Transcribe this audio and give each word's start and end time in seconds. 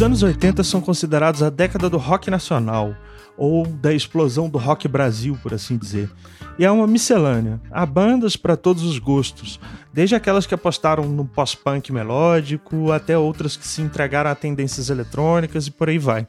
Os 0.00 0.04
anos 0.04 0.22
80 0.22 0.64
são 0.64 0.80
considerados 0.80 1.42
a 1.42 1.50
década 1.50 1.90
do 1.90 1.98
rock 1.98 2.30
nacional, 2.30 2.96
ou 3.36 3.66
da 3.66 3.92
explosão 3.92 4.48
do 4.48 4.56
rock 4.56 4.88
Brasil, 4.88 5.38
por 5.42 5.52
assim 5.52 5.76
dizer. 5.76 6.10
E 6.58 6.64
é 6.64 6.70
uma 6.70 6.86
miscelânea. 6.86 7.60
Há 7.70 7.84
bandas 7.84 8.34
para 8.34 8.56
todos 8.56 8.82
os 8.82 8.98
gostos, 8.98 9.60
desde 9.92 10.14
aquelas 10.14 10.46
que 10.46 10.54
apostaram 10.54 11.04
no 11.04 11.26
pós-punk 11.26 11.92
melódico, 11.92 12.90
até 12.90 13.18
outras 13.18 13.58
que 13.58 13.68
se 13.68 13.82
entregaram 13.82 14.30
a 14.30 14.34
tendências 14.34 14.88
eletrônicas 14.88 15.66
e 15.66 15.70
por 15.70 15.90
aí 15.90 15.98
vai. 15.98 16.26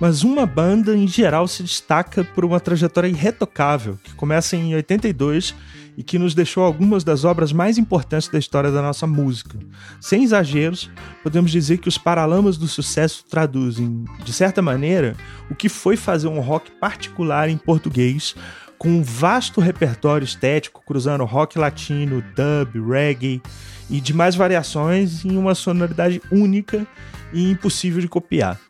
Mas 0.00 0.24
uma 0.24 0.46
banda 0.46 0.96
em 0.96 1.06
geral 1.06 1.46
se 1.46 1.62
destaca 1.62 2.24
por 2.24 2.42
uma 2.42 2.58
trajetória 2.58 3.08
irretocável, 3.08 3.98
que 4.02 4.14
começa 4.14 4.56
em 4.56 4.74
82 4.74 5.54
e 5.98 6.02
que 6.04 6.16
nos 6.16 6.32
deixou 6.32 6.62
algumas 6.62 7.02
das 7.02 7.24
obras 7.24 7.52
mais 7.52 7.76
importantes 7.76 8.28
da 8.28 8.38
história 8.38 8.70
da 8.70 8.80
nossa 8.80 9.04
música. 9.04 9.58
Sem 10.00 10.22
exageros, 10.22 10.88
podemos 11.24 11.50
dizer 11.50 11.78
que 11.78 11.88
os 11.88 11.98
Paralamas 11.98 12.56
do 12.56 12.68
Sucesso 12.68 13.24
traduzem, 13.28 14.04
de 14.24 14.32
certa 14.32 14.62
maneira, 14.62 15.16
o 15.50 15.56
que 15.56 15.68
foi 15.68 15.96
fazer 15.96 16.28
um 16.28 16.38
rock 16.38 16.70
particular 16.70 17.48
em 17.48 17.58
português, 17.58 18.36
com 18.78 18.88
um 18.90 19.02
vasto 19.02 19.60
repertório 19.60 20.24
estético 20.24 20.84
cruzando 20.86 21.24
rock 21.24 21.58
latino, 21.58 22.22
dub, 22.36 22.88
reggae 22.88 23.42
e 23.90 24.00
demais 24.00 24.36
variações 24.36 25.24
em 25.24 25.36
uma 25.36 25.56
sonoridade 25.56 26.22
única 26.30 26.86
e 27.32 27.50
impossível 27.50 28.00
de 28.00 28.06
copiar. 28.06 28.67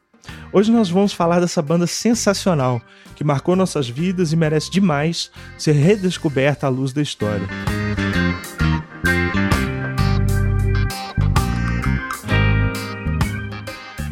Hoje 0.53 0.73
nós 0.73 0.89
vamos 0.89 1.13
falar 1.13 1.41
dessa 1.41 1.61
banda 1.61 1.87
sensacional 1.87 2.81
que 3.15 3.25
marcou 3.25 3.57
nossas 3.57 3.89
vidas 3.89 4.33
e 4.33 4.37
merece 4.37 4.71
demais 4.71 5.31
ser 5.59 5.73
redescoberta 5.73 6.67
à 6.67 6.71
luz 6.71 6.93
da 6.93 7.03
história. 7.03 7.47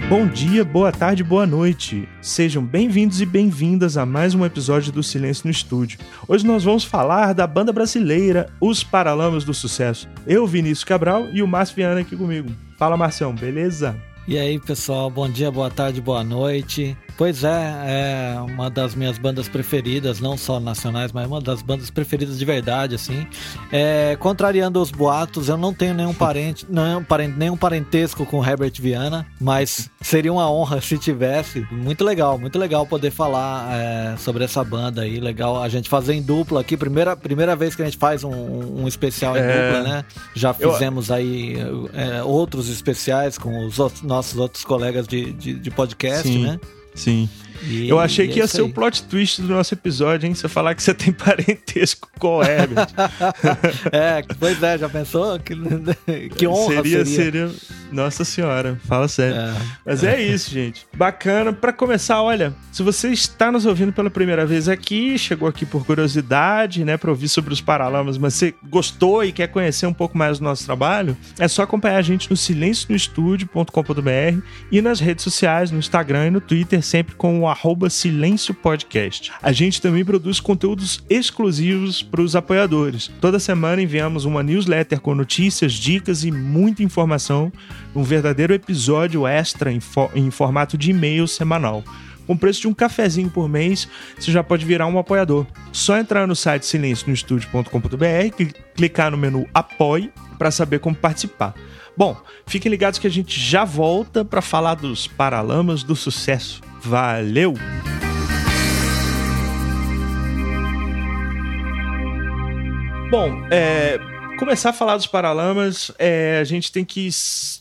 Bom 0.08 0.24
dia, 0.28 0.64
boa 0.64 0.92
tarde, 0.92 1.24
boa 1.24 1.44
noite. 1.44 2.08
Sejam 2.22 2.64
bem-vindos 2.64 3.20
e 3.20 3.26
bem-vindas 3.26 3.96
a 3.96 4.06
mais 4.06 4.36
um 4.36 4.44
episódio 4.44 4.92
do 4.92 5.02
Silêncio 5.02 5.46
no 5.46 5.50
Estúdio. 5.50 5.98
Hoje 6.28 6.46
nós 6.46 6.62
vamos 6.62 6.84
falar 6.84 7.32
da 7.32 7.44
banda 7.44 7.72
brasileira 7.72 8.48
Os 8.60 8.84
Paralamas 8.84 9.42
do 9.42 9.52
Sucesso. 9.52 10.08
Eu, 10.24 10.46
Vinícius 10.46 10.84
Cabral 10.84 11.26
e 11.32 11.42
o 11.42 11.48
Márcio 11.48 11.74
Viana 11.74 12.02
aqui 12.02 12.16
comigo. 12.16 12.52
Fala, 12.78 12.96
Marcião, 12.96 13.34
beleza? 13.34 14.00
E 14.28 14.36
aí, 14.36 14.58
pessoal, 14.58 15.08
bom 15.08 15.28
dia, 15.28 15.52
boa 15.52 15.70
tarde, 15.70 16.00
boa 16.00 16.24
noite. 16.24 16.96
Pois 17.16 17.44
é, 17.44 18.34
é 18.36 18.40
uma 18.40 18.68
das 18.68 18.94
minhas 18.94 19.16
bandas 19.16 19.48
preferidas, 19.48 20.20
não 20.20 20.36
só 20.36 20.60
nacionais, 20.60 21.12
mas 21.12 21.26
uma 21.26 21.40
das 21.40 21.62
bandas 21.62 21.88
preferidas 21.88 22.38
de 22.38 22.44
verdade, 22.44 22.94
assim. 22.94 23.26
É, 23.72 24.16
contrariando 24.20 24.80
os 24.80 24.90
boatos, 24.90 25.48
eu 25.48 25.56
não 25.56 25.72
tenho 25.72 25.94
nenhum 25.94 26.12
parente, 26.12 26.66
parente, 27.08 27.38
nenhum 27.38 27.56
parentesco 27.56 28.26
com 28.26 28.44
Herbert 28.44 28.74
Viana, 28.78 29.26
mas 29.40 29.90
seria 30.02 30.30
uma 30.30 30.50
honra 30.50 30.80
se 30.82 30.98
tivesse. 30.98 31.66
Muito 31.70 32.04
legal, 32.04 32.38
muito 32.38 32.58
legal 32.58 32.86
poder 32.86 33.10
falar 33.10 33.74
é, 33.74 34.16
sobre 34.18 34.44
essa 34.44 34.62
banda 34.62 35.02
aí. 35.02 35.18
Legal 35.18 35.62
a 35.62 35.68
gente 35.70 35.88
fazer 35.88 36.12
em 36.12 36.22
dupla 36.22 36.60
aqui. 36.60 36.76
Primeira, 36.76 37.16
primeira 37.16 37.56
vez 37.56 37.74
que 37.74 37.80
a 37.80 37.86
gente 37.86 37.96
faz 37.96 38.24
um, 38.24 38.82
um 38.82 38.86
especial 38.86 39.36
em 39.36 39.40
é... 39.40 39.46
dupla, 39.46 39.82
né? 39.82 40.04
Já 40.34 40.52
fizemos 40.52 41.08
eu... 41.08 41.14
aí 41.14 41.56
é, 41.94 42.22
outros 42.22 42.68
especiais 42.68 43.38
com 43.38 43.64
os 43.64 43.78
outros, 43.78 44.02
nossos 44.02 44.38
outros 44.38 44.64
colegas 44.64 45.08
de, 45.08 45.32
de, 45.32 45.54
de 45.54 45.70
podcast, 45.70 46.28
Sim. 46.28 46.44
né? 46.44 46.60
Sim. 46.96 47.28
E, 47.62 47.88
eu 47.88 47.98
achei 47.98 48.28
que 48.28 48.38
ia 48.38 48.46
ser 48.46 48.62
aí. 48.62 48.68
o 48.68 48.72
plot 48.72 49.02
twist 49.04 49.42
do 49.42 49.48
nosso 49.48 49.74
episódio, 49.74 50.26
hein? 50.26 50.34
Você 50.34 50.48
falar 50.48 50.74
que 50.74 50.82
você 50.82 50.94
tem 50.94 51.12
parentesco 51.12 52.08
com 52.18 52.38
o 52.38 52.42
Herbert. 52.42 52.88
é, 53.92 54.22
pois 54.38 54.62
é, 54.62 54.78
já 54.78 54.88
pensou? 54.88 55.38
Que, 55.38 55.54
que 56.36 56.46
honra 56.46 56.82
seria, 56.82 57.04
seria. 57.04 57.48
seria. 57.48 57.76
Nossa 57.92 58.24
senhora, 58.24 58.78
fala 58.86 59.08
sério. 59.08 59.36
É. 59.36 59.54
Mas 59.84 60.04
é 60.04 60.20
isso, 60.20 60.50
gente. 60.50 60.86
Bacana. 60.94 61.52
Para 61.52 61.72
começar, 61.72 62.22
olha, 62.22 62.54
se 62.72 62.82
você 62.82 63.10
está 63.10 63.50
nos 63.50 63.66
ouvindo 63.66 63.92
pela 63.92 64.10
primeira 64.10 64.44
vez 64.44 64.68
aqui, 64.68 65.18
chegou 65.18 65.48
aqui 65.48 65.64
por 65.64 65.86
curiosidade, 65.86 66.84
né, 66.84 66.96
para 66.96 67.10
ouvir 67.10 67.28
sobre 67.28 67.52
os 67.52 67.60
Paralamas, 67.60 68.18
mas 68.18 68.34
você 68.34 68.54
gostou 68.68 69.24
e 69.24 69.32
quer 69.32 69.48
conhecer 69.48 69.86
um 69.86 69.92
pouco 69.92 70.16
mais 70.16 70.38
do 70.38 70.44
nosso 70.44 70.64
trabalho, 70.64 71.16
é 71.38 71.48
só 71.48 71.62
acompanhar 71.62 71.98
a 71.98 72.02
gente 72.02 72.30
no 72.30 72.36
silencionoestudio.com.br 72.36 74.40
e 74.70 74.82
nas 74.82 75.00
redes 75.00 75.24
sociais, 75.24 75.70
no 75.70 75.78
Instagram 75.78 76.26
e 76.26 76.30
no 76.30 76.40
Twitter, 76.40 76.82
sempre 76.82 77.14
com 77.14 77.40
o 77.40 77.45
arroba 77.48 77.90
Silêncio 77.90 78.54
Podcast. 78.54 79.32
A 79.42 79.52
gente 79.52 79.80
também 79.80 80.04
produz 80.04 80.40
conteúdos 80.40 81.02
exclusivos 81.08 82.02
para 82.02 82.22
os 82.22 82.36
apoiadores. 82.36 83.10
Toda 83.20 83.38
semana 83.38 83.82
enviamos 83.82 84.24
uma 84.24 84.42
newsletter 84.42 85.00
com 85.00 85.14
notícias, 85.14 85.72
dicas 85.72 86.24
e 86.24 86.30
muita 86.30 86.82
informação, 86.82 87.52
um 87.94 88.02
verdadeiro 88.02 88.54
episódio 88.54 89.26
extra 89.26 89.72
em, 89.72 89.80
fo 89.80 90.10
em 90.14 90.30
formato 90.30 90.76
de 90.76 90.90
e-mail 90.90 91.26
semanal. 91.26 91.82
Com 92.26 92.36
preço 92.36 92.62
de 92.62 92.68
um 92.68 92.74
cafezinho 92.74 93.30
por 93.30 93.48
mês, 93.48 93.88
você 94.18 94.32
já 94.32 94.42
pode 94.42 94.66
virar 94.66 94.86
um 94.86 94.98
apoiador. 94.98 95.46
Só 95.72 95.96
entrar 95.96 96.26
no 96.26 96.34
site 96.34 96.66
silencionoestudio.com.br, 96.66 98.54
clicar 98.74 99.12
no 99.12 99.16
menu 99.16 99.46
Apoie 99.54 100.10
para 100.36 100.50
saber 100.50 100.80
como 100.80 100.96
participar. 100.96 101.54
Bom, 101.96 102.20
fiquem 102.46 102.70
ligados 102.70 102.98
que 102.98 103.06
a 103.06 103.10
gente 103.10 103.40
já 103.40 103.64
volta 103.64 104.24
para 104.24 104.42
falar 104.42 104.74
dos 104.74 105.06
Paralamas 105.06 105.82
do 105.82 105.96
Sucesso. 105.96 106.60
Valeu! 106.86 107.54
Bom, 113.10 113.44
é, 113.50 113.98
começar 114.38 114.70
a 114.70 114.72
falar 114.72 114.96
dos 114.96 115.06
Paralamas, 115.08 115.90
é, 115.98 116.38
a 116.40 116.44
gente 116.44 116.70
tem 116.70 116.84
que 116.84 117.08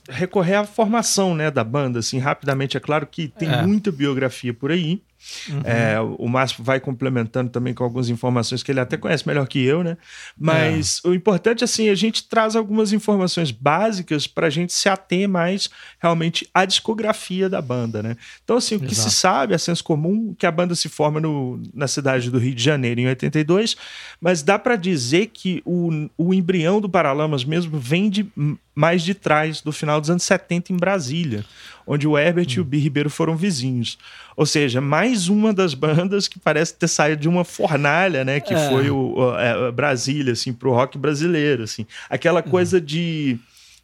recorrer 0.10 0.56
à 0.56 0.64
formação 0.64 1.34
né, 1.34 1.50
da 1.50 1.64
banda, 1.64 2.00
assim, 2.00 2.20
rapidamente. 2.20 2.78
É 2.78 2.80
claro 2.80 3.08
que 3.08 3.28
tem 3.28 3.52
é. 3.52 3.64
muita 3.64 3.92
biografia 3.92 4.54
por 4.54 4.72
aí. 4.72 5.02
Uhum. 5.50 5.62
É, 5.64 6.00
o 6.00 6.28
Márcio 6.28 6.64
vai 6.64 6.80
complementando 6.80 7.50
também 7.50 7.74
com 7.74 7.84
algumas 7.84 8.10
informações 8.10 8.64
que 8.64 8.72
ele 8.72 8.80
até 8.80 8.98
conhece 8.98 9.28
melhor 9.28 9.48
que 9.48 9.64
eu, 9.64 9.84
né? 9.84 9.98
Mas 10.38 11.02
é. 11.04 11.10
o 11.10 11.14
importante, 11.14 11.64
assim, 11.64 11.90
a 11.90 11.96
gente 11.96 12.28
traz 12.28 12.56
algumas 12.56 12.94
informações 12.94 13.52
básicas 13.52 14.28
para 14.28 14.48
a 14.48 14.50
gente 14.50 14.74
se 14.74 14.88
ater 14.90 15.28
mais 15.28 15.70
realmente 16.00 16.48
à 16.54 16.66
discografia 16.66 17.50
da 17.50 17.62
banda, 17.62 18.02
né? 18.02 18.18
Então, 18.44 18.58
assim, 18.58 18.76
o 18.76 18.80
que 18.80 18.94
Exato. 18.94 19.10
se 19.10 19.16
sabe, 19.16 19.54
é 19.54 19.58
senso 19.58 19.84
comum, 19.84 20.36
que 20.38 20.46
a 20.46 20.52
banda 20.52 20.76
se 20.76 20.90
forma 20.90 21.20
no, 21.20 21.62
na 21.74 21.88
cidade 21.88 22.30
do 22.30 22.38
Rio 22.38 22.56
de 22.56 22.64
Janeiro 22.64 23.00
em 23.00 23.08
82, 23.08 23.76
mas 24.20 24.42
dá 24.42 24.58
para 24.58 24.76
dizer 24.76 25.28
que 25.28 25.62
o, 25.66 26.10
o 26.18 26.34
embrião 26.34 26.80
do 26.80 26.90
Paralamas 26.90 27.44
mesmo 27.44 27.80
vem 27.80 28.10
de 28.10 28.32
mais 28.76 29.04
de 29.04 29.14
trás 29.14 29.62
do 29.62 29.72
final 29.72 30.02
dos 30.02 30.10
anos 30.10 30.24
70 30.24 30.74
em 30.74 30.78
Brasília, 30.78 31.46
onde 31.86 32.08
o 32.08 32.18
Herbert 32.18 32.48
hum. 32.48 32.54
e 32.58 32.60
o 32.60 32.66
Bi 32.66 32.78
Ribeiro 32.80 33.10
foram 33.10 33.36
vizinhos. 33.36 33.98
Ou 34.36 34.46
seja, 34.46 34.82
mais 34.82 35.28
uma 35.28 35.54
das 35.54 35.74
bandas 35.74 36.28
que 36.28 36.40
parece 36.40 36.74
ter 36.76 36.88
saído 36.88 37.22
de 37.22 37.30
uma 37.30 37.44
fornalha, 37.44 38.24
né? 38.24 38.40
Que 38.40 38.54
é. 38.54 38.70
foi 38.70 38.90
o, 38.90 39.16
o 39.16 39.38
é, 39.38 39.72
Brasília, 39.72 40.34
assim, 40.34 40.54
pro 40.54 40.74
rock 40.74 40.98
brasileiro, 40.98 41.64
assim. 41.64 41.86
Aquela 42.10 42.42
hum. 42.42 42.50
coisa 42.50 42.82
de 42.82 43.40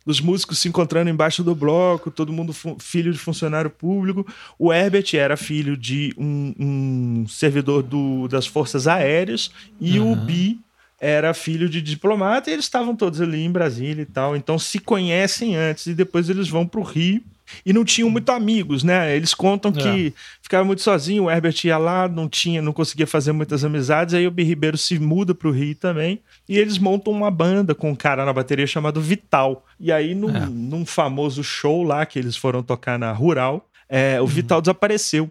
dos 0.06 0.20
músicos 0.20 0.58
se 0.60 0.68
encontrando 0.68 1.10
embaixo 1.10 1.44
do 1.44 1.54
bloco, 1.54 2.10
todo 2.10 2.34
mundo 2.34 2.54
filho 2.80 3.12
de 3.12 3.20
funcionário 3.20 3.70
público. 3.70 4.26
O 4.58 4.74
Herbert 4.74 5.06
era 5.14 5.38
filho 5.38 5.78
de 5.78 6.14
um, 6.18 6.54
um 6.60 7.28
servidor 7.28 7.84
do, 7.84 8.28
das 8.28 8.48
Forças 8.48 8.88
Aéreas 8.88 9.52
e 9.80 10.00
uhum. 10.00 10.14
o 10.14 10.16
Bi 10.16 10.60
era 11.00 11.34
filho 11.34 11.68
de 11.68 11.82
diplomata 11.82 12.50
e 12.50 12.54
eles 12.54 12.66
estavam 12.66 12.96
todos 12.96 13.20
ali 13.22 13.44
em 13.44 13.52
Brasília 13.52 14.04
e 14.04 14.06
tal. 14.06 14.36
Então 14.36 14.58
se 14.58 14.80
conhecem 14.80 15.56
antes 15.56 15.88
e 15.88 15.94
depois 15.94 16.30
eles 16.30 16.50
vão 16.50 16.66
para 16.66 16.80
o 16.80 16.84
Rio 16.84 17.24
e 17.66 17.74
não 17.74 17.84
tinham 17.84 18.10
muito 18.10 18.32
amigos, 18.32 18.84
né? 18.84 19.16
Eles 19.16 19.34
contam 19.34 19.72
é. 19.76 19.82
que 19.82 20.14
ficava 20.42 20.64
muito 20.64 20.82
sozinho, 20.82 21.24
o 21.24 21.32
Herbert 21.32 21.56
ia 21.64 21.78
lá, 21.78 22.08
não 22.08 22.28
tinha, 22.28 22.62
não 22.62 22.74
conseguia 22.74 23.08
fazer 23.08 23.32
muitas 23.32 23.64
amizades, 23.64 24.14
aí 24.14 24.28
o 24.28 24.32
B 24.32 24.44
Ribeiro 24.44 24.78
se 24.78 25.00
muda 25.00 25.34
para 25.34 25.48
o 25.48 25.52
Rio 25.52 25.76
também, 25.76 26.22
e 26.48 26.58
eles 26.58 26.78
montam 26.78 27.14
uma 27.14 27.32
banda 27.32 27.74
com 27.74 27.92
um 27.92 27.96
cara 27.96 28.26
na 28.26 28.34
bateria 28.34 28.68
chamado 28.68 29.02
Vital. 29.02 29.66
E 29.80 29.92
aí 29.92 30.14
num, 30.16 30.36
é. 30.36 30.46
num 30.48 30.86
famoso 30.86 31.44
show 31.44 31.84
lá 31.84 32.06
que 32.06 32.20
eles 32.20 32.36
foram 32.36 32.64
tocar 32.64 32.98
na 32.98 33.12
Rural, 33.12 33.68
é, 33.90 34.20
o 34.20 34.24
uhum. 34.24 34.28
Vital 34.28 34.62
desapareceu 34.62 35.30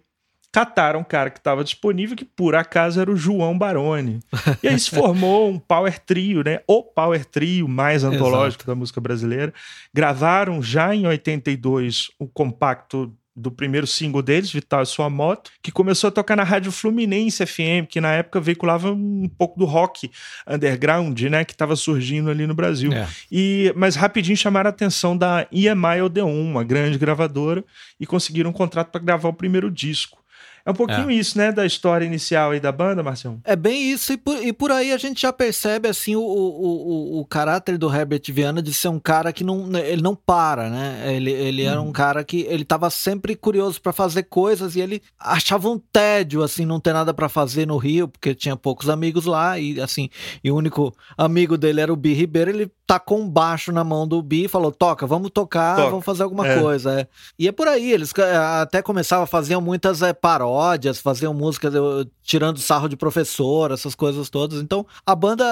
cataram 0.53 1.01
um 1.01 1.05
cara 1.05 1.31
que 1.31 1.39
estava 1.39 1.63
disponível, 1.63 2.17
que 2.17 2.25
por 2.25 2.55
acaso 2.55 3.01
era 3.01 3.11
o 3.11 3.17
João 3.17 3.57
Baroni. 3.57 4.21
E 4.63 4.69
aí 4.69 4.79
se 4.79 4.91
formou 4.91 5.49
um 5.49 5.59
power 5.59 5.99
trio, 5.99 6.43
né? 6.45 6.61
O 6.67 6.83
power 6.83 7.25
trio 7.25 7.69
mais 7.69 8.03
antológico 8.05 8.63
Exato. 8.63 8.67
da 8.67 8.75
música 8.75 9.01
brasileira. 9.01 9.55
Gravaram 9.95 10.61
já 10.63 10.95
em 10.95 11.07
82 11.07 12.11
o 12.19 12.27
compacto 12.27 13.15
do 13.35 13.51
primeiro 13.51 13.87
single 13.87 14.23
deles, 14.23 14.53
Vital 14.53 14.83
e 14.83 14.87
Sua 14.87 15.09
Moto, 15.09 15.51
que 15.63 15.73
começou 15.73 16.09
a 16.09 16.11
tocar 16.11 16.37
na 16.37 16.43
Rádio 16.43 16.71
Fluminense 16.71 17.45
FM, 17.47 17.87
que 17.89 18.01
na 18.01 18.13
época 18.13 18.41
veiculava 18.41 18.93
um 18.93 19.31
pouco 19.39 19.59
do 19.59 19.65
rock 19.65 20.11
underground, 20.47 21.19
né, 21.23 21.45
que 21.45 21.53
estava 21.53 21.77
surgindo 21.77 22.29
ali 22.29 22.47
no 22.47 22.55
Brasil. 22.55 22.93
É. 22.93 23.09
E 23.31 23.73
mas 23.77 23.97
rapidinho 23.97 24.37
chamaram 24.37 24.69
a 24.69 24.71
atenção 24.71 25.17
da 25.17 25.47
EMI 25.51 26.03
Odeon, 26.03 26.29
uma 26.29 26.65
grande 26.65 26.99
gravadora, 26.99 27.65
e 27.99 28.07
conseguiram 28.07 28.51
um 28.51 28.53
contrato 28.53 28.91
para 28.91 29.01
gravar 29.01 29.29
o 29.29 29.35
primeiro 29.35 29.71
disco. 29.71 30.20
É 30.65 30.71
um 30.71 30.75
pouquinho 30.75 31.11
é. 31.11 31.15
isso, 31.15 31.39
né, 31.39 31.51
da 31.51 31.65
história 31.65 32.05
inicial 32.05 32.51
aí 32.51 32.61
da 32.61 32.73
banda, 32.73 33.03
Marcião? 33.03 33.41
É 33.45 33.57
bem 33.57 33.91
isso, 33.91 34.13
e 34.13 34.17
por, 34.17 34.37
e 34.45 34.53
por 34.53 34.71
aí 34.71 34.93
a 34.93 34.99
gente 34.99 35.23
já 35.23 35.33
percebe, 35.33 35.89
assim, 35.89 36.17
o, 36.17 36.21
o, 36.21 37.17
o, 37.17 37.21
o 37.21 37.25
caráter 37.25 37.79
do 37.79 37.93
Herbert 37.93 38.23
Viana 38.29 38.63
de 38.63 38.73
ser 38.73 38.89
um 38.89 38.99
cara 38.99 39.33
que 39.33 39.43
não, 39.43 39.77
ele 39.77 40.03
não 40.03 40.15
para, 40.15 40.69
né? 40.69 41.15
Ele, 41.15 41.31
ele 41.31 41.65
hum. 41.67 41.71
era 41.71 41.81
um 41.81 41.87
uhum. 41.87 41.93
cara 41.93 42.25
que 42.25 42.41
ele 42.49 42.65
tava 42.65 42.91
sempre 42.91 43.35
curioso 43.35 43.81
para 43.81 43.93
fazer 43.93 44.25
coisas 44.25 44.77
e 44.77 44.81
ele 44.81 45.03
achava 45.19 45.69
um 45.69 45.79
tédio, 45.79 46.43
assim, 46.43 46.65
não 46.65 46.81
ter 46.81 46.93
nada 46.93 47.15
para 47.15 47.29
fazer 47.29 47.67
no 47.67 47.77
Rio, 47.77 48.09
porque 48.09 48.35
tinha 48.35 48.57
poucos 48.57 48.89
amigos 48.89 49.27
lá 49.27 49.59
e, 49.59 49.81
assim, 49.81 50.09
e 50.43 50.51
o 50.51 50.57
único 50.57 50.95
amigo 51.17 51.57
dele 51.57 51.81
era 51.81 51.93
o 51.93 51.97
Bi 51.97 52.13
Ribeiro, 52.13 52.51
ele 52.51 52.71
tacou 52.91 53.21
um 53.21 53.31
baixo 53.31 53.71
na 53.71 53.85
mão 53.85 54.05
do 54.05 54.21
Bi 54.21 54.47
e 54.47 54.49
falou, 54.49 54.73
toca, 54.73 55.07
vamos 55.07 55.31
tocar, 55.31 55.77
Toca. 55.77 55.91
vamos 55.91 56.05
fazer 56.05 56.25
alguma 56.25 56.45
é. 56.45 56.59
coisa. 56.59 57.03
É. 57.03 57.07
E 57.39 57.47
é 57.47 57.53
por 57.53 57.69
aí, 57.69 57.93
eles 57.93 58.13
eh, 58.19 58.37
até 58.37 58.83
começavam 58.83 59.23
a 59.23 59.29
fazer 59.29 59.57
muitas 59.59 60.03
é, 60.03 60.13
paródias, 60.13 60.99
faziam 60.99 61.33
músicas 61.33 61.73
tirando 62.21 62.59
sarro 62.59 62.89
de 62.89 62.97
professor, 62.97 63.71
essas 63.71 63.95
coisas 63.95 64.29
todas. 64.29 64.61
Então, 64.61 64.85
a 65.07 65.15
banda 65.15 65.45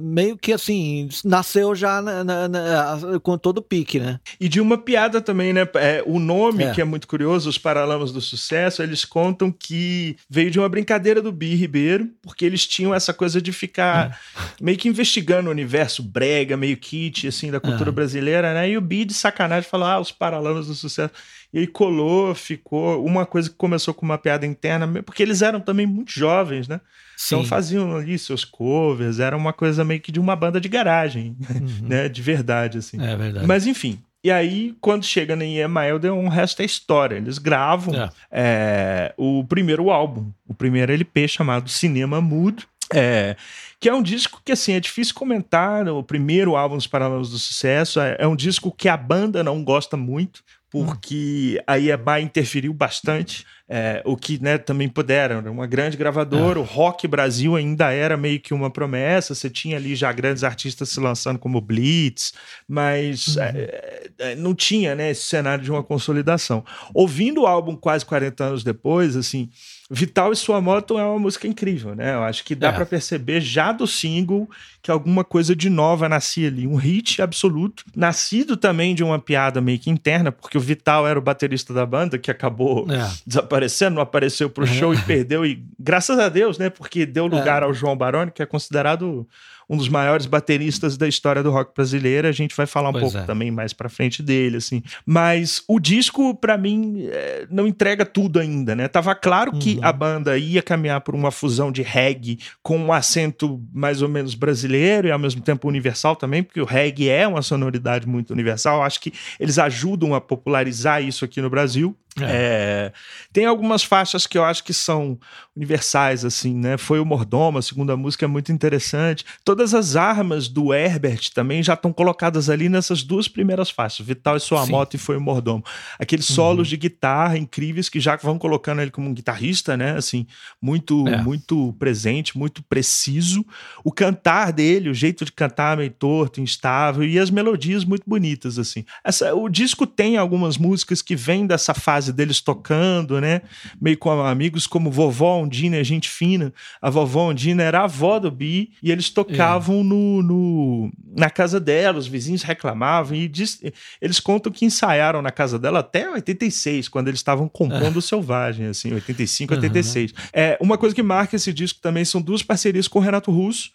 meio 0.00 0.36
que 0.36 0.52
assim, 0.52 1.08
nasceu 1.24 1.76
já 1.76 2.02
na, 2.02 2.24
na, 2.24 2.48
na, 2.48 3.20
com 3.22 3.38
todo 3.38 3.58
o 3.58 3.62
pique, 3.62 4.00
né? 4.00 4.18
E 4.40 4.48
de 4.48 4.60
uma 4.60 4.76
piada 4.76 5.20
também, 5.20 5.52
né? 5.52 5.68
É, 5.74 6.02
o 6.04 6.18
nome, 6.18 6.64
é. 6.64 6.72
que 6.72 6.80
é 6.80 6.84
muito 6.84 7.06
curioso, 7.06 7.48
os 7.48 7.58
Paralamas 7.58 8.10
do 8.10 8.20
Sucesso, 8.20 8.82
eles 8.82 9.04
contam 9.04 9.52
que 9.52 10.16
veio 10.28 10.50
de 10.50 10.58
uma 10.58 10.68
brincadeira 10.68 11.22
do 11.22 11.30
Bi 11.30 11.54
Ribeiro, 11.54 12.08
porque 12.20 12.44
eles 12.44 12.66
tinham 12.66 12.92
essa 12.92 13.14
coisa 13.14 13.40
de 13.40 13.52
ficar 13.52 14.10
é. 14.10 14.42
meio 14.60 14.76
que 14.76 14.88
investigando 14.88 15.48
o 15.48 15.52
universo 15.52 16.02
brega, 16.02 16.56
meio 16.56 16.79
kit, 16.80 17.28
assim, 17.28 17.50
da 17.50 17.60
cultura 17.60 17.90
é. 17.90 17.92
brasileira, 17.92 18.54
né? 18.54 18.70
E 18.70 18.76
o 18.76 18.80
Bi, 18.80 19.04
de 19.04 19.14
sacanagem, 19.14 19.68
falou, 19.68 19.86
ah, 19.86 20.00
os 20.00 20.10
Paralamas 20.10 20.66
do 20.66 20.74
Sucesso. 20.74 21.12
E 21.52 21.58
aí 21.58 21.66
colou, 21.66 22.34
ficou. 22.34 23.04
Uma 23.04 23.26
coisa 23.26 23.50
que 23.50 23.56
começou 23.56 23.92
com 23.92 24.06
uma 24.06 24.18
piada 24.18 24.46
interna, 24.46 25.02
porque 25.02 25.22
eles 25.22 25.42
eram 25.42 25.60
também 25.60 25.86
muito 25.86 26.12
jovens, 26.12 26.66
né? 26.66 26.80
Sim. 27.16 27.36
Então 27.36 27.46
faziam 27.46 27.94
ali 27.96 28.18
seus 28.18 28.44
covers, 28.44 29.20
era 29.20 29.36
uma 29.36 29.52
coisa 29.52 29.84
meio 29.84 30.00
que 30.00 30.10
de 30.10 30.18
uma 30.18 30.34
banda 30.34 30.60
de 30.60 30.68
garagem, 30.68 31.36
uhum. 31.50 31.88
né? 31.88 32.08
De 32.08 32.22
verdade, 32.22 32.78
assim. 32.78 33.00
É 33.02 33.16
verdade. 33.16 33.46
Mas 33.46 33.66
enfim. 33.66 34.00
E 34.22 34.30
aí, 34.30 34.74
quando 34.80 35.04
chega 35.04 35.34
no 35.34 35.42
EMI, 35.42 35.92
o 36.12 36.28
resto 36.28 36.60
é 36.60 36.64
história. 36.64 37.16
Eles 37.16 37.38
gravam 37.38 37.94
é. 37.94 38.10
É, 38.30 39.14
o 39.16 39.42
primeiro 39.44 39.90
álbum, 39.90 40.30
o 40.46 40.52
primeiro 40.52 40.92
LP 40.92 41.26
chamado 41.26 41.70
Cinema 41.70 42.20
Mudo. 42.20 42.64
É, 42.92 43.36
que 43.80 43.88
é 43.88 43.94
um 43.94 44.02
disco 44.02 44.42
que, 44.44 44.52
assim, 44.52 44.74
é 44.74 44.80
difícil 44.80 45.14
comentar. 45.14 45.88
O 45.88 46.04
primeiro 46.04 46.54
álbum 46.54 46.76
dos 46.76 46.86
Paralelos 46.86 47.30
do 47.30 47.38
Sucesso 47.38 47.98
é, 47.98 48.14
é 48.18 48.26
um 48.26 48.36
disco 48.36 48.70
que 48.70 48.88
a 48.88 48.96
banda 48.96 49.42
não 49.42 49.64
gosta 49.64 49.96
muito, 49.96 50.44
porque 50.70 51.60
a 51.66 51.78
EMI 51.78 52.22
interferiu 52.22 52.74
bastante, 52.74 53.44
é, 53.66 54.02
o 54.04 54.16
que 54.16 54.40
né, 54.40 54.58
também 54.58 54.86
puderam. 54.86 55.40
Uma 55.50 55.66
grande 55.66 55.96
gravadora, 55.96 56.58
é. 56.58 56.62
o 56.62 56.64
Rock 56.64 57.08
Brasil 57.08 57.56
ainda 57.56 57.90
era 57.90 58.18
meio 58.18 58.38
que 58.38 58.52
uma 58.52 58.70
promessa, 58.70 59.34
você 59.34 59.48
tinha 59.48 59.78
ali 59.78 59.96
já 59.96 60.12
grandes 60.12 60.44
artistas 60.44 60.90
se 60.90 61.00
lançando 61.00 61.38
como 61.38 61.60
Blitz, 61.60 62.34
mas 62.68 63.36
uhum. 63.36 63.42
é, 63.42 64.10
é 64.18 64.34
não 64.36 64.54
tinha 64.54 64.94
né, 64.94 65.10
esse 65.10 65.22
cenário 65.22 65.64
de 65.64 65.70
uma 65.70 65.82
consolidação. 65.82 66.62
Ouvindo 66.92 67.42
o 67.42 67.46
álbum 67.46 67.74
quase 67.74 68.04
40 68.04 68.44
anos 68.44 68.62
depois, 68.62 69.16
assim 69.16 69.48
Vital 69.92 70.32
e 70.32 70.36
Sua 70.36 70.60
Moto 70.60 70.96
é 70.96 71.04
uma 71.04 71.18
música 71.18 71.48
incrível, 71.48 71.96
né? 71.96 72.14
Eu 72.14 72.22
acho 72.22 72.44
que 72.44 72.54
dá 72.54 72.68
é. 72.68 72.72
para 72.72 72.86
perceber 72.86 73.40
já 73.40 73.72
do 73.72 73.88
single 73.88 74.48
que 74.80 74.88
alguma 74.88 75.24
coisa 75.24 75.54
de 75.54 75.68
nova 75.68 76.08
nascia 76.08 76.46
ali. 76.46 76.64
Um 76.64 76.76
hit 76.76 77.20
absoluto, 77.20 77.84
nascido 77.94 78.56
também 78.56 78.94
de 78.94 79.02
uma 79.02 79.18
piada 79.18 79.60
meio 79.60 79.80
que 79.80 79.90
interna, 79.90 80.30
porque 80.30 80.56
o 80.56 80.60
Vital 80.60 81.08
era 81.08 81.18
o 81.18 81.22
baterista 81.22 81.74
da 81.74 81.84
banda 81.84 82.18
que 82.18 82.30
acabou 82.30 82.86
é. 82.88 83.10
desaparecendo, 83.26 83.96
não 83.96 84.02
apareceu 84.02 84.48
pro 84.48 84.64
show 84.64 84.94
e 84.94 85.02
perdeu. 85.02 85.44
E 85.44 85.60
graças 85.76 86.20
a 86.20 86.28
Deus, 86.28 86.56
né? 86.56 86.70
Porque 86.70 87.04
deu 87.04 87.26
lugar 87.26 87.62
é. 87.62 87.66
ao 87.66 87.74
João 87.74 87.96
Baroni, 87.96 88.30
que 88.30 88.42
é 88.42 88.46
considerado 88.46 89.26
um 89.70 89.76
dos 89.76 89.88
maiores 89.88 90.26
bateristas 90.26 90.96
da 90.96 91.06
história 91.06 91.44
do 91.44 91.50
rock 91.52 91.72
brasileiro. 91.72 92.26
A 92.26 92.32
gente 92.32 92.56
vai 92.56 92.66
falar 92.66 92.88
um 92.88 92.92
pois 92.92 93.04
pouco 93.04 93.18
é. 93.18 93.22
também 93.22 93.52
mais 93.52 93.72
para 93.72 93.88
frente 93.88 94.20
dele, 94.20 94.56
assim. 94.56 94.82
Mas 95.06 95.62
o 95.68 95.78
disco, 95.78 96.34
para 96.34 96.58
mim, 96.58 97.04
é, 97.08 97.46
não 97.48 97.68
entrega 97.68 98.04
tudo 98.04 98.40
ainda, 98.40 98.74
né? 98.74 98.88
Tava 98.88 99.14
claro 99.14 99.52
que 99.52 99.76
uhum. 99.76 99.84
a 99.84 99.92
banda 99.92 100.36
ia 100.36 100.60
caminhar 100.60 101.00
por 101.02 101.14
uma 101.14 101.30
fusão 101.30 101.70
de 101.70 101.82
reggae 101.82 102.40
com 102.64 102.76
um 102.76 102.92
acento 102.92 103.62
mais 103.72 104.02
ou 104.02 104.08
menos 104.08 104.34
brasileiro 104.34 105.06
e 105.06 105.12
ao 105.12 105.18
mesmo 105.20 105.40
tempo 105.40 105.68
universal 105.68 106.16
também, 106.16 106.42
porque 106.42 106.60
o 106.60 106.64
reggae 106.64 107.08
é 107.08 107.28
uma 107.28 107.40
sonoridade 107.40 108.08
muito 108.08 108.32
universal. 108.32 108.82
Acho 108.82 109.00
que 109.00 109.12
eles 109.38 109.56
ajudam 109.56 110.16
a 110.16 110.20
popularizar 110.20 111.00
isso 111.00 111.24
aqui 111.24 111.40
no 111.40 111.48
Brasil. 111.48 111.96
É. 112.26 112.90
É, 112.90 112.92
tem 113.32 113.46
algumas 113.46 113.82
faixas 113.82 114.26
que 114.26 114.36
eu 114.36 114.44
acho 114.44 114.64
que 114.64 114.72
são 114.72 115.18
universais, 115.56 116.24
assim, 116.24 116.54
né? 116.54 116.78
Foi 116.78 117.00
o 117.00 117.04
Mordomo, 117.04 117.58
a 117.58 117.62
segunda 117.62 117.96
música 117.96 118.24
é 118.24 118.28
muito 118.28 118.50
interessante. 118.50 119.24
Todas 119.44 119.74
as 119.74 119.96
armas 119.96 120.48
do 120.48 120.72
Herbert 120.72 121.30
também 121.34 121.62
já 121.62 121.74
estão 121.74 121.92
colocadas 121.92 122.48
ali 122.48 122.68
nessas 122.68 123.02
duas 123.02 123.28
primeiras 123.28 123.70
faixas, 123.70 124.06
Vital 124.06 124.36
e 124.36 124.40
Sua 124.40 124.64
Sim. 124.64 124.72
Moto 124.72 124.94
e 124.94 124.98
Foi 124.98 125.16
o 125.16 125.20
Mordomo. 125.20 125.64
Aqueles 125.98 126.28
uhum. 126.30 126.36
solos 126.36 126.68
de 126.68 126.76
guitarra 126.76 127.36
incríveis 127.36 127.88
que 127.88 128.00
já 128.00 128.16
vão 128.16 128.38
colocando 128.38 128.80
ele 128.80 128.90
como 128.90 129.08
um 129.08 129.14
guitarrista, 129.14 129.76
né? 129.76 129.96
Assim, 129.96 130.26
muito, 130.60 131.06
é. 131.06 131.20
muito 131.22 131.74
presente, 131.78 132.38
muito 132.38 132.62
preciso. 132.62 133.44
O 133.84 133.92
cantar 133.92 134.52
dele, 134.52 134.88
o 134.88 134.94
jeito 134.94 135.24
de 135.24 135.32
cantar 135.32 135.76
meio 135.76 135.90
torto, 135.90 136.40
instável 136.40 137.04
e 137.04 137.18
as 137.18 137.30
melodias 137.30 137.84
muito 137.84 138.04
bonitas, 138.06 138.58
assim. 138.58 138.84
Essa, 139.04 139.34
o 139.34 139.48
disco 139.48 139.86
tem 139.86 140.16
algumas 140.16 140.56
músicas 140.56 141.02
que 141.02 141.14
vêm 141.14 141.46
dessa 141.46 141.74
fase 141.74 142.09
fase 142.10 142.12
deles 142.12 142.40
tocando, 142.40 143.20
né? 143.20 143.42
Meio 143.80 143.96
com 143.96 144.10
amigos 144.10 144.66
como 144.66 144.90
Vovó 144.90 145.38
Ondina, 145.38 145.82
gente 145.82 146.08
fina. 146.08 146.52
A 146.82 146.90
Vovó 146.90 147.30
Ondina 147.30 147.62
era 147.62 147.80
a 147.80 147.84
avó 147.84 148.18
do 148.18 148.30
Bi 148.30 148.72
e 148.82 148.90
eles 148.90 149.08
tocavam 149.10 149.80
é. 149.80 149.82
no, 149.82 150.22
no, 150.22 150.92
na 151.16 151.30
casa 151.30 151.60
dela, 151.60 151.98
os 151.98 152.06
vizinhos 152.06 152.42
reclamavam 152.42 153.16
e 153.16 153.28
diz, 153.28 153.60
eles 154.00 154.20
contam 154.20 154.52
que 154.52 154.64
ensaiaram 154.64 155.22
na 155.22 155.30
casa 155.30 155.58
dela 155.58 155.80
até 155.80 156.10
86, 156.10 156.88
quando 156.88 157.08
eles 157.08 157.20
estavam 157.20 157.48
compondo 157.48 157.98
o 157.98 158.02
Selvagem, 158.02 158.66
assim, 158.66 158.92
85, 158.92 159.52
uhum. 159.52 159.58
86. 159.58 160.14
É, 160.32 160.58
uma 160.60 160.76
coisa 160.76 160.94
que 160.94 161.02
marca 161.02 161.36
esse 161.36 161.52
disco 161.52 161.80
também 161.80 162.04
são 162.04 162.20
duas 162.20 162.42
parcerias 162.42 162.88
com 162.88 162.98
o 162.98 163.02
Renato 163.02 163.30
Russo, 163.30 163.70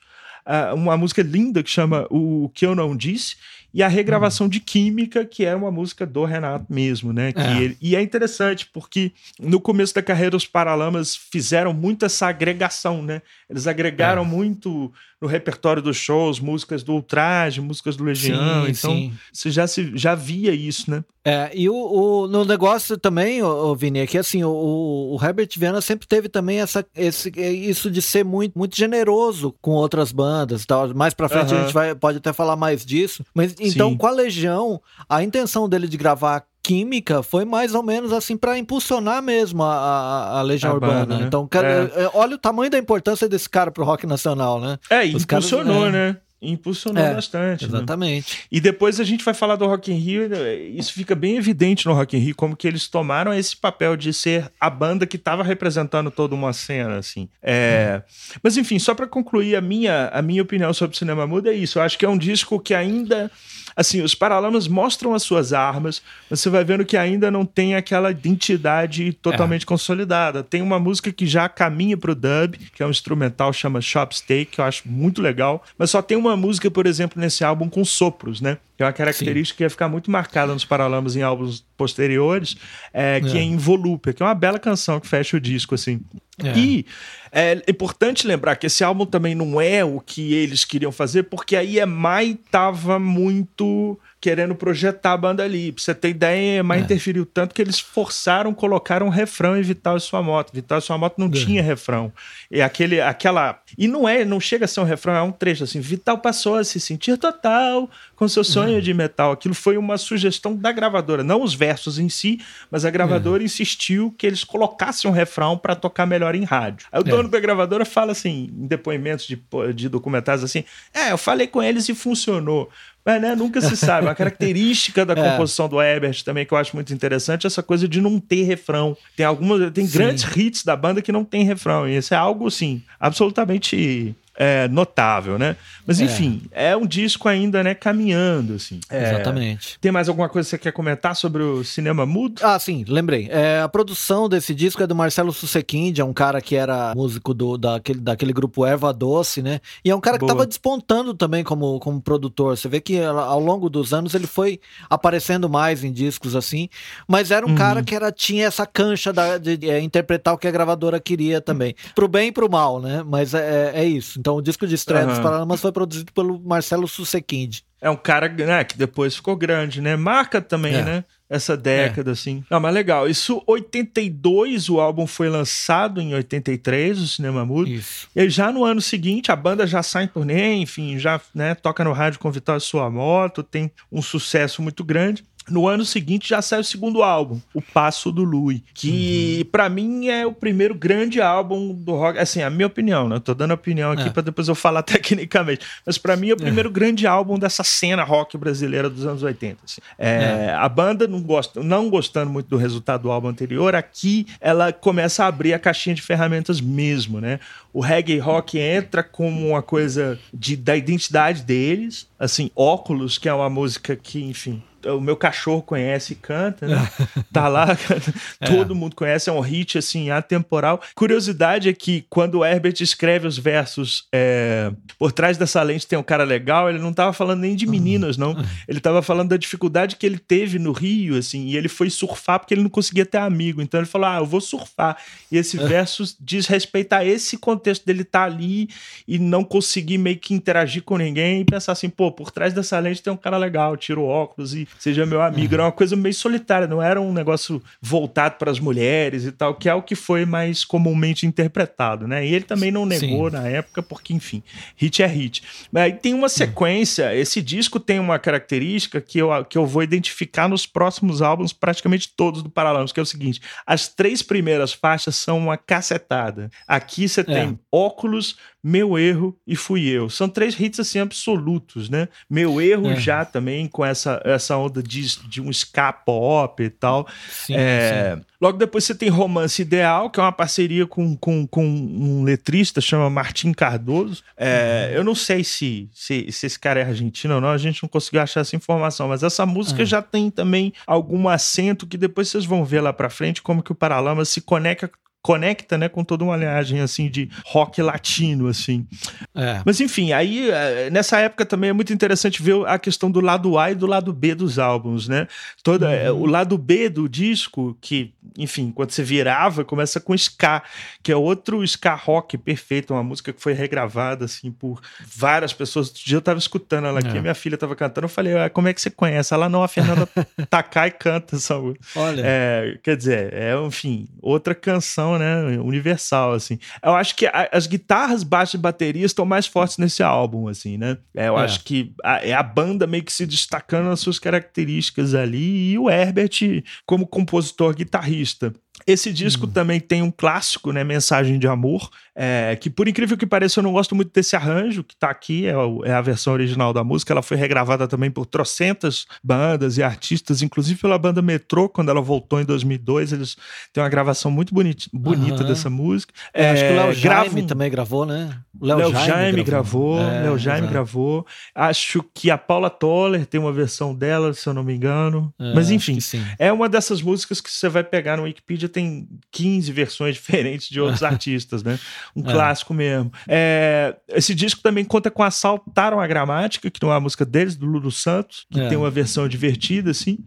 uh, 0.46 0.76
uma 0.76 0.98
música 0.98 1.22
linda 1.22 1.64
que 1.64 1.70
chama 1.70 2.08
O 2.10 2.50
Que 2.54 2.66
Eu 2.66 2.76
Não 2.76 2.96
Disse, 2.96 3.36
e 3.75 3.83
a 3.83 3.89
regravação 3.89 4.45
uhum. 4.45 4.50
de 4.50 4.62
Química, 4.62 5.25
que 5.25 5.44
é 5.44 5.54
uma 5.54 5.69
música 5.69 6.06
do 6.06 6.24
Renato 6.24 6.66
mesmo, 6.69 7.12
né? 7.12 7.33
É. 7.36 7.62
Ele, 7.62 7.77
e 7.81 7.94
é 7.94 8.01
interessante 8.01 8.66
porque 8.72 9.12
no 9.38 9.60
começo 9.60 9.94
da 9.94 10.01
carreira 10.01 10.38
os 10.38 10.48
Paralamas 10.48 11.13
fizeram 11.13 11.74
muito 11.74 12.06
essa 12.06 12.27
agregação, 12.27 13.01
né? 13.01 13.22
Eles 13.50 13.68
agregaram 13.68 14.24
é. 14.24 14.25
muito 14.25 14.92
no 15.21 15.27
repertório 15.27 15.81
dos 15.81 15.97
shows, 15.97 16.40
músicas 16.40 16.81
do 16.81 16.94
Ultraje, 16.94 17.61
músicas 17.61 17.95
do 17.95 18.04
Legião. 18.04 18.66
Sim, 18.66 18.71
então, 18.71 18.92
sim. 18.92 19.14
você 19.31 19.52
já, 19.52 19.68
se, 19.68 19.92
já 19.95 20.16
via 20.16 20.52
isso, 20.52 20.90
né? 20.90 21.04
É, 21.23 21.52
e 21.54 21.69
o, 21.69 21.75
o 21.75 22.28
no 22.28 22.44
negócio 22.44 22.97
também, 22.97 23.44
o, 23.44 23.47
o 23.47 23.75
Vini, 23.75 23.99
é 23.99 24.07
que 24.07 24.18
assim, 24.18 24.44
o, 24.44 24.49
o 24.49 25.18
Herbert 25.23 25.49
Viana 25.57 25.80
sempre 25.80 26.07
teve 26.07 26.28
também 26.28 26.59
essa, 26.59 26.85
esse, 26.95 27.31
isso 27.40 27.90
de 27.90 28.02
ser 28.02 28.25
muito, 28.25 28.57
muito 28.57 28.75
generoso 28.75 29.56
com 29.61 29.71
outras 29.71 30.11
bandas 30.11 30.66
tal. 30.66 30.94
Mais 30.95 31.14
pra 31.14 31.30
frente 31.30 31.54
uhum. 31.54 31.59
a 31.59 31.61
gente 31.64 31.73
vai, 31.73 31.95
pode 31.95 32.18
até 32.18 32.33
falar 32.33 32.56
mais 32.56 32.83
disso. 32.83 33.23
Mas 33.33 33.56
então, 33.59 33.92
sim. 33.92 33.97
com 33.97 34.07
a 34.07 34.11
Legião, 34.11 34.81
a 35.07 35.23
intenção 35.23 35.69
dele 35.69 35.87
de 35.87 35.97
gravar 35.97 36.45
química 36.66 37.22
foi 37.22 37.45
mais 37.45 37.76
ou 37.76 37.84
menos 37.84 38.12
assim 38.12 38.36
para 38.36 38.57
impulsionar 38.57 39.22
mesmo 39.22 39.62
a, 39.62 39.76
a, 39.76 40.40
a 40.40 40.42
Legião 40.42 40.72
a 40.72 40.74
Urbana. 40.74 41.06
Banda, 41.06 41.18
né? 41.19 41.28
Então, 41.28 41.48
cara, 41.48 41.92
é. 41.95 42.04
é. 42.06 42.12
olha 42.12 42.36
o 42.36 42.40
tamanho 42.40 42.72
da 42.72 42.78
importância 42.80 43.30
desse 43.30 43.48
cara 43.48 43.69
pro 43.69 43.84
rock 43.84 44.07
nacional, 44.07 44.60
né? 44.60 44.80
É, 44.90 45.04
Os 45.04 45.24
impulsionou, 45.24 45.84
caras, 45.84 45.90
é... 45.90 45.92
né? 45.92 46.18
Impulsionou 46.42 47.04
é, 47.04 47.13
bastante. 47.13 47.68
Né? 47.68 47.77
Exatamente. 47.77 48.33
Né? 48.33 48.39
E 48.51 48.59
depois 48.59 48.99
a 48.99 49.04
gente 49.04 49.23
vai 49.23 49.33
falar 49.33 49.56
do 49.56 49.65
Rock 49.65 49.92
in 49.92 49.97
Rio, 49.97 50.30
isso 50.75 50.94
fica 50.94 51.15
bem 51.15 51.37
evidente 51.37 51.85
no 51.85 51.94
Rock 51.94 52.15
in 52.15 52.19
Rio, 52.19 52.35
como 52.35 52.56
que 52.56 52.68
eles 52.68 52.87
tomaram 52.87 53.33
esse 53.33 53.56
papel 53.56 53.95
de 53.95 54.13
ser 54.13 54.51
a 54.59 54.69
banda 54.69 55.06
que 55.06 55.15
estava 55.15 55.44
representando 55.44 56.11
toda 56.11 56.35
uma 56.35 56.54
cena, 56.54 56.97
assim. 56.97 57.30
É... 57.42 58.01
Hum. 58.01 58.39
Mas 58.44 58.57
enfim, 58.57 58.80
só 58.80 58.94
para 58.94 59.07
concluir 59.07 59.56
a 59.56 59.61
minha, 59.61 60.09
a 60.09 60.21
minha 60.21 60.42
opinião 60.42 60.73
sobre 60.73 60.95
o 60.95 60.97
Cinema 60.97 61.25
Mudo 61.25 61.49
é 61.49 61.54
isso. 61.54 61.80
Eu 61.80 61.83
acho 61.83 61.97
que 61.97 62.06
é 62.06 62.09
um 62.09 62.18
disco 62.18 62.59
que 62.59 62.73
ainda 62.73 63.31
assim, 63.75 64.01
os 64.01 64.15
Paralamas 64.15 64.68
mostram 64.68 65.13
as 65.13 65.23
suas 65.23 65.51
armas, 65.51 66.01
você 66.30 66.49
vai 66.49 66.63
vendo 66.63 66.85
que 66.85 66.95
ainda 66.95 67.30
não 67.30 67.45
tem 67.45 67.75
aquela 67.75 68.09
identidade 68.09 69.11
totalmente 69.13 69.63
é. 69.63 69.65
consolidada. 69.65 70.44
Tem 70.44 70.61
uma 70.61 70.80
música 70.80 71.11
que 71.11 71.27
já 71.27 71.49
caminha 71.49 71.97
pro 71.97 72.15
dub, 72.15 72.57
que 72.73 72.81
é 72.81 72.85
um 72.85 72.89
instrumental 72.89 73.51
chama 73.51 73.81
Shop 73.81 74.15
Steak, 74.15 74.51
que 74.51 74.61
eu 74.61 74.65
acho 74.65 74.87
muito 74.87 75.21
legal, 75.21 75.63
mas 75.77 75.89
só 75.89 76.01
tem 76.01 76.18
uma 76.18 76.25
música, 76.36 76.72
por 76.72 76.86
exemplo, 76.86 77.22
nesse 77.22 77.44
álbum 77.44 77.70
com 77.70 77.84
sopros, 77.84 78.42
né? 78.42 78.58
Que 78.76 78.84
é 78.84 78.86
uma 78.86 78.94
característica 78.94 79.56
Sim. 79.56 79.58
que 79.58 79.64
ia 79.64 79.70
ficar 79.70 79.88
muito 79.88 80.12
marcada 80.12 80.54
nos 80.54 80.66
Paralamas 80.66 81.16
em 81.16 81.22
álbuns 81.22 81.64
posteriores, 81.78 82.58
é, 82.94 83.22
que 83.22 83.38
é. 83.38 83.42
é 83.42 83.44
Involúpia, 83.44 84.14
que 84.14 84.22
é 84.22 84.26
uma 84.26 84.36
bela 84.36 84.60
canção 84.60 85.00
que 85.00 85.08
fecha 85.08 85.38
o 85.38 85.40
disco, 85.40 85.76
assim. 85.76 86.02
É. 86.44 86.58
E 86.58 86.86
é 87.32 87.62
importante 87.68 88.28
lembrar 88.28 88.56
que 88.56 88.68
esse 88.68 88.84
álbum 88.84 89.06
também 89.06 89.36
não 89.36 89.60
é 89.60 89.84
o 89.84 90.00
que 90.00 90.34
eles 90.34 90.66
queriam 90.66 90.92
fazer, 90.92 91.24
porque 91.24 91.56
a 91.56 91.64
EMI 91.64 92.36
tava 92.52 93.00
muito 93.00 93.98
querendo 94.20 94.56
projetar 94.56 95.14
a 95.14 95.18
banda 95.18 95.44
ali. 95.44 95.72
Pra 95.72 95.84
você 95.84 95.94
ter 95.94 96.10
ideia, 96.10 96.62
a 96.62 96.64
EMI 96.64 96.76
é. 96.76 96.80
interferiu 96.80 97.26
tanto 97.26 97.54
que 97.54 97.62
eles 97.62 97.80
forçaram 97.80 98.54
colocar 98.54 99.04
um 99.04 99.10
refrão 99.10 99.58
em 99.58 99.62
Vital 99.62 99.98
e 99.98 100.02
Sua 100.02 100.22
Moto. 100.24 100.52
Vital 100.54 100.80
e 100.80 100.82
Sua 100.82 100.98
Moto 100.98 101.16
não 101.18 101.28
é. 101.28 101.32
tinha 101.32 101.62
refrão. 101.62 102.12
E 102.50 102.62
aquele, 102.62 103.00
aquela... 103.00 103.62
E 103.78 103.88
não 103.88 104.08
é, 104.08 104.26
não 104.26 104.40
chega 104.40 104.66
a 104.66 104.68
ser 104.68 104.80
um 104.80 104.86
refrão, 104.86 105.14
é 105.14 105.22
um 105.22 105.32
trecho 105.32 105.64
assim. 105.64 105.80
Vital 105.80 106.18
passou 106.18 106.56
a 106.56 106.64
se 106.64 106.80
sentir 106.80 107.18
total 107.18 107.90
com 108.16 108.28
seu 108.28 108.44
sonho 108.44 108.65
é. 108.74 108.81
de 108.81 108.94
metal. 108.94 109.31
Aquilo 109.31 109.54
foi 109.54 109.78
uma 109.78 109.98
sugestão 109.98 110.56
da 110.56 110.72
gravadora, 110.72 111.24
não 111.24 111.42
os 111.42 111.54
versos 111.54 112.00
em 112.00 112.10
si, 112.10 112.40
mas 112.69 112.86
a 112.86 112.90
gravadora 112.90 113.44
é. 113.44 113.45
insistiu 113.45 114.14
que 114.18 114.26
eles 114.26 114.44
colocassem 114.44 115.10
um 115.10 115.14
refrão 115.14 115.57
para 115.57 115.76
tocar 115.76 116.06
melhor 116.06 116.36
em 116.36 116.44
rádio. 116.44 116.88
Aí 116.92 117.00
o 117.00 117.04
dono 117.04 117.30
da 117.30 117.40
gravadora 117.40 117.86
fala 117.86 118.12
assim, 118.12 118.52
em 118.54 118.68
depoimentos 118.68 119.28
de, 119.28 119.42
de 119.74 119.90
documentários 119.90 120.44
assim: 120.44 120.64
É, 120.94 121.12
eu 121.12 121.18
falei 121.18 121.48
com 121.48 121.62
eles 121.62 121.88
e 121.90 121.95
funcionou. 121.95 122.69
Mas, 123.06 123.22
né, 123.22 123.36
nunca 123.36 123.62
se 123.62 123.78
sabe. 123.78 124.07
Uma 124.07 124.16
característica 124.16 125.06
da 125.06 125.14
é. 125.18 125.31
composição 125.31 125.69
do 125.69 125.80
Ebert 125.80 126.24
também 126.24 126.44
que 126.44 126.52
eu 126.52 126.57
acho 126.57 126.76
muito 126.76 126.92
interessante 126.92 127.45
é 127.45 127.48
essa 127.48 127.62
coisa 127.62 127.88
de 127.88 128.02
não 128.02 128.19
ter 128.19 128.44
refrão. 128.44 128.98
Tem 129.16 129.24
algumas, 129.24 129.72
tem 129.72 129.86
Sim. 129.86 129.98
grandes 129.98 130.36
hits 130.36 130.64
da 130.64 130.76
banda 130.76 131.04
que 131.04 131.12
não 131.12 131.24
tem 131.24 131.44
refrão. 131.44 131.88
E 131.88 131.95
isso 131.95 132.16
é 132.16 132.18
algo, 132.18 132.48
assim, 132.48 132.81
absolutamente 133.00 134.16
é, 134.37 134.68
notável, 134.68 135.39
né? 135.39 135.56
Mas 135.85 136.01
é. 136.01 136.06
enfim, 136.06 136.42
é. 136.51 136.71
é. 136.71 136.77
um 136.77 136.85
disco 136.85 137.27
ainda, 137.27 137.63
né, 137.63 137.73
caminhando, 137.73 138.56
assim. 138.56 138.80
É, 138.89 139.11
Exatamente. 139.11 139.80
Tem 139.80 139.92
mais 139.92 140.09
alguma 140.09 140.27
coisa 140.27 140.45
que 140.45 140.51
você 140.51 140.57
quer 140.57 140.71
comentar 140.71 141.15
sobre 141.15 141.44
o 141.44 141.63
cinema 141.63 142.06
mudo? 142.06 142.42
Ah, 142.44 142.59
sim, 142.59 142.83
lembrei. 142.87 143.27
É, 143.31 143.61
a 143.61 143.69
produção 143.69 144.27
desse 144.27 144.54
disco 144.54 144.81
é 144.83 144.87
do 144.87 144.95
Marcelo 144.95 145.31
Susequinde, 145.31 146.01
é 146.01 146.06
um 146.06 146.13
cara 146.13 146.42
que 146.42 146.56
era 146.56 146.94
músico 146.95 147.33
do, 147.33 147.57
daquele, 147.57 147.99
daquele 147.99 148.33
grupo 148.33 148.65
Erva 148.65 148.92
Doce, 148.92 149.42
né? 149.42 149.59
E 149.83 149.89
é 149.89 149.95
um 149.95 150.01
cara 150.01 150.18
que 150.18 150.25
estava 150.25 150.45
despontando 150.45 151.13
também 151.13 151.44
como, 151.44 151.80
como 151.80 152.01
produtor. 152.01 152.57
Você 152.57 152.68
vê 152.68 152.81
que 152.81 153.01
ao 153.01 153.39
longo 153.39 153.69
dos 153.69 153.94
anos 153.94 154.13
ele 154.13 154.27
foi 154.27 154.59
aparecendo 154.89 155.49
mais 155.49 155.83
em 155.83 155.92
discos 155.92 156.35
assim, 156.35 156.68
mas 157.07 157.31
era 157.31 157.45
um 157.45 157.49
uhum. 157.49 157.56
cara 157.56 157.83
que 157.83 157.95
era, 157.95 158.11
tinha 158.11 158.47
essa 158.47 158.65
cancha 158.65 159.13
da, 159.13 159.37
de, 159.37 159.56
de, 159.56 159.68
de, 159.68 159.80
interpretar 159.80 160.33
o 160.33 160.37
que 160.37 160.47
a 160.47 160.51
gravadora 160.51 160.99
queria 160.99 161.39
também. 161.39 161.75
Pro 161.94 162.07
bem 162.07 162.30
e 162.30 162.31
pro 162.31 162.49
mal, 162.49 162.81
né? 162.81 163.04
Mas 163.06 163.33
é, 163.33 163.71
é 163.73 163.85
isso. 163.85 164.19
Então, 164.26 164.38
o 164.38 164.42
disco 164.42 164.66
de 164.66 164.74
estreia 164.74 165.06
uhum. 165.06 165.12
dos 165.12 165.20
Paralamas 165.20 165.62
foi 165.62 165.72
produzido 165.72 166.12
pelo 166.12 166.40
Marcelo 166.40 166.88
Susequinde. 166.88 167.64
É 167.80 167.92
um 167.92 167.96
cara 167.96 168.28
né, 168.28 168.64
que 168.64 168.76
depois 168.76 169.16
ficou 169.16 169.36
grande, 169.36 169.80
né? 169.80 169.96
Marca 169.96 170.42
também, 170.42 170.74
é. 170.74 170.84
né? 170.84 171.06
Essa 171.30 171.56
década, 171.56 172.10
é. 172.10 172.14
assim. 172.14 172.44
Não, 172.50 172.60
mas 172.60 172.74
legal. 172.74 173.08
Isso, 173.08 173.44
82, 173.46 174.68
o 174.68 174.80
álbum 174.80 175.06
foi 175.06 175.30
lançado 175.30 176.02
em 176.02 176.16
83, 176.16 177.00
o 177.00 177.08
Cinema 177.08 177.46
Mudo. 177.46 177.70
Isso. 177.70 178.08
E 178.16 178.28
já 178.28 178.52
no 178.52 178.66
ano 178.66 178.82
seguinte, 178.82 179.32
a 179.32 179.36
banda 179.36 179.68
já 179.68 179.84
sai 179.84 180.06
em 180.06 180.08
turnê, 180.08 180.56
enfim, 180.56 180.98
já 180.98 181.22
né, 181.32 181.54
toca 181.54 181.84
no 181.84 181.94
rádio 181.94 182.18
com 182.18 182.32
Vitória 182.32 182.60
Sua 182.60 182.90
Moto, 182.90 183.44
tem 183.44 183.72
um 183.92 184.02
sucesso 184.02 184.60
muito 184.60 184.84
grande. 184.84 185.24
No 185.49 185.68
ano 185.68 185.85
seguinte 185.85 186.30
já 186.30 186.42
sai 186.42 186.59
o 186.59 186.64
segundo 186.64 187.04
álbum, 187.04 187.40
O 187.54 187.61
Passo 187.61 188.11
do 188.11 188.23
Lui, 188.23 188.64
que 188.73 189.40
uhum. 189.40 189.52
para 189.52 189.69
mim 189.69 190.07
é 190.07 190.25
o 190.25 190.31
primeiro 190.31 190.73
grande 190.73 191.21
álbum 191.21 191.73
do 191.73 191.94
rock, 191.94 192.18
assim, 192.18 192.42
a 192.42 192.49
minha 192.49 192.68
opinião, 192.68 193.07
né? 193.07 193.18
Eu 193.18 193.19
tô 193.19 193.33
dando 193.33 193.54
opinião 193.54 193.92
aqui 193.92 194.07
é. 194.07 194.09
para 194.09 194.23
depois 194.23 194.47
eu 194.47 194.56
falar 194.56 194.81
tecnicamente, 194.83 195.66
mas 195.85 195.97
para 195.97 196.16
mim 196.16 196.30
é 196.30 196.33
o 196.33 196.37
primeiro 196.37 196.69
é. 196.69 196.71
grande 196.71 197.06
álbum 197.06 197.37
dessa 197.37 197.64
cena 197.64 198.04
rock 198.04 198.37
brasileira 198.37 198.90
dos 198.90 199.06
anos 199.06 199.23
80. 199.23 199.57
Assim. 199.64 199.81
É, 199.97 200.47
é, 200.47 200.54
a 200.54 200.68
banda 200.68 201.07
não 201.07 201.21
gosta, 201.21 201.61
não 201.61 201.90
gostando 201.90 202.31
muito 202.31 202.47
do 202.47 202.57
resultado 202.57 203.04
do 203.04 203.11
álbum 203.11 203.28
anterior, 203.28 203.75
aqui 203.75 204.25
ela 204.40 204.73
começa 204.73 205.23
a 205.23 205.28
abrir 205.28 205.54
a 205.54 205.59
caixinha 205.59 205.95
de 205.95 206.02
ferramentas 206.02 206.59
mesmo, 206.59 207.21
né? 207.21 207.40
O 207.73 207.81
reggae 207.81 208.18
rock 208.18 208.57
entra 208.57 209.04
como 209.04 209.49
uma 209.49 209.61
coisa 209.61 210.18
de, 210.33 210.56
da 210.56 210.75
identidade 210.75 211.44
deles, 211.44 212.07
assim, 212.18 212.49
óculos, 212.56 213.18
que 213.18 213.28
é 213.28 213.33
uma 213.33 213.49
música 213.49 213.95
que, 213.95 214.23
enfim, 214.23 214.64
o 214.85 215.01
meu 215.01 215.15
cachorro 215.15 215.61
conhece 215.61 216.13
e 216.13 216.15
canta, 216.15 216.68
né? 216.68 216.89
tá 217.31 217.47
lá, 217.47 217.68
é. 218.39 218.45
todo 218.45 218.73
é. 218.73 218.77
mundo 218.77 218.95
conhece, 218.95 219.30
é 219.30 219.33
um 219.33 219.39
hit 219.39 219.77
assim, 219.77 220.09
atemporal. 220.09 220.81
Curiosidade 220.95 221.69
é 221.69 221.73
que 221.73 222.06
quando 222.09 222.39
o 222.39 222.45
Herbert 222.45 222.75
escreve 222.80 223.27
os 223.27 223.37
versos 223.37 224.07
é, 224.13 224.71
por 224.97 225.11
trás 225.11 225.37
dessa 225.37 225.61
lente 225.61 225.87
tem 225.87 225.97
um 225.97 226.04
cara 226.04 226.23
legal, 226.23 226.69
ele 226.69 226.80
não 226.80 226.94
tava 226.94 227.13
falando 227.13 227.42
nem 227.42 227.56
de 227.56 227.68
meninas, 227.68 228.18
não. 228.18 228.35
Ele 228.68 228.80
tava 228.80 229.01
falando 229.01 229.30
da 229.30 229.37
dificuldade 229.37 229.95
que 229.95 230.06
ele 230.06 230.18
teve 230.18 230.59
no 230.59 230.71
Rio, 230.71 231.18
assim, 231.18 231.47
e 231.47 231.57
ele 231.57 231.68
foi 231.68 231.89
surfar 231.89 232.39
porque 232.39 232.54
ele 232.54 232.63
não 232.63 232.69
conseguia 232.69 233.06
ter 233.06 233.18
amigo. 233.18 233.61
Então 233.61 233.80
ele 233.80 233.87
falou: 233.87 234.07
Ah, 234.07 234.18
eu 234.18 234.25
vou 234.25 234.42
surfar. 234.42 234.97
E 235.31 235.37
esse 235.37 235.57
verso 235.65 236.04
diz 236.19 236.47
respeito 236.47 236.94
a 236.94 237.04
esse 237.06 237.37
contexto 237.37 237.85
dele 237.85 238.01
estar 238.01 238.19
tá 238.19 238.25
ali 238.25 238.69
e 239.07 239.19
não 239.19 239.44
conseguir 239.44 239.97
meio 239.97 240.18
que 240.18 240.33
interagir 240.33 240.83
com 240.83 240.97
ninguém 240.97 241.42
e 241.42 241.45
pensar 241.45 241.71
assim, 241.71 241.89
pô, 241.89 242.11
por 242.11 242.31
trás 242.31 242.54
dessa 242.54 242.80
lente 242.80 243.01
tem 243.01 243.11
um 243.11 243.18
cara 243.18 243.37
legal, 243.37 243.75
tira 243.77 243.99
o 243.99 244.06
óculos 244.06 244.54
e 244.54 244.68
seja 244.80 245.06
meu 245.06 245.22
amigo. 245.22 245.48
Uhum. 245.48 245.54
Era 245.54 245.64
uma 245.64 245.72
coisa 245.72 245.96
meio 245.96 246.14
solitária, 246.14 246.68
não 246.68 246.82
era 246.82 247.00
um 247.02 247.14
negócio 247.14 247.62
voltado 247.82 248.36
para 248.36 248.52
as 248.52 248.60
mulheres 248.60 249.26
e 249.26 249.32
tal, 249.32 249.56
que 249.56 249.70
é 249.70 249.74
o 249.74 249.82
que 249.82 249.96
foi 249.96 250.26
mais 250.26 250.64
comumente 250.64 251.26
interpretado, 251.26 252.08
né? 252.08 252.26
E 252.26 252.34
ele 252.34 252.46
também 252.46 252.72
não 252.72 252.86
negou 252.86 253.30
Sim. 253.30 253.36
na 253.36 253.48
época, 253.48 253.82
porque, 253.82 254.14
enfim, 254.14 254.44
hit 254.76 255.02
é 255.02 255.08
hit. 255.08 255.44
Mas 255.72 255.84
aí 255.84 255.94
tem 255.94 256.14
uma 256.14 256.30
sequência, 256.30 257.16
esse 257.16 257.42
disco 257.42 257.80
tem 257.80 258.00
uma 258.00 258.20
característica 258.20 259.02
que 259.02 259.20
eu, 259.20 259.30
que 259.46 259.58
eu 259.58 259.66
vou 259.66 259.84
identificar 259.84 260.48
nos 260.48 260.66
próximos 260.66 261.22
álbuns, 261.22 261.54
praticamente 261.54 262.10
todos 262.16 262.42
do 262.42 262.50
Paralamas, 262.50 262.92
que 262.92 263.00
é 263.00 263.04
o 263.04 263.06
seguinte: 263.06 263.42
as 263.66 263.88
três 263.88 264.22
primeiras 264.22 264.74
faixas 264.74 265.16
são 265.16 265.38
uma 265.38 265.58
cacetada. 265.58 266.50
Aqui 266.68 267.08
você 267.08 267.22
é. 267.22 267.24
tem 267.24 267.60
óculos, 267.72 268.38
meu 268.68 268.98
Erro 268.98 269.38
e 269.45 269.56
Fui 269.56 269.88
Eu. 269.88 270.10
São 270.10 270.28
três 270.28 270.60
hits 270.60 270.80
assim 270.80 270.98
absolutos, 270.98 271.88
né? 271.88 272.07
Meu 272.28 272.60
Erro 272.60 272.90
é. 272.90 272.95
já 272.95 273.24
também 273.24 273.68
com 273.68 273.86
essa, 273.86 274.19
essa 274.26 274.57
onda 274.57 274.81
de, 274.81 275.06
de 275.30 275.40
um 275.40 275.52
ska 275.52 275.94
pop 275.94 276.64
e 276.64 276.69
tal. 276.72 277.07
Sim, 277.30 277.54
é, 277.56 278.16
sim. 278.16 278.26
Logo 278.42 278.57
depois 278.57 278.84
você 278.84 278.95
tem 278.95 279.07
Romance 279.07 279.62
Ideal, 279.62 280.10
que 280.10 280.19
é 280.19 280.24
uma 280.24 280.31
parceria 280.31 280.88
com, 280.88 281.16
com, 281.16 281.45
com 281.45 281.64
um 281.64 282.24
letrista, 282.24 282.81
chama 282.81 283.07
Martim 283.07 283.54
Cardoso. 283.54 284.24
É, 284.36 284.88
uhum. 284.90 284.98
Eu 284.98 285.04
não 285.04 285.14
sei 285.14 285.44
se, 285.44 285.88
se, 285.94 286.31
se, 286.31 286.48
esse 286.48 286.60
cara 286.60 286.80
é 286.80 286.84
argentino 286.84 287.36
ou 287.36 287.42
não, 287.42 287.50
a 287.50 287.60
gente 287.60 287.84
não 287.84 287.90
conseguiu 287.90 288.22
achar 288.22 288.42
essa 288.42 288.56
informação, 288.56 289.10
mas 289.10 289.22
essa 289.22 289.45
música 289.45 289.81
uhum. 289.81 289.86
já 289.86 290.02
tem 290.02 290.31
também 290.31 290.74
algum 290.88 291.30
acento 291.30 291.86
que 291.86 291.98
depois 292.00 292.30
vocês 292.30 292.45
vão 292.45 292.66
ver 292.66 292.81
lá 292.81 292.92
pra 292.92 293.12
frente 293.12 293.44
como 293.44 293.62
que 293.62 293.72
o 293.72 293.76
Paralama 293.76 294.26
se 294.26 294.42
conecta 294.42 294.90
conecta, 295.26 295.76
né, 295.76 295.90
com 295.90 296.04
toda 296.04 296.24
uma 296.24 296.38
linhagem 296.38 296.82
assim 296.82 297.10
de 297.10 297.28
rock 297.48 297.82
latino, 297.82 298.46
assim. 298.48 298.86
É. 299.34 299.60
Mas 299.66 299.82
enfim, 299.82 300.12
aí 300.12 300.52
é, 300.52 300.88
nessa 300.92 301.18
época 301.18 301.44
também 301.44 301.72
é 301.72 301.74
muito 301.74 301.92
interessante 301.92 302.44
ver 302.44 302.64
a 302.68 302.78
questão 302.78 303.10
do 303.10 303.20
lado 303.20 303.58
A 303.58 303.72
e 303.72 303.76
do 303.76 303.88
lado 303.88 304.14
B 304.14 304.36
dos 304.36 304.60
álbuns, 304.60 305.08
né? 305.08 305.28
Toda 305.64 305.92
é, 305.92 306.12
uhum. 306.12 306.22
o 306.22 306.26
lado 306.28 306.60
B 306.60 306.90
do 306.90 307.10
disco 307.10 307.76
que, 307.82 308.14
enfim, 308.38 308.72
quando 308.72 308.92
você 308.92 309.02
virava, 309.02 309.66
começa 309.66 310.00
com 310.00 310.14
ska, 310.14 310.62
que 311.02 311.12
é 311.12 311.16
outro 311.16 311.64
ska 311.64 311.96
rock 311.96 312.38
perfeito, 312.38 312.94
uma 312.94 313.02
música 313.02 313.34
que 313.34 313.42
foi 313.42 313.54
regravada 313.54 314.26
assim 314.26 314.52
por 314.52 314.80
várias 315.08 315.54
pessoas. 315.54 315.88
Outro 315.88 316.04
dia 316.06 316.18
eu 316.18 316.22
tava 316.22 316.38
escutando 316.38 316.86
ela 316.86 317.00
aqui, 317.00 317.18
é. 317.18 317.22
minha 317.22 317.34
filha 317.34 317.58
tava 317.58 317.76
cantando, 317.76 318.06
eu 318.06 318.10
falei: 318.10 318.38
ah, 318.38 318.48
"Como 318.48 318.68
é 318.68 318.74
que 318.76 318.80
você 318.80 318.92
conhece?" 318.92 319.34
Ela 319.34 319.50
não, 319.50 319.64
a 319.64 319.68
Fernanda 319.68 320.08
Takai 320.52 320.92
canta 320.92 321.36
essa 321.36 321.58
música. 321.58 321.84
Olha. 321.96 322.22
É, 322.24 322.78
quer 322.84 322.96
dizer, 322.96 323.34
é, 323.34 323.56
enfim, 323.66 324.08
outra 324.22 324.54
canção 324.54 325.15
né, 325.18 325.57
universal, 325.60 326.34
assim. 326.34 326.57
Eu 326.84 326.95
acho 326.95 327.16
que 327.16 327.26
a, 327.26 327.50
as 327.52 327.68
guitarras, 327.68 328.24
baixo 328.24 328.56
e 328.56 328.60
bateria 328.60 329.06
estão 329.06 329.26
mais 329.26 329.48
fortes 329.48 329.78
nesse 329.78 330.04
álbum, 330.04 330.48
assim, 330.48 330.78
né? 330.78 330.98
É, 331.16 331.28
eu 331.28 331.38
é. 331.38 331.44
acho 331.44 331.64
que 331.64 331.94
a, 332.04 332.26
é 332.26 332.34
a 332.34 332.44
banda 332.44 332.88
meio 332.88 333.04
que 333.04 333.14
se 333.14 333.26
destacando 333.26 333.88
nas 333.88 334.00
suas 334.00 334.19
características 334.19 335.14
ali 335.14 335.72
e 335.72 335.80
o 335.80 335.90
Herbert 335.90 336.64
como 336.86 337.07
compositor 337.07 337.74
guitarrista. 337.76 338.54
Esse 338.86 339.12
disco 339.12 339.46
hum. 339.48 339.52
também 339.52 339.80
tem 339.80 340.02
um 340.02 340.12
clássico, 340.12 340.72
né? 340.72 340.84
Mensagem 340.84 341.40
de 341.40 341.48
Amor, 341.48 341.90
é, 342.16 342.56
que 342.60 342.70
por 342.70 342.88
incrível 342.88 343.18
que 343.18 343.26
pareça 343.26 343.60
eu 343.60 343.64
não 343.64 343.74
gosto 343.74 343.96
muito 343.96 344.12
desse 344.14 344.36
arranjo 344.36 344.84
que 344.84 344.96
tá 344.96 345.10
aqui, 345.10 345.48
é, 345.48 345.58
o, 345.58 345.84
é, 345.84 345.92
a 345.92 346.02
versão 346.02 346.34
original 346.34 346.72
da 346.72 346.84
música. 346.84 347.12
Ela 347.14 347.24
foi 347.24 347.36
regravada 347.36 347.88
também 347.88 348.12
por 348.12 348.26
trocentas 348.26 349.06
bandas 349.24 349.78
e 349.78 349.84
artistas, 349.84 350.42
inclusive 350.42 350.80
pela 350.80 350.98
banda 350.98 351.22
Metrô, 351.22 351.68
quando 351.68 351.90
ela 351.90 352.02
voltou 352.02 352.40
em 352.40 352.46
2002. 352.46 353.12
Eles 353.12 353.38
têm 353.74 353.82
uma 353.82 353.90
gravação 353.90 354.30
muito 354.30 354.54
bonita, 354.54 354.86
bonita 354.94 355.42
uhum. 355.42 355.48
dessa 355.48 355.70
música. 355.70 356.14
É, 356.34 356.52
acho 356.52 356.64
que 356.64 356.72
o 356.72 356.76
Léo 356.76 356.94
Jaime 356.94 357.48
também 357.48 357.72
gravou, 357.72 358.06
né? 358.06 358.38
Léo 358.62 358.92
Jaime, 358.92 359.08
Jaime, 359.08 359.44
gravou, 359.44 360.00
é, 360.00 360.24
Léo 360.24 360.38
Jaime 360.38 360.68
gravou. 360.68 361.26
Acho 361.54 362.04
que 362.14 362.32
a 362.32 362.38
Paula 362.38 362.70
Toller 362.70 363.26
tem 363.26 363.40
uma 363.40 363.52
versão 363.52 363.94
dela, 363.94 364.34
se 364.34 364.48
eu 364.48 364.54
não 364.54 364.64
me 364.64 364.74
engano. 364.74 365.34
É, 365.40 365.54
Mas 365.54 365.70
enfim, 365.72 365.98
é 366.40 366.52
uma 366.52 366.70
dessas 366.70 367.02
músicas 367.02 367.42
que 367.42 367.52
você 367.52 367.68
vai 367.68 367.84
pegar 367.84 368.18
no 368.18 368.24
Wikipedia, 368.24 368.65
tem 368.69 369.07
15 369.31 369.72
versões 369.72 370.16
diferentes 370.16 370.69
de 370.69 370.80
outros 370.80 371.02
artistas, 371.04 371.64
né? 371.64 371.80
Um 372.16 372.22
é. 372.22 372.31
clássico 372.31 372.74
mesmo. 372.74 373.12
É, 373.28 373.95
esse 374.10 374.34
disco 374.34 374.62
também 374.62 374.84
conta 374.84 375.12
com 375.12 375.24
Assaltaram 375.24 376.00
a 376.00 376.07
Gramática, 376.07 376.69
que 376.69 376.81
não 376.81 376.92
é 376.92 376.95
a 376.95 377.00
música 377.00 377.26
deles, 377.26 377.56
do 377.56 377.66
Lulu 377.66 377.92
Santos, 377.92 378.45
que 378.52 378.60
é. 378.60 378.69
tem 378.69 378.78
uma 378.78 378.90
versão 378.90 379.28
divertida, 379.28 379.92
assim. 379.92 380.19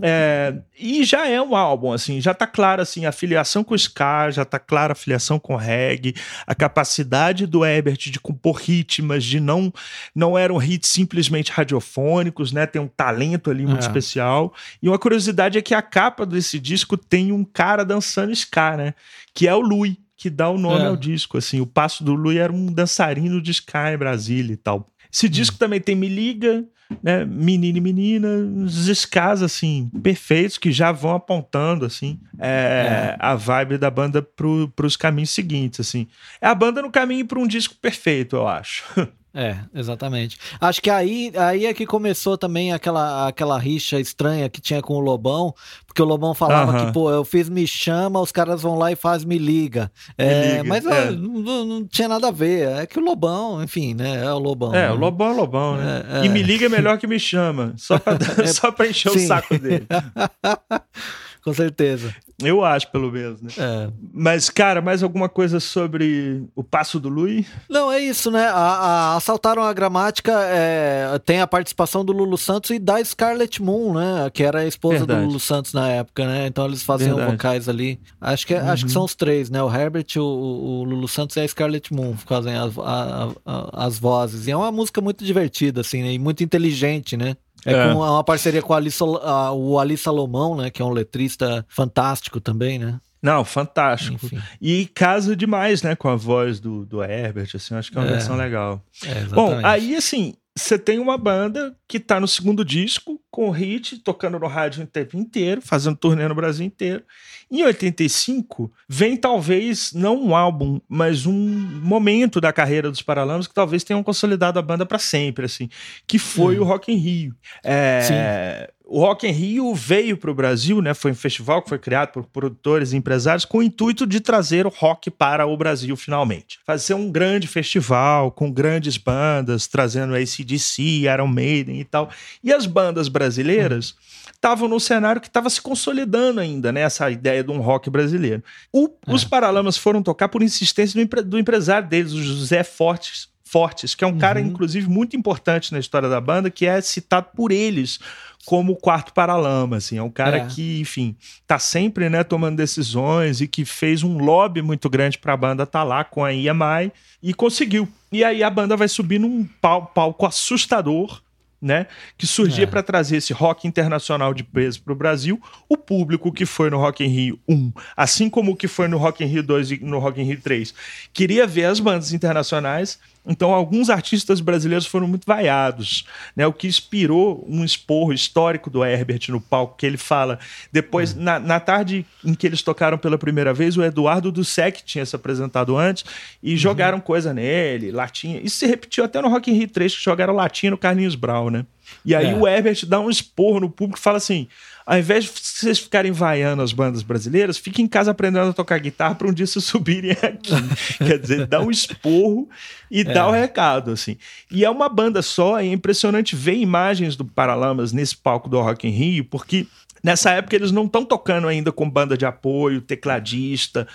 É, 0.00 0.54
e 0.78 1.04
já 1.04 1.26
é 1.26 1.40
um 1.40 1.56
álbum, 1.56 1.92
assim, 1.92 2.20
já 2.20 2.32
tá 2.32 2.46
claro, 2.46 2.82
assim, 2.82 3.06
a 3.06 3.12
filiação 3.12 3.64
com 3.64 3.74
o 3.74 3.76
Ska, 3.76 4.30
já 4.30 4.44
tá 4.44 4.58
clara 4.58 4.92
a 4.92 4.96
filiação 4.96 5.38
com 5.38 5.54
o 5.54 5.56
reggae, 5.56 6.14
a 6.46 6.54
capacidade 6.54 7.46
do 7.46 7.64
Ebert 7.64 8.10
de 8.10 8.20
compor 8.20 8.56
ritmos, 8.56 9.24
de 9.24 9.40
não 9.40 9.72
não 10.14 10.36
eram 10.36 10.62
hits 10.62 10.88
simplesmente 10.88 11.50
radiofônicos, 11.50 12.52
né? 12.52 12.66
Tem 12.66 12.80
um 12.80 12.88
talento 12.88 13.50
ali 13.50 13.66
muito 13.66 13.84
é. 13.84 13.86
especial. 13.86 14.52
E 14.82 14.88
uma 14.88 14.98
curiosidade 14.98 15.58
é 15.58 15.62
que 15.62 15.74
a 15.74 15.82
capa 15.82 16.24
desse 16.24 16.58
disco 16.58 16.96
tem 16.96 17.32
um 17.32 17.44
cara 17.44 17.77
dançando 17.84 18.32
ska, 18.32 18.76
né? 18.76 18.94
Que 19.34 19.46
é 19.48 19.54
o 19.54 19.60
Louis, 19.60 19.96
que 20.16 20.28
dá 20.28 20.48
o 20.50 20.58
nome 20.58 20.84
é. 20.84 20.86
ao 20.86 20.96
disco, 20.96 21.38
assim. 21.38 21.60
O 21.60 21.66
passo 21.66 22.02
do 22.02 22.14
Louis 22.14 22.38
era 22.38 22.52
um 22.52 22.66
dançarino 22.66 23.40
de 23.40 23.52
ska 23.52 23.92
em 23.92 23.98
Brasília 23.98 24.52
e 24.52 24.56
tal. 24.56 24.88
Esse 25.12 25.26
hum. 25.26 25.30
disco 25.30 25.56
também 25.56 25.80
tem 25.80 25.94
Me 25.94 26.08
Liga, 26.08 26.64
né, 27.02 27.24
menino 27.24 27.78
e 27.78 27.80
menina, 27.80 28.28
uns 28.28 28.88
escas 28.88 29.42
assim, 29.42 29.90
perfeitos, 30.02 30.58
que 30.58 30.72
já 30.72 30.90
vão 30.90 31.14
apontando, 31.14 31.84
assim, 31.84 32.18
é, 32.38 32.48
é. 32.48 33.16
a 33.18 33.34
vibe 33.34 33.78
da 33.78 33.90
banda 33.90 34.22
para 34.22 34.86
os 34.86 34.96
caminhos 34.96 35.30
seguintes, 35.30 35.80
assim. 35.80 36.06
É 36.40 36.46
a 36.46 36.54
banda 36.54 36.80
no 36.80 36.90
caminho 36.90 37.26
para 37.26 37.38
um 37.38 37.46
disco 37.46 37.74
perfeito, 37.80 38.36
eu 38.36 38.48
acho. 38.48 38.84
É, 39.34 39.56
exatamente. 39.74 40.38
Acho 40.60 40.80
que 40.80 40.90
aí, 40.90 41.32
aí 41.36 41.66
é 41.66 41.74
que 41.74 41.86
começou 41.86 42.38
também 42.38 42.72
aquela, 42.72 43.28
aquela 43.28 43.58
rixa 43.58 44.00
estranha 44.00 44.48
que 44.48 44.60
tinha 44.60 44.80
com 44.80 44.94
o 44.94 45.00
Lobão, 45.00 45.54
porque 45.86 46.00
o 46.00 46.04
Lobão 46.04 46.34
falava 46.34 46.86
que, 46.86 46.92
pô, 46.92 47.10
eu 47.10 47.24
fiz 47.24 47.48
me 47.48 47.66
chama, 47.66 48.20
os 48.20 48.32
caras 48.32 48.62
vão 48.62 48.78
lá 48.78 48.90
e 48.90 48.96
faz 48.96 49.24
me 49.24 49.38
liga. 49.38 49.92
É, 50.16 50.62
me 50.62 50.62
liga 50.62 50.64
mas 50.64 50.86
é. 50.86 51.10
não, 51.10 51.64
não, 51.64 51.86
tinha 51.86 52.08
nada 52.08 52.28
a 52.28 52.32
ver. 52.32 52.68
É 52.68 52.86
que 52.86 52.98
o 52.98 53.02
Lobão, 53.02 53.62
enfim, 53.62 53.94
né? 53.94 54.24
É 54.24 54.32
o 54.32 54.38
Lobão. 54.38 54.74
É, 54.74 54.88
né? 54.88 54.90
o 54.92 54.96
Lobão 54.96 55.28
é 55.28 55.32
o 55.32 55.36
Lobão, 55.36 55.76
né? 55.76 56.04
É, 56.22 56.26
e 56.26 56.28
me 56.28 56.42
liga 56.42 56.66
é 56.66 56.68
melhor 56.68 56.98
que 56.98 57.06
me 57.06 57.18
chama, 57.18 57.74
só 57.76 57.98
pra, 57.98 58.16
só 58.48 58.72
pra 58.72 58.88
encher 58.88 59.12
o 59.12 59.18
saco 59.18 59.58
dele. 59.58 59.86
com 61.42 61.52
certeza. 61.52 62.14
Eu 62.40 62.64
acho, 62.64 62.88
pelo 62.92 63.10
menos, 63.10 63.42
né? 63.42 63.50
É. 63.58 63.90
Mas, 64.14 64.48
cara, 64.48 64.80
mais 64.80 65.02
alguma 65.02 65.28
coisa 65.28 65.58
sobre 65.58 66.44
o 66.54 66.62
passo 66.62 67.00
do 67.00 67.08
Lui? 67.08 67.44
Não, 67.68 67.90
é 67.90 67.98
isso, 67.98 68.30
né? 68.30 68.46
A, 68.46 68.54
a 68.54 69.16
Assaltaram 69.16 69.60
a 69.60 69.72
Gramática 69.72 70.32
é, 70.44 71.18
tem 71.24 71.40
a 71.40 71.48
participação 71.48 72.04
do 72.04 72.12
Lulu 72.12 72.38
Santos 72.38 72.70
e 72.70 72.78
da 72.78 73.04
Scarlett 73.04 73.60
Moon, 73.60 73.94
né? 73.94 74.30
Que 74.32 74.44
era 74.44 74.60
a 74.60 74.66
esposa 74.66 74.98
Verdade. 74.98 75.22
do 75.22 75.26
Lulu 75.26 75.40
Santos 75.40 75.72
na 75.72 75.88
época, 75.88 76.24
né? 76.26 76.46
Então 76.46 76.64
eles 76.64 76.84
faziam 76.84 77.16
Verdade. 77.16 77.36
vocais 77.36 77.68
ali. 77.68 77.98
Acho 78.20 78.46
que, 78.46 78.54
uhum. 78.54 78.70
acho 78.70 78.84
que 78.84 78.90
uhum. 78.90 78.94
são 78.94 79.04
os 79.04 79.16
três, 79.16 79.50
né? 79.50 79.60
O 79.60 79.74
Herbert, 79.74 80.06
o, 80.16 80.20
o 80.22 80.84
Lulu 80.84 81.08
Santos 81.08 81.34
e 81.34 81.40
a 81.40 81.48
Scarlett 81.48 81.92
Moon 81.92 82.16
fazem 82.16 82.54
as, 82.54 82.78
a, 82.78 83.30
a, 83.44 83.84
as 83.84 83.98
vozes. 83.98 84.46
E 84.46 84.52
é 84.52 84.56
uma 84.56 84.70
música 84.70 85.00
muito 85.00 85.24
divertida, 85.24 85.80
assim, 85.80 86.04
né? 86.04 86.12
E 86.12 86.20
muito 86.20 86.44
inteligente, 86.44 87.16
né? 87.16 87.36
É, 87.68 87.72
é. 87.72 87.92
com 87.92 88.00
uma 88.00 88.24
parceria 88.24 88.62
com 88.62 88.74
Ali 88.74 88.90
Sol, 88.90 89.16
a, 89.18 89.52
o 89.52 89.78
Ali 89.78 89.96
Salomão, 89.96 90.56
né? 90.56 90.70
Que 90.70 90.82
é 90.82 90.84
um 90.84 90.90
letrista 90.90 91.64
fantástico 91.68 92.40
também, 92.40 92.78
né? 92.78 93.00
Não, 93.20 93.44
fantástico. 93.44 94.26
Enfim. 94.26 94.38
E 94.60 94.86
casa 94.86 95.34
demais, 95.34 95.82
né, 95.82 95.96
com 95.96 96.08
a 96.08 96.14
voz 96.14 96.60
do, 96.60 96.86
do 96.86 97.02
Herbert, 97.02 97.50
assim, 97.54 97.74
acho 97.74 97.90
que 97.90 97.98
é 97.98 98.00
uma 98.00 98.06
é. 98.06 98.12
versão 98.12 98.36
legal. 98.36 98.80
É, 99.04 99.24
Bom, 99.24 99.58
aí, 99.64 99.96
assim, 99.96 100.34
você 100.56 100.78
tem 100.78 100.98
uma 100.98 101.18
banda 101.18 101.74
que 101.86 101.98
tá 101.98 102.20
no 102.20 102.28
segundo 102.28 102.64
disco, 102.64 103.20
com 103.30 103.48
o 103.48 103.50
hit, 103.50 103.98
tocando 103.98 104.38
no 104.38 104.46
rádio 104.46 104.84
o 104.84 104.86
tempo 104.86 105.16
inteiro, 105.16 105.60
fazendo 105.62 105.96
turnê 105.96 106.26
no 106.28 106.34
Brasil 106.34 106.66
inteiro. 106.66 107.02
Em 107.50 107.62
85, 107.62 108.70
vem 108.86 109.16
talvez 109.16 109.92
não 109.94 110.22
um 110.22 110.36
álbum, 110.36 110.78
mas 110.86 111.24
um 111.24 111.32
momento 111.32 112.42
da 112.42 112.52
carreira 112.52 112.90
dos 112.90 113.00
Paralamas 113.00 113.46
que 113.46 113.54
talvez 113.54 113.82
tenham 113.82 114.02
consolidado 114.02 114.58
a 114.58 114.62
banda 114.62 114.84
para 114.84 114.98
sempre, 114.98 115.46
assim, 115.46 115.70
que 116.06 116.18
foi 116.18 116.56
uhum. 116.56 116.64
o 116.64 116.66
Rock 116.66 116.92
in 116.92 116.96
Rio. 116.96 117.34
É, 117.64 118.70
o 118.84 119.00
Rock 119.00 119.26
in 119.26 119.30
Rio 119.30 119.74
veio 119.74 120.18
para 120.18 120.30
o 120.30 120.34
Brasil, 120.34 120.82
né? 120.82 120.92
Foi 120.92 121.10
um 121.10 121.14
festival 121.14 121.62
que 121.62 121.70
foi 121.70 121.78
criado 121.78 122.12
por 122.12 122.24
produtores 122.24 122.92
e 122.92 122.96
empresários 122.96 123.46
com 123.46 123.58
o 123.58 123.62
intuito 123.62 124.06
de 124.06 124.20
trazer 124.20 124.66
o 124.66 124.70
rock 124.70 125.10
para 125.10 125.46
o 125.46 125.56
Brasil 125.56 125.96
finalmente. 125.96 126.58
Fazer 126.66 126.92
um 126.92 127.10
grande 127.10 127.46
festival 127.46 128.30
com 128.30 128.50
grandes 128.50 128.98
bandas, 128.98 129.66
trazendo 129.66 130.14
ACDC, 130.14 130.82
Iron 130.82 131.28
Maiden 131.28 131.80
e 131.80 131.84
tal. 131.84 132.10
E 132.44 132.52
as 132.52 132.66
bandas 132.66 133.08
brasileiras 133.08 133.90
uhum 133.90 134.17
estavam 134.38 134.68
no 134.68 134.78
cenário 134.78 135.20
que 135.20 135.26
estava 135.26 135.50
se 135.50 135.60
consolidando 135.60 136.40
ainda, 136.40 136.70
né? 136.72 136.80
Essa 136.80 137.10
ideia 137.10 137.42
de 137.42 137.50
um 137.50 137.60
rock 137.60 137.90
brasileiro. 137.90 138.42
O, 138.72 138.88
é. 139.06 139.12
Os 139.12 139.24
Paralamas 139.24 139.76
foram 139.76 140.02
tocar 140.02 140.28
por 140.28 140.42
insistência 140.42 141.04
do, 141.04 141.22
do 141.24 141.38
empresário 141.38 141.88
deles, 141.88 142.12
o 142.12 142.22
José 142.22 142.62
Fortes, 142.62 143.28
Fortes, 143.44 143.94
que 143.94 144.04
é 144.04 144.06
um 144.06 144.10
uhum. 144.10 144.18
cara, 144.18 144.40
inclusive, 144.40 144.88
muito 144.88 145.16
importante 145.16 145.72
na 145.72 145.78
história 145.78 146.08
da 146.08 146.20
banda, 146.20 146.50
que 146.50 146.66
é 146.66 146.80
citado 146.82 147.28
por 147.34 147.50
eles 147.50 147.98
como 148.44 148.72
o 148.72 148.76
quarto 148.76 149.12
paralama, 149.12 149.76
assim, 149.76 149.98
é 149.98 150.02
um 150.02 150.10
cara 150.10 150.38
é. 150.38 150.46
que, 150.46 150.80
enfim, 150.80 151.16
tá 151.46 151.58
sempre, 151.58 152.08
né, 152.08 152.24
tomando 152.24 152.56
decisões 152.56 153.40
e 153.40 153.48
que 153.48 153.64
fez 153.64 154.02
um 154.02 154.18
lobby 154.18 154.62
muito 154.62 154.88
grande 154.88 155.18
para 155.18 155.34
a 155.34 155.36
banda 155.36 155.64
estar 155.64 155.80
tá 155.80 155.84
lá 155.84 156.04
com 156.04 156.24
a 156.24 156.32
EMI 156.32 156.92
e 157.22 157.34
conseguiu. 157.34 157.88
E 158.10 158.24
aí 158.24 158.42
a 158.42 158.48
banda 158.48 158.76
vai 158.76 158.88
subir 158.88 159.18
num 159.18 159.46
palco 159.60 160.24
assustador, 160.24 161.20
né, 161.60 161.86
que 162.16 162.26
surgia 162.26 162.64
é. 162.64 162.66
para 162.66 162.82
trazer 162.82 163.16
esse 163.16 163.32
rock 163.32 163.66
internacional 163.66 164.32
de 164.32 164.44
peso 164.44 164.80
para 164.82 164.92
o 164.92 164.96
Brasil. 164.96 165.40
O 165.68 165.76
público 165.76 166.32
que 166.32 166.46
foi 166.46 166.70
no 166.70 166.78
Rock 166.78 167.04
in 167.04 167.08
Rio 167.08 167.38
1, 167.48 167.72
assim 167.96 168.30
como 168.30 168.52
o 168.52 168.56
que 168.56 168.68
foi 168.68 168.86
no 168.88 168.96
Rock 168.96 169.24
in 169.24 169.26
Rio 169.26 169.42
2 169.42 169.72
e 169.72 169.78
no 169.82 169.98
Rock 169.98 170.20
in 170.20 170.24
Rio 170.24 170.40
3, 170.40 170.74
queria 171.12 171.46
ver 171.46 171.64
as 171.64 171.80
bandas 171.80 172.12
internacionais 172.12 172.98
então, 173.28 173.52
alguns 173.52 173.90
artistas 173.90 174.40
brasileiros 174.40 174.86
foram 174.86 175.06
muito 175.06 175.26
vaiados, 175.26 176.06
né? 176.34 176.46
O 176.46 176.52
que 176.52 176.66
inspirou 176.66 177.46
um 177.46 177.62
esporro 177.62 178.12
histórico 178.12 178.70
do 178.70 178.82
Herbert 178.82 179.20
no 179.28 179.38
palco, 179.38 179.76
que 179.76 179.84
ele 179.84 179.98
fala. 179.98 180.38
Depois, 180.72 181.14
uhum. 181.14 181.22
na, 181.22 181.38
na, 181.38 181.60
tarde 181.60 182.06
em 182.24 182.32
que 182.32 182.46
eles 182.46 182.62
tocaram 182.62 182.96
pela 182.96 183.18
primeira 183.18 183.52
vez, 183.52 183.76
o 183.76 183.84
Eduardo 183.84 184.32
Dussek 184.32 184.82
tinha 184.82 185.04
se 185.04 185.14
apresentado 185.14 185.76
antes 185.76 186.04
e 186.42 186.52
uhum. 186.52 186.56
jogaram 186.56 187.00
coisa 187.00 187.34
nele, 187.34 187.92
latinha. 187.92 188.40
Isso 188.42 188.56
se 188.56 188.66
repetiu 188.66 189.04
até 189.04 189.20
no 189.20 189.28
Rock 189.28 189.50
in 189.50 189.54
Rio 189.54 189.68
3, 189.68 189.94
que 189.94 190.02
jogaram 190.02 190.34
latinha 190.34 190.70
no 190.70 190.78
Carlinhos 190.78 191.14
Brown, 191.14 191.50
né? 191.50 191.66
E 192.04 192.14
aí 192.14 192.30
é. 192.30 192.34
o 192.34 192.46
Herbert 192.46 192.86
dá 192.86 193.00
um 193.00 193.10
esporro 193.10 193.60
no 193.60 193.70
público 193.70 193.98
e 193.98 194.02
fala 194.02 194.16
assim: 194.16 194.48
ao 194.88 194.98
invés 194.98 195.24
de 195.24 195.30
vocês 195.34 195.78
ficarem 195.78 196.12
vaiando 196.12 196.62
as 196.62 196.72
bandas 196.72 197.02
brasileiras, 197.02 197.58
fiquem 197.58 197.84
em 197.84 197.88
casa 197.88 198.10
aprendendo 198.10 198.48
a 198.48 198.52
tocar 198.54 198.80
guitarra 198.80 199.14
para 199.14 199.28
um 199.28 199.32
dia 199.34 199.46
vocês 199.46 199.62
subirem 199.66 200.12
aqui. 200.12 200.50
Quer 200.96 201.18
dizer, 201.18 201.46
dá 201.46 201.60
um 201.60 201.70
esporro 201.70 202.48
e 202.90 203.02
é. 203.02 203.04
dá 203.04 203.28
o 203.28 203.30
recado, 203.30 203.90
assim. 203.90 204.16
E 204.50 204.64
é 204.64 204.70
uma 204.70 204.88
banda 204.88 205.20
só, 205.20 205.60
é 205.60 205.66
impressionante 205.66 206.34
ver 206.34 206.54
imagens 206.54 207.16
do 207.16 207.24
Paralamas 207.26 207.92
nesse 207.92 208.16
palco 208.16 208.48
do 208.48 208.58
Rock 208.62 208.88
in 208.88 208.92
Rio, 208.92 209.26
porque 209.26 209.66
Nessa 210.08 210.30
época 210.30 210.56
eles 210.56 210.72
não 210.72 210.86
estão 210.86 211.04
tocando 211.04 211.48
ainda 211.48 211.70
com 211.70 211.88
banda 211.88 212.16
de 212.16 212.24
apoio, 212.24 212.80
tecladista. 212.80 213.86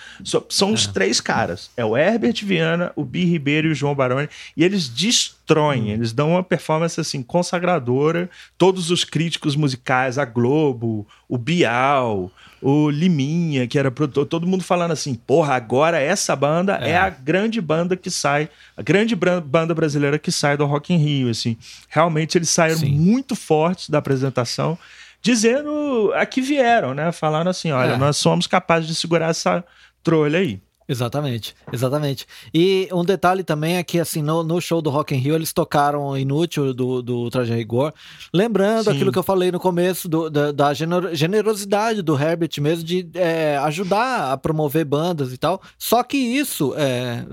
são 0.47 0.69
é. 0.69 0.73
os 0.73 0.85
três 0.85 1.19
caras. 1.19 1.71
É 1.75 1.83
o 1.83 1.97
Herbert 1.97 2.45
Viana, 2.45 2.91
o 2.95 3.03
Bi 3.03 3.25
Ribeiro 3.25 3.67
e 3.67 3.71
o 3.71 3.75
João 3.75 3.95
Baroni. 3.95 4.29
E 4.55 4.63
eles 4.63 4.87
destroem, 4.87 5.85
hum. 5.85 5.87
eles 5.87 6.13
dão 6.13 6.33
uma 6.33 6.43
performance 6.43 7.01
assim 7.01 7.23
consagradora. 7.23 8.29
Todos 8.59 8.91
os 8.91 9.03
críticos 9.03 9.55
musicais, 9.55 10.19
a 10.19 10.23
Globo, 10.23 11.07
o 11.27 11.35
Bial, 11.35 12.31
o 12.61 12.91
Liminha, 12.91 13.65
que 13.65 13.79
era 13.79 13.89
produtor, 13.89 14.27
todo 14.27 14.45
mundo 14.45 14.63
falando 14.63 14.91
assim: 14.91 15.15
porra, 15.15 15.55
agora 15.55 15.99
essa 15.99 16.35
banda 16.35 16.77
é, 16.79 16.91
é 16.91 16.95
a 16.95 17.09
grande 17.09 17.59
banda 17.59 17.97
que 17.97 18.11
sai, 18.11 18.49
a 18.77 18.83
grande 18.83 19.15
banda 19.15 19.73
brasileira 19.73 20.19
que 20.19 20.31
sai 20.31 20.57
do 20.57 20.65
Rock 20.67 20.93
in 20.93 20.97
Rio. 20.97 21.31
Assim. 21.31 21.57
Realmente 21.89 22.37
eles 22.37 22.51
saíram 22.51 22.81
Sim. 22.81 22.91
muito 22.91 23.35
fortes 23.35 23.89
da 23.89 23.97
apresentação 23.97 24.77
dizendo 25.23 26.11
a 26.13 26.25
que 26.25 26.41
vieram, 26.41 26.93
né? 26.93 27.11
Falaram 27.11 27.49
assim: 27.49 27.71
olha, 27.71 27.93
é. 27.93 27.97
nós 27.97 28.17
somos 28.17 28.45
capazes 28.45 28.87
de 28.87 28.93
segurar 28.93 29.29
essa 29.29 29.63
trolha 30.03 30.39
aí. 30.39 30.61
Exatamente, 30.87 31.55
exatamente. 31.71 32.25
E 32.53 32.89
um 32.91 33.05
detalhe 33.05 33.43
também 33.43 33.77
é 33.77 33.83
que, 33.83 33.99
assim, 33.99 34.21
no, 34.21 34.43
no 34.43 34.59
show 34.59 34.81
do 34.81 34.89
Rock 34.89 35.15
in 35.15 35.17
Rio, 35.17 35.35
eles 35.35 35.53
tocaram 35.53 36.17
Inútil 36.17 36.73
do, 36.73 37.01
do 37.01 37.29
Traje 37.29 37.53
Rigor, 37.53 37.93
lembrando 38.33 38.85
Sim. 38.85 38.91
aquilo 38.91 39.11
que 39.11 39.17
eu 39.17 39.23
falei 39.23 39.51
no 39.51 39.59
começo, 39.59 40.09
do, 40.09 40.29
da, 40.29 40.51
da, 40.51 40.73
generosidade 40.73 42.01
do 42.01 42.19
Herbert 42.19 42.51
mesmo, 42.59 42.83
de 42.83 43.09
é, 43.13 43.57
ajudar 43.57 44.33
a 44.33 44.37
promover 44.37 44.83
bandas 44.83 45.31
e 45.31 45.37
tal. 45.37 45.61
Só 45.77 46.03
que 46.03 46.17
isso 46.17 46.73
é, 46.75 47.23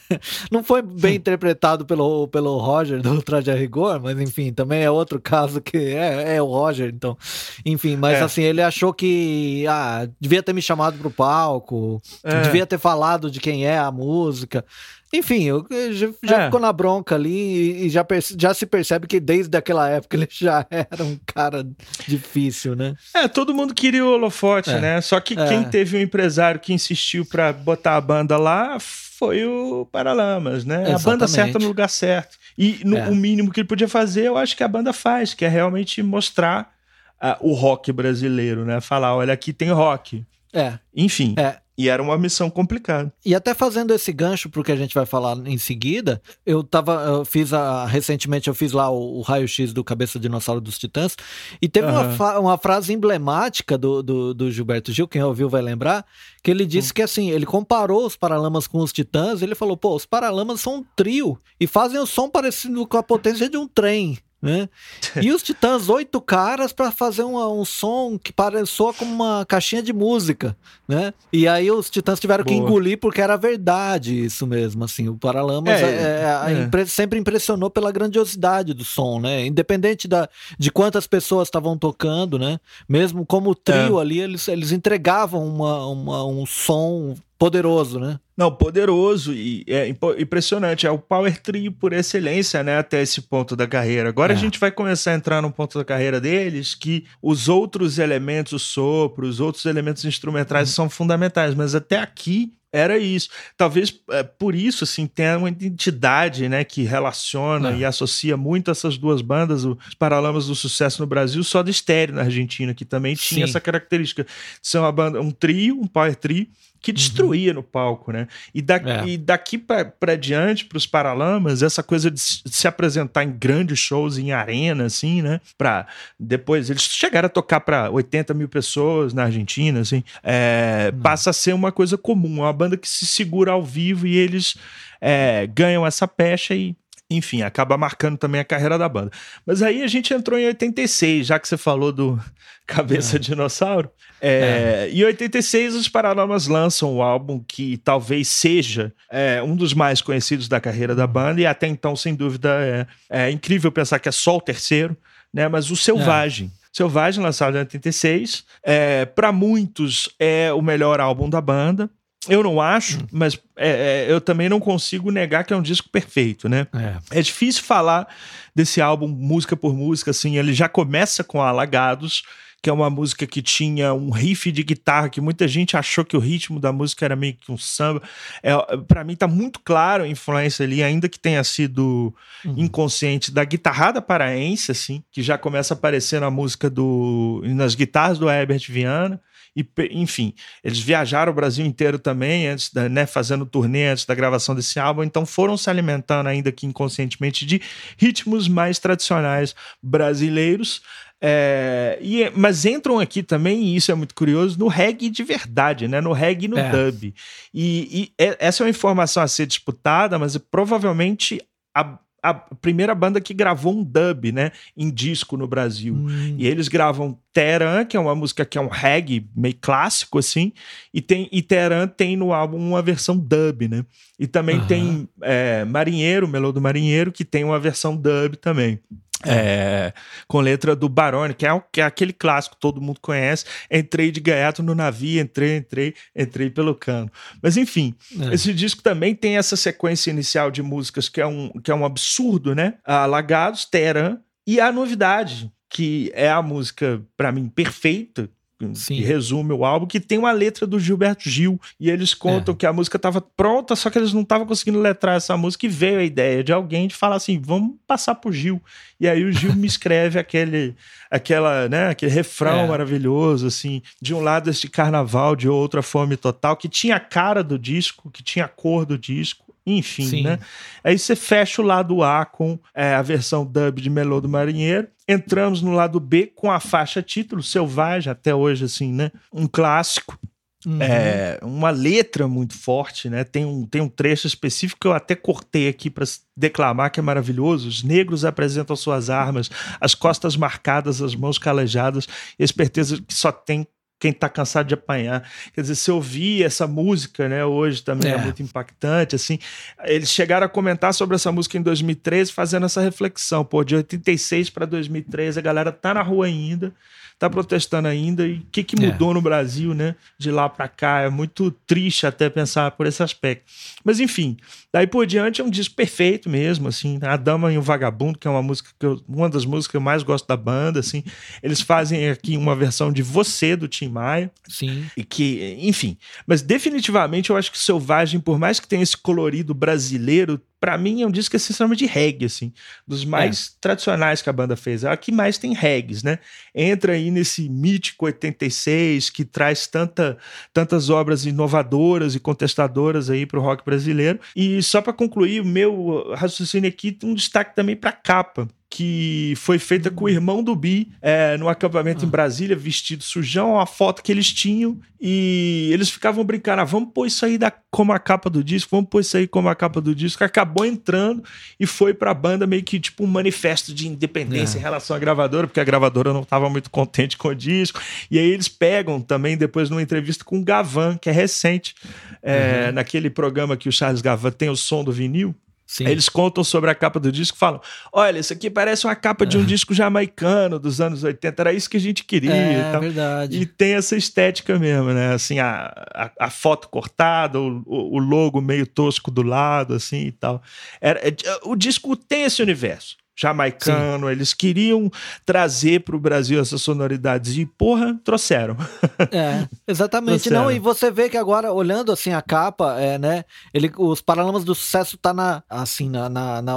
não 0.52 0.62
foi 0.62 0.82
bem 0.82 1.16
interpretado 1.16 1.86
pelo, 1.86 2.28
pelo 2.28 2.58
Roger 2.58 3.00
do 3.00 3.22
Traje 3.22 3.52
Rigor, 3.54 4.00
mas 4.02 4.20
enfim, 4.20 4.52
também 4.52 4.82
é 4.82 4.90
outro 4.90 5.18
caso 5.18 5.62
que 5.62 5.78
é, 5.78 6.36
é 6.36 6.42
o 6.42 6.46
Roger, 6.46 6.92
então. 6.94 7.16
Enfim, 7.64 7.96
mas 7.96 8.18
é. 8.18 8.22
assim, 8.22 8.42
ele 8.42 8.60
achou 8.60 8.92
que, 8.92 9.64
ah, 9.66 10.06
devia 10.20 10.42
ter 10.42 10.52
me 10.52 10.60
chamado 10.60 10.98
pro 10.98 11.10
palco, 11.10 12.02
é. 12.22 12.42
devia 12.42 12.66
ter 12.66 12.78
falado 12.78 12.97
falado 12.98 13.30
de 13.30 13.38
quem 13.38 13.64
é 13.64 13.78
a 13.78 13.92
música. 13.92 14.64
Enfim, 15.12 15.44
eu, 15.44 15.66
já, 15.92 16.08
já 16.22 16.42
é. 16.42 16.44
ficou 16.46 16.60
na 16.60 16.72
bronca 16.72 17.14
ali 17.14 17.86
e 17.86 17.88
já, 17.88 18.04
já 18.36 18.52
se 18.52 18.66
percebe 18.66 19.06
que 19.06 19.18
desde 19.18 19.56
aquela 19.56 19.88
época 19.88 20.16
ele 20.16 20.28
já 20.30 20.66
era 20.68 21.02
um 21.02 21.18
cara 21.24 21.66
difícil, 22.06 22.74
né? 22.74 22.94
É, 23.14 23.26
todo 23.28 23.54
mundo 23.54 23.72
queria 23.72 24.04
o 24.04 24.12
holofote, 24.12 24.70
é. 24.70 24.80
né? 24.80 25.00
Só 25.00 25.18
que 25.20 25.38
é. 25.38 25.46
quem 25.46 25.64
teve 25.64 25.96
um 25.96 26.00
empresário 26.00 26.60
que 26.60 26.74
insistiu 26.74 27.24
para 27.24 27.52
botar 27.52 27.96
a 27.96 28.00
banda 28.00 28.36
lá 28.36 28.78
foi 28.80 29.46
o 29.46 29.86
Paralamas, 29.90 30.64
né? 30.64 30.82
Exatamente. 30.82 31.00
A 31.00 31.10
banda 31.10 31.28
certa 31.28 31.58
no 31.58 31.68
lugar 31.68 31.88
certo. 31.88 32.36
E 32.56 32.80
no, 32.84 32.98
é. 32.98 33.08
o 33.08 33.14
mínimo 33.14 33.50
que 33.50 33.60
ele 33.60 33.68
podia 33.68 33.88
fazer, 33.88 34.26
eu 34.26 34.36
acho 34.36 34.56
que 34.56 34.64
a 34.64 34.68
banda 34.68 34.92
faz, 34.92 35.32
que 35.32 35.44
é 35.44 35.48
realmente 35.48 36.02
mostrar 36.02 36.74
uh, 37.22 37.48
o 37.48 37.54
rock 37.54 37.92
brasileiro, 37.92 38.64
né? 38.64 38.80
Falar, 38.80 39.14
olha, 39.14 39.32
aqui 39.32 39.52
tem 39.52 39.70
rock. 39.70 40.24
É. 40.52 40.74
Enfim. 40.94 41.34
É. 41.38 41.56
E 41.78 41.88
era 41.88 42.02
uma 42.02 42.18
missão 42.18 42.50
complicada. 42.50 43.12
E 43.24 43.36
até 43.36 43.54
fazendo 43.54 43.94
esse 43.94 44.12
gancho 44.12 44.50
pro 44.50 44.64
que 44.64 44.72
a 44.72 44.76
gente 44.76 44.92
vai 44.92 45.06
falar 45.06 45.38
em 45.46 45.56
seguida, 45.56 46.20
eu 46.44 46.64
tava, 46.64 46.94
eu 47.04 47.24
fiz 47.24 47.52
a, 47.52 47.86
recentemente 47.86 48.48
eu 48.48 48.54
fiz 48.54 48.72
lá 48.72 48.90
o, 48.90 49.18
o 49.18 49.20
raio-x 49.20 49.72
do 49.72 49.84
Cabeça 49.84 50.18
Dinossauro 50.18 50.60
dos 50.60 50.76
Titãs, 50.76 51.16
e 51.62 51.68
teve 51.68 51.86
uhum. 51.86 52.16
uma, 52.16 52.38
uma 52.40 52.58
frase 52.58 52.92
emblemática 52.92 53.78
do, 53.78 54.02
do, 54.02 54.34
do, 54.34 54.50
Gilberto 54.50 54.92
Gil, 54.92 55.06
quem 55.06 55.22
ouviu 55.22 55.48
vai 55.48 55.62
lembrar, 55.62 56.04
que 56.42 56.50
ele 56.50 56.66
disse 56.66 56.88
uhum. 56.88 56.94
que 56.94 57.02
assim, 57.02 57.30
ele 57.30 57.46
comparou 57.46 58.04
os 58.04 58.16
Paralamas 58.16 58.66
com 58.66 58.78
os 58.78 58.92
Titãs, 58.92 59.40
ele 59.40 59.54
falou, 59.54 59.76
pô, 59.76 59.94
os 59.94 60.04
Paralamas 60.04 60.60
são 60.60 60.78
um 60.78 60.84
trio, 60.96 61.38
e 61.60 61.66
fazem 61.68 62.00
o 62.00 62.06
som 62.06 62.28
parecido 62.28 62.84
com 62.88 62.96
a 62.96 63.02
potência 63.04 63.48
de 63.48 63.56
um 63.56 63.68
trem. 63.68 64.18
Né? 64.40 64.68
E 65.20 65.32
os 65.32 65.42
Titãs, 65.42 65.88
oito 65.88 66.20
caras 66.20 66.72
para 66.72 66.92
fazer 66.92 67.24
um, 67.24 67.60
um 67.60 67.64
som 67.64 68.18
que 68.18 68.32
parecia 68.32 68.92
como 68.92 69.12
uma 69.12 69.44
caixinha 69.44 69.82
de 69.82 69.92
música, 69.92 70.56
né? 70.86 71.12
E 71.32 71.48
aí 71.48 71.70
os 71.70 71.90
Titãs 71.90 72.20
tiveram 72.20 72.44
Boa. 72.44 72.56
que 72.56 72.62
engolir 72.62 72.98
porque 72.98 73.20
era 73.20 73.36
verdade 73.36 74.24
isso 74.24 74.46
mesmo, 74.46 74.84
assim. 74.84 75.08
O 75.08 75.16
Paralamas 75.16 75.80
é, 75.80 75.84
é, 75.84 76.70
é, 76.72 76.80
é. 76.80 76.86
sempre 76.86 77.18
impressionou 77.18 77.68
pela 77.68 77.90
grandiosidade 77.90 78.72
do 78.72 78.84
som, 78.84 79.18
né? 79.20 79.44
Independente 79.46 80.06
da, 80.06 80.28
de 80.58 80.70
quantas 80.70 81.06
pessoas 81.06 81.48
estavam 81.48 81.76
tocando, 81.76 82.38
né? 82.38 82.60
Mesmo 82.88 83.26
como 83.26 83.54
trio 83.54 83.98
é. 83.98 84.00
ali, 84.00 84.20
eles, 84.20 84.46
eles 84.46 84.70
entregavam 84.70 85.46
uma, 85.46 85.86
uma, 85.86 86.24
um 86.24 86.46
som 86.46 87.16
poderoso, 87.38 88.00
né? 88.00 88.18
Não, 88.36 88.50
poderoso 88.50 89.32
e 89.32 89.64
é 89.68 89.88
impressionante. 89.88 90.86
É 90.86 90.90
o 90.90 90.98
power 90.98 91.40
trio 91.40 91.72
por 91.72 91.92
excelência, 91.92 92.62
né? 92.62 92.78
Até 92.78 93.00
esse 93.00 93.22
ponto 93.22 93.54
da 93.54 93.66
carreira. 93.66 94.08
Agora 94.08 94.32
é. 94.32 94.36
a 94.36 94.38
gente 94.38 94.58
vai 94.58 94.70
começar 94.70 95.12
a 95.12 95.14
entrar 95.14 95.40
num 95.40 95.50
ponto 95.50 95.78
da 95.78 95.84
carreira 95.84 96.20
deles 96.20 96.74
que 96.74 97.04
os 97.22 97.48
outros 97.48 97.98
elementos, 97.98 98.52
o 98.52 98.58
sopro, 98.58 99.26
os 99.26 99.38
outros 99.40 99.64
elementos 99.64 100.04
instrumentais 100.04 100.70
hum. 100.70 100.72
são 100.72 100.90
fundamentais, 100.90 101.54
mas 101.54 101.74
até 101.74 101.98
aqui 101.98 102.52
era 102.72 102.98
isso. 102.98 103.30
Talvez 103.56 103.98
é, 104.10 104.22
por 104.22 104.54
isso 104.54 104.84
assim 104.84 105.06
tenha 105.06 105.38
uma 105.38 105.48
identidade, 105.48 106.48
né, 106.48 106.64
que 106.64 106.82
relaciona 106.82 107.72
é. 107.72 107.78
e 107.78 107.84
associa 107.84 108.36
muito 108.36 108.70
essas 108.70 108.98
duas 108.98 109.22
bandas, 109.22 109.64
os 109.64 109.94
Paralamas 109.98 110.46
do 110.46 110.54
Sucesso 110.54 111.00
no 111.00 111.06
Brasil, 111.06 111.42
só 111.42 111.62
de 111.62 111.70
estéreo 111.70 112.14
na 112.14 112.22
Argentina, 112.22 112.74
que 112.74 112.84
também 112.84 113.14
tinha 113.14 113.46
Sim. 113.46 113.50
essa 113.50 113.60
característica 113.60 114.24
de 114.24 114.30
ser 114.62 114.78
uma 114.78 114.92
banda, 114.92 115.20
um 115.20 115.30
trio, 115.30 115.80
um 115.80 115.86
power 115.86 116.14
trio 116.14 116.46
que 116.80 116.92
destruía 116.92 117.50
uhum. 117.50 117.56
no 117.56 117.62
palco, 117.62 118.12
né? 118.12 118.28
E, 118.54 118.62
da, 118.62 118.76
é. 118.76 119.06
e 119.06 119.18
daqui 119.18 119.58
para 119.58 120.16
diante, 120.16 120.64
para 120.64 120.78
os 120.78 120.86
Paralamas, 120.86 121.62
essa 121.62 121.82
coisa 121.82 122.10
de 122.10 122.20
se 122.20 122.68
apresentar 122.68 123.24
em 123.24 123.32
grandes 123.32 123.78
shows, 123.78 124.18
em 124.18 124.32
arena, 124.32 124.84
assim, 124.84 125.22
né? 125.22 125.40
Para 125.56 125.86
depois 126.18 126.70
eles 126.70 126.82
chegaram 126.82 127.26
a 127.26 127.30
tocar 127.30 127.60
para 127.60 127.90
80 127.90 128.34
mil 128.34 128.48
pessoas 128.48 129.12
na 129.12 129.24
Argentina, 129.24 129.80
assim, 129.80 130.02
é, 130.22 130.90
uhum. 130.92 131.00
passa 131.00 131.30
a 131.30 131.32
ser 131.32 131.52
uma 131.52 131.72
coisa 131.72 131.98
comum, 131.98 132.38
é 132.38 132.42
uma 132.42 132.52
banda 132.52 132.76
que 132.76 132.88
se 132.88 133.06
segura 133.06 133.52
ao 133.52 133.62
vivo 133.62 134.06
e 134.06 134.16
eles 134.16 134.56
é, 135.00 135.46
ganham 135.46 135.86
essa 135.86 136.06
pecha 136.06 136.54
e 136.54 136.76
enfim, 137.10 137.42
acaba 137.42 137.78
marcando 137.78 138.18
também 138.18 138.40
a 138.40 138.44
carreira 138.44 138.76
da 138.76 138.88
banda. 138.88 139.10
Mas 139.46 139.62
aí 139.62 139.82
a 139.82 139.86
gente 139.86 140.12
entrou 140.12 140.38
em 140.38 140.46
86, 140.46 141.26
já 141.26 141.38
que 141.38 141.48
você 141.48 141.56
falou 141.56 141.90
do 141.90 142.20
Cabeça 142.66 143.16
é. 143.16 143.18
Dinossauro. 143.18 143.90
É, 144.20 144.88
é. 144.88 144.90
Em 144.92 145.04
86, 145.04 145.74
os 145.74 145.88
Paralamas 145.88 146.46
lançam 146.48 146.92
o 146.92 146.96
um 146.96 147.02
álbum 147.02 147.42
que 147.46 147.78
talvez 147.78 148.28
seja 148.28 148.92
é, 149.10 149.42
um 149.42 149.56
dos 149.56 149.72
mais 149.72 150.02
conhecidos 150.02 150.48
da 150.48 150.60
carreira 150.60 150.94
da 150.94 151.06
banda, 151.06 151.40
e 151.40 151.46
até 151.46 151.66
então, 151.66 151.96
sem 151.96 152.14
dúvida, 152.14 152.86
é, 153.10 153.26
é 153.26 153.30
incrível 153.30 153.72
pensar 153.72 153.98
que 153.98 154.08
é 154.08 154.12
só 154.12 154.36
o 154.36 154.40
terceiro, 154.40 154.96
né? 155.32 155.48
Mas 155.48 155.70
o 155.70 155.76
Selvagem. 155.76 156.52
É. 156.54 156.58
Selvagem, 156.70 157.24
lançado 157.24 157.56
em 157.56 157.60
86, 157.60 158.44
é, 158.62 159.06
para 159.06 159.32
muitos 159.32 160.10
é 160.18 160.52
o 160.52 160.60
melhor 160.60 161.00
álbum 161.00 161.28
da 161.28 161.40
banda. 161.40 161.90
Eu 162.26 162.42
não 162.42 162.60
acho, 162.60 162.98
hum. 162.98 163.06
mas 163.12 163.38
é, 163.56 164.06
é, 164.08 164.12
eu 164.12 164.20
também 164.20 164.48
não 164.48 164.58
consigo 164.58 165.10
negar 165.10 165.44
que 165.44 165.52
é 165.52 165.56
um 165.56 165.62
disco 165.62 165.88
perfeito, 165.88 166.48
né? 166.48 166.66
É. 167.12 167.18
é. 167.18 167.22
difícil 167.22 167.62
falar 167.62 168.08
desse 168.54 168.80
álbum 168.80 169.06
música 169.06 169.56
por 169.56 169.74
música, 169.74 170.10
assim. 170.10 170.36
Ele 170.36 170.52
já 170.52 170.68
começa 170.68 171.22
com 171.22 171.40
Alagados, 171.40 172.24
que 172.60 172.68
é 172.68 172.72
uma 172.72 172.90
música 172.90 173.24
que 173.24 173.40
tinha 173.40 173.94
um 173.94 174.10
riff 174.10 174.50
de 174.50 174.64
guitarra 174.64 175.08
que 175.08 175.20
muita 175.20 175.46
gente 175.46 175.76
achou 175.76 176.04
que 176.04 176.16
o 176.16 176.20
ritmo 176.20 176.58
da 176.58 176.72
música 176.72 177.04
era 177.04 177.14
meio 177.14 177.34
que 177.34 177.52
um 177.52 177.56
samba. 177.56 178.02
É, 178.42 178.52
para 178.88 179.04
mim 179.04 179.14
tá 179.14 179.28
muito 179.28 179.60
claro 179.60 180.02
a 180.02 180.08
influência 180.08 180.64
ali, 180.64 180.82
ainda 180.82 181.08
que 181.08 181.20
tenha 181.20 181.44
sido 181.44 182.12
uhum. 182.44 182.54
inconsciente 182.56 183.30
da 183.30 183.44
guitarrada 183.44 184.02
paraense, 184.02 184.72
assim, 184.72 185.04
que 185.12 185.22
já 185.22 185.38
começa 185.38 185.72
a 185.72 185.76
aparecer 185.76 186.20
na 186.20 186.30
música 186.30 186.68
do 186.68 187.42
nas 187.44 187.76
guitarras 187.76 188.18
do 188.18 188.28
Herbert 188.28 188.64
Viana. 188.68 189.20
E, 189.58 189.66
enfim, 189.90 190.32
eles 190.62 190.78
viajaram 190.78 191.32
o 191.32 191.34
Brasil 191.34 191.66
inteiro 191.66 191.98
também, 191.98 192.46
antes 192.46 192.72
da, 192.72 192.88
né, 192.88 193.06
fazendo 193.06 193.44
turnê 193.44 193.88
antes 193.88 194.04
da 194.04 194.14
gravação 194.14 194.54
desse 194.54 194.78
álbum, 194.78 195.02
então 195.02 195.26
foram 195.26 195.56
se 195.56 195.68
alimentando, 195.68 196.28
ainda 196.28 196.52
que 196.52 196.64
inconscientemente, 196.64 197.44
de 197.44 197.60
ritmos 197.96 198.46
mais 198.46 198.78
tradicionais 198.78 199.56
brasileiros. 199.82 200.80
É, 201.20 201.98
e, 202.00 202.30
mas 202.36 202.64
entram 202.64 203.00
aqui 203.00 203.20
também, 203.20 203.64
e 203.64 203.74
isso 203.74 203.90
é 203.90 203.94
muito 203.96 204.14
curioso, 204.14 204.56
no 204.56 204.68
reggae 204.68 205.10
de 205.10 205.24
verdade, 205.24 205.88
né? 205.88 206.00
No 206.00 206.12
reggae 206.12 206.46
no 206.46 206.56
é. 206.56 206.70
dub. 206.70 207.12
E, 207.52 208.12
e, 208.16 208.24
essa 208.38 208.62
é 208.62 208.64
uma 208.64 208.70
informação 208.70 209.24
a 209.24 209.26
ser 209.26 209.46
disputada, 209.46 210.20
mas 210.20 210.36
provavelmente 210.36 211.42
a, 211.74 211.98
a 212.30 212.34
primeira 212.34 212.94
banda 212.94 213.20
que 213.20 213.34
gravou 213.34 213.74
um 213.74 213.84
dub, 213.84 214.32
né, 214.32 214.52
em 214.76 214.90
disco 214.90 215.36
no 215.36 215.46
Brasil. 215.46 215.94
Hum. 215.94 216.36
E 216.38 216.46
eles 216.46 216.68
gravam 216.68 217.18
Teran, 217.32 217.84
que 217.84 217.96
é 217.96 218.00
uma 218.00 218.14
música 218.14 218.44
que 218.44 218.58
é 218.58 218.60
um 218.60 218.68
reggae 218.68 219.28
meio 219.34 219.56
clássico 219.60 220.18
assim, 220.18 220.52
e 220.92 221.00
tem 221.00 221.28
e 221.30 221.42
Teran 221.42 221.86
tem 221.86 222.16
no 222.16 222.32
álbum 222.32 222.58
uma 222.58 222.82
versão 222.82 223.16
dub, 223.16 223.68
né? 223.68 223.84
E 224.18 224.26
também 224.26 224.58
uhum. 224.58 224.66
tem 224.66 225.08
é, 225.22 225.64
Marinheiro, 225.64 226.26
Melô 226.26 226.50
do 226.52 226.60
Marinheiro, 226.60 227.12
que 227.12 227.24
tem 227.24 227.44
uma 227.44 227.58
versão 227.58 227.96
dub 227.96 228.36
também. 228.36 228.80
É, 229.26 229.92
com 230.28 230.40
letra 230.40 230.76
do 230.76 230.88
Barone, 230.88 231.34
que 231.34 231.44
é, 231.44 231.62
que 231.72 231.80
é, 231.80 231.84
aquele 231.84 232.12
clássico 232.12 232.54
que 232.54 232.60
todo 232.60 232.80
mundo 232.80 233.00
conhece. 233.00 233.44
Entrei 233.70 234.12
de 234.12 234.20
gaiato 234.20 234.62
no 234.62 234.74
navio, 234.74 235.20
entrei, 235.20 235.56
entrei, 235.56 235.94
entrei 236.14 236.50
pelo 236.50 236.74
cano. 236.74 237.10
Mas 237.42 237.56
enfim, 237.56 237.94
é. 238.20 238.34
esse 238.34 238.54
disco 238.54 238.82
também 238.82 239.14
tem 239.14 239.36
essa 239.36 239.56
sequência 239.56 240.10
inicial 240.10 240.50
de 240.50 240.62
músicas 240.62 241.08
que 241.08 241.20
é 241.20 241.26
um, 241.26 241.50
que 241.62 241.70
é 241.70 241.74
um 241.74 241.84
absurdo, 241.84 242.54
né? 242.54 242.74
Alagados, 242.84 243.64
Teran 243.64 244.18
e 244.46 244.60
a 244.60 244.70
novidade, 244.70 245.52
que 245.68 246.10
é 246.14 246.30
a 246.30 246.40
música, 246.40 247.02
para 247.16 247.32
mim, 247.32 247.48
perfeita, 247.48 248.30
Sim. 248.74 248.96
que 248.96 249.02
resume 249.02 249.52
o 249.52 249.64
álbum, 249.64 249.86
que 249.86 250.00
tem 250.00 250.18
uma 250.18 250.32
letra 250.32 250.66
do 250.66 250.80
Gilberto 250.80 251.28
Gil. 251.28 251.60
E 251.78 251.88
eles 251.88 252.12
contam 252.12 252.54
é. 252.54 252.56
que 252.56 252.66
a 252.66 252.72
música 252.72 252.96
estava 252.96 253.20
pronta, 253.20 253.76
só 253.76 253.88
que 253.88 253.98
eles 253.98 254.12
não 254.12 254.22
estavam 254.22 254.46
conseguindo 254.46 254.80
letrar 254.80 255.16
essa 255.16 255.36
música. 255.36 255.66
E 255.66 255.68
veio 255.68 256.00
a 256.00 256.04
ideia 256.04 256.42
de 256.42 256.52
alguém 256.52 256.88
de 256.88 256.94
falar 256.94 257.16
assim: 257.16 257.40
vamos 257.40 257.76
passar 257.86 258.16
pro 258.16 258.32
Gil. 258.32 258.60
E 258.98 259.08
aí 259.08 259.24
o 259.24 259.32
Gil 259.32 259.54
me 259.54 259.66
escreve 259.68 260.18
aquele, 260.18 260.74
aquela, 261.10 261.68
né, 261.68 261.88
aquele 261.88 262.10
refrão 262.10 262.60
é. 262.60 262.66
maravilhoso, 262.66 263.46
assim, 263.46 263.80
de 264.00 264.12
um 264.12 264.20
lado 264.20 264.50
este 264.50 264.68
carnaval, 264.68 265.36
de 265.36 265.48
outro 265.48 265.78
a 265.78 265.82
fome 265.82 266.16
total, 266.16 266.56
que 266.56 266.68
tinha 266.68 266.96
a 266.96 267.00
cara 267.00 267.44
do 267.44 267.58
disco, 267.58 268.10
que 268.10 268.22
tinha 268.22 268.46
a 268.46 268.48
cor 268.48 268.84
do 268.84 268.98
disco. 268.98 269.47
Enfim, 269.68 270.06
Sim. 270.06 270.22
né? 270.22 270.38
Aí 270.82 270.98
você 270.98 271.14
fecha 271.14 271.60
o 271.60 271.64
lado 271.64 272.02
A 272.02 272.24
com 272.24 272.58
é, 272.74 272.94
a 272.94 273.02
versão 273.02 273.44
dub 273.44 273.80
de 273.80 273.90
Melô 273.90 274.20
do 274.20 274.28
Marinheiro. 274.28 274.88
Entramos 275.06 275.60
no 275.60 275.72
lado 275.72 276.00
B 276.00 276.32
com 276.34 276.50
a 276.50 276.58
faixa 276.58 277.02
título, 277.02 277.42
Selvagem, 277.42 278.10
até 278.10 278.34
hoje, 278.34 278.64
assim, 278.64 278.92
né? 278.92 279.10
Um 279.32 279.46
clássico. 279.46 280.18
Uhum. 280.66 280.82
É, 280.82 281.38
uma 281.42 281.70
letra 281.70 282.26
muito 282.26 282.54
forte, 282.54 283.08
né? 283.08 283.22
Tem 283.22 283.44
um, 283.44 283.64
tem 283.64 283.80
um 283.80 283.88
trecho 283.88 284.26
específico 284.26 284.80
que 284.80 284.86
eu 284.88 284.92
até 284.92 285.14
cortei 285.14 285.68
aqui 285.68 285.88
para 285.88 286.04
declamar 286.36 286.90
que 286.90 286.98
é 286.98 287.02
maravilhoso. 287.02 287.68
Os 287.68 287.82
negros 287.82 288.24
apresentam 288.24 288.74
suas 288.74 289.08
armas, 289.08 289.50
as 289.80 289.94
costas 289.94 290.36
marcadas, 290.36 291.00
as 291.00 291.14
mãos 291.14 291.38
calejadas 291.38 292.08
e 292.38 292.42
esperteza 292.42 293.00
que 293.00 293.14
só 293.14 293.30
tem 293.30 293.68
quem 293.98 294.10
está 294.10 294.28
cansado 294.28 294.66
de 294.68 294.74
apanhar. 294.74 295.28
Quer 295.52 295.62
dizer, 295.62 295.74
se 295.74 295.90
ouvir 295.90 296.44
essa 296.44 296.66
música, 296.66 297.28
né, 297.28 297.44
hoje 297.44 297.82
também 297.82 298.12
é. 298.12 298.14
é. 298.14 298.18
muito 298.18 298.42
impactante, 298.42 299.16
assim. 299.16 299.38
Eles 299.84 300.10
chegaram 300.10 300.46
a 300.46 300.48
comentar 300.48 300.94
sobre 300.94 301.16
essa 301.16 301.32
música 301.32 301.58
em 301.58 301.62
2013, 301.62 302.32
fazendo 302.32 302.66
essa 302.66 302.80
reflexão, 302.80 303.44
pô, 303.44 303.64
de 303.64 303.74
86 303.76 304.50
para 304.50 304.66
2013 304.66 305.38
a 305.38 305.42
galera 305.42 305.72
tá 305.72 305.92
na 305.94 306.02
rua 306.02 306.26
ainda, 306.26 306.72
tá 307.18 307.28
protestando 307.28 307.88
ainda. 307.88 308.26
E 308.26 308.34
o 308.34 308.46
que, 308.52 308.62
que 308.62 308.80
mudou 308.80 309.10
é. 309.10 309.14
no 309.14 309.20
Brasil, 309.20 309.74
né? 309.74 309.96
De 310.16 310.30
lá 310.30 310.48
para 310.48 310.68
cá. 310.68 311.00
É 311.00 311.10
muito 311.10 311.50
triste 311.66 312.06
até 312.06 312.30
pensar 312.30 312.70
por 312.72 312.86
esse 312.86 313.02
aspecto. 313.02 313.44
Mas 313.84 313.98
enfim, 313.98 314.36
daí 314.72 314.86
por 314.86 315.06
diante 315.06 315.40
é 315.40 315.44
um 315.44 315.50
disco 315.50 315.74
perfeito 315.74 316.30
mesmo, 316.30 316.68
assim. 316.68 316.98
A 317.02 317.16
Dama 317.16 317.52
e 317.52 317.58
o 317.58 317.62
Vagabundo, 317.62 318.18
que 318.18 318.28
é 318.28 318.30
uma 318.30 318.42
música 318.42 318.70
que 318.78 318.86
eu, 318.86 319.02
uma 319.08 319.28
das 319.28 319.44
músicas 319.44 319.72
que 319.72 319.76
eu 319.76 319.80
mais 319.80 320.02
gosto 320.02 320.26
da 320.26 320.36
banda, 320.36 320.80
assim. 320.80 321.02
Eles 321.42 321.60
fazem 321.60 322.08
aqui 322.08 322.36
uma 322.36 322.54
versão 322.54 322.92
de 322.92 323.02
Você 323.02 323.56
do 323.56 323.66
Tim 323.66 323.88
Maia. 323.88 324.30
Sim. 324.48 324.86
E 324.96 325.02
que, 325.02 325.56
enfim. 325.60 325.96
Mas 326.26 326.42
definitivamente 326.42 327.30
eu 327.30 327.36
acho 327.36 327.50
que 327.50 327.58
Selvagem, 327.58 328.20
por 328.20 328.38
mais 328.38 328.60
que 328.60 328.68
tenha 328.68 328.82
esse 328.82 328.96
colorido 328.96 329.52
brasileiro, 329.52 330.40
para 330.60 330.76
mim 330.76 331.02
é 331.02 331.06
um 331.06 331.10
disco 331.10 331.36
essencialmente 331.36 331.84
de 331.84 331.86
reggae, 331.86 332.26
assim, 332.26 332.52
dos 332.86 333.04
mais 333.04 333.54
é. 333.54 333.58
tradicionais 333.60 334.20
que 334.20 334.28
a 334.28 334.32
banda 334.32 334.56
fez. 334.56 334.84
É 334.84 334.90
a 334.90 334.96
que 334.96 335.12
mais 335.12 335.38
tem 335.38 335.54
reggae, 335.54 336.04
né? 336.04 336.18
Entra 336.54 336.92
aí 336.92 337.10
nesse 337.10 337.48
mítico 337.48 338.06
86 338.06 339.10
que 339.10 339.24
traz 339.24 339.66
tanta, 339.66 340.18
tantas 340.52 340.90
obras 340.90 341.24
inovadoras 341.24 342.14
e 342.14 342.20
contestadoras 342.20 343.08
aí 343.10 343.24
para 343.24 343.38
o 343.38 343.42
rock 343.42 343.64
brasileiro. 343.64 344.18
E 344.34 344.62
só 344.62 344.80
para 344.80 344.92
concluir 344.92 345.40
o 345.40 345.46
meu 345.46 346.12
raciocínio 346.14 346.68
aqui, 346.68 346.98
um 347.04 347.14
destaque 347.14 347.54
também 347.54 347.76
para 347.76 347.90
a 347.90 347.92
capa 347.92 348.48
que 348.70 349.32
foi 349.36 349.58
feita 349.58 349.90
com 349.90 350.04
o 350.04 350.08
irmão 350.08 350.42
do 350.42 350.54
Bi 350.54 350.90
é, 351.00 351.36
no 351.38 351.48
acampamento 351.48 352.04
ah. 352.04 352.06
em 352.06 352.10
Brasília, 352.10 352.54
vestido 352.54 353.02
sujão, 353.02 353.58
a 353.58 353.66
foto 353.66 354.02
que 354.02 354.12
eles 354.12 354.30
tinham, 354.30 354.78
e 355.00 355.70
eles 355.72 355.88
ficavam 355.88 356.22
brincando: 356.22 356.60
ah, 356.60 356.64
vamos 356.64 356.90
pôr 356.92 357.06
isso 357.06 357.24
aí 357.24 357.38
da, 357.38 357.52
como 357.70 357.92
a 357.92 357.98
capa 357.98 358.28
do 358.28 358.44
disco, 358.44 358.70
vamos 358.72 358.90
pôr 358.90 359.00
isso 359.00 359.16
aí 359.16 359.26
como 359.26 359.48
a 359.48 359.54
capa 359.54 359.80
do 359.80 359.94
disco. 359.94 360.22
Acabou 360.22 360.66
entrando 360.66 361.24
e 361.58 361.66
foi 361.66 361.94
pra 361.94 362.12
banda 362.12 362.46
meio 362.46 362.62
que 362.62 362.78
tipo 362.78 363.04
um 363.04 363.06
manifesto 363.06 363.72
de 363.72 363.88
independência 363.88 364.58
é. 364.58 364.60
em 364.60 364.62
relação 364.62 364.94
à 364.94 364.98
gravadora, 364.98 365.46
porque 365.46 365.60
a 365.60 365.64
gravadora 365.64 366.12
não 366.12 366.22
estava 366.22 366.50
muito 366.50 366.68
contente 366.68 367.16
com 367.16 367.28
o 367.28 367.34
disco. 367.34 367.80
E 368.10 368.18
aí 368.18 368.28
eles 368.28 368.48
pegam 368.48 369.00
também, 369.00 369.36
depois, 369.36 369.70
numa 369.70 369.82
entrevista 369.82 370.24
com 370.24 370.38
o 370.38 370.44
Gavan, 370.44 370.98
que 370.98 371.08
é 371.08 371.12
recente, 371.12 371.74
é, 372.22 372.66
uhum. 372.66 372.72
naquele 372.74 373.08
programa 373.08 373.56
que 373.56 373.68
o 373.68 373.72
Charles 373.72 374.02
Gavan 374.02 374.30
tem 374.30 374.50
o 374.50 374.56
som 374.56 374.84
do 374.84 374.92
vinil. 374.92 375.34
Sim. 375.70 375.84
Aí 375.84 375.92
eles 375.92 376.08
contam 376.08 376.42
sobre 376.42 376.70
a 376.70 376.74
capa 376.74 376.98
do 376.98 377.12
disco 377.12 377.36
e 377.36 377.38
falam: 377.38 377.60
Olha, 377.92 378.18
isso 378.18 378.32
aqui 378.32 378.48
parece 378.48 378.86
uma 378.86 378.96
capa 378.96 379.26
de 379.26 379.36
um 379.36 379.42
é. 379.42 379.44
disco 379.44 379.74
jamaicano 379.74 380.58
dos 380.58 380.80
anos 380.80 381.04
80, 381.04 381.42
era 381.42 381.52
isso 381.52 381.68
que 381.68 381.76
a 381.76 381.80
gente 381.80 382.04
queria. 382.04 382.34
É, 382.34 382.74
e 382.74 382.80
verdade. 382.80 383.38
E 383.38 383.44
tem 383.44 383.74
essa 383.74 383.94
estética 383.94 384.58
mesmo, 384.58 384.94
né? 384.94 385.12
Assim, 385.12 385.38
a, 385.38 385.70
a, 385.94 386.10
a 386.20 386.30
foto 386.30 386.70
cortada, 386.70 387.38
o, 387.38 387.62
o, 387.66 387.98
logo 387.98 388.40
meio 388.40 388.66
tosco 388.66 389.10
do 389.10 389.20
lado, 389.22 389.74
assim 389.74 390.06
e 390.06 390.12
tal. 390.12 390.42
Era, 390.80 391.06
é, 391.06 391.14
o 391.42 391.54
disco 391.54 391.94
tem 391.94 392.22
esse 392.22 392.40
universo 392.40 392.96
jamaicano, 393.18 394.06
Sim. 394.06 394.12
eles 394.12 394.32
queriam 394.32 394.88
trazer 395.26 395.80
para 395.80 395.96
o 395.96 395.98
Brasil 396.00 396.40
essas 396.40 396.62
sonoridades 396.62 397.36
e, 397.36 397.44
porra, 397.44 397.98
trouxeram. 398.04 398.56
É, 399.10 399.48
exatamente. 399.66 400.24
trouxeram. 400.24 400.42
Não, 400.44 400.50
e 400.50 400.58
você 400.58 400.90
vê 400.90 401.08
que 401.08 401.16
agora, 401.16 401.52
olhando 401.52 401.90
assim 401.90 402.12
a 402.12 402.20
capa, 402.20 402.78
é, 402.78 402.98
né, 402.98 403.24
ele, 403.54 403.72
os 403.78 404.00
Paralamas 404.00 404.44
do 404.44 404.54
Sucesso 404.54 404.98
tá 404.98 405.14
na, 405.14 405.42
assim, 405.48 405.88
na, 405.88 406.08
na, 406.08 406.42
na, 406.42 406.54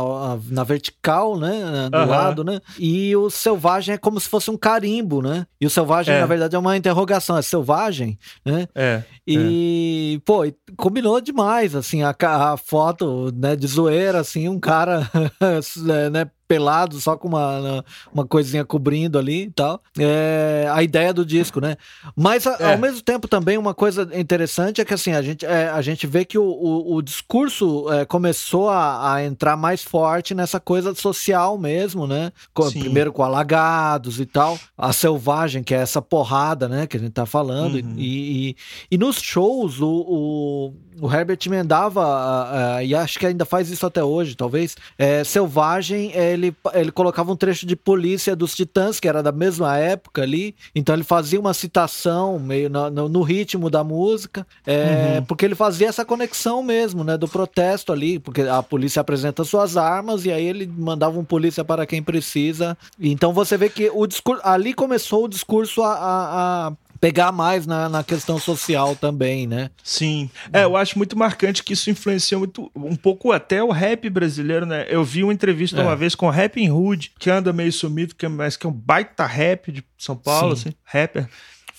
na 0.50 0.64
vertical, 0.64 1.40
né, 1.40 1.90
do 1.90 2.06
lado, 2.06 2.44
né, 2.44 2.60
e 2.78 3.16
o 3.16 3.30
Selvagem 3.30 3.96
é 3.96 3.98
como 3.98 4.20
se 4.20 4.28
fosse 4.28 4.52
um 4.52 4.58
carimbo, 4.58 5.22
né, 5.22 5.48
e 5.62 5.66
o 5.66 5.70
Selvagem, 5.70 6.16
é. 6.16 6.20
na 6.20 6.26
verdade, 6.26 6.56
é 6.56 6.60
uma 6.60 6.76
interrogação, 6.76 7.38
é 7.38 7.42
Selvagem, 7.42 8.20
né, 8.46 8.68
é. 8.76 9.04
E, 9.26 10.18
é. 10.18 10.22
pô, 10.26 10.44
combinou 10.76 11.22
demais, 11.22 11.74
assim, 11.76 12.04
a, 12.04 12.14
a 12.20 12.58
foto, 12.58 13.32
né, 13.34 13.56
de 13.56 13.68
zoeira, 13.68 14.20
assim, 14.20 14.50
um 14.50 14.60
cara, 14.60 15.10
né, 16.12 16.30
pelado, 16.52 17.00
só 17.00 17.16
com 17.16 17.30
uma, 17.30 17.86
uma 18.14 18.28
coisinha 18.28 18.66
cobrindo 18.66 19.18
ali 19.18 19.44
e 19.44 19.52
tal. 19.52 19.82
É, 19.98 20.68
a 20.70 20.84
ideia 20.84 21.14
do 21.14 21.26
disco, 21.26 21.62
né? 21.62 21.78
Mas 22.14 22.46
a, 22.46 22.58
é. 22.60 22.74
ao 22.74 22.78
mesmo 22.78 23.02
tempo 23.02 23.26
também 23.26 23.58
uma 23.58 23.74
coisa 23.74 24.10
interessante 24.14 24.82
é 24.82 24.86
que 24.86 24.94
assim, 24.94 25.14
a 25.14 25.22
gente, 25.22 25.46
é, 25.46 25.70
a 25.70 25.82
gente 25.82 26.06
vê 26.06 26.26
que 26.26 26.38
o, 26.38 26.44
o, 26.44 26.96
o 26.96 27.02
discurso 27.02 27.90
é, 27.94 28.04
começou 28.04 28.70
a, 28.70 29.14
a, 29.14 29.24
entrar 29.24 29.56
mais 29.56 29.82
forte 29.82 30.36
nessa 30.36 30.60
coisa 30.60 30.94
social 30.94 31.58
mesmo, 31.58 32.06
né? 32.06 32.34
Com, 32.54 32.70
primeiro 32.70 33.14
com 33.14 33.24
alagados 33.24 34.20
e 34.20 34.26
tal. 34.26 34.60
A 34.78 34.92
selvagem, 34.92 35.64
que 35.64 35.74
é 35.74 35.78
essa 35.78 36.02
porrada, 36.02 36.68
né? 36.68 36.86
Que 36.86 36.98
a 36.98 37.00
gente 37.00 37.14
tá 37.14 37.26
falando. 37.26 37.76
Uhum. 37.76 37.96
E, 37.96 38.50
e, 38.50 38.56
e, 38.92 38.98
nos 38.98 39.22
shows, 39.22 39.80
o, 39.80 39.88
o, 39.88 40.74
o 41.02 41.12
Herbert 41.12 41.40
emendava, 41.46 42.04
uh, 42.04 42.84
e 42.84 42.94
acho 42.94 43.18
que 43.18 43.26
ainda 43.26 43.46
faz 43.46 43.70
isso 43.70 43.86
até 43.86 44.04
hoje, 44.04 44.36
talvez. 44.36 44.76
É, 44.98 45.24
selvagem, 45.24 46.12
ele 46.12 46.42
ele, 46.42 46.56
ele 46.74 46.92
colocava 46.92 47.32
um 47.32 47.36
trecho 47.36 47.66
de 47.66 47.76
Polícia 47.76 48.36
dos 48.36 48.56
Titãs, 48.56 49.00
que 49.00 49.08
era 49.08 49.22
da 49.22 49.32
mesma 49.32 49.78
época 49.78 50.24
ali, 50.24 50.56
então 50.74 50.96
ele 50.96 51.04
fazia 51.04 51.40
uma 51.40 51.54
citação 51.54 52.40
meio 52.40 52.70
no, 52.70 52.90
no, 52.90 53.10
no 53.10 53.22
ritmo 53.22 53.70
da 53.70 53.84
música, 53.84 54.46
é, 54.66 55.18
uhum. 55.18 55.26
porque 55.26 55.46
ele 55.46 55.56
fazia 55.56 55.88
essa 55.88 56.04
conexão 56.04 56.64
mesmo, 56.64 57.04
né, 57.04 57.18
do 57.18 57.28
protesto 57.28 57.94
ali, 57.94 58.20
porque 58.20 58.42
a 58.42 58.64
polícia 58.64 59.00
apresenta 59.00 59.44
suas 59.44 59.78
armas 59.78 60.26
e 60.26 60.32
aí 60.32 60.46
ele 60.46 60.66
mandava 60.66 61.20
um 61.20 61.24
polícia 61.24 61.64
para 61.64 61.86
quem 61.86 62.02
precisa. 62.02 62.78
Então 63.00 63.34
você 63.34 63.58
vê 63.58 63.70
que 63.70 63.90
o 63.94 64.08
discurso, 64.08 64.42
ali 64.44 64.74
começou 64.74 65.26
o 65.26 65.30
discurso 65.30 65.84
a, 65.84 65.94
a, 65.94 66.68
a 66.68 66.74
pegar 67.02 67.32
mais 67.32 67.66
na, 67.66 67.90
na 67.90 68.04
questão 68.04 68.38
social 68.38 68.96
também, 68.96 69.48
né? 69.48 69.72
Sim. 69.84 70.30
É, 70.54 70.64
eu 70.64 70.78
acho 70.78 71.00
muito 71.00 71.18
marcante 71.18 71.64
que 71.64 71.74
isso 71.74 71.90
influenciou 71.90 72.42
muito, 72.42 72.72
um 72.76 72.96
pouco 72.96 73.32
até 73.32 73.64
o 73.64 73.72
rap 73.72 74.08
brasileiro, 74.08 74.68
né? 74.68 74.86
Eu 74.88 75.04
vi 75.04 75.24
uma 75.24 75.34
entrevista 75.34 75.82
é. 75.82 75.84
uma 75.84 75.96
vez 75.96 76.14
com 76.14 76.28
o 76.28 76.30
Rap 76.30 76.62
Hood, 76.70 77.12
que 77.18 77.32
anda 77.32 77.52
meio 77.52 77.74
sumido, 77.74 78.14
que 78.14 78.28
é, 78.28 78.30
mas 78.30 78.56
que 78.56 78.68
é 78.68 78.70
um 78.70 78.74
baita 78.74 79.26
rap 79.26 79.72
de 79.72 79.84
São 79.98 80.16
Paulo, 80.16 80.56
Sim. 80.56 80.70
assim, 80.70 80.78
rapper 80.86 81.28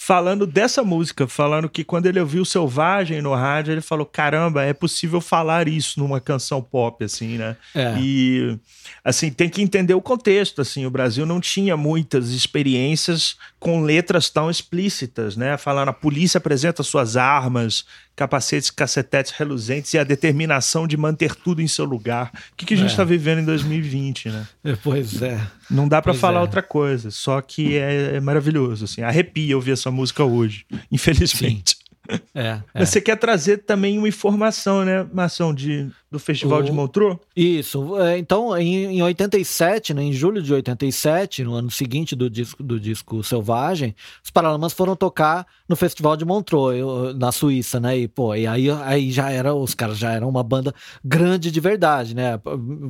falando 0.04 0.48
dessa 0.48 0.82
música, 0.82 1.28
falando 1.28 1.68
que 1.68 1.84
quando 1.84 2.06
ele 2.06 2.18
ouviu 2.18 2.44
Selvagem 2.44 3.22
no 3.22 3.32
rádio, 3.34 3.72
ele 3.72 3.80
falou: 3.80 4.04
caramba, 4.04 4.64
é 4.64 4.72
possível 4.72 5.20
falar 5.20 5.68
isso 5.68 6.00
numa 6.00 6.20
canção 6.20 6.60
pop, 6.60 7.04
assim, 7.04 7.38
né? 7.38 7.56
É. 7.72 7.94
E, 8.00 8.58
assim, 9.04 9.30
tem 9.30 9.48
que 9.48 9.62
entender 9.62 9.94
o 9.94 10.02
contexto, 10.02 10.60
assim, 10.60 10.84
o 10.84 10.90
Brasil 10.90 11.24
não 11.24 11.40
tinha 11.40 11.76
muitas 11.76 12.30
experiências 12.30 13.36
com 13.60 13.82
letras 13.82 14.28
tão 14.28 14.50
explícitas, 14.50 15.36
né? 15.36 15.56
Falando, 15.56 15.90
a 15.90 15.92
polícia 15.92 16.38
apresenta 16.38 16.82
suas 16.82 17.16
armas, 17.16 17.84
capacetes, 18.14 18.70
cacetetes 18.70 19.32
reluzentes 19.32 19.92
e 19.94 19.98
a 19.98 20.04
determinação 20.04 20.86
de 20.86 20.96
manter 20.96 21.34
tudo 21.34 21.62
em 21.62 21.68
seu 21.68 21.84
lugar. 21.84 22.30
O 22.52 22.56
que, 22.56 22.66
que 22.66 22.74
a 22.74 22.76
gente 22.76 22.90
está 22.90 23.02
é. 23.02 23.06
vivendo 23.06 23.40
em 23.40 23.44
2020, 23.44 24.28
né? 24.28 24.46
Pois 24.82 25.22
é. 25.22 25.40
Não 25.70 25.88
dá 25.88 26.02
para 26.02 26.14
falar 26.14 26.40
é. 26.40 26.42
outra 26.42 26.62
coisa, 26.62 27.10
só 27.10 27.40
que 27.40 27.76
é, 27.76 28.16
é, 28.16 28.20
maravilhoso, 28.20 28.84
assim. 28.84 29.02
Arrepia 29.02 29.56
ouvir 29.56 29.72
essa 29.72 29.90
música 29.90 30.24
hoje, 30.24 30.66
infelizmente. 30.90 31.76
É, 32.08 32.20
é. 32.34 32.62
Mas 32.74 32.90
você 32.90 33.00
quer 33.00 33.16
trazer 33.16 33.58
também 33.58 33.98
uma 33.98 34.08
informação, 34.08 34.84
né, 34.84 35.06
Marção, 35.12 35.54
de 35.54 35.90
do 36.12 36.18
Festival 36.18 36.60
o... 36.60 36.62
de 36.62 36.70
Montreux? 36.70 37.16
Isso. 37.34 37.98
É, 37.98 38.18
então, 38.18 38.56
em, 38.56 38.98
em 38.98 39.02
87, 39.02 39.94
né, 39.94 40.02
em 40.02 40.12
julho 40.12 40.42
de 40.42 40.52
87, 40.52 41.42
no 41.42 41.54
ano 41.54 41.70
seguinte 41.70 42.14
do 42.14 42.28
disco, 42.28 42.62
do 42.62 42.78
disco 42.78 43.24
Selvagem, 43.24 43.94
os 44.22 44.30
Paralamas 44.30 44.74
foram 44.74 44.94
tocar 44.94 45.46
no 45.66 45.74
Festival 45.74 46.16
de 46.16 46.24
Montreux, 46.24 47.16
na 47.16 47.32
Suíça, 47.32 47.80
né? 47.80 47.96
E, 47.96 48.06
pô, 48.06 48.34
e 48.34 48.46
aí, 48.46 48.70
aí 48.70 49.10
já 49.10 49.30
era, 49.30 49.54
os 49.54 49.74
caras 49.74 49.96
já 49.96 50.12
eram 50.12 50.28
uma 50.28 50.42
banda 50.42 50.74
grande 51.02 51.50
de 51.50 51.60
verdade, 51.60 52.14
né? 52.14 52.38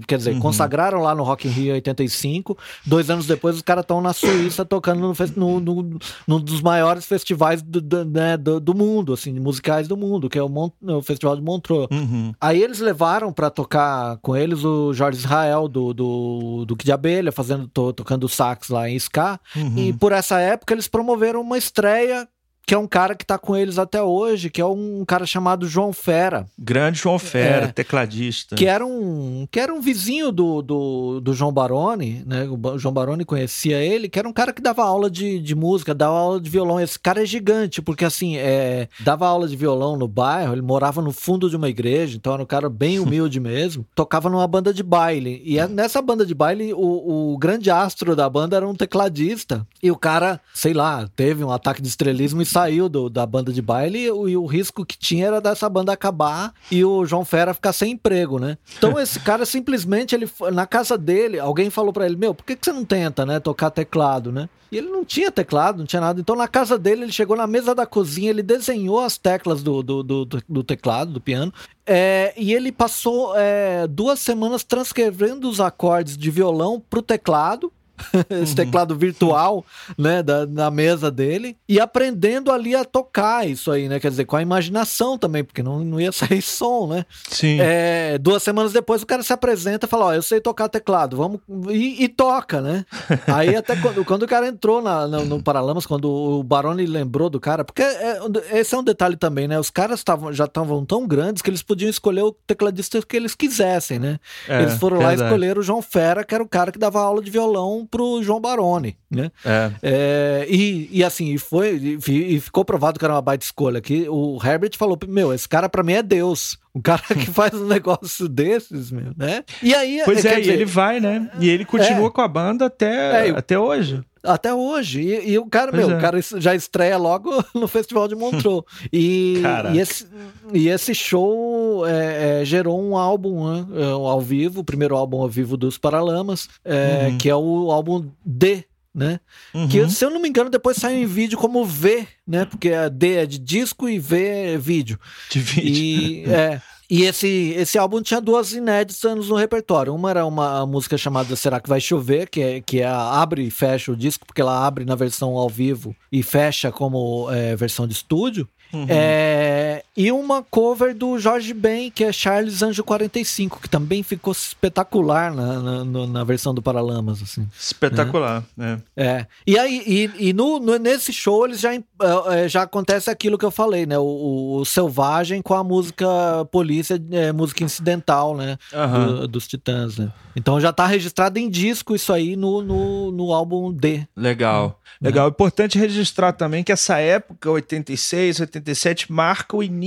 Quer 0.08 0.18
dizer, 0.18 0.34
uhum. 0.34 0.40
consagraram 0.40 1.00
lá 1.00 1.14
no 1.14 1.22
Rock 1.22 1.46
in 1.46 1.50
Rio 1.52 1.74
85, 1.74 2.58
dois 2.84 3.08
anos 3.08 3.26
depois 3.26 3.54
os 3.54 3.62
caras 3.62 3.84
estão 3.84 4.00
na 4.00 4.12
Suíça 4.12 4.64
tocando 4.64 5.00
no, 5.00 5.14
no, 5.36 5.60
no, 5.60 5.98
no, 6.26 6.40
dos 6.40 6.60
maiores 6.60 7.06
festivais 7.06 7.62
do, 7.62 7.80
do, 7.80 8.04
né, 8.04 8.36
do, 8.36 8.58
do, 8.58 8.74
mundo, 8.74 9.12
assim, 9.12 9.38
musicais 9.38 9.86
do 9.86 9.96
mundo, 9.96 10.28
que 10.28 10.38
é 10.38 10.42
o, 10.42 10.48
Mont, 10.48 10.74
o 10.82 11.02
Festival 11.02 11.36
de 11.36 11.42
Montreux. 11.42 11.86
Uhum. 11.90 12.32
Aí 12.40 12.60
eles 12.60 12.80
levaram 12.80 13.11
chamaram 13.12 13.32
para 13.32 13.50
tocar 13.50 14.16
com 14.18 14.34
eles 14.34 14.64
o 14.64 14.92
Jorge 14.94 15.18
Israel 15.18 15.68
do, 15.68 15.92
do 15.92 16.64
Duque 16.66 16.84
de 16.84 16.92
Abelha, 16.92 17.30
fazendo, 17.30 17.68
to, 17.68 17.92
tocando 17.92 18.28
sax 18.28 18.68
lá 18.68 18.88
em 18.88 18.96
Ska. 18.96 19.38
Uhum. 19.54 19.76
E 19.76 19.92
por 19.92 20.12
essa 20.12 20.40
época 20.40 20.72
eles 20.72 20.88
promoveram 20.88 21.40
uma 21.40 21.58
estreia 21.58 22.26
que 22.66 22.74
é 22.74 22.78
um 22.78 22.86
cara 22.86 23.14
que 23.14 23.26
tá 23.26 23.38
com 23.38 23.56
eles 23.56 23.78
até 23.78 24.02
hoje, 24.02 24.48
que 24.48 24.60
é 24.60 24.64
um 24.64 25.04
cara 25.04 25.26
chamado 25.26 25.66
João 25.66 25.92
Fera. 25.92 26.46
Grande 26.58 27.00
João 27.00 27.18
Fera, 27.18 27.66
é, 27.66 27.72
tecladista. 27.72 28.54
Que 28.54 28.66
era 28.66 28.86
um, 28.86 29.46
que 29.50 29.58
era 29.58 29.74
um 29.74 29.80
vizinho 29.80 30.30
do, 30.30 30.62
do, 30.62 31.20
do, 31.20 31.34
João 31.34 31.52
Baroni, 31.52 32.22
né? 32.24 32.46
O 32.48 32.78
João 32.78 32.94
Baroni 32.94 33.24
conhecia 33.24 33.78
ele, 33.82 34.08
que 34.08 34.18
era 34.18 34.28
um 34.28 34.32
cara 34.32 34.52
que 34.52 34.62
dava 34.62 34.84
aula 34.84 35.10
de, 35.10 35.40
de 35.40 35.54
música, 35.54 35.94
dava 35.94 36.16
aula 36.16 36.40
de 36.40 36.48
violão. 36.48 36.80
Esse 36.80 36.98
cara 36.98 37.22
é 37.22 37.26
gigante, 37.26 37.82
porque 37.82 38.04
assim, 38.04 38.36
é, 38.36 38.88
dava 39.00 39.26
aula 39.26 39.48
de 39.48 39.56
violão 39.56 39.96
no 39.96 40.06
bairro, 40.06 40.54
ele 40.54 40.62
morava 40.62 41.02
no 41.02 41.12
fundo 41.12 41.50
de 41.50 41.56
uma 41.56 41.68
igreja, 41.68 42.16
então 42.16 42.32
era 42.32 42.42
um 42.42 42.46
cara 42.46 42.68
bem 42.68 42.98
humilde 43.00 43.40
mesmo. 43.40 43.84
Tocava 43.94 44.30
numa 44.30 44.46
banda 44.46 44.72
de 44.72 44.82
baile. 44.82 45.42
E 45.44 45.58
é, 45.58 45.66
nessa 45.66 46.00
banda 46.00 46.24
de 46.24 46.34
baile, 46.34 46.72
o, 46.72 47.32
o 47.32 47.38
grande 47.38 47.70
astro 47.70 48.14
da 48.14 48.28
banda 48.30 48.56
era 48.56 48.68
um 48.68 48.74
tecladista. 48.74 49.66
E 49.82 49.90
o 49.90 49.96
cara, 49.96 50.40
sei 50.54 50.72
lá, 50.72 51.08
teve 51.16 51.42
um 51.42 51.50
ataque 51.50 51.82
de 51.82 51.88
estrelismo 51.88 52.40
e 52.40 52.51
saiu 52.52 52.88
do, 52.88 53.08
da 53.08 53.24
banda 53.24 53.52
de 53.52 53.62
baile 53.62 53.98
e 53.98 54.10
o, 54.10 54.28
e 54.28 54.36
o, 54.36 54.46
risco 54.46 54.84
que 54.84 54.98
tinha 54.98 55.26
era 55.26 55.40
dessa 55.40 55.68
banda 55.68 55.92
acabar 55.92 56.52
e 56.70 56.84
o 56.84 57.04
João 57.04 57.24
Fera 57.24 57.54
ficar 57.54 57.72
sem 57.72 57.92
emprego, 57.92 58.38
né? 58.38 58.58
Então 58.76 58.98
esse 59.00 59.18
cara 59.20 59.46
simplesmente, 59.46 60.14
ele 60.14 60.28
na 60.52 60.66
casa 60.66 60.98
dele, 60.98 61.38
alguém 61.38 61.70
falou 61.70 61.92
para 61.92 62.06
ele, 62.06 62.16
meu, 62.16 62.34
por 62.34 62.44
que, 62.44 62.54
que 62.54 62.64
você 62.64 62.72
não 62.72 62.84
tenta, 62.84 63.24
né, 63.24 63.40
tocar 63.40 63.70
teclado, 63.70 64.30
né? 64.30 64.48
E 64.70 64.78
ele 64.78 64.88
não 64.88 65.04
tinha 65.04 65.30
teclado, 65.30 65.80
não 65.80 65.84
tinha 65.84 66.00
nada. 66.00 66.18
Então, 66.18 66.34
na 66.34 66.48
casa 66.48 66.78
dele, 66.78 67.02
ele 67.02 67.12
chegou 67.12 67.36
na 67.36 67.46
mesa 67.46 67.74
da 67.74 67.84
cozinha, 67.84 68.30
ele 68.30 68.42
desenhou 68.42 69.00
as 69.00 69.18
teclas 69.18 69.62
do, 69.62 69.82
do, 69.82 70.02
do, 70.02 70.24
do 70.24 70.64
teclado, 70.64 71.12
do 71.12 71.20
piano, 71.20 71.52
é, 71.86 72.32
e 72.38 72.54
ele 72.54 72.72
passou 72.72 73.34
é, 73.36 73.86
duas 73.86 74.18
semanas 74.20 74.64
transcrevendo 74.64 75.46
os 75.46 75.60
acordes 75.60 76.16
de 76.16 76.30
violão 76.30 76.82
pro 76.88 77.02
teclado 77.02 77.70
esse 78.30 78.52
uhum. 78.52 78.56
teclado 78.56 78.96
virtual, 78.96 79.64
né, 79.96 80.22
da, 80.22 80.46
na 80.46 80.70
mesa 80.70 81.10
dele, 81.10 81.56
e 81.68 81.80
aprendendo 81.80 82.50
ali 82.50 82.74
a 82.74 82.84
tocar 82.84 83.48
isso 83.48 83.70
aí, 83.70 83.88
né, 83.88 84.00
quer 84.00 84.10
dizer, 84.10 84.24
com 84.24 84.36
a 84.36 84.42
imaginação 84.42 85.18
também, 85.18 85.44
porque 85.44 85.62
não, 85.62 85.80
não 85.80 86.00
ia 86.00 86.12
sair 86.12 86.42
som, 86.42 86.86
né. 86.86 87.04
Sim. 87.28 87.58
É, 87.60 88.18
duas 88.18 88.42
semanas 88.42 88.72
depois 88.72 89.02
o 89.02 89.06
cara 89.06 89.22
se 89.22 89.32
apresenta 89.32 89.86
e 89.86 89.88
fala, 89.88 90.06
ó, 90.06 90.08
oh, 90.08 90.12
eu 90.12 90.22
sei 90.22 90.40
tocar 90.40 90.68
teclado, 90.68 91.16
vamos, 91.16 91.40
e, 91.70 92.04
e 92.04 92.08
toca, 92.08 92.60
né. 92.60 92.84
aí 93.26 93.54
até 93.54 93.76
quando, 93.76 94.04
quando 94.04 94.22
o 94.22 94.28
cara 94.28 94.46
entrou 94.46 94.82
na, 94.82 95.06
no, 95.06 95.24
no 95.24 95.42
Paralamas, 95.42 95.86
quando 95.86 96.10
o 96.10 96.42
Baroni 96.42 96.86
lembrou 96.86 97.28
do 97.30 97.40
cara, 97.40 97.64
porque 97.64 97.82
é, 97.82 98.18
esse 98.52 98.74
é 98.74 98.78
um 98.78 98.84
detalhe 98.84 99.16
também, 99.16 99.48
né, 99.48 99.58
os 99.58 99.70
caras 99.70 100.02
tavam, 100.02 100.32
já 100.32 100.44
estavam 100.44 100.84
tão 100.84 101.06
grandes 101.06 101.42
que 101.42 101.50
eles 101.50 101.62
podiam 101.62 101.90
escolher 101.90 102.22
o 102.22 102.32
tecladista 102.46 103.00
que 103.02 103.16
eles 103.16 103.34
quisessem, 103.34 103.98
né. 103.98 104.18
É, 104.48 104.62
eles 104.62 104.74
foram 104.74 104.98
verdade. 104.98 105.20
lá 105.20 105.26
escolher 105.26 105.58
o 105.58 105.62
João 105.62 105.82
Fera, 105.82 106.24
que 106.24 106.34
era 106.34 106.42
o 106.42 106.48
cara 106.48 106.72
que 106.72 106.78
dava 106.78 107.00
aula 107.00 107.22
de 107.22 107.30
violão 107.30 107.86
pro 107.92 108.22
João 108.22 108.40
Baroni, 108.40 108.96
né? 109.10 109.30
É. 109.44 109.70
é 109.82 110.46
e, 110.48 110.88
e 110.90 111.04
assim, 111.04 111.34
e 111.34 111.38
foi, 111.38 111.98
e, 112.08 112.36
e, 112.36 112.40
ficou 112.40 112.64
provado 112.64 112.98
que 112.98 113.04
era 113.04 113.14
uma 113.14 113.20
baita 113.20 113.44
escolha. 113.44 113.82
Que 113.82 114.08
o 114.08 114.38
Herbert 114.42 114.76
falou: 114.76 114.98
Meu, 115.06 115.32
esse 115.32 115.46
cara 115.46 115.68
para 115.68 115.82
mim 115.82 115.92
é 115.92 116.02
Deus. 116.02 116.58
Um 116.74 116.80
cara 116.80 117.02
que 117.02 117.26
faz 117.30 117.52
um 117.52 117.66
negócio 117.66 118.26
desses, 118.28 118.90
meu, 118.90 119.12
né? 119.14 119.44
E 119.62 119.74
aí. 119.74 120.00
Pois 120.06 120.24
é, 120.24 120.40
dizer, 120.40 120.52
e 120.52 120.54
ele 120.54 120.64
vai, 120.64 120.98
né? 120.98 121.30
E 121.38 121.50
ele 121.50 121.66
continua 121.66 122.08
é, 122.08 122.10
com 122.10 122.20
a 122.22 122.28
banda 122.28 122.66
até, 122.66 123.28
é, 123.28 123.30
até 123.30 123.58
hoje. 123.58 124.02
Até 124.22 124.54
hoje. 124.54 125.00
E, 125.00 125.32
e 125.32 125.38
o 125.38 125.46
cara, 125.46 125.70
pois 125.70 125.86
meu, 125.86 125.94
é. 125.94 125.98
o 125.98 126.00
cara 126.00 126.18
já 126.36 126.54
estreia 126.54 126.96
logo 126.96 127.30
no 127.54 127.66
Festival 127.66 128.06
de 128.06 128.14
Montreux. 128.14 128.62
E, 128.92 129.42
e, 129.72 129.78
esse, 129.78 130.06
e 130.52 130.68
esse 130.68 130.94
show 130.94 131.86
é, 131.86 132.42
é, 132.42 132.44
gerou 132.44 132.80
um 132.80 132.96
álbum 132.96 133.52
né, 133.52 133.66
é, 133.74 133.84
ao 133.90 134.20
vivo, 134.20 134.60
o 134.60 134.64
primeiro 134.64 134.96
álbum 134.96 135.20
ao 135.20 135.28
vivo 135.28 135.56
dos 135.56 135.78
Paralamas, 135.78 136.48
é, 136.64 137.08
uhum. 137.08 137.18
que 137.18 137.28
é 137.28 137.36
o 137.36 137.70
álbum 137.70 138.06
D 138.24 138.64
né? 138.94 139.20
Uhum. 139.54 139.68
Que, 139.68 139.88
se 139.88 140.04
eu 140.04 140.10
não 140.10 140.20
me 140.20 140.28
engano, 140.28 140.50
depois 140.50 140.76
saiu 140.76 140.98
em 140.98 141.06
vídeo 141.06 141.38
como 141.38 141.64
V, 141.64 142.06
né? 142.26 142.44
Porque 142.44 142.72
a 142.72 142.88
D 142.88 143.14
é 143.14 143.26
de 143.26 143.38
disco 143.38 143.88
e 143.88 143.98
V 143.98 144.26
é 144.26 144.58
vídeo. 144.58 144.98
De 145.30 145.40
vídeo. 145.40 145.72
E, 145.74 146.24
é, 146.30 146.60
e 146.92 147.04
esse, 147.04 147.54
esse 147.56 147.78
álbum 147.78 148.02
tinha 148.02 148.20
duas 148.20 148.52
inéditas 148.52 149.26
no 149.26 149.34
repertório. 149.34 149.94
Uma 149.94 150.10
era 150.10 150.26
uma 150.26 150.66
música 150.66 150.98
chamada 150.98 151.34
Será 151.34 151.58
que 151.58 151.66
Vai 151.66 151.80
Chover, 151.80 152.28
que, 152.28 152.42
é, 152.42 152.60
que 152.60 152.82
é 152.82 152.84
a, 152.84 153.22
abre 153.22 153.44
e 153.44 153.50
fecha 153.50 153.90
o 153.90 153.96
disco, 153.96 154.26
porque 154.26 154.42
ela 154.42 154.66
abre 154.66 154.84
na 154.84 154.94
versão 154.94 155.34
ao 155.34 155.48
vivo 155.48 155.96
e 156.12 156.22
fecha 156.22 156.70
como 156.70 157.30
é, 157.30 157.56
versão 157.56 157.86
de 157.86 157.94
estúdio. 157.94 158.46
Uhum. 158.74 158.84
É, 158.90 159.81
e 159.96 160.10
uma 160.10 160.42
cover 160.42 160.94
do 160.94 161.18
Jorge 161.18 161.52
Ben, 161.52 161.90
que 161.90 162.02
é 162.02 162.12
Charles 162.12 162.62
Anjo 162.62 162.82
45, 162.82 163.60
que 163.60 163.68
também 163.68 164.02
ficou 164.02 164.32
espetacular 164.32 165.34
na, 165.34 165.84
na, 165.84 166.06
na 166.06 166.24
versão 166.24 166.54
do 166.54 166.62
Paralamas. 166.62 167.22
Assim, 167.22 167.46
espetacular, 167.58 168.42
né? 168.56 168.80
é. 168.96 169.04
é. 169.04 169.26
E 169.46 169.58
aí, 169.58 169.82
e, 169.86 170.28
e 170.28 170.32
no, 170.32 170.58
no, 170.58 170.78
nesse 170.78 171.12
show 171.12 171.44
eles 171.44 171.60
já, 171.60 171.74
é, 171.74 172.48
já 172.48 172.62
acontece 172.62 173.10
aquilo 173.10 173.36
que 173.36 173.44
eu 173.44 173.50
falei, 173.50 173.84
né? 173.84 173.98
O, 173.98 174.60
o 174.60 174.64
Selvagem 174.64 175.42
com 175.42 175.54
a 175.54 175.62
música 175.62 176.06
Polícia, 176.50 177.00
é, 177.10 177.30
música 177.30 177.62
incidental, 177.62 178.34
né? 178.34 178.56
Uhum. 178.72 179.06
Do, 179.06 179.28
dos 179.28 179.46
Titãs, 179.46 179.98
né? 179.98 180.10
Então 180.34 180.58
já 180.58 180.72
tá 180.72 180.86
registrado 180.86 181.38
em 181.38 181.50
disco 181.50 181.94
isso 181.94 182.12
aí 182.12 182.34
no, 182.34 182.62
no, 182.62 183.12
no 183.12 183.32
álbum 183.34 183.70
D. 183.70 184.06
Legal. 184.16 184.80
Legal. 185.00 185.26
É 185.26 185.30
importante 185.30 185.78
registrar 185.78 186.32
também 186.32 186.62
que 186.62 186.70
essa 186.70 186.98
época, 186.98 187.50
86, 187.50 188.40
87, 188.40 189.12
marca 189.12 189.56
o 189.56 189.62
início 189.62 189.81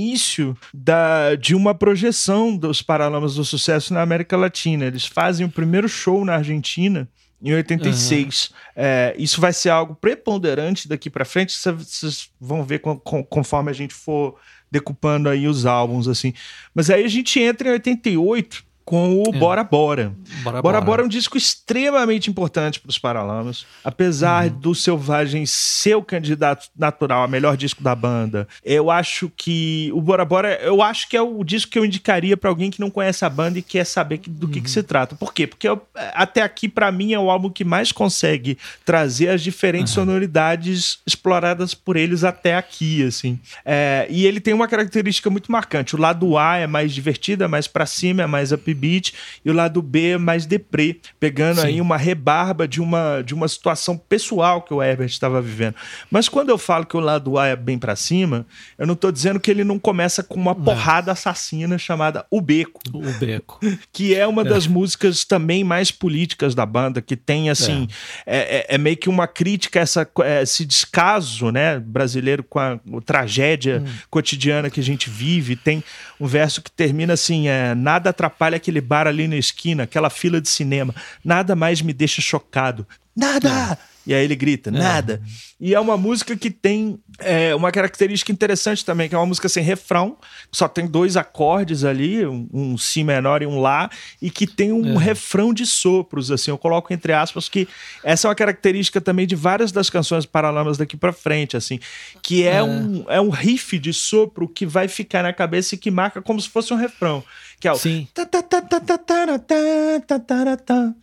da, 0.72 1.34
de 1.34 1.54
uma 1.54 1.74
projeção 1.74 2.56
dos 2.56 2.82
Paralamas 2.82 3.34
do 3.34 3.44
Sucesso 3.44 3.94
na 3.94 4.02
América 4.02 4.36
Latina. 4.36 4.84
Eles 4.84 5.06
fazem 5.06 5.46
o 5.46 5.50
primeiro 5.50 5.88
show 5.88 6.24
na 6.24 6.34
Argentina 6.34 7.08
em 7.42 7.52
86. 7.52 8.50
Uhum. 8.50 8.56
É, 8.76 9.14
isso 9.18 9.40
vai 9.40 9.52
ser 9.52 9.70
algo 9.70 9.94
preponderante 9.94 10.88
daqui 10.88 11.10
para 11.10 11.24
frente. 11.24 11.52
Vocês 11.52 12.30
vão 12.40 12.64
ver 12.64 12.80
com, 12.80 12.98
com, 12.98 13.22
conforme 13.22 13.70
a 13.70 13.74
gente 13.74 13.94
for 13.94 14.36
decupando 14.70 15.28
aí 15.28 15.46
os 15.46 15.64
álbuns, 15.64 16.08
assim. 16.08 16.32
Mas 16.74 16.90
aí 16.90 17.04
a 17.04 17.08
gente 17.08 17.40
entra 17.40 17.68
em 17.68 17.72
88 17.72 18.64
com 18.86 19.20
o 19.20 19.34
é. 19.34 19.38
Bora 19.38 19.64
Bora. 19.64 20.14
Bora 20.44 20.62
Bora 20.62 20.80
Bora 20.80 21.02
é 21.02 21.04
um 21.04 21.08
disco 21.08 21.36
extremamente 21.36 22.30
importante 22.30 22.78
para 22.78 22.88
os 22.88 22.98
Paralamas. 22.98 23.66
Apesar 23.82 24.46
uhum. 24.46 24.60
do 24.60 24.74
Selvagem 24.76 25.44
ser 25.44 25.96
o 25.96 26.02
candidato 26.02 26.68
natural 26.78 27.24
a 27.24 27.28
melhor 27.28 27.56
disco 27.56 27.82
da 27.82 27.96
banda, 27.96 28.46
eu 28.64 28.88
acho 28.88 29.28
que 29.36 29.90
o 29.92 30.00
Bora 30.00 30.24
Bora, 30.24 30.60
eu 30.62 30.80
acho 30.80 31.08
que 31.08 31.16
é 31.16 31.20
o 31.20 31.42
disco 31.42 31.72
que 31.72 31.78
eu 31.78 31.84
indicaria 31.84 32.36
para 32.36 32.48
alguém 32.48 32.70
que 32.70 32.80
não 32.80 32.88
conhece 32.88 33.24
a 33.24 33.28
banda 33.28 33.58
e 33.58 33.62
quer 33.62 33.84
saber 33.84 34.20
do 34.24 34.46
uhum. 34.46 34.52
que, 34.52 34.60
que, 34.60 34.70
se 34.70 34.84
trata. 34.84 35.16
Por 35.16 35.34
quê? 35.34 35.48
Porque 35.48 35.68
eu, 35.68 35.82
até 36.14 36.42
aqui, 36.42 36.68
para 36.68 36.92
mim, 36.92 37.12
é 37.12 37.18
o 37.18 37.28
álbum 37.28 37.50
que 37.50 37.64
mais 37.64 37.90
consegue 37.90 38.56
trazer 38.84 39.30
as 39.30 39.42
diferentes 39.42 39.96
uhum. 39.96 40.04
sonoridades 40.04 41.00
exploradas 41.04 41.74
por 41.74 41.96
eles 41.96 42.22
até 42.22 42.54
aqui, 42.54 43.02
assim. 43.02 43.40
É, 43.64 44.06
e 44.08 44.24
ele 44.24 44.38
tem 44.38 44.54
uma 44.54 44.68
característica 44.68 45.28
muito 45.28 45.50
marcante. 45.50 45.96
O 45.96 46.00
lado 46.00 46.38
A 46.38 46.58
é 46.58 46.68
mais 46.68 46.94
divertido, 46.94 47.42
é 47.42 47.48
mais 47.48 47.66
para 47.66 47.84
cima, 47.84 48.22
é 48.22 48.26
mais 48.26 48.52
up 48.52 48.75
beat 48.76 49.12
e 49.44 49.50
o 49.50 49.54
lado 49.54 49.82
B 49.82 50.10
é 50.10 50.18
mais 50.18 50.46
deprê, 50.46 51.00
pegando 51.18 51.60
Sim. 51.60 51.66
aí 51.66 51.80
uma 51.80 51.96
rebarba 51.96 52.68
de 52.68 52.80
uma, 52.80 53.22
de 53.22 53.34
uma 53.34 53.48
situação 53.48 53.96
pessoal 53.96 54.62
que 54.62 54.72
o 54.72 54.82
Herbert 54.82 55.08
estava 55.08 55.40
vivendo. 55.40 55.74
Mas 56.10 56.28
quando 56.28 56.50
eu 56.50 56.58
falo 56.58 56.86
que 56.86 56.96
o 56.96 57.00
lado 57.00 57.38
A 57.38 57.48
é 57.48 57.56
bem 57.56 57.78
para 57.78 57.96
cima, 57.96 58.46
eu 58.78 58.86
não 58.86 58.94
estou 58.94 59.10
dizendo 59.10 59.40
que 59.40 59.50
ele 59.50 59.64
não 59.64 59.78
começa 59.78 60.22
com 60.22 60.38
uma 60.38 60.54
porrada 60.54 61.12
assassina 61.12 61.78
chamada 61.78 62.26
O 62.30 62.40
Beco. 62.40 62.80
O 62.92 63.12
Beco. 63.18 63.60
Que 63.92 64.14
é 64.14 64.26
uma 64.26 64.42
é. 64.42 64.44
das 64.44 64.66
músicas 64.66 65.24
também 65.24 65.64
mais 65.64 65.90
políticas 65.90 66.54
da 66.54 66.66
banda, 66.66 67.00
que 67.00 67.16
tem 67.16 67.48
assim, 67.48 67.88
é, 68.26 68.36
é, 68.36 68.56
é, 68.56 68.66
é 68.74 68.78
meio 68.78 68.96
que 68.96 69.08
uma 69.08 69.26
crítica 69.26 69.80
a 69.80 69.82
essa, 69.82 70.08
é, 70.22 70.42
esse 70.42 70.64
descaso 70.64 71.50
né, 71.50 71.78
brasileiro 71.78 72.42
com 72.42 72.58
a, 72.58 72.72
a 72.72 73.00
tragédia 73.04 73.82
hum. 73.84 73.90
cotidiana 74.10 74.68
que 74.68 74.80
a 74.80 74.82
gente 74.82 75.08
vive. 75.08 75.56
Tem 75.56 75.82
um 76.20 76.26
verso 76.26 76.62
que 76.62 76.70
termina 76.70 77.14
assim: 77.14 77.48
é, 77.48 77.74
nada 77.74 78.10
atrapalha 78.10 78.56
aquele 78.56 78.80
bar 78.80 79.06
ali 79.06 79.28
na 79.28 79.36
esquina, 79.36 79.84
aquela 79.84 80.10
fila 80.10 80.40
de 80.40 80.48
cinema. 80.48 80.94
Nada 81.24 81.54
mais 81.54 81.82
me 81.82 81.92
deixa 81.92 82.20
chocado. 82.20 82.86
Nada! 83.16 83.78
É. 83.92 83.96
E 84.06 84.14
aí 84.14 84.24
ele 84.24 84.36
grita, 84.36 84.70
é. 84.70 84.72
nada. 84.72 85.20
É. 85.24 85.46
E 85.58 85.74
é 85.74 85.80
uma 85.80 85.96
música 85.96 86.36
que 86.36 86.50
tem 86.50 86.98
é, 87.18 87.54
uma 87.54 87.72
característica 87.72 88.30
interessante 88.30 88.84
também, 88.84 89.08
que 89.08 89.14
é 89.14 89.18
uma 89.18 89.26
música 89.26 89.48
sem 89.48 89.64
refrão, 89.64 90.16
só 90.52 90.68
tem 90.68 90.86
dois 90.86 91.16
acordes 91.16 91.82
ali, 91.82 92.24
um, 92.24 92.46
um 92.52 92.78
Si 92.78 93.02
menor 93.02 93.42
e 93.42 93.46
um 93.46 93.58
Lá, 93.58 93.90
e 94.22 94.30
que 94.30 94.46
tem 94.46 94.70
um 94.70 95.00
é. 95.00 95.02
refrão 95.02 95.52
de 95.52 95.66
sopros, 95.66 96.30
assim, 96.30 96.50
eu 96.50 96.58
coloco 96.58 96.92
entre 96.92 97.12
aspas 97.12 97.48
que 97.48 97.66
essa 98.04 98.26
é 98.26 98.28
uma 98.28 98.34
característica 98.34 99.00
também 99.00 99.26
de 99.26 99.34
várias 99.34 99.72
das 99.72 99.90
canções 99.90 100.24
Paralamas 100.24 100.76
daqui 100.76 100.96
para 100.96 101.12
frente, 101.12 101.56
assim, 101.56 101.80
que 102.22 102.46
é, 102.46 102.56
é, 102.56 102.62
Um, 102.62 103.04
é 103.08 103.20
um 103.20 103.30
riff 103.30 103.78
de 103.78 103.92
sopro 103.92 104.46
que 104.46 104.66
vai 104.66 104.86
ficar 104.86 105.22
na 105.22 105.32
cabeça 105.32 105.74
e 105.74 105.78
que 105.78 105.90
marca 105.90 106.22
como 106.22 106.40
se 106.40 106.48
fosse 106.48 106.72
um 106.72 106.76
refrão, 106.76 107.24
que 107.66 107.68
é 107.68 107.72
o... 107.72 107.76
Sim. 107.76 108.06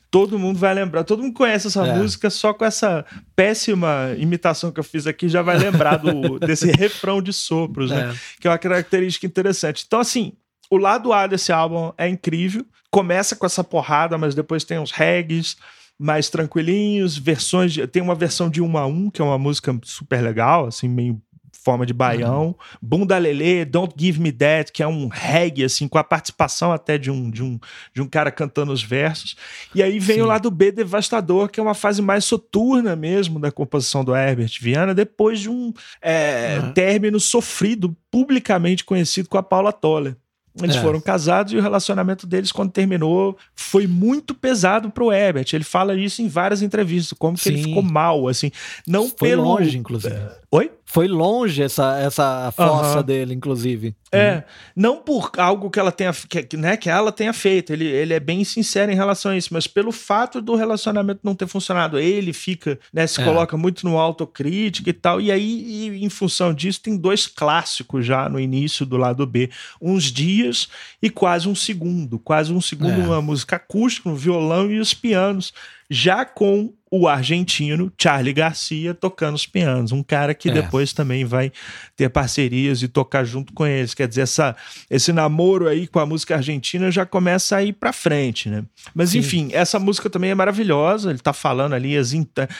Todo 0.09 0.39
mundo 0.39 0.59
vai 0.59 0.73
lembrar, 0.73 1.03
todo 1.03 1.21
mundo 1.21 1.33
conhece 1.33 1.67
essa 1.67 1.85
é. 1.85 1.95
música 1.97 2.29
só 2.29 2.53
com 2.53 2.63
essa 2.63 3.03
péssima 3.35 4.15
imitação 4.17 4.71
que 4.71 4.79
eu 4.79 4.83
fiz 4.83 5.05
aqui, 5.05 5.27
já 5.27 5.41
vai 5.41 5.57
lembrar 5.57 5.97
do, 5.97 6.37
desse 6.45 6.71
refrão 6.71 7.21
de 7.21 7.33
sopros, 7.33 7.89
né? 7.89 8.11
É. 8.11 8.39
Que 8.39 8.47
é 8.47 8.51
uma 8.51 8.57
característica 8.57 9.25
interessante. 9.25 9.83
Então, 9.85 9.99
assim, 9.99 10.33
o 10.69 10.77
lado 10.77 11.11
A 11.11 11.27
desse 11.27 11.51
álbum 11.51 11.91
é 11.97 12.07
incrível. 12.07 12.65
Começa 12.89 13.35
com 13.35 13.45
essa 13.45 13.63
porrada, 13.63 14.17
mas 14.17 14.35
depois 14.35 14.63
tem 14.63 14.79
uns 14.79 14.91
regs 14.91 15.57
mais 15.99 16.29
tranquilinhos, 16.29 17.17
versões 17.17 17.73
de, 17.73 17.85
tem 17.87 18.01
uma 18.01 18.15
versão 18.15 18.49
de 18.49 18.61
um 18.61 18.77
a 18.77 18.85
um, 18.85 19.09
que 19.09 19.21
é 19.21 19.25
uma 19.25 19.37
música 19.37 19.77
super 19.83 20.21
legal, 20.21 20.67
assim, 20.67 20.87
meio 20.87 21.19
forma 21.63 21.85
de 21.85 21.93
baião. 21.93 22.47
Uhum. 22.47 22.55
Bunda 22.81 23.17
Lele, 23.17 23.65
Don't 23.65 23.93
Give 23.97 24.19
Me 24.19 24.31
That, 24.31 24.71
que 24.71 24.83
é 24.83 24.87
um 24.87 25.07
reggae, 25.07 25.63
assim, 25.63 25.87
com 25.87 25.97
a 25.97 26.03
participação 26.03 26.71
até 26.71 26.97
de 26.97 27.09
um, 27.09 27.29
de 27.29 27.41
um, 27.41 27.59
de 27.93 28.01
um 28.01 28.07
cara 28.07 28.31
cantando 28.31 28.71
os 28.71 28.83
versos. 28.83 29.35
E 29.73 29.81
aí 29.81 29.99
vem 29.99 30.17
Sim. 30.17 30.21
o 30.23 30.25
lado 30.25 30.51
B 30.51 30.71
devastador, 30.71 31.49
que 31.49 31.59
é 31.59 31.63
uma 31.63 31.73
fase 31.73 32.01
mais 32.01 32.25
soturna 32.25 32.95
mesmo 32.95 33.39
da 33.39 33.51
composição 33.51 34.03
do 34.03 34.15
Herbert 34.15 34.51
Viana, 34.59 34.93
depois 34.93 35.39
de 35.39 35.49
um 35.49 35.73
é, 36.01 36.59
uhum. 36.61 36.73
término 36.73 37.19
sofrido, 37.19 37.95
publicamente 38.11 38.83
conhecido 38.83 39.29
com 39.29 39.37
a 39.37 39.43
Paula 39.43 39.71
Toller. 39.71 40.15
Eles 40.61 40.75
é. 40.75 40.81
foram 40.81 41.01
casados 41.01 41.51
e 41.51 41.57
o 41.57 41.61
relacionamento 41.61 42.27
deles, 42.27 42.51
quando 42.51 42.71
terminou, 42.71 43.35
foi 43.55 43.87
muito 43.87 44.35
pesado 44.35 44.91
pro 44.91 45.11
Herbert. 45.11 45.47
Ele 45.51 45.63
fala 45.63 45.95
isso 45.95 46.21
em 46.21 46.27
várias 46.27 46.61
entrevistas, 46.61 47.17
como 47.17 47.35
que 47.35 47.43
Sim. 47.43 47.53
ele 47.53 47.63
ficou 47.63 47.81
mal, 47.81 48.27
assim. 48.27 48.51
Não 48.87 49.09
foi 49.09 49.29
pelo. 49.29 49.43
longe, 49.43 49.77
inclusive. 49.77 50.15
Oi? 50.51 50.71
Foi 50.93 51.07
longe 51.07 51.63
essa, 51.63 51.97
essa 51.97 52.53
fossa 52.55 52.99
uhum. 52.99 53.03
dele, 53.03 53.33
inclusive. 53.33 53.95
É, 54.11 54.35
uhum. 54.35 54.41
não 54.75 54.97
por 54.97 55.31
algo 55.37 55.71
que 55.71 55.79
ela 55.79 55.91
tenha, 55.91 56.13
que, 56.13 56.55
né, 56.55 56.77
que 56.77 56.87
ela 56.87 57.11
tenha 57.11 57.33
feito, 57.33 57.73
ele, 57.73 57.87
ele 57.87 58.13
é 58.13 58.19
bem 58.19 58.43
sincero 58.43 58.91
em 58.91 58.95
relação 58.95 59.31
a 59.31 59.35
isso, 59.35 59.49
mas 59.51 59.65
pelo 59.65 59.91
fato 59.91 60.39
do 60.39 60.53
relacionamento 60.53 61.21
não 61.23 61.33
ter 61.33 61.47
funcionado, 61.47 61.97
ele 61.97 62.31
fica, 62.31 62.77
né, 62.93 63.07
se 63.07 63.19
é. 63.19 63.25
coloca 63.25 63.57
muito 63.57 63.83
no 63.87 63.97
autocrítica 63.97 64.91
e 64.91 64.93
tal, 64.93 65.19
e 65.19 65.31
aí, 65.31 65.65
e, 65.67 66.05
em 66.05 66.09
função 66.09 66.53
disso, 66.53 66.83
tem 66.83 66.95
dois 66.95 67.25
clássicos 67.25 68.05
já 68.05 68.29
no 68.29 68.39
início 68.39 68.85
do 68.85 68.95
lado 68.95 69.25
B, 69.25 69.49
uns 69.81 70.03
dias 70.11 70.69
e 71.01 71.09
quase 71.09 71.49
um 71.49 71.55
segundo, 71.55 72.19
quase 72.19 72.53
um 72.53 72.61
segundo, 72.61 73.01
é. 73.01 73.05
uma 73.05 73.21
música 73.21 73.55
acústica, 73.55 74.07
um 74.07 74.15
violão 74.15 74.69
e 74.69 74.77
os 74.77 74.93
pianos, 74.93 75.55
já 75.89 76.25
com 76.25 76.73
o 76.95 77.07
argentino 77.07 77.91
Charlie 77.99 78.33
Garcia 78.33 78.93
tocando 78.93 79.33
os 79.33 79.47
pianos, 79.47 79.91
um 79.91 80.03
cara 80.03 80.35
que 80.35 80.47
é. 80.47 80.53
depois 80.53 80.93
também 80.93 81.25
vai 81.25 81.51
ter 81.95 82.07
parcerias 82.07 82.83
e 82.83 82.87
tocar 82.87 83.23
junto 83.23 83.51
com 83.51 83.65
eles. 83.65 83.95
Quer 83.95 84.07
dizer, 84.07 84.21
essa, 84.21 84.55
esse 84.91 85.11
namoro 85.11 85.67
aí 85.67 85.87
com 85.87 85.97
a 85.97 86.05
música 86.05 86.35
argentina 86.35 86.91
já 86.91 87.03
começa 87.03 87.55
a 87.55 87.63
ir 87.63 87.73
para 87.73 87.91
frente, 87.91 88.47
né? 88.47 88.63
Mas 88.93 89.09
Sim. 89.09 89.17
enfim, 89.17 89.49
essa 89.53 89.79
música 89.79 90.07
também 90.07 90.29
é 90.29 90.35
maravilhosa. 90.35 91.09
Ele 91.09 91.17
tá 91.17 91.33
falando 91.33 91.73
ali, 91.73 91.97
as 91.97 92.13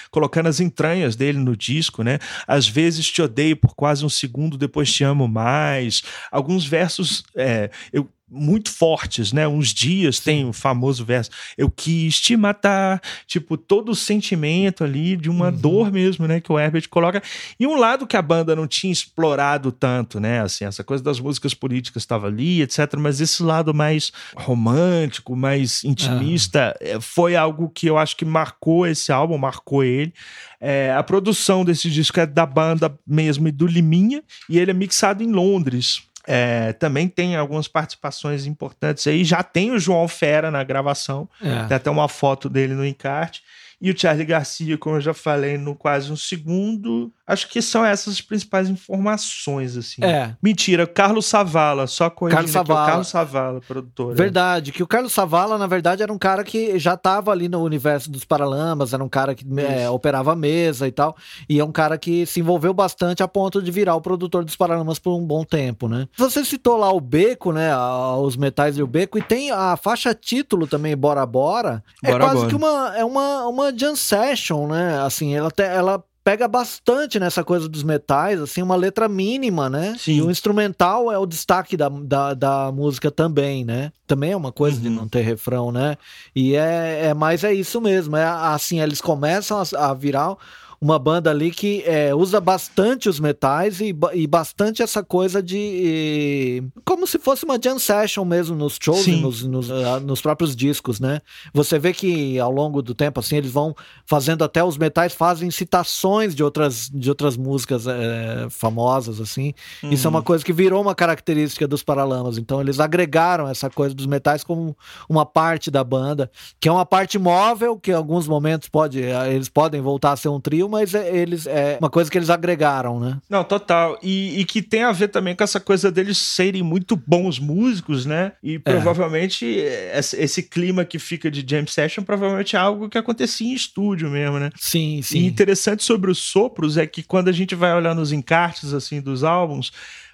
colocando 0.09 0.47
as 0.47 0.59
entranhas 0.59 1.15
dele 1.15 1.38
no 1.38 1.55
disco, 1.55 2.01
né? 2.01 2.17
Às 2.47 2.67
vezes 2.67 3.05
te 3.11 3.21
odeio 3.21 3.55
por 3.55 3.76
quase 3.76 4.03
um 4.03 4.09
segundo, 4.09 4.57
depois 4.57 4.91
te 4.91 5.03
amo 5.03 5.28
mais. 5.28 6.01
Alguns 6.32 6.65
versos, 6.65 7.24
é, 7.36 7.69
eu 7.91 8.09
muito 8.34 8.71
fortes, 8.71 9.31
né? 9.31 9.47
Uns 9.47 9.73
dias 9.73 10.19
tem 10.19 10.45
o 10.45 10.51
famoso 10.51 11.05
verso, 11.05 11.29
eu 11.57 11.69
quis 11.69 12.19
te 12.19 12.36
matar, 12.36 13.01
tipo, 13.27 13.55
todo 13.57 13.89
o 13.91 13.95
sentimento 13.95 14.84
ali 14.84 15.15
de 15.15 15.29
uma 15.29 15.49
uhum. 15.49 15.57
dor 15.57 15.91
mesmo, 15.91 16.27
né? 16.27 16.41
Que 16.41 16.51
o 16.51 16.59
Herbert 16.59 16.89
coloca. 16.89 17.21
E 17.59 17.67
um 17.67 17.77
lado 17.77 18.07
que 18.07 18.17
a 18.17 18.21
banda 18.21 18.55
não 18.55 18.67
tinha 18.67 18.91
explorado 18.91 19.71
tanto, 19.71 20.19
né? 20.19 20.41
Assim, 20.41 20.65
essa 20.65 20.84
coisa 20.84 21.03
das 21.03 21.19
músicas 21.19 21.53
políticas 21.53 22.03
estava 22.03 22.27
ali, 22.27 22.61
etc. 22.61 22.95
Mas 22.97 23.21
esse 23.21 23.43
lado 23.43 23.73
mais 23.73 24.11
romântico, 24.36 25.36
mais 25.36 25.84
intimista, 25.84 26.75
uhum. 26.81 27.01
foi 27.01 27.36
algo 27.36 27.69
que 27.69 27.88
eu 27.88 27.97
acho 27.97 28.17
que 28.17 28.25
marcou 28.25 28.88
esse 28.88 29.11
álbum, 29.11 29.38
marcou 29.38 29.84
ele. 29.84 30.13
É, 30.59 30.93
a 30.93 31.03
produção 31.03 31.65
desse 31.65 31.89
disco 31.89 32.19
é 32.19 32.25
da 32.25 32.45
banda 32.45 32.97
mesmo 33.05 33.47
e 33.47 33.51
do 33.51 33.67
Liminha, 33.67 34.23
e 34.49 34.57
ele 34.57 34.71
é 34.71 34.73
mixado 34.73 35.21
em 35.21 35.31
Londres. 35.31 36.03
É, 36.26 36.74
também 36.74 37.07
tem 37.07 37.36
algumas 37.36 37.67
participações 37.67 38.45
importantes 38.45 39.05
aí. 39.07 39.24
Já 39.24 39.43
tem 39.43 39.71
o 39.71 39.80
João 39.80 40.07
Fera 40.07 40.49
na 40.49 40.63
gravação, 40.63 41.28
é. 41.41 41.67
tem 41.67 41.78
até 41.78 41.89
uma 41.89 42.07
foto 42.07 42.49
dele 42.49 42.74
no 42.74 42.86
encarte. 42.86 43.43
E 43.84 43.91
o 43.91 43.99
Charlie 43.99 44.25
Garcia, 44.25 44.77
como 44.77 44.95
eu 44.95 45.01
já 45.01 45.13
falei, 45.13 45.57
no 45.57 45.75
quase 45.75 46.09
um 46.09 46.15
segundo. 46.15 47.11
Acho 47.27 47.49
que 47.49 47.61
são 47.61 47.86
essas 47.86 48.13
as 48.13 48.21
principais 48.21 48.69
informações, 48.69 49.75
assim. 49.75 50.01
É. 50.01 50.36
Mentira, 50.41 50.88
Carlos 50.88 51.25
Savala, 51.25 51.86
só 51.86 52.09
coisa 52.09 52.36
Carlos 52.36 52.51
Savala. 52.51 52.86
Carlos 52.88 53.07
Savala, 53.07 53.61
produtor. 53.61 54.15
Verdade, 54.15 54.71
que 54.71 54.81
o 54.81 54.88
Carlos 54.88 55.11
Savala, 55.11 55.57
na 55.57 55.67
verdade, 55.67 56.01
era 56.01 56.13
um 56.13 56.17
cara 56.17 56.45
que 56.45 56.79
já 56.79 56.93
estava 56.93 57.31
ali 57.31 57.49
no 57.49 57.61
universo 57.61 58.09
dos 58.09 58.23
Paralamas, 58.23 58.93
era 58.93 59.03
um 59.03 59.09
cara 59.09 59.36
que 59.36 59.45
é, 59.59 59.89
operava 59.89 60.31
a 60.31 60.36
mesa 60.36 60.88
e 60.88 60.91
tal, 60.91 61.15
e 61.49 61.59
é 61.59 61.65
um 61.65 61.71
cara 61.71 61.97
que 61.97 62.25
se 62.25 62.39
envolveu 62.39 62.73
bastante 62.73 63.21
a 63.21 63.27
ponto 63.27 63.61
de 63.61 63.69
virar 63.69 63.95
o 63.95 64.01
produtor 64.01 64.45
dos 64.45 64.55
Paralamas 64.55 64.97
por 64.97 65.13
um 65.13 65.25
bom 65.25 65.43
tempo, 65.43 65.89
né? 65.89 66.07
Você 66.17 66.45
citou 66.45 66.77
lá 66.77 66.89
o 66.89 67.01
Beco, 67.01 67.51
né, 67.51 67.75
os 68.19 68.38
metais 68.38 68.77
e 68.77 68.84
o 68.84 68.88
Beco, 68.88 69.17
e 69.17 69.21
tem 69.21 69.51
a 69.51 69.75
faixa 69.75 70.13
título 70.13 70.67
também, 70.67 70.95
Bora 70.95 71.25
Bora, 71.25 71.84
é 72.01 72.11
Bora 72.11 72.23
quase 72.23 72.38
Bora. 72.38 72.49
que 72.49 72.55
uma, 72.55 72.93
é 72.95 73.03
uma, 73.03 73.47
uma 73.47 73.72
jam 73.78 73.95
session, 73.95 74.67
né, 74.67 74.99
assim, 75.01 75.36
ela, 75.36 75.51
te, 75.51 75.63
ela 75.63 76.03
pega 76.24 76.47
bastante 76.47 77.19
nessa 77.19 77.43
coisa 77.43 77.67
dos 77.67 77.84
metais, 77.84 78.39
assim, 78.39 78.61
uma 78.61 78.76
letra 78.76 79.09
mínima, 79.09 79.69
né? 79.69 79.95
Sim. 79.99 80.13
E 80.13 80.21
o 80.21 80.32
instrumental 80.32 81.11
é 81.11 81.17
o 81.17 81.26
destaque 81.26 81.76
da, 81.76 81.89
da, 81.89 82.34
da 82.34 82.71
música 82.71 83.11
também, 83.11 83.65
né? 83.65 83.91
Também 84.07 84.32
é 84.32 84.38
uma 84.38 84.51
coisa 84.51 84.78
uhum. 84.78 84.84
de 84.84 84.89
não 84.89 85.07
ter 85.07 85.21
refrão, 85.21 85.71
né? 85.71 85.97
E 86.34 86.55
é, 86.55 87.07
é 87.07 87.13
mais 87.13 87.43
é 87.43 87.53
isso 87.53 87.82
mesmo, 87.82 88.15
é 88.15 88.24
assim, 88.26 88.80
eles 88.80 89.01
começam 89.01 89.61
a, 89.61 89.89
a 89.89 89.93
virar 89.93 90.36
uma 90.84 90.99
banda 90.99 91.31
ali 91.31 91.49
que 91.49 91.81
é, 91.86 92.13
usa 92.13 92.41
bastante 92.41 93.07
os 93.07 93.17
metais 93.17 93.79
e, 93.79 93.95
e 94.13 94.27
bastante 94.27 94.84
essa 94.84 95.01
coisa 95.01 95.41
de. 95.41 95.57
E, 95.57 96.63
como 96.84 97.07
se 97.07 97.17
fosse 97.17 97.45
uma 97.45 97.57
jam 97.57 97.79
session 97.79 98.25
mesmo 98.25 98.53
nos 98.53 98.77
shows 98.81 99.07
e 99.07 99.15
nos, 99.15 99.43
nos, 99.43 99.69
uh, 99.69 100.01
nos, 100.03 100.21
próprios 100.21 100.53
discos, 100.53 100.99
né? 100.99 101.21
Você 101.53 101.79
vê 101.79 101.93
que 101.93 102.38
ao 102.38 102.51
longo 102.51 102.81
do 102.81 102.93
tempo, 102.93 103.21
assim, 103.21 103.38
eles 103.38 103.51
vão 103.51 103.73
fazendo 104.05 104.43
até 104.43 104.61
os 104.61 104.77
metais, 104.77 105.13
fazem 105.13 105.49
citações 105.49 106.36
de 106.36 106.43
outras, 106.43 106.89
de 106.93 107.09
outras 107.09 107.38
músicas 107.38 107.88
é, 107.88 108.47
famosas, 108.49 109.21
assim. 109.21 109.53
Uhum. 109.81 109.91
Isso 109.91 110.05
é 110.05 110.09
uma 110.09 110.19
uhum. 110.19 110.25
coisa 110.25 110.43
que 110.43 110.51
virou 110.51 110.81
uma 110.81 110.93
característica 110.93 111.65
dos 111.65 111.81
Paralamas. 111.81 112.38
Então, 112.38 112.59
eles 112.59 112.81
agregaram 112.81 113.47
essa 113.47 113.69
coisa 113.69 113.95
dos 113.95 114.05
metais 114.05 114.43
como 114.43 114.75
uma 115.07 115.25
parte 115.25 115.71
da 115.71 115.84
banda, 115.84 116.29
que 116.59 116.67
é 116.67 116.71
uma 116.71 116.86
parte 116.86 117.17
móvel, 117.17 117.79
que 117.79 117.91
em 117.91 117.95
alguns 117.95 118.27
momentos 118.27 118.67
pode, 118.67 118.99
eles 118.99 119.47
podem 119.47 119.79
voltar 119.79 120.11
a 120.11 120.17
ser 120.17 120.27
um 120.27 120.41
trio, 120.41 120.72
mas 120.74 120.95
é, 120.95 121.15
eles 121.15 121.45
é 121.45 121.78
uma 121.80 121.89
coisa 121.89 122.09
que 122.09 122.17
eles 122.17 122.32
agregaram, 122.32 122.99
né? 122.99 123.19
Não, 123.30 123.43
total. 123.43 123.99
E, 124.01 124.39
e, 124.39 124.43
que 124.43 124.59
tem 124.59 124.82
a 124.82 124.91
ver 124.91 125.09
também 125.09 125.36
com 125.36 125.43
essa 125.43 125.59
coisa 125.59 125.91
deles 125.91 126.17
serem 126.17 126.63
muito 126.63 126.95
bons 126.95 127.38
músicos, 127.38 128.07
né? 128.07 128.32
E 128.41 128.55
é. 128.55 128.59
provavelmente 128.59 129.45
é. 129.45 129.99
esse, 129.99 130.19
esse, 130.19 130.41
clima 130.41 130.84
que 130.84 130.97
fica 130.97 131.30
de 131.30 131.45
jam 131.47 131.67
session 131.67 132.03
provavelmente 132.03 132.55
é 132.55 132.59
algo 132.59 132.89
que 132.89 132.97
acontecia 132.97 133.47
em 133.47 133.53
estúdio 133.53 134.09
mesmo, 134.09 134.39
né? 134.39 134.49
Sim, 134.55 134.99
sim. 135.03 135.19
E 135.19 135.26
interessante 135.28 135.84
sobre 135.84 136.09
os 136.09 136.17
sopros 136.17 136.76
é 136.76 136.88
que 136.88 137.03
quando 137.03 137.28
a 137.28 137.32
gente 137.32 137.53
vai 137.53 137.71
olhar 137.76 137.93
nos 137.93 138.11
encartes 138.11 138.74
assim 138.74 138.99
dos 138.99 139.24
álbuns, 139.24 139.71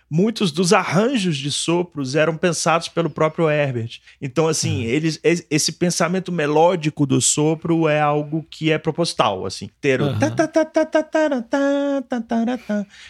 muitos 0.09 0.51
dos 0.51 0.73
arranjos 0.73 1.37
de 1.37 1.51
sopros 1.51 2.15
eram 2.15 2.35
pensados 2.35 2.87
pelo 2.87 3.09
próprio 3.09 3.49
Herbert. 3.49 3.99
Então, 4.21 4.47
assim, 4.47 4.77
uhum. 4.77 4.89
eles, 4.89 5.19
esse 5.23 5.73
pensamento 5.73 6.31
melódico 6.31 7.05
do 7.05 7.21
sopro 7.21 7.87
é 7.87 8.01
algo 8.01 8.45
que 8.49 8.71
é 8.71 8.77
proposital, 8.77 9.45
assim. 9.45 9.69
Ter 9.79 10.01
o 10.01 10.07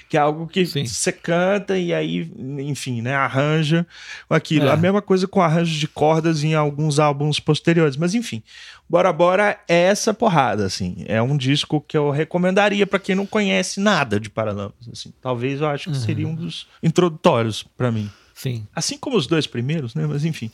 que 0.09 0.17
é 0.17 0.19
algo 0.19 0.47
que 0.47 0.65
você 0.65 1.11
canta 1.11 1.77
e 1.77 1.93
aí, 1.93 2.29
enfim, 2.59 3.01
né, 3.01 3.15
arranja 3.15 3.87
aquilo. 4.29 4.67
É. 4.67 4.71
A 4.71 4.77
mesma 4.77 5.01
coisa 5.01 5.27
com 5.27 5.41
arranjos 5.41 5.77
de 5.77 5.87
cordas 5.87 6.43
em 6.43 6.53
alguns 6.53 6.99
álbuns 6.99 7.39
posteriores, 7.39 7.95
mas 7.95 8.13
enfim. 8.13 8.43
Bora 8.89 9.13
Bora 9.13 9.59
é 9.67 9.83
essa 9.83 10.15
porrada, 10.15 10.65
assim. 10.65 11.05
É 11.07 11.21
um 11.21 11.37
disco 11.37 11.79
que 11.79 11.95
eu 11.95 12.09
recomendaria 12.09 12.87
para 12.87 12.97
quem 12.97 13.13
não 13.13 13.25
conhece 13.25 13.79
nada 13.79 14.19
de 14.19 14.31
Paralamas, 14.31 14.73
assim. 14.91 15.13
Talvez 15.21 15.61
eu 15.61 15.67
acho 15.67 15.91
que 15.91 15.95
uhum. 15.95 16.03
seria 16.03 16.27
um 16.27 16.33
dos 16.33 16.67
introdutórios 16.89 17.63
para 17.77 17.91
mim. 17.91 18.09
Sim. 18.33 18.67
Assim 18.75 18.97
como 18.97 19.17
os 19.17 19.27
dois 19.27 19.47
primeiros, 19.47 19.95
né? 19.95 20.05
Mas 20.07 20.25
enfim. 20.25 20.51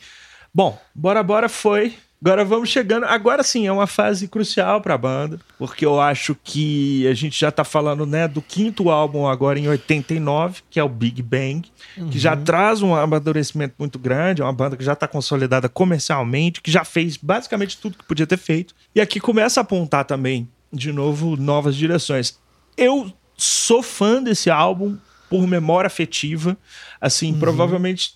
Bom, 0.54 0.78
Bora 0.94 1.22
Bora 1.22 1.48
foi 1.48 1.94
Agora 2.20 2.44
vamos 2.44 2.70
chegando. 2.70 3.04
Agora 3.04 3.42
sim, 3.42 3.66
é 3.66 3.72
uma 3.72 3.86
fase 3.86 4.26
crucial 4.26 4.80
para 4.80 4.94
a 4.94 4.98
banda, 4.98 5.38
porque 5.58 5.84
eu 5.84 6.00
acho 6.00 6.34
que 6.42 7.06
a 7.06 7.14
gente 7.14 7.38
já 7.38 7.50
está 7.50 7.62
falando 7.62 8.06
né, 8.06 8.26
do 8.26 8.40
quinto 8.40 8.88
álbum 8.88 9.26
agora 9.26 9.58
em 9.58 9.68
89, 9.68 10.62
que 10.70 10.80
é 10.80 10.82
o 10.82 10.88
Big 10.88 11.22
Bang, 11.22 11.70
uhum. 11.96 12.08
que 12.08 12.18
já 12.18 12.34
uhum. 12.34 12.42
traz 12.42 12.80
um 12.80 12.94
amadurecimento 12.94 13.74
muito 13.78 13.98
grande. 13.98 14.40
É 14.40 14.44
uma 14.44 14.52
banda 14.52 14.76
que 14.76 14.84
já 14.84 14.94
está 14.94 15.06
consolidada 15.06 15.68
comercialmente, 15.68 16.62
que 16.62 16.70
já 16.70 16.84
fez 16.84 17.18
basicamente 17.18 17.76
tudo 17.76 17.98
que 17.98 18.04
podia 18.04 18.26
ter 18.26 18.38
feito. 18.38 18.74
E 18.94 19.00
aqui 19.00 19.20
começa 19.20 19.60
a 19.60 19.62
apontar 19.62 20.04
também, 20.04 20.48
de 20.72 20.92
novo, 20.92 21.36
novas 21.36 21.76
direções. 21.76 22.38
Eu 22.78 23.12
sou 23.36 23.82
fã 23.82 24.22
desse 24.22 24.50
álbum 24.50 24.96
por 25.28 25.46
memória 25.46 25.86
afetiva. 25.86 26.56
Assim, 27.00 27.32
uhum. 27.32 27.38
provavelmente 27.38 28.14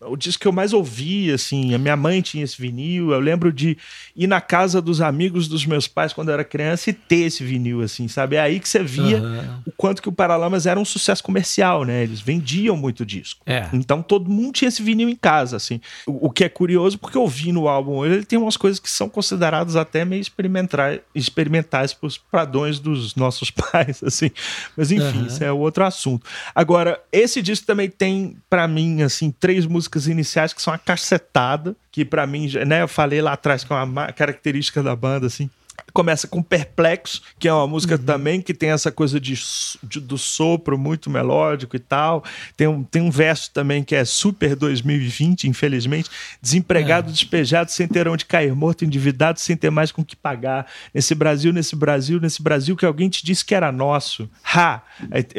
o 0.00 0.16
disco 0.16 0.42
que 0.42 0.46
eu 0.46 0.52
mais 0.52 0.72
ouvi, 0.72 1.32
assim, 1.32 1.74
a 1.74 1.78
minha 1.78 1.96
mãe 1.96 2.22
tinha 2.22 2.44
esse 2.44 2.60
vinil, 2.60 3.10
eu 3.10 3.18
lembro 3.18 3.52
de 3.52 3.76
ir 4.14 4.28
na 4.28 4.40
casa 4.40 4.80
dos 4.80 5.00
amigos 5.00 5.48
dos 5.48 5.66
meus 5.66 5.88
pais 5.88 6.12
quando 6.12 6.28
eu 6.28 6.34
era 6.34 6.44
criança 6.44 6.90
e 6.90 6.92
ter 6.92 7.26
esse 7.26 7.42
vinil, 7.42 7.80
assim, 7.80 8.06
sabe? 8.06 8.36
É 8.36 8.40
aí 8.40 8.60
que 8.60 8.68
você 8.68 8.80
via 8.82 9.18
uhum. 9.18 9.62
o 9.66 9.72
quanto 9.72 10.00
que 10.00 10.08
o 10.08 10.12
Paralamas 10.12 10.66
era 10.66 10.78
um 10.78 10.84
sucesso 10.84 11.22
comercial, 11.22 11.84
né? 11.84 12.04
Eles 12.04 12.20
vendiam 12.20 12.76
muito 12.76 13.04
disco. 13.04 13.40
É. 13.44 13.68
Então 13.72 14.00
todo 14.00 14.30
mundo 14.30 14.52
tinha 14.52 14.68
esse 14.68 14.80
vinil 14.82 15.08
em 15.08 15.16
casa, 15.16 15.56
assim. 15.56 15.80
O, 16.06 16.28
o, 16.28 16.30
que 16.30 16.44
é 16.44 16.48
curioso, 16.48 16.96
porque 16.96 17.18
eu 17.18 17.26
vi 17.26 17.50
no 17.50 17.66
álbum 17.66 18.04
ele 18.04 18.24
tem 18.24 18.38
umas 18.38 18.56
coisas 18.56 18.78
que 18.78 18.88
são 18.88 19.08
consideradas 19.08 19.74
até 19.74 20.04
meio 20.04 20.20
experimentais, 20.20 21.00
experimentais 21.12 21.92
para 21.92 22.06
os 22.06 22.16
padrões 22.16 22.78
dos 22.78 23.16
nossos 23.16 23.50
pais, 23.50 24.00
assim. 24.04 24.30
Mas 24.76 24.92
enfim, 24.92 25.18
uhum. 25.18 25.26
isso 25.26 25.42
é 25.42 25.50
outro 25.50 25.84
assunto. 25.84 26.24
Agora, 26.54 27.00
esse 27.10 27.42
disco 27.42 27.66
também 27.66 27.90
tem, 27.90 28.36
para 28.48 28.68
mim, 28.68 29.02
assim, 29.02 29.32
três 29.32 29.66
músicas 29.66 29.87
músicas 29.88 30.06
iniciais 30.06 30.52
que 30.52 30.60
são 30.60 30.72
uma 30.72 30.78
cacetada, 30.78 31.74
que 31.90 32.04
para 32.04 32.26
mim, 32.26 32.50
né, 32.66 32.82
eu 32.82 32.88
falei 32.88 33.22
lá 33.22 33.32
atrás 33.32 33.64
que 33.64 33.72
é 33.72 33.76
uma 33.76 34.12
característica 34.12 34.82
da 34.82 34.94
banda, 34.94 35.26
assim, 35.26 35.50
Começa 35.92 36.28
com 36.28 36.42
Perplexo, 36.42 37.22
que 37.38 37.48
é 37.48 37.52
uma 37.52 37.66
música 37.66 37.96
uhum. 37.96 38.02
também 38.02 38.40
que 38.40 38.54
tem 38.54 38.70
essa 38.70 38.92
coisa 38.92 39.18
de, 39.18 39.34
de, 39.82 40.00
do 40.00 40.18
sopro 40.18 40.78
muito 40.78 41.10
melódico 41.10 41.74
e 41.76 41.78
tal. 41.78 42.22
Tem 42.56 42.66
um, 42.66 42.84
tem 42.84 43.02
um 43.02 43.10
verso 43.10 43.50
também 43.52 43.82
que 43.82 43.94
é 43.94 44.04
super 44.04 44.54
2020, 44.54 45.48
infelizmente. 45.48 46.10
Desempregado, 46.40 47.08
é. 47.08 47.12
despejado, 47.12 47.70
sem 47.70 47.88
ter 47.88 48.06
onde 48.06 48.24
cair, 48.24 48.54
morto, 48.54 48.84
endividado, 48.84 49.40
sem 49.40 49.56
ter 49.56 49.70
mais 49.70 49.90
com 49.90 50.04
que 50.04 50.14
pagar. 50.14 50.66
Nesse 50.92 51.14
Brasil, 51.14 51.52
nesse 51.52 51.74
Brasil, 51.74 52.20
nesse 52.20 52.42
Brasil 52.42 52.76
que 52.76 52.84
alguém 52.84 53.08
te 53.08 53.24
disse 53.24 53.44
que 53.44 53.54
era 53.54 53.72
nosso. 53.72 54.28
Ha! 54.44 54.82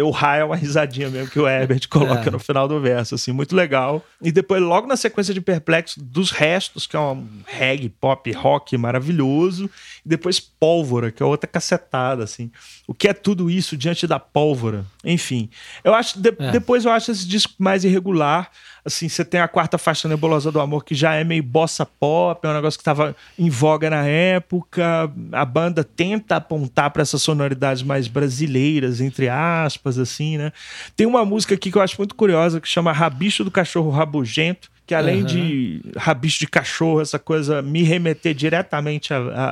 O 0.03 0.15
ha 0.15 0.35
é 0.35 0.43
uma 0.43 0.55
risadinha 0.55 1.09
mesmo 1.09 1.29
que 1.29 1.39
o 1.39 1.47
Herbert 1.47 1.87
coloca 1.89 2.29
é. 2.29 2.31
no 2.31 2.39
final 2.39 2.67
do 2.67 2.79
verso, 2.79 3.15
assim, 3.15 3.31
muito 3.31 3.55
legal. 3.55 4.03
E 4.21 4.31
depois, 4.31 4.61
logo 4.61 4.87
na 4.87 4.97
sequência 4.97 5.33
de 5.33 5.41
Perplexo, 5.41 6.01
dos 6.01 6.31
restos, 6.31 6.85
que 6.87 6.95
é 6.95 6.99
um 6.99 7.27
reggae, 7.45 7.89
pop, 7.89 8.31
rock 8.31 8.77
maravilhoso. 8.77 9.69
E 10.05 10.09
depois 10.09 10.28
Pólvora, 10.37 11.09
que 11.11 11.23
é 11.23 11.25
outra 11.25 11.49
cacetada, 11.49 12.25
assim. 12.25 12.51
O 12.85 12.93
que 12.93 13.07
é 13.07 13.13
tudo 13.13 13.49
isso 13.49 13.77
diante 13.77 14.05
da 14.05 14.19
pólvora? 14.19 14.85
Enfim, 15.05 15.49
eu 15.81 15.93
acho. 15.93 16.19
De, 16.19 16.35
é. 16.37 16.51
Depois 16.51 16.83
eu 16.83 16.91
acho 16.91 17.09
esse 17.09 17.25
disco 17.25 17.53
mais 17.57 17.85
irregular. 17.85 18.51
Assim, 18.83 19.07
você 19.07 19.23
tem 19.23 19.39
a 19.39 19.47
quarta 19.47 19.77
faixa 19.77 20.07
Nebulosa 20.07 20.51
do 20.51 20.59
Amor, 20.59 20.83
que 20.83 20.95
já 20.95 21.13
é 21.13 21.23
meio 21.23 21.43
bossa 21.43 21.85
pop, 21.85 22.45
é 22.45 22.49
um 22.49 22.53
negócio 22.53 22.77
que 22.77 22.81
estava 22.81 23.15
em 23.37 23.49
voga 23.49 23.89
na 23.89 24.05
época. 24.05 25.11
A 25.31 25.45
banda 25.45 25.83
tenta 25.83 26.35
apontar 26.35 26.91
para 26.91 27.01
essas 27.01 27.21
sonoridades 27.21 27.83
mais 27.83 28.07
brasileiras, 28.07 28.99
entre 28.99 29.29
aspas, 29.29 29.97
assim, 29.97 30.37
né? 30.37 30.51
Tem 30.95 31.07
uma 31.07 31.23
música 31.23 31.55
aqui 31.55 31.71
que 31.71 31.77
eu 31.77 31.81
acho 31.81 31.95
muito 31.97 32.15
curiosa, 32.15 32.59
que 32.59 32.67
chama 32.67 32.91
Rabicho 32.91 33.43
do 33.43 33.51
Cachorro 33.51 33.89
Rabugento 33.89 34.69
que 34.89 34.95
além 34.95 35.19
uhum. 35.19 35.25
de 35.25 35.81
rabicho 35.95 36.39
de 36.39 36.47
cachorro, 36.47 36.99
essa 36.99 37.19
coisa 37.19 37.61
me 37.61 37.83
remeter 37.83 38.33
diretamente 38.33 39.13
a, 39.13 39.19
a, 39.19 39.49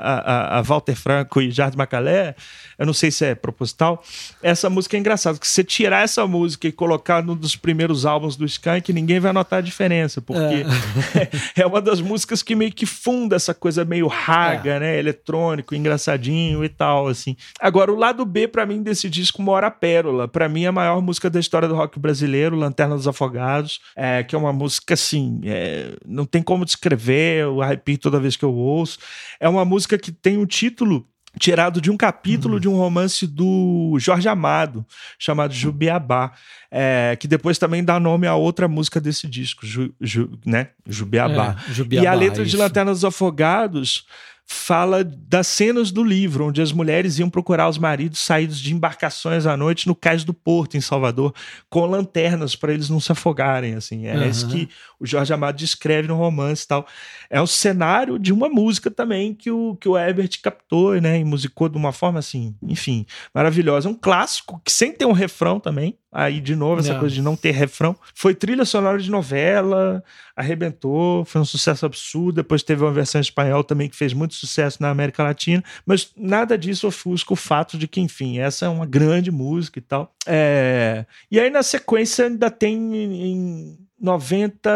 a, 0.56 0.58
a 0.58 0.62
Walter 0.64 0.96
Franco 0.96 1.40
e 1.40 1.52
Jardim 1.52 1.78
Macalé, 1.78 2.34
eu 2.76 2.88
não 2.88 2.94
sei 2.94 3.12
se 3.12 3.24
é 3.24 3.36
proposital, 3.36 4.04
essa 4.42 4.68
música 4.68 4.98
é 4.98 5.00
engraçada, 5.00 5.38
que 5.38 5.48
você 5.48 5.64
tirar 5.64 6.04
essa 6.04 6.26
música 6.26 6.68
e 6.68 6.72
colocar 6.72 7.24
num 7.24 7.36
dos 7.36 7.56
primeiros 7.56 8.04
álbuns 8.04 8.36
do 8.36 8.46
Skank, 8.46 8.92
ninguém 8.92 9.20
vai 9.20 9.32
notar 9.32 9.60
a 9.60 9.62
diferença, 9.62 10.20
porque 10.20 10.66
é, 11.56 11.62
é 11.62 11.68
uma 11.68 11.82
das 11.82 12.02
músicas 12.02 12.42
que 12.42 12.56
meio 12.56 12.72
que 12.72 12.88
funda 12.88 13.36
essa 13.36 13.54
coisa 13.54 13.86
meio 13.86 14.08
raga, 14.08 14.72
é. 14.72 14.80
né, 14.80 14.98
eletrônico, 14.98 15.76
engraçadinho 15.76 16.66
e 16.66 16.70
tal, 16.70 17.08
assim. 17.08 17.38
Agora, 17.60 17.94
o 17.94 17.96
lado 17.96 18.26
B, 18.26 18.48
para 18.48 18.66
mim, 18.66 18.82
desse 18.82 19.08
disco 19.08 19.40
mora 19.40 19.68
a 19.68 19.72
pérola, 19.72 20.28
para 20.28 20.50
mim, 20.50 20.64
é 20.64 20.68
a 20.68 20.72
maior 20.72 21.00
música 21.00 21.30
da 21.30 21.40
história 21.40 21.68
do 21.68 21.76
rock 21.76 22.00
brasileiro, 22.00 22.56
Lanterna 22.56 22.96
dos 22.96 23.08
Afogados, 23.08 23.82
é, 23.96 24.24
que 24.24 24.34
é 24.34 24.38
uma 24.38 24.52
música, 24.52 24.96
assim, 24.96 25.27
é, 25.44 25.96
não 26.06 26.26
tem 26.26 26.42
como 26.42 26.66
descrever, 26.66 27.44
eu 27.44 27.62
arrepio 27.62 27.98
toda 27.98 28.20
vez 28.20 28.36
que 28.36 28.46
eu 28.46 28.54
ouço. 28.54 29.00
É 29.40 29.48
uma 29.48 29.66
música 29.66 29.98
que 29.98 30.12
tem 30.12 30.38
um 30.38 30.46
título 30.46 31.08
tirado 31.40 31.80
de 31.80 31.92
um 31.92 31.98
capítulo 31.98 32.56
uhum. 32.56 32.60
de 32.60 32.68
um 32.68 32.76
romance 32.76 33.26
do 33.28 33.96
Jorge 34.00 34.28
Amado, 34.28 34.86
chamado 35.18 35.54
Jubiabá, 35.54 36.34
é, 36.72 37.16
que 37.20 37.28
depois 37.28 37.58
também 37.58 37.84
dá 37.84 38.00
nome 38.00 38.28
a 38.28 38.36
outra 38.36 38.68
música 38.68 39.00
desse 39.00 39.28
disco, 39.28 39.66
Ju, 39.66 39.94
Ju, 40.02 40.32
né? 40.46 40.70
Jubiabá. 40.86 41.56
É, 41.70 41.74
Jubiabá. 41.74 42.04
E 42.04 42.08
a 42.08 42.14
letra 42.14 42.44
isso. 42.44 42.52
de 42.52 42.58
Lanterna 42.58 42.92
dos 42.92 43.06
Afogados 43.06 44.06
fala 44.50 45.04
das 45.04 45.46
cenas 45.46 45.92
do 45.92 46.02
livro, 46.02 46.48
onde 46.48 46.62
as 46.62 46.72
mulheres 46.72 47.20
iam 47.20 47.30
procurar 47.30 47.68
os 47.68 47.78
maridos 47.78 48.20
saídos 48.20 48.60
de 48.62 48.74
embarcações 48.74 49.46
à 49.46 49.58
noite 49.58 49.86
no 49.86 49.94
cais 49.94 50.24
do 50.24 50.34
porto, 50.34 50.78
em 50.78 50.82
Salvador, 50.82 51.34
com 51.70 51.86
lanternas 51.86 52.56
para 52.56 52.74
eles 52.74 52.90
não 52.90 53.02
se 53.02 53.12
afogarem. 53.12 53.76
assim 53.76 54.08
É 54.08 54.16
uhum. 54.16 54.30
isso 54.30 54.48
que 54.48 54.70
o 55.00 55.06
Jorge 55.06 55.32
Amado 55.32 55.58
descreve 55.58 56.08
no 56.08 56.16
romance 56.16 56.64
e 56.64 56.68
tal. 56.68 56.88
É 57.30 57.40
o 57.40 57.48
cenário 57.48 58.18
de 58.18 58.34
uma 58.34 58.50
música 58.50 58.90
também 58.90 59.34
que 59.34 59.52
o, 59.52 59.76
que 59.76 59.88
o 59.88 59.98
Herbert 59.98 60.30
captou 60.42 61.00
né, 61.00 61.20
e 61.20 61.24
musicou 61.24 61.70
de 61.70 61.78
uma 61.78 61.92
forma 61.92 62.20
assim, 62.20 62.56
enfim, 62.64 63.06
maravilhosa. 63.34 63.90
Um 63.90 63.94
clássico 63.94 64.62
que 64.64 64.72
sem 64.72 64.92
ter 64.92 65.06
um 65.06 65.12
refrão 65.12 65.60
também. 65.60 65.98
Aí, 66.12 66.40
de 66.40 66.56
novo, 66.56 66.80
essa 66.80 66.94
não. 66.94 67.00
coisa 67.00 67.14
de 67.14 67.22
não 67.22 67.36
ter 67.36 67.52
refrão. 67.52 67.96
Foi 68.16 68.34
trilha 68.34 68.66
sonora 68.66 68.98
de 68.98 69.12
novela, 69.12 70.04
arrebentou, 70.36 71.24
foi 71.26 71.42
um 71.42 71.46
sucesso 71.46 71.86
absurdo. 71.86 72.38
Depois 72.38 72.64
teve 72.64 72.84
uma 72.84 72.92
versão 72.92 73.20
em 73.20 73.22
espanhol 73.22 73.64
também 73.64 73.88
que 73.88 73.96
fez 73.96 74.14
muito 74.14 74.34
sucesso 74.34 74.82
na 74.82 74.90
América 74.90 75.22
Latina. 75.22 75.64
Mas 75.86 76.10
nada 76.18 76.58
disso 76.58 76.88
ofusca 76.88 77.34
o 77.34 77.36
fato 77.36 77.78
de 77.78 77.88
que, 77.88 78.02
enfim, 78.02 78.40
essa 78.40 78.66
é 78.66 78.70
uma 78.70 78.86
grande 78.86 79.30
música 79.30 79.78
e 79.78 79.82
tal. 79.82 80.12
É... 80.26 81.06
E 81.30 81.40
aí, 81.40 81.52
na 81.52 81.62
sequência, 81.62 82.26
ainda 82.26 82.50
tem 82.50 82.96
em 82.96 83.87
90, 84.00 84.70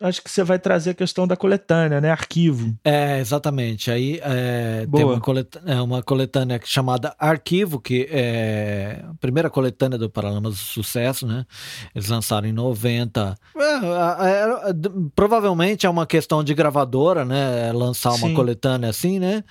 acho 0.00 0.22
que 0.22 0.30
você 0.30 0.42
vai 0.42 0.58
trazer 0.58 0.90
a 0.90 0.94
questão 0.94 1.26
da 1.26 1.36
coletânea, 1.36 2.00
né? 2.00 2.10
Arquivo. 2.10 2.74
É, 2.82 3.20
exatamente. 3.20 3.90
Aí 3.90 4.18
é, 4.22 4.86
tem 4.90 5.04
uma 5.04 5.20
coletânea, 5.20 5.74
é, 5.74 5.80
uma 5.82 6.02
coletânea 6.02 6.60
chamada 6.64 7.14
Arquivo, 7.18 7.78
que 7.78 8.08
é 8.10 9.04
a 9.10 9.14
primeira 9.20 9.50
coletânea 9.50 9.98
do 9.98 10.08
Paralamas 10.08 10.54
do 10.54 10.58
Sucesso, 10.58 11.26
né? 11.26 11.44
Eles 11.94 12.08
lançaram 12.08 12.48
em 12.48 12.52
90. 12.52 13.36
É, 13.54 13.60
é, 13.60 14.70
é, 14.70 14.74
provavelmente 15.14 15.84
é 15.84 15.90
uma 15.90 16.06
questão 16.06 16.42
de 16.42 16.54
gravadora, 16.54 17.24
né? 17.24 17.70
Lançar 17.72 18.10
uma 18.10 18.28
Sim. 18.28 18.34
coletânea 18.34 18.88
assim, 18.88 19.18
né? 19.18 19.44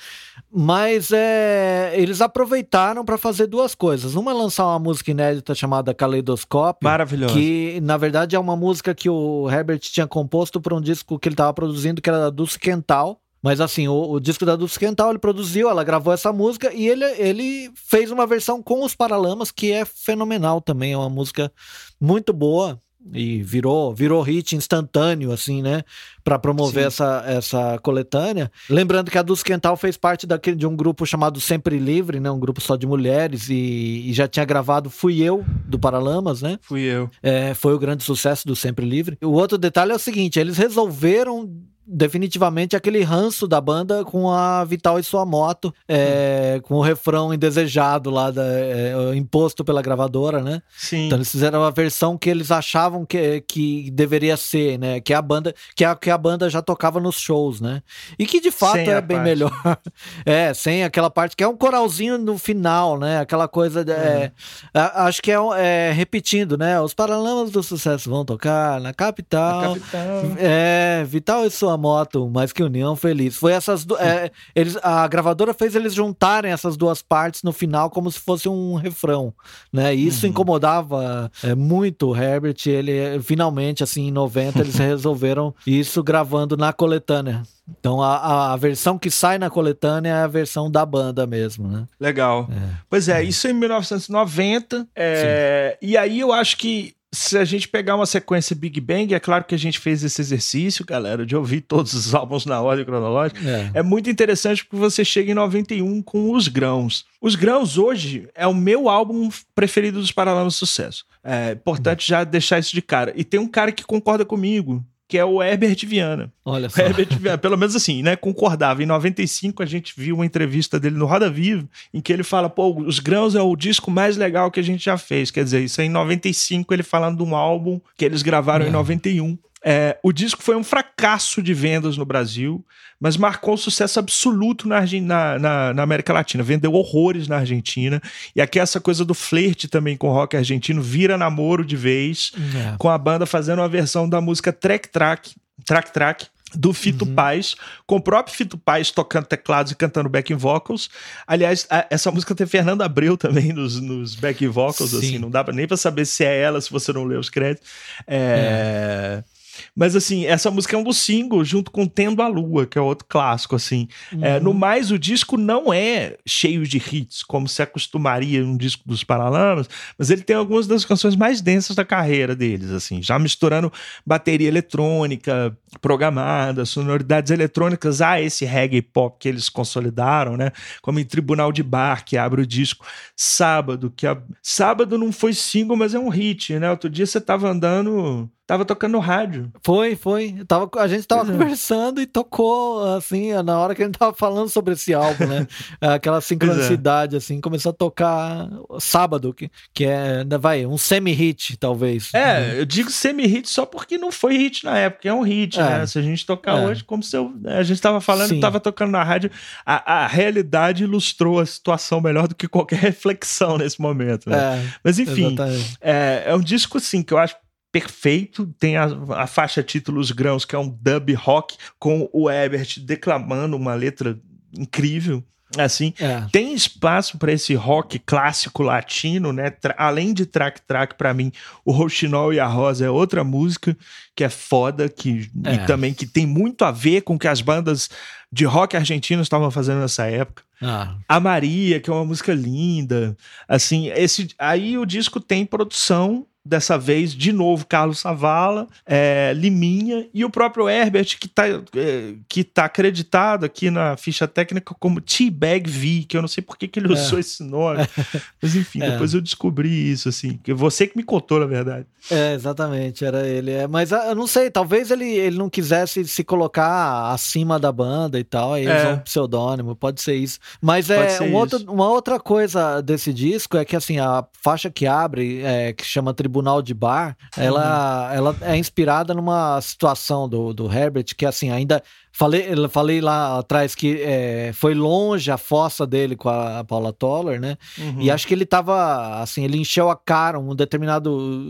Mas 0.51 1.11
é, 1.11 1.93
eles 1.95 2.21
aproveitaram 2.21 3.05
para 3.05 3.17
fazer 3.17 3.47
duas 3.47 3.75
coisas. 3.75 4.15
Uma 4.15 4.31
é 4.31 4.33
lançar 4.33 4.65
uma 4.65 4.79
música 4.79 5.11
inédita 5.11 5.53
chamada 5.53 5.93
Caleidoscópio. 5.93 6.87
Maravilhoso. 6.87 7.33
Que, 7.33 7.79
na 7.81 7.97
verdade, 7.97 8.35
é 8.35 8.39
uma 8.39 8.55
música 8.55 8.93
que 8.93 9.02
o 9.09 9.49
Herbert 9.49 9.79
tinha 9.79 10.07
composto 10.07 10.59
para 10.61 10.75
um 10.75 10.81
disco 10.81 11.19
que 11.19 11.27
ele 11.27 11.33
estava 11.33 11.53
produzindo, 11.53 12.01
que 12.01 12.09
era 12.09 12.19
da 12.19 12.29
Dulce 12.29 12.59
Quental. 12.59 13.19
Mas 13.41 13.59
assim, 13.59 13.89
o, 13.89 14.11
o, 14.11 14.19
disco 14.21 14.45
da 14.45 14.55
Dulce 14.55 14.79
Quental 14.79 15.09
ele 15.09 15.19
produziu, 15.19 15.69
ela 15.69 15.83
gravou 15.83 16.13
essa 16.13 16.31
música 16.31 16.73
e 16.73 16.87
ele, 16.87 17.03
ele 17.17 17.69
fez 17.75 18.09
uma 18.09 18.25
versão 18.25 18.63
com 18.63 18.85
os 18.85 18.95
Paralamas 18.95 19.51
que 19.51 19.69
é 19.69 19.83
fenomenal 19.83 20.61
também. 20.61 20.93
É 20.93 20.97
uma 20.97 21.09
música 21.09 21.51
muito 21.99 22.31
boa 22.31 22.81
e 23.11 23.41
virou 23.41 23.93
virou 23.93 24.21
hit 24.21 24.55
instantâneo 24.55 25.31
assim 25.31 25.61
né 25.61 25.83
para 26.23 26.39
promover 26.39 26.87
essa, 26.87 27.21
essa 27.27 27.77
coletânea. 27.79 28.49
Lembrando 28.69 29.11
que 29.11 29.17
a 29.17 29.21
Dulce 29.21 29.43
Quental 29.43 29.75
fez 29.75 29.97
parte 29.97 30.25
daquele, 30.25 30.55
de 30.55 30.65
um 30.65 30.75
grupo 30.75 31.05
chamado 31.05 31.41
Sempre 31.41 31.77
Livre 31.77 32.19
né 32.19 32.31
um 32.31 32.39
grupo 32.39 32.61
só 32.61 32.75
de 32.75 32.87
mulheres 32.87 33.49
e, 33.49 34.09
e 34.09 34.13
já 34.13 34.27
tinha 34.27 34.45
gravado 34.45 34.89
Fui 34.89 35.21
Eu 35.21 35.43
do 35.65 35.77
Paralamas 35.77 36.41
né? 36.41 36.57
Fui 36.61 36.81
eu. 36.81 37.09
É, 37.21 37.53
foi 37.53 37.73
o 37.73 37.79
grande 37.79 38.03
sucesso 38.03 38.47
do 38.47 38.55
Sempre 38.55 38.85
Livre. 38.85 39.17
O 39.21 39.31
outro 39.31 39.57
detalhe 39.57 39.91
é 39.91 39.95
o 39.95 39.99
seguinte 39.99 40.39
eles 40.39 40.57
resolveram 40.57 41.49
definitivamente 41.85 42.75
aquele 42.75 43.03
ranço 43.03 43.47
da 43.47 43.59
banda 43.59 44.03
com 44.05 44.31
a 44.31 44.63
Vital 44.63 44.99
e 44.99 45.03
sua 45.03 45.25
moto, 45.25 45.73
é, 45.87 46.59
com 46.63 46.75
o 46.75 46.81
refrão 46.81 47.33
indesejado 47.33 48.09
lá, 48.09 48.31
da, 48.31 48.43
é, 48.43 49.15
imposto 49.15 49.63
pela 49.65 49.81
gravadora, 49.81 50.41
né? 50.41 50.61
Sim. 50.75 51.07
Então 51.07 51.17
eles 51.17 51.31
fizeram 51.31 51.63
a 51.63 51.69
versão 51.69 52.17
que 52.17 52.29
eles 52.29 52.51
achavam 52.51 53.05
que, 53.05 53.41
que 53.41 53.91
deveria 53.91 54.37
ser, 54.37 54.79
né? 54.79 54.99
Que 55.01 55.13
a 55.13 55.21
banda 55.21 55.53
que 55.75 55.83
a, 55.83 55.95
que 55.95 56.09
a 56.09 56.17
banda 56.17 56.49
já 56.49 56.61
tocava 56.61 56.99
nos 56.99 57.19
shows, 57.19 57.59
né? 57.59 57.81
E 58.17 58.25
que 58.25 58.39
de 58.39 58.51
fato 58.51 58.75
sem 58.75 58.89
é 58.89 59.01
bem 59.01 59.17
parte. 59.17 59.29
melhor. 59.29 59.77
é, 60.25 60.53
sem 60.53 60.83
aquela 60.83 61.09
parte 61.09 61.35
que 61.35 61.43
é 61.43 61.47
um 61.47 61.57
coralzinho 61.57 62.17
no 62.17 62.37
final, 62.37 62.97
né? 62.97 63.19
Aquela 63.19 63.47
coisa, 63.47 63.81
é, 63.81 64.31
uhum. 64.75 64.81
acho 64.95 65.21
que 65.21 65.31
é, 65.31 65.37
é, 65.57 65.91
repetindo, 65.91 66.57
né? 66.57 66.79
Os 66.79 66.93
Paralamas 66.93 67.51
do 67.51 67.61
Sucesso 67.61 68.09
vão 68.09 68.23
tocar 68.23 68.79
na 68.79 68.93
capital. 68.93 69.61
Na 69.61 69.79
capital. 69.79 70.01
É, 70.37 71.03
Vital 71.05 71.45
e 71.45 71.51
sua 71.51 71.72
uma 71.73 71.77
moto, 71.77 72.29
mais 72.29 72.51
que 72.51 72.63
união 72.63 72.95
feliz. 72.95 73.35
Foi 73.35 73.51
essas. 73.51 73.85
É, 73.99 74.31
eles, 74.55 74.77
a 74.81 75.07
gravadora 75.07 75.53
fez 75.53 75.75
eles 75.75 75.93
juntarem 75.93 76.51
essas 76.51 76.77
duas 76.77 77.01
partes 77.01 77.43
no 77.43 77.51
final 77.51 77.89
como 77.89 78.11
se 78.11 78.19
fosse 78.19 78.47
um 78.47 78.75
refrão, 78.75 79.33
né? 79.71 79.93
E 79.95 80.07
isso 80.07 80.25
uhum. 80.25 80.31
incomodava 80.31 81.31
é, 81.43 81.55
muito 81.55 82.09
o 82.09 82.15
Herbert. 82.15 82.57
Ele 82.65 83.19
finalmente, 83.21 83.83
assim, 83.83 84.07
em 84.07 84.11
90, 84.11 84.59
eles 84.59 84.75
resolveram 84.77 85.53
isso 85.65 86.03
gravando 86.03 86.55
na 86.55 86.71
coletânea. 86.71 87.43
Então 87.79 88.01
a, 88.01 88.51
a, 88.51 88.57
versão 88.57 88.99
que 88.99 89.09
sai 89.09 89.37
na 89.37 89.49
coletânea 89.49 90.09
é 90.09 90.23
a 90.23 90.27
versão 90.27 90.69
da 90.69 90.85
banda 90.85 91.25
mesmo, 91.25 91.67
né? 91.67 91.87
Legal. 91.99 92.49
É. 92.51 92.75
Pois 92.89 93.07
é, 93.07 93.23
isso 93.23 93.47
em 93.47 93.53
1990. 93.53 94.85
É, 94.95 95.77
e 95.81 95.95
aí 95.95 96.19
eu 96.19 96.33
acho 96.33 96.57
que 96.57 96.93
se 97.13 97.37
a 97.37 97.45
gente 97.45 97.67
pegar 97.67 97.95
uma 97.95 98.07
sequência 98.07 98.55
Big 98.55 98.81
Bang, 98.81 99.13
é 99.13 99.19
claro 99.19 99.43
que 99.43 99.53
a 99.53 99.57
gente 99.57 99.77
fez 99.77 100.03
esse 100.03 100.19
exercício, 100.19 100.83
galera, 100.83 101.23
de 101.23 101.35
ouvir 101.35 101.61
todos 101.61 101.93
os 101.93 102.13
álbuns 102.15 102.45
na 102.45 102.59
ordem 102.59 102.83
cronológica. 102.83 103.39
É, 103.47 103.79
é 103.79 103.83
muito 103.83 104.09
interessante 104.09 104.65
porque 104.65 104.77
você 104.77 105.05
chega 105.05 105.31
em 105.31 105.35
91 105.35 106.01
com 106.01 106.31
Os 106.33 106.47
Grãos. 106.47 107.05
Os 107.21 107.35
Grãos 107.35 107.77
hoje 107.77 108.27
é 108.33 108.47
o 108.47 108.53
meu 108.53 108.89
álbum 108.89 109.29
preferido 109.53 109.99
dos 109.99 110.11
Paralamas 110.11 110.55
do 110.55 110.57
Sucesso. 110.57 111.05
É 111.23 111.51
importante 111.51 112.07
já 112.07 112.23
deixar 112.23 112.57
isso 112.57 112.73
de 112.73 112.81
cara. 112.81 113.13
E 113.15 113.23
tem 113.23 113.39
um 113.39 113.47
cara 113.47 113.71
que 113.71 113.83
concorda 113.83 114.25
comigo, 114.25 114.83
que 115.13 115.17
é 115.19 115.23
o 115.23 115.43
Herbert 115.43 115.77
Viana. 115.85 116.33
Olha 116.43 116.67
só. 116.67 116.81
Herbert 116.81 117.19
Viana, 117.19 117.37
pelo 117.37 117.55
menos 117.55 117.75
assim, 117.75 118.01
né? 118.01 118.15
Concordava. 118.15 118.81
Em 118.81 118.87
95 118.87 119.61
a 119.61 119.65
gente 119.67 119.93
viu 119.95 120.15
uma 120.15 120.25
entrevista 120.25 120.79
dele 120.79 120.97
no 120.97 121.05
Roda 121.05 121.29
Viva, 121.29 121.69
em 121.93 122.01
que 122.01 122.11
ele 122.11 122.23
fala: 122.23 122.49
pô, 122.49 122.75
Os 122.81 122.97
Grãos 122.97 123.35
é 123.35 123.41
o 123.43 123.55
disco 123.55 123.91
mais 123.91 124.17
legal 124.17 124.49
que 124.49 124.59
a 124.59 124.63
gente 124.63 124.83
já 124.83 124.97
fez. 124.97 125.29
Quer 125.29 125.43
dizer, 125.43 125.63
isso 125.63 125.79
é 125.81 125.83
em 125.83 125.89
95 125.89 126.73
ele 126.73 126.81
falando 126.81 127.17
de 127.17 127.23
um 127.23 127.35
álbum 127.35 127.79
que 127.95 128.03
eles 128.03 128.23
gravaram 128.23 128.65
é. 128.65 128.69
em 128.69 128.71
91. 128.71 129.37
É, 129.63 129.97
o 130.03 130.11
disco 130.11 130.43
foi 130.43 130.55
um 130.55 130.63
fracasso 130.63 131.41
de 131.41 131.53
vendas 131.53 131.97
no 131.97 132.05
Brasil, 132.05 132.65
mas 132.99 133.15
marcou 133.15 133.53
um 133.53 133.57
sucesso 133.57 133.97
absoluto 133.99 134.67
na, 134.67 134.81
na, 134.81 135.39
na, 135.39 135.73
na, 135.73 135.83
América 135.83 136.11
Latina. 136.11 136.43
Vendeu 136.43 136.73
horrores 136.73 137.27
na 137.27 137.37
Argentina. 137.37 138.01
E 138.35 138.41
aqui 138.41 138.59
essa 138.59 138.81
coisa 138.81 139.05
do 139.05 139.13
flerte 139.13 139.67
também 139.67 139.95
com 139.95 140.09
o 140.09 140.13
rock 140.13 140.35
argentino 140.35 140.81
vira 140.81 141.17
namoro 141.17 141.65
de 141.65 141.77
vez, 141.77 142.31
é. 142.35 142.75
com 142.77 142.89
a 142.89 142.97
banda 142.97 143.25
fazendo 143.25 143.59
uma 143.59 143.69
versão 143.69 144.07
da 144.07 144.19
música 144.19 144.51
Track 144.51 144.89
Track, 144.89 145.35
Track 145.65 145.93
Track, 145.93 146.27
do 146.55 146.73
Fito 146.73 147.05
uhum. 147.05 147.15
Paz, 147.15 147.55
com 147.85 147.95
o 147.95 148.01
próprio 148.01 148.35
Fito 148.35 148.57
Paz 148.57 148.91
tocando 148.91 149.25
teclados 149.25 149.71
e 149.71 149.75
cantando 149.75 150.09
backing 150.09 150.35
vocals. 150.35 150.89
Aliás, 151.25 151.65
a, 151.69 151.87
essa 151.89 152.11
música 152.11 152.35
tem 152.35 152.45
Fernanda 152.45 152.85
Abreu 152.85 153.17
também 153.17 153.51
nos, 153.51 153.79
nos 153.79 154.15
backing 154.15 154.49
vocals, 154.49 154.91
Sim. 154.91 154.97
assim, 154.97 155.17
não 155.17 155.29
dá 155.29 155.43
nem 155.51 155.67
para 155.67 155.77
saber 155.77 156.05
se 156.05 156.23
é 156.23 156.41
ela, 156.41 156.61
se 156.61 156.69
você 156.69 156.93
não 156.93 157.05
lê 157.05 157.15
os 157.15 157.29
créditos. 157.29 157.67
É... 158.07 159.23
é. 159.29 159.32
Mas 159.75 159.95
assim, 159.95 160.25
essa 160.25 160.49
música 160.51 160.75
é 160.75 160.79
um 160.79 160.83
dos 160.83 160.97
singles, 160.97 161.47
junto 161.47 161.71
com 161.71 161.85
Tendo 161.85 162.21
a 162.21 162.27
Lua, 162.27 162.65
que 162.65 162.77
é 162.77 162.81
outro 162.81 163.05
clássico, 163.07 163.55
assim. 163.55 163.87
É, 164.11 164.15
uhum. 164.15 164.25
É, 164.25 164.39
no 164.39 164.53
mais, 164.53 164.91
o 164.91 164.99
disco 164.99 165.37
não 165.37 165.73
é 165.73 166.17
cheio 166.25 166.65
de 166.65 166.77
hits, 166.77 167.23
como 167.23 167.47
se 167.47 167.61
acostumaria 167.61 168.43
um 168.45 168.57
disco 168.57 168.83
dos 168.85 169.03
Paralamas, 169.03 169.69
mas 169.97 170.09
ele 170.09 170.21
tem 170.21 170.35
algumas 170.35 170.67
das 170.67 170.85
canções 170.85 171.15
mais 171.15 171.41
densas 171.41 171.75
da 171.75 171.85
carreira 171.85 172.35
deles, 172.35 172.71
assim, 172.71 173.01
já 173.01 173.17
misturando 173.19 173.71
bateria 174.05 174.47
eletrônica, 174.47 175.55
programada, 175.81 176.65
sonoridades 176.65 177.31
eletrônicas 177.31 178.01
a 178.01 178.21
esse 178.21 178.45
reggae 178.45 178.81
pop 178.81 179.17
que 179.19 179.27
eles 179.27 179.49
consolidaram, 179.49 180.37
né? 180.37 180.51
Como 180.81 180.99
em 180.99 181.05
Tribunal 181.05 181.51
de 181.51 181.63
Bar, 181.63 182.05
que 182.05 182.17
abre 182.17 182.41
o 182.41 182.47
disco 182.47 182.85
Sábado, 183.15 183.93
que 183.95 184.07
a... 184.07 184.21
Sábado 184.41 184.97
não 184.97 185.11
foi 185.11 185.33
single, 185.33 185.77
mas 185.77 185.93
é 185.93 185.99
um 185.99 186.09
hit, 186.09 186.57
né? 186.59 186.69
Outro 186.69 186.89
dia 186.89 187.05
você 187.05 187.19
tava 187.21 187.49
andando 187.49 188.29
Tava 188.45 188.65
tocando 188.65 188.91
no 188.91 188.99
rádio. 188.99 189.49
Foi, 189.63 189.95
foi. 189.95 190.35
Tava, 190.45 190.69
a 190.77 190.87
gente 190.87 191.07
tava 191.07 191.31
é. 191.31 191.31
conversando 191.31 192.01
e 192.01 192.05
tocou, 192.05 192.83
assim, 192.93 193.31
na 193.41 193.57
hora 193.57 193.73
que 193.73 193.81
a 193.81 193.85
gente 193.85 193.97
tava 193.97 194.13
falando 194.13 194.49
sobre 194.49 194.73
esse 194.73 194.93
álbum, 194.93 195.25
né? 195.25 195.47
Aquela 195.79 196.19
sincronicidade, 196.19 197.15
é. 197.15 197.19
assim, 197.19 197.39
começou 197.39 197.69
a 197.69 197.73
tocar 197.73 198.49
sábado, 198.81 199.33
que, 199.33 199.49
que 199.73 199.85
é, 199.85 200.25
né, 200.25 200.37
vai, 200.37 200.65
um 200.65 200.77
semi-hit, 200.77 201.55
talvez. 201.55 202.13
É, 202.13 202.39
uhum. 202.39 202.45
eu 202.57 202.65
digo 202.65 202.91
semi-hit 202.91 203.49
só 203.49 203.65
porque 203.65 203.97
não 203.97 204.11
foi 204.11 204.37
hit 204.37 204.65
na 204.65 204.77
época, 204.77 205.07
é 205.07 205.13
um 205.13 205.21
hit, 205.21 205.57
é. 205.57 205.63
né? 205.63 205.85
Se 205.85 205.97
a 205.97 206.01
gente 206.01 206.25
tocar 206.25 206.57
é. 206.57 206.65
hoje, 206.65 206.83
como 206.83 207.01
se 207.01 207.15
eu, 207.15 207.33
né, 207.39 207.59
a 207.59 207.63
gente 207.63 207.81
tava 207.81 208.01
falando, 208.01 208.29
Sim. 208.29 208.41
tava 208.41 208.59
tocando 208.59 208.91
na 208.91 209.03
rádio, 209.03 209.31
a, 209.65 210.03
a 210.03 210.07
realidade 210.07 210.83
ilustrou 210.83 211.39
a 211.39 211.45
situação 211.45 212.01
melhor 212.01 212.27
do 212.27 212.35
que 212.35 212.49
qualquer 212.49 212.79
reflexão 212.91 213.57
nesse 213.57 213.79
momento, 213.79 214.29
né? 214.29 214.69
Mas 214.83 214.99
enfim, 214.99 215.33
é, 215.79 216.23
é 216.25 216.35
um 216.35 216.41
disco, 216.41 216.77
assim, 216.77 217.01
que 217.01 217.13
eu 217.13 217.17
acho 217.17 217.37
perfeito. 217.73 218.45
Tem 218.59 218.77
a, 218.77 218.85
a 219.15 219.27
faixa 219.27 219.63
títulos 219.63 220.11
grãos, 220.11 220.45
que 220.45 220.55
é 220.55 220.59
um 220.59 220.69
dub 220.69 221.11
rock, 221.15 221.57
com 221.79 222.07
o 222.13 222.29
Ebert 222.29 222.79
declamando 222.79 223.57
uma 223.57 223.73
letra 223.73 224.17
incrível 224.55 225.23
assim 225.57 225.93
é. 225.99 226.25
tem 226.31 226.53
espaço 226.53 227.17
para 227.19 227.31
esse 227.31 227.53
rock 227.53 227.99
clássico 227.99 228.63
latino 228.63 229.31
né 229.31 229.51
Tra 229.51 229.75
além 229.77 230.11
de 230.11 230.25
track 230.25 230.61
track 230.63 230.95
para 230.95 231.13
mim 231.13 231.31
o 231.63 231.71
Rochinol 231.71 232.33
e 232.33 232.39
a 232.39 232.47
Rosa 232.47 232.85
é 232.85 232.89
outra 232.89 233.23
música 233.23 233.77
que 234.15 234.23
é 234.23 234.29
foda 234.29 234.89
que 234.89 235.29
é. 235.45 235.53
e 235.53 235.65
também 235.67 235.93
que 235.93 236.07
tem 236.07 236.25
muito 236.25 236.65
a 236.65 236.71
ver 236.71 237.01
com 237.01 237.15
o 237.15 237.19
que 237.19 237.27
as 237.27 237.39
bandas 237.39 237.87
de 238.31 238.45
rock 238.45 238.75
argentinos 238.75 239.25
estavam 239.25 239.51
fazendo 239.51 239.81
nessa 239.81 240.07
época 240.07 240.43
ah. 240.59 240.95
a 241.07 241.19
Maria 241.19 241.79
que 241.79 241.89
é 241.89 241.93
uma 241.93 242.05
música 242.05 242.33
linda 242.33 243.15
assim 243.47 243.89
esse 243.89 244.29
aí 244.39 244.75
o 244.75 244.87
disco 244.87 245.19
tem 245.19 245.45
produção 245.45 246.25
dessa 246.45 246.77
vez, 246.77 247.13
de 247.13 247.31
novo, 247.31 247.65
Carlos 247.65 247.99
Savala, 247.99 248.67
é, 248.85 249.33
Liminha 249.35 250.07
e 250.13 250.25
o 250.25 250.29
próprio 250.29 250.67
Herbert, 250.67 251.17
que 251.17 251.27
está 251.27 251.47
é, 251.47 252.15
que 252.27 252.43
tá 252.43 252.65
acreditado 252.65 253.45
aqui 253.45 253.69
na 253.69 253.95
ficha 253.95 254.27
técnica 254.27 254.75
como 254.79 254.99
T-Bag 254.99 255.69
V, 255.69 256.05
que 256.07 256.17
eu 256.17 256.21
não 256.21 256.27
sei 256.27 256.43
por 256.43 256.57
que, 256.57 256.67
que 256.67 256.79
ele 256.79 256.89
é. 256.89 256.91
usou 256.91 257.17
esse 257.17 257.43
nome. 257.43 257.79
Mas 258.41 258.55
enfim, 258.55 258.81
é. 258.81 258.91
depois 258.91 259.13
eu 259.13 259.21
descobri 259.21 259.91
isso, 259.91 260.09
assim. 260.09 260.39
Que 260.43 260.53
você 260.53 260.85
que 260.85 260.97
me 260.97 261.03
contou, 261.03 261.39
na 261.39 261.45
verdade. 261.45 261.85
É, 262.11 262.33
exatamente, 262.33 263.05
era 263.05 263.25
ele. 263.25 263.51
É, 263.51 263.65
mas 263.65 263.93
ah, 263.93 264.07
eu 264.07 264.15
não 264.15 264.27
sei, 264.27 264.51
talvez 264.51 264.91
ele, 264.91 265.09
ele 265.09 265.37
não 265.37 265.49
quisesse 265.49 266.05
se 266.05 266.23
colocar 266.23 267.11
acima 267.13 267.57
da 267.57 267.71
banda 267.71 268.19
e 268.19 268.23
tal, 268.25 268.53
aí 268.53 268.65
é. 268.65 268.89
um 268.89 268.99
pseudônimo, 268.99 269.73
pode 269.73 270.01
ser 270.01 270.15
isso. 270.15 270.37
Mas 270.61 270.89
é 270.89 271.21
um 271.21 271.33
outro, 271.33 271.63
uma 271.71 271.87
outra 271.87 272.19
coisa 272.19 272.81
desse 272.81 273.13
disco 273.13 273.55
é 273.55 273.63
que 273.63 273.75
assim, 273.75 273.99
a 273.99 274.25
faixa 274.33 274.69
que 274.69 274.85
abre, 274.85 275.41
é, 275.43 275.71
que 275.71 275.85
chama 275.85 276.13
tribunal 276.33 276.61
de 276.63 276.73
bar, 276.73 277.15
ela, 277.37 278.09
uhum. 278.09 278.15
ela 278.15 278.35
é 278.41 278.57
inspirada 278.57 279.13
numa 279.13 279.61
situação 279.61 280.27
do, 280.27 280.51
do 280.51 280.71
Herbert 280.71 281.15
que 281.15 281.25
assim 281.25 281.51
ainda 281.51 281.83
Falei, 282.15 282.45
falei 282.69 283.01
lá 283.01 283.39
atrás 283.39 283.73
que 283.73 283.99
é, 283.99 284.51
foi 284.53 284.75
longe 284.75 285.31
a 285.31 285.37
fossa 285.37 285.85
dele 285.85 286.15
com 286.15 286.29
a, 286.29 286.63
Paula 286.63 286.93
Toller, 286.93 287.41
né? 287.41 287.57
Uhum. 287.75 288.01
E 288.01 288.11
acho 288.11 288.27
que 288.27 288.35
ele 288.35 288.45
tava, 288.45 289.19
assim, 289.19 289.43
ele 289.43 289.57
encheu 289.57 289.89
a 289.89 289.95
cara, 289.95 290.39
um 290.39 290.53
determinado 290.55 291.09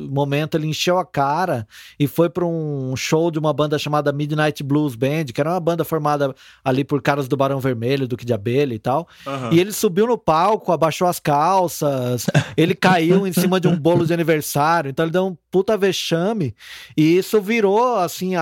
momento 0.09 0.55
ele 0.55 0.67
encheu 0.67 0.97
a 0.97 1.05
cara 1.05 1.67
e 1.99 2.07
foi 2.07 2.29
para 2.29 2.45
um 2.45 2.95
show 2.95 3.29
de 3.29 3.37
uma 3.37 3.51
banda 3.51 3.77
chamada 3.77 4.13
Midnight 4.13 4.63
Blues 4.63 4.95
Band, 4.95 5.25
que 5.33 5.41
era 5.41 5.49
uma 5.49 5.59
banda 5.59 5.83
formada 5.83 6.33
ali 6.63 6.85
por 6.85 7.01
caras 7.01 7.27
do 7.27 7.35
Barão 7.35 7.59
Vermelho, 7.59 8.07
Duque 8.07 8.25
de 8.25 8.33
Abelha 8.33 8.73
e 8.73 8.79
tal. 8.79 9.05
Uhum. 9.27 9.51
E 9.51 9.59
ele 9.59 9.73
subiu 9.73 10.07
no 10.07 10.17
palco, 10.17 10.71
abaixou 10.71 11.09
as 11.09 11.19
calças, 11.19 12.25
ele 12.55 12.73
caiu 12.73 13.27
em 13.27 13.33
cima 13.33 13.59
de 13.59 13.67
um 13.67 13.75
bolo 13.75 14.05
de 14.05 14.13
aniversário, 14.13 14.89
então 14.89 15.03
ele 15.03 15.11
deu 15.11 15.27
um 15.27 15.35
puta 15.53 15.77
vexame. 15.77 16.55
E 16.97 17.15
isso 17.15 17.39
virou, 17.39 17.97
assim, 17.97 18.35
a, 18.35 18.41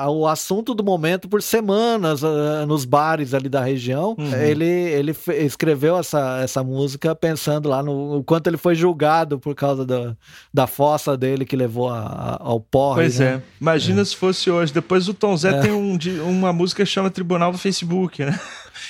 a, 0.00 0.10
o 0.10 0.26
assunto 0.26 0.74
do 0.74 0.82
momento 0.82 1.28
por 1.28 1.42
semanas 1.42 2.22
uh, 2.22 2.64
nos 2.66 2.86
bares 2.86 3.34
ali 3.34 3.50
da 3.50 3.62
região. 3.62 4.16
Uhum. 4.18 4.34
Ele, 4.34 4.64
ele 4.64 5.14
escreveu 5.44 5.98
essa, 5.98 6.40
essa 6.42 6.64
música 6.64 7.14
pensando 7.14 7.68
lá 7.68 7.82
no, 7.82 8.24
quanto 8.24 8.46
ele 8.46 8.56
foi 8.56 8.74
julgado 8.74 9.38
por 9.38 9.54
causa 9.54 9.84
da, 9.84 10.16
da 10.52 10.66
fossa 10.66 11.14
dele 11.14 11.44
que 11.44 11.54
levou 11.54 11.90
a, 11.90 12.00
a, 12.00 12.38
ao 12.40 12.58
porre. 12.58 13.02
Pois 13.02 13.18
né? 13.18 13.26
é. 13.26 13.42
Imagina 13.60 14.00
é. 14.00 14.04
se 14.06 14.16
fosse 14.16 14.50
hoje. 14.50 14.72
Depois 14.72 15.06
o 15.08 15.12
Tom 15.12 15.36
Zé 15.36 15.50
é. 15.50 15.60
tem 15.60 15.72
um, 15.72 15.98
uma 16.26 16.54
música 16.54 16.82
que 16.82 16.90
chama 16.90 17.10
Tribunal 17.10 17.52
do 17.52 17.58
Facebook, 17.58 18.24
né? 18.24 18.40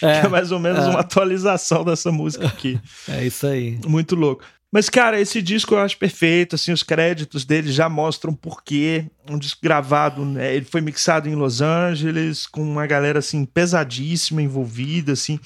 É, 0.00 0.20
que 0.22 0.26
é 0.26 0.28
mais 0.28 0.52
ou 0.52 0.60
menos 0.60 0.84
é. 0.84 0.88
uma 0.88 1.00
atualização 1.00 1.84
dessa 1.84 2.12
música 2.12 2.46
aqui. 2.46 2.78
É 3.08 3.24
isso 3.24 3.44
aí. 3.44 3.76
Muito 3.84 4.14
louco. 4.14 4.44
Mas, 4.72 4.90
cara, 4.90 5.20
esse 5.20 5.40
disco 5.40 5.74
eu 5.74 5.78
acho 5.78 5.96
perfeito, 5.96 6.56
assim, 6.56 6.72
os 6.72 6.82
créditos 6.82 7.44
dele 7.44 7.70
já 7.70 7.88
mostram 7.88 8.34
porquê. 8.34 9.06
Um 9.30 9.38
disco 9.38 9.60
gravado, 9.62 10.24
né? 10.24 10.54
ele 10.54 10.64
foi 10.64 10.80
mixado 10.80 11.28
em 11.28 11.34
Los 11.34 11.60
Angeles, 11.60 12.46
com 12.46 12.62
uma 12.62 12.86
galera, 12.86 13.20
assim, 13.20 13.44
pesadíssima 13.44 14.42
envolvida, 14.42 15.12
assim. 15.12 15.38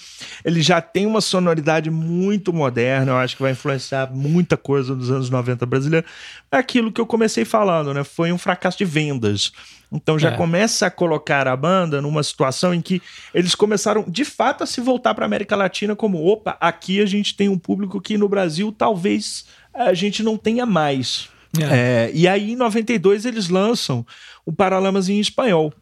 Ele 0.45 0.61
já 0.61 0.81
tem 0.81 1.07
uma 1.07 1.21
sonoridade 1.21 1.91
muito 1.91 2.53
moderna, 2.53 3.13
eu 3.13 3.17
acho 3.17 3.37
que 3.37 3.43
vai 3.43 3.53
influenciar 3.53 4.11
muita 4.11 4.57
coisa 4.57 4.95
dos 4.95 5.11
anos 5.11 5.31
90 5.31 5.65
brasileira. 5.65 6.07
É 6.51 6.57
aquilo 6.57 6.93
que 6.93 7.01
eu 7.01 7.07
comecei 7.07 7.45
falando, 7.45 7.95
né? 7.95 8.05
Foi 8.05 8.33
um 8.33 8.39
fracasso 8.39 8.79
de 8.79 8.85
vendas. 8.85 9.53
Então 9.93 10.19
já 10.19 10.31
é. 10.31 10.37
começa 10.37 10.87
a 10.87 10.91
colocar 10.91 11.49
a 11.49 11.57
banda 11.57 12.01
numa 12.01 12.23
situação 12.23 12.73
em 12.73 12.81
que 12.81 13.03
eles 13.35 13.55
começaram 13.55 14.05
de 14.07 14.25
fato 14.25 14.63
a 14.63 14.67
se 14.67 14.81
voltar 14.81 15.15
para 15.15 15.25
a 15.25 15.27
América 15.27 15.57
Latina 15.57 15.97
como 15.97 16.25
opa, 16.25 16.57
aqui 16.61 17.01
a 17.01 17.07
gente 17.07 17.37
tem 17.37 17.49
um 17.49 17.59
público 17.59 18.01
que 18.01 18.17
no 18.17 18.29
Brasil 18.29 18.73
talvez 18.77 19.47
a 19.75 19.93
gente 19.93 20.23
não 20.23 20.37
tenha 20.37 20.65
mais. 20.65 21.29
É. 21.59 22.07
É, 22.07 22.11
e 22.15 22.29
aí 22.29 22.53
em 22.53 22.57
92 22.57 23.25
eles 23.25 23.49
lançam 23.49 24.07
o 24.47 24.53
Paralamas 24.53 25.09
em 25.09 25.19
espanhol. 25.19 25.73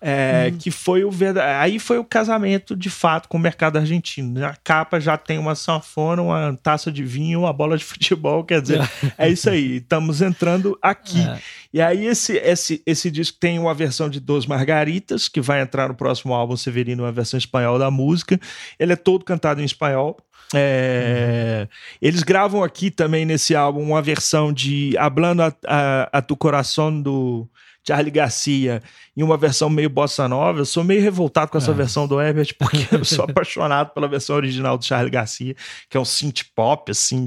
É, 0.00 0.52
hum. 0.52 0.58
que 0.58 0.70
foi 0.70 1.04
o 1.04 1.10
verdade... 1.10 1.60
aí 1.60 1.80
foi 1.80 1.98
o 1.98 2.04
casamento 2.04 2.76
de 2.76 2.88
fato 2.88 3.28
com 3.28 3.36
o 3.36 3.40
mercado 3.40 3.78
argentino. 3.78 4.44
A 4.46 4.54
capa 4.54 5.00
já 5.00 5.16
tem 5.16 5.38
uma 5.38 5.56
sanfona, 5.56 6.22
uma 6.22 6.56
taça 6.62 6.92
de 6.92 7.02
vinho, 7.02 7.40
uma 7.40 7.52
bola 7.52 7.76
de 7.76 7.82
futebol, 7.84 8.44
quer 8.44 8.62
dizer, 8.62 8.80
é 9.18 9.28
isso 9.28 9.50
aí. 9.50 9.78
Estamos 9.78 10.22
entrando 10.22 10.78
aqui. 10.80 11.20
É. 11.20 11.38
E 11.72 11.80
aí 11.80 12.06
esse, 12.06 12.36
esse, 12.36 12.82
esse 12.86 13.10
disco 13.10 13.38
tem 13.40 13.58
uma 13.58 13.74
versão 13.74 14.08
de 14.08 14.20
Dos 14.20 14.46
Margaritas, 14.46 15.28
que 15.28 15.40
vai 15.40 15.60
entrar 15.60 15.88
no 15.88 15.94
próximo 15.94 16.32
álbum 16.32 16.56
Severino, 16.56 17.02
uma 17.02 17.12
versão 17.12 17.36
espanhol 17.36 17.78
da 17.78 17.90
música. 17.90 18.38
Ele 18.78 18.92
é 18.92 18.96
todo 18.96 19.24
cantado 19.24 19.60
em 19.60 19.64
espanhol. 19.64 20.16
É, 20.54 21.62
uhum. 21.62 21.68
Eles 22.00 22.22
gravam 22.22 22.62
aqui 22.62 22.90
também 22.90 23.26
nesse 23.26 23.54
álbum 23.54 23.82
uma 23.82 24.00
versão 24.00 24.52
de 24.52 24.96
Hablando 24.96 25.42
a, 25.42 25.52
a, 25.66 26.18
a 26.18 26.22
tu 26.22 26.36
Coração 26.36 27.02
do 27.02 27.46
Charlie 27.86 28.10
Garcia 28.10 28.82
em 29.18 29.22
uma 29.24 29.36
versão 29.36 29.68
meio 29.68 29.90
bossa 29.90 30.28
nova. 30.28 30.60
Eu 30.60 30.64
sou 30.64 30.84
meio 30.84 31.02
revoltado 31.02 31.50
com 31.50 31.58
essa 31.58 31.72
é. 31.72 31.74
versão 31.74 32.06
do 32.06 32.20
Herbert, 32.20 32.54
porque 32.56 32.86
eu 32.94 33.04
sou 33.04 33.24
apaixonado 33.28 33.90
pela 33.90 34.06
versão 34.06 34.36
original 34.36 34.78
do 34.78 34.84
Charlie 34.84 35.10
Garcia, 35.10 35.56
que 35.90 35.96
é 35.96 36.00
um 36.00 36.04
synth 36.04 36.44
pop, 36.54 36.88
assim, 36.88 37.26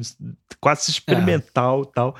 quase 0.61 0.89
experimental 0.89 1.81
e 1.81 1.89
é. 1.89 1.91
tal. 1.93 2.15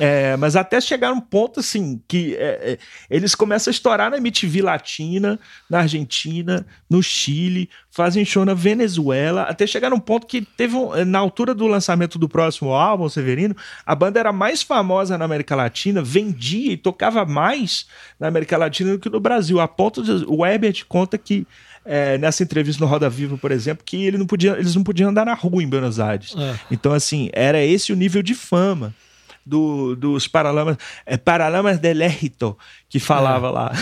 É, 0.00 0.36
mas 0.38 0.56
até 0.56 0.80
chegar 0.80 1.12
um 1.12 1.20
ponto, 1.20 1.60
assim, 1.60 2.02
que 2.08 2.34
é, 2.34 2.72
é 2.72 2.78
eles 3.08 3.36
começam 3.36 3.70
a 3.70 3.72
estourar 3.72 4.10
na 4.10 4.16
MTV 4.16 4.60
Latina, 4.60 5.38
na 5.70 5.80
Argentina, 5.80 6.66
no 6.90 7.00
Chile, 7.00 7.70
fazem 7.90 8.24
show 8.24 8.44
na 8.44 8.54
Venezuela, 8.54 9.42
até 9.42 9.66
chegar 9.66 9.90
num 9.90 10.00
ponto 10.00 10.26
que 10.26 10.40
teve, 10.40 10.74
um, 10.74 11.04
na 11.04 11.20
altura 11.20 11.54
do 11.54 11.66
lançamento 11.68 12.18
do 12.18 12.28
próximo 12.28 12.72
álbum, 12.72 13.08
Severino, 13.08 13.54
a 13.86 13.94
banda 13.94 14.18
era 14.18 14.32
mais 14.32 14.62
famosa 14.62 15.16
na 15.16 15.26
América 15.26 15.54
Latina, 15.54 16.02
vendia 16.02 16.72
e 16.72 16.76
tocava 16.76 17.24
mais 17.24 17.86
na 18.18 18.26
América 18.26 18.56
Latina 18.56 18.92
do 18.92 18.98
que 18.98 19.11
no 19.12 19.20
Brasil. 19.20 19.60
A 19.60 19.68
ponto 19.68 20.02
de, 20.02 20.24
o 20.26 20.44
Herbert 20.44 20.84
conta 20.88 21.16
que 21.16 21.46
é, 21.84 22.16
nessa 22.18 22.42
entrevista 22.42 22.82
no 22.82 22.90
Roda 22.90 23.08
Viva, 23.08 23.36
por 23.36 23.52
exemplo, 23.52 23.84
que 23.84 24.04
ele 24.04 24.18
não 24.18 24.26
podia, 24.26 24.52
eles 24.52 24.74
não 24.74 24.82
podiam 24.82 25.10
andar 25.10 25.26
na 25.26 25.34
rua 25.34 25.62
em 25.62 25.68
Buenos 25.68 26.00
Aires. 26.00 26.34
É. 26.36 26.58
Então, 26.70 26.92
assim, 26.92 27.30
era 27.32 27.62
esse 27.62 27.92
o 27.92 27.96
nível 27.96 28.22
de 28.22 28.34
fama 28.34 28.94
do, 29.44 29.94
dos 29.96 30.26
Paralamas, 30.26 30.76
é, 31.04 31.16
Paralamas 31.16 31.78
del 31.78 31.98
que 32.88 32.98
falava 32.98 33.48
é. 33.48 33.50
lá. 33.50 33.72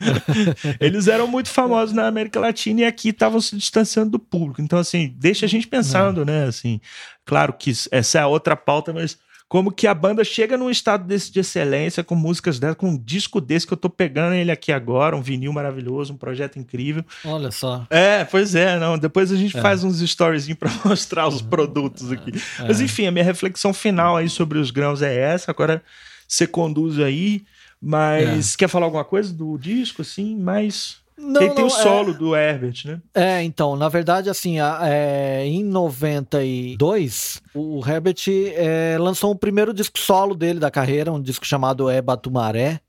Eles 0.80 1.08
eram 1.08 1.26
muito 1.26 1.50
famosos 1.50 1.94
na 1.94 2.06
América 2.06 2.40
Latina 2.40 2.80
e 2.80 2.84
aqui 2.84 3.10
estavam 3.10 3.40
se 3.40 3.54
distanciando 3.56 4.10
do 4.10 4.18
público. 4.18 4.62
Então, 4.62 4.78
assim, 4.78 5.14
deixa 5.18 5.44
a 5.44 5.48
gente 5.48 5.66
pensando, 5.66 6.22
é. 6.22 6.24
né? 6.24 6.44
Assim, 6.44 6.80
claro 7.24 7.52
que 7.52 7.70
essa 7.90 8.18
é 8.18 8.22
a 8.22 8.26
outra 8.26 8.56
pauta, 8.56 8.92
mas 8.92 9.18
como 9.50 9.72
que 9.72 9.88
a 9.88 9.92
banda 9.92 10.22
chega 10.22 10.56
num 10.56 10.70
estado 10.70 11.04
desse 11.04 11.32
de 11.32 11.40
excelência, 11.40 12.04
com 12.04 12.14
músicas 12.14 12.60
dela, 12.60 12.72
com 12.72 12.90
um 12.90 12.96
disco 12.96 13.40
desse 13.40 13.66
que 13.66 13.72
eu 13.72 13.76
tô 13.76 13.90
pegando 13.90 14.32
ele 14.32 14.52
aqui 14.52 14.70
agora, 14.70 15.16
um 15.16 15.20
vinil 15.20 15.52
maravilhoso, 15.52 16.12
um 16.12 16.16
projeto 16.16 16.56
incrível. 16.56 17.04
Olha 17.24 17.50
só. 17.50 17.84
É, 17.90 18.24
pois 18.24 18.54
é, 18.54 18.78
não. 18.78 18.96
Depois 18.96 19.32
a 19.32 19.36
gente 19.36 19.58
é. 19.58 19.60
faz 19.60 19.82
uns 19.82 19.98
stories 20.08 20.46
para 20.54 20.70
mostrar 20.86 21.26
os 21.26 21.42
produtos 21.42 22.12
aqui. 22.12 22.30
É. 22.60 22.68
Mas 22.68 22.80
enfim, 22.80 23.08
a 23.08 23.10
minha 23.10 23.24
reflexão 23.24 23.74
final 23.74 24.16
aí 24.16 24.28
sobre 24.28 24.56
os 24.56 24.70
grãos 24.70 25.02
é 25.02 25.12
essa. 25.12 25.50
Agora 25.50 25.82
você 26.28 26.46
conduz 26.46 27.00
aí. 27.00 27.42
Mas 27.82 28.54
é. 28.54 28.58
quer 28.58 28.68
falar 28.68 28.86
alguma 28.86 29.04
coisa 29.04 29.34
do 29.34 29.58
disco, 29.58 30.02
assim? 30.02 30.36
Mais 30.36 30.99
não, 31.20 31.40
tem, 31.40 31.54
tem 31.54 31.64
o 31.64 31.70
solo 31.70 32.10
é... 32.10 32.14
do 32.14 32.34
Herbert, 32.34 32.82
né? 32.84 33.00
É, 33.14 33.42
então, 33.42 33.76
na 33.76 33.88
verdade, 33.88 34.30
assim, 34.30 34.56
é, 34.60 35.44
em 35.44 35.62
92, 35.62 37.42
o 37.54 37.80
Herbert 37.86 38.16
é, 38.54 38.96
lançou 38.98 39.30
o 39.30 39.36
primeiro 39.36 39.74
disco 39.74 39.98
solo 39.98 40.34
dele 40.34 40.58
da 40.58 40.70
carreira, 40.70 41.12
um 41.12 41.20
disco 41.20 41.46
chamado 41.46 41.88
É 41.90 42.00
Batumaré 42.00 42.80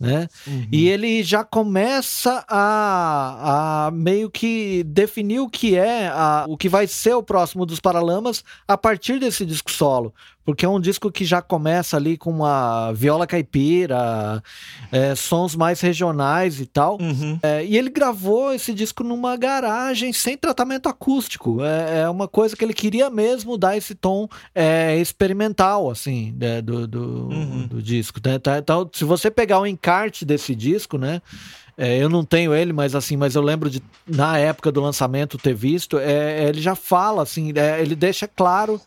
né? 0.00 0.28
Uhum. 0.46 0.66
E 0.72 0.88
ele 0.88 1.22
já 1.22 1.44
começa 1.44 2.42
a, 2.48 3.86
a, 3.86 3.90
meio 3.90 4.30
que 4.30 4.82
definir 4.84 5.40
o 5.40 5.48
que 5.48 5.76
é 5.76 6.08
a, 6.08 6.46
o 6.48 6.56
que 6.56 6.70
vai 6.70 6.86
ser 6.86 7.12
o 7.12 7.22
próximo 7.22 7.66
dos 7.66 7.80
Paralamas 7.80 8.42
a 8.66 8.78
partir 8.78 9.20
desse 9.20 9.44
disco 9.44 9.70
solo 9.70 10.14
porque 10.50 10.66
é 10.66 10.68
um 10.68 10.80
disco 10.80 11.12
que 11.12 11.24
já 11.24 11.40
começa 11.40 11.96
ali 11.96 12.16
com 12.16 12.28
uma 12.28 12.90
viola 12.92 13.24
caipira, 13.24 14.42
é, 14.90 15.14
sons 15.14 15.54
mais 15.54 15.80
regionais 15.80 16.60
e 16.60 16.66
tal. 16.66 16.98
Uhum. 17.00 17.38
É, 17.40 17.64
e 17.64 17.78
ele 17.78 17.88
gravou 17.88 18.52
esse 18.52 18.74
disco 18.74 19.04
numa 19.04 19.36
garagem 19.36 20.12
sem 20.12 20.36
tratamento 20.36 20.88
acústico. 20.88 21.62
É, 21.62 22.00
é 22.00 22.08
uma 22.08 22.26
coisa 22.26 22.56
que 22.56 22.64
ele 22.64 22.74
queria 22.74 23.08
mesmo 23.08 23.56
dar 23.56 23.76
esse 23.76 23.94
tom 23.94 24.28
é, 24.52 24.96
experimental, 24.96 25.88
assim, 25.88 26.34
né, 26.36 26.60
do, 26.60 26.88
do, 26.88 27.28
uhum. 27.28 27.66
do 27.68 27.80
disco. 27.80 28.18
Né? 28.24 28.40
Tá, 28.40 28.58
então, 28.58 28.90
se 28.92 29.04
você 29.04 29.30
pegar 29.30 29.60
o 29.60 29.66
encarte 29.66 30.24
desse 30.24 30.52
disco, 30.52 30.98
né? 30.98 31.22
É, 31.82 31.96
eu 31.96 32.10
não 32.10 32.22
tenho 32.22 32.54
ele, 32.54 32.74
mas 32.74 32.94
assim, 32.94 33.16
mas 33.16 33.34
eu 33.34 33.40
lembro 33.40 33.70
de 33.70 33.82
na 34.06 34.36
época 34.36 34.70
do 34.70 34.82
lançamento 34.82 35.38
ter 35.38 35.54
visto. 35.54 35.98
É, 35.98 36.44
ele 36.44 36.60
já 36.60 36.74
fala 36.74 37.22
assim, 37.22 37.54
é, 37.56 37.80
ele 37.80 37.96
deixa 37.96 38.28
claro 38.28 38.78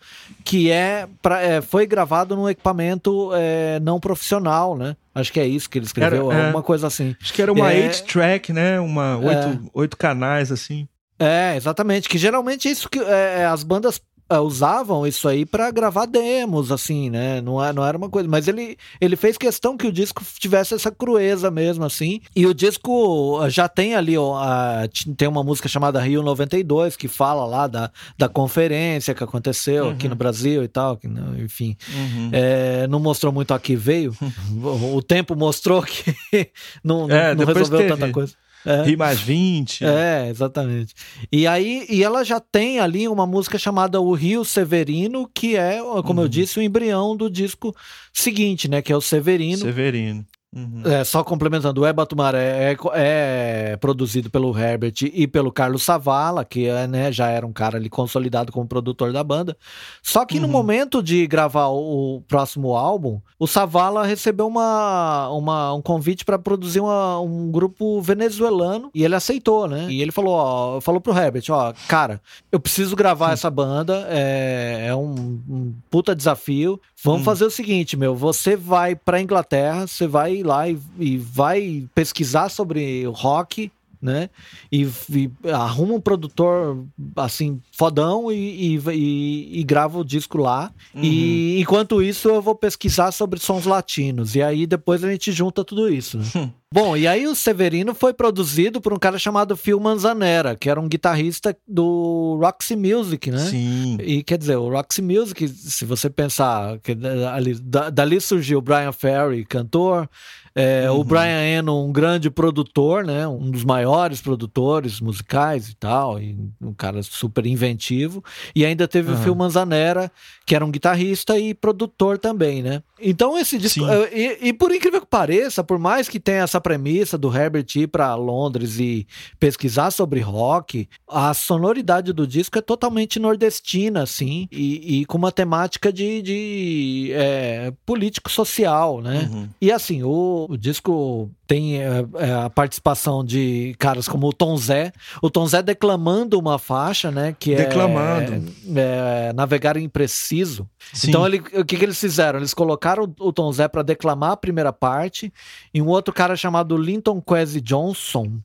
que 0.43 0.69
é, 0.69 1.07
pra, 1.19 1.41
é 1.41 1.59
foi 1.59 1.87
gravado 1.87 2.35
num 2.35 2.47
equipamento 2.47 3.31
é, 3.33 3.79
não 3.79 3.99
profissional, 3.99 4.77
né? 4.77 4.95
Acho 5.15 5.33
que 5.33 5.39
é 5.39 5.47
isso 5.47 5.67
que 5.67 5.79
ele 5.79 5.87
escreveu, 5.87 6.31
era, 6.31 6.43
alguma 6.43 6.59
é. 6.59 6.63
coisa 6.63 6.85
assim. 6.85 7.15
Acho 7.19 7.33
que 7.33 7.41
era 7.41 7.51
uma 7.51 7.71
8-track, 7.71 8.53
né? 8.53 8.79
Uma 8.79 9.17
oito, 9.17 9.71
oito 9.73 9.97
canais 9.97 10.51
assim. 10.51 10.87
É, 11.17 11.55
exatamente. 11.55 12.07
Que 12.07 12.19
geralmente 12.19 12.69
isso 12.69 12.87
que 12.87 12.99
as 12.99 13.63
bandas 13.63 13.97
é, 13.97 14.01
usavam 14.30 15.05
isso 15.05 15.28
aí 15.28 15.45
para 15.45 15.69
gravar 15.71 16.05
demos, 16.05 16.71
assim, 16.71 17.09
né? 17.09 17.41
Não, 17.41 17.63
é, 17.63 17.71
não 17.71 17.86
era 17.86 17.97
uma 17.97 18.09
coisa. 18.09 18.28
Mas 18.28 18.47
ele, 18.47 18.78
ele 18.99 19.15
fez 19.15 19.38
questão 19.38 19.78
que 19.78 19.88
o 19.88 19.91
disco 19.91 20.24
tivesse 20.39 20.74
essa 20.74 20.91
crueza 20.91 21.51
mesmo, 21.51 21.86
assim. 21.86 22.21
E 22.36 22.45
o 22.45 22.53
disco 22.53 23.39
já 23.49 23.67
tem 23.67 23.95
ali, 23.95 24.17
ó, 24.17 24.36
a, 24.36 24.88
tem 25.15 25.28
uma 25.28 25.43
música 25.43 25.67
chamada 25.67 26.01
Rio 26.01 26.24
92, 26.24 26.95
que 26.95 27.07
fala 27.07 27.45
lá 27.45 27.67
da, 27.67 27.91
da 28.17 28.28
conferência 28.28 29.13
que 29.13 29.24
aconteceu 29.24 29.86
uhum. 29.86 29.91
aqui 29.91 30.07
no 30.07 30.15
Brasil 30.15 30.63
e 30.63 30.67
tal. 30.67 30.97
Que, 30.97 31.07
enfim, 31.43 31.76
uhum. 31.93 32.30
é, 32.32 32.88
não 32.88 32.99
mostrou 32.99 33.32
muito 33.32 33.53
aqui 33.53 33.76
veio. 33.76 34.15
o, 34.63 34.95
o 34.97 35.01
tempo 35.01 35.36
mostrou 35.36 35.82
que 35.84 36.15
não, 36.84 37.09
é, 37.09 37.36
não 37.36 37.45
resolveu 37.45 37.80
teve. 37.80 37.89
tanta 37.89 38.11
coisa. 38.11 38.34
É. 38.66 38.84
Ri 38.84 38.95
mais 38.95 39.20
20. 39.20 39.84
É, 39.86 40.30
exatamente. 40.30 40.93
E 41.32 41.45
aí, 41.45 41.86
e 41.89 42.03
ela 42.03 42.24
já 42.24 42.39
tem 42.39 42.80
ali 42.80 43.07
uma 43.07 43.26
música 43.26 43.57
chamada 43.57 43.99
O 43.99 44.14
Rio 44.14 44.45
Severino, 44.45 45.30
que 45.34 45.55
é, 45.55 45.80
como 46.05 46.20
uhum. 46.20 46.26
eu 46.26 46.28
disse, 46.28 46.59
o 46.59 46.61
embrião 46.61 47.16
do 47.16 47.30
disco 47.30 47.76
seguinte, 48.14 48.70
né? 48.70 48.82
Que 48.82 48.93
é 48.93 48.97
o 48.97 49.01
Severino. 49.01 49.57
Severino. 49.57 50.26
Uhum. 50.55 50.83
É, 50.85 51.03
só 51.03 51.23
complementando, 51.23 51.81
o 51.81 51.85
Eba 51.85 52.05
Tumaré 52.05 52.73
é, 52.73 52.77
é, 52.93 53.77
produzido 53.77 54.29
pelo 54.29 54.55
Herbert 54.57 54.93
e 55.01 55.25
pelo 55.25 55.51
Carlos 55.51 55.81
Savala, 55.81 56.45
que 56.45 56.67
é, 56.67 56.85
né, 56.85 57.11
já 57.11 57.27
era 57.29 57.45
um 57.45 57.51
cara 57.51 57.77
ali 57.77 57.89
consolidado 57.89 58.51
como 58.51 58.67
produtor 58.67 59.11
da 59.11 59.23
banda. 59.23 59.57
Só 60.03 60.25
que 60.25 60.35
uhum. 60.35 60.41
no 60.43 60.47
momento 60.47 61.01
de 61.01 61.25
gravar 61.25 61.67
o, 61.67 62.17
o, 62.17 62.21
próximo 62.21 62.75
álbum, 62.75 63.19
o 63.39 63.47
Savala 63.47 64.05
recebeu 64.05 64.45
uma, 64.45 65.27
uma 65.29 65.73
um 65.73 65.81
convite 65.81 66.23
para 66.23 66.37
produzir 66.37 66.81
uma, 66.81 67.19
um 67.19 67.49
grupo 67.49 67.99
venezuelano 67.99 68.91
e 68.93 69.03
ele 69.03 69.15
aceitou, 69.15 69.67
né? 69.67 69.87
E 69.89 70.01
ele 70.01 70.11
falou, 70.11 70.35
ó, 70.35 70.81
falou 70.81 71.01
pro 71.01 71.17
Herbert, 71.17 71.45
ó, 71.49 71.73
cara, 71.87 72.21
eu 72.51 72.59
preciso 72.59 72.95
gravar 72.95 73.31
essa 73.31 73.49
banda, 73.49 74.05
é, 74.09 74.85
é 74.89 74.95
um, 74.95 75.41
um 75.49 75.73
puta 75.89 76.15
desafio. 76.15 76.79
Vamos 77.03 77.21
hum. 77.21 77.25
fazer 77.25 77.45
o 77.45 77.51
seguinte, 77.51 77.97
meu, 77.97 78.15
você 78.15 78.55
vai 78.55 78.95
pra 78.95 79.19
Inglaterra, 79.19 79.87
você 79.87 80.05
vai 80.05 80.42
lá 80.43 80.69
e, 80.69 80.77
e 80.99 81.17
vai 81.17 81.87
pesquisar 81.95 82.49
sobre 82.49 83.05
rock, 83.07 83.71
né? 84.01 84.29
E, 84.71 84.83
e, 84.83 85.31
arruma 85.49 85.93
um 85.93 86.01
produtor 86.01 86.85
assim 87.15 87.61
fodão 87.76 88.32
e, 88.32 88.78
e, 88.78 89.59
e 89.59 89.63
grava 89.63 89.97
o 89.97 90.05
disco 90.05 90.38
lá. 90.38 90.71
Uhum. 90.93 91.03
E 91.03 91.59
enquanto 91.59 92.03
isso 92.03 92.30
eu 92.30 92.41
vou 92.41 92.55
pesquisar 92.55 93.11
sobre 93.11 93.39
sons 93.39 93.65
latinos. 93.65 94.36
E 94.36 94.43
aí 94.43 94.67
depois 94.67 95.03
a 95.03 95.11
gente 95.11 95.32
junta 95.32 95.65
tudo 95.65 95.91
isso. 95.91 96.19
Né? 96.19 96.26
Hum. 96.36 96.49
Bom, 96.71 96.97
e 96.97 97.07
aí 97.07 97.28
o 97.28 97.36
Severino 97.36 97.93
foi 97.93 98.13
produzido 98.13 98.82
por 98.82 98.93
um 98.93 98.97
cara 98.97 99.19
chamado 99.19 99.55
Phil 99.55 99.80
Manzanera, 99.80 100.55
que 100.55 100.69
era 100.69 100.82
um 100.82 100.88
guitarrista 100.88 101.55
do 101.67 102.39
Roxy 102.41 102.76
Music, 102.76 103.30
né? 103.30 103.38
Sim. 103.38 103.97
E 104.01 104.24
quer 104.24 104.39
dizer, 104.39 104.55
o 104.55 104.69
Roxy 104.69 105.01
Music, 105.01 105.47
se 105.47 105.86
você 105.86 106.09
pensar, 106.09 106.80
que 106.80 106.97
ali, 107.32 107.53
dali 107.59 108.19
surgiu 108.19 108.57
o 108.57 108.61
Brian 108.61 108.91
Ferry, 108.91 109.45
cantor, 109.45 110.09
é, 110.55 110.89
uhum. 110.89 110.99
O 110.99 111.03
Brian 111.03 111.41
Eno, 111.41 111.84
um 111.84 111.91
grande 111.91 112.30
produtor, 112.30 113.03
né? 113.03 113.28
Um 113.28 113.49
dos 113.49 113.63
maiores 113.63 114.21
produtores 114.21 115.01
musicais 115.01 115.69
e 115.69 115.76
tal, 115.76 116.19
e 116.19 116.38
um 116.61 116.74
cara 116.74 117.01
super 117.01 117.45
inventivo. 117.64 118.24
E 118.55 118.66
ainda 118.66 118.88
teve 118.88 119.11
uhum. 119.11 119.20
o 119.20 119.24
Phil 119.24 119.36
Manzanera, 119.36 120.11
que 120.45 120.55
era 120.55 120.66
um 120.66 120.72
guitarrista 120.72 121.38
e 121.39 121.53
produtor 121.53 122.18
também, 122.18 122.61
né? 122.61 122.84
Então 123.01 123.38
esse 123.38 123.57
disco... 123.57 123.82
E, 124.11 124.49
e, 124.49 124.53
por 124.53 124.72
incrível 124.72 125.01
que 125.01 125.07
pareça, 125.07 125.64
por 125.64 125.80
mais 125.80 126.07
que 126.09 126.20
tenha 126.20 126.43
essa 126.43 126.59
premissa 126.59 127.18
do 127.18 127.36
Herbert 127.36 127.66
ir 127.76 127.88
para 127.88 128.16
Londres 128.16 128.80
e 128.80 129.07
pesquisar 129.39 129.91
sobre 129.91 130.20
rock, 130.20 130.88
a 131.09 131.34
sonoridade 131.34 132.14
do 132.14 132.28
disco 132.28 132.57
é 132.57 132.61
totalmente 132.61 133.20
nordestina, 133.20 134.03
assim, 134.03 134.47
e, 134.51 135.01
e 135.01 135.05
com 135.05 135.18
uma 135.18 135.32
temática 135.32 135.91
de, 135.91 136.22
de 136.22 137.11
é, 137.14 137.74
político-social, 137.86 139.01
né? 139.01 139.30
Uhum. 139.32 139.49
E 139.61 139.72
assim, 139.72 140.03
o 140.03 140.34
o 140.49 140.57
disco 140.57 141.30
tem 141.45 141.81
é, 141.81 142.05
é, 142.15 142.33
a 142.33 142.49
participação 142.49 143.23
de 143.23 143.75
caras 143.77 144.07
como 144.07 144.27
o 144.27 144.33
Tom 144.33 144.55
Zé. 144.57 144.91
O 145.21 145.29
Tom 145.29 145.45
Zé 145.45 145.61
declamando 145.61 146.39
uma 146.39 146.57
faixa, 146.57 147.11
né? 147.11 147.35
Que 147.37 147.53
é, 147.53 147.57
declamando. 147.57 148.51
é, 148.75 149.29
é 149.29 149.33
Navegar 149.33 149.77
Impreciso. 149.77 150.67
Sim. 150.93 151.09
Então, 151.09 151.25
ele, 151.25 151.39
o 151.53 151.65
que, 151.65 151.77
que 151.77 151.83
eles 151.83 151.99
fizeram? 151.99 152.39
Eles 152.39 152.53
colocaram 152.53 153.13
o, 153.19 153.33
Tom 153.33 153.51
Zé 153.51 153.67
para 153.67 153.83
declamar 153.83 154.31
a 154.31 154.37
primeira 154.37 154.71
parte 154.71 155.33
e 155.73 155.81
um 155.81 155.87
outro 155.87 156.13
cara 156.13 156.35
chamado 156.35 156.77
Linton 156.77 157.21
Kwesi 157.21 157.59
Johnson 157.59 158.39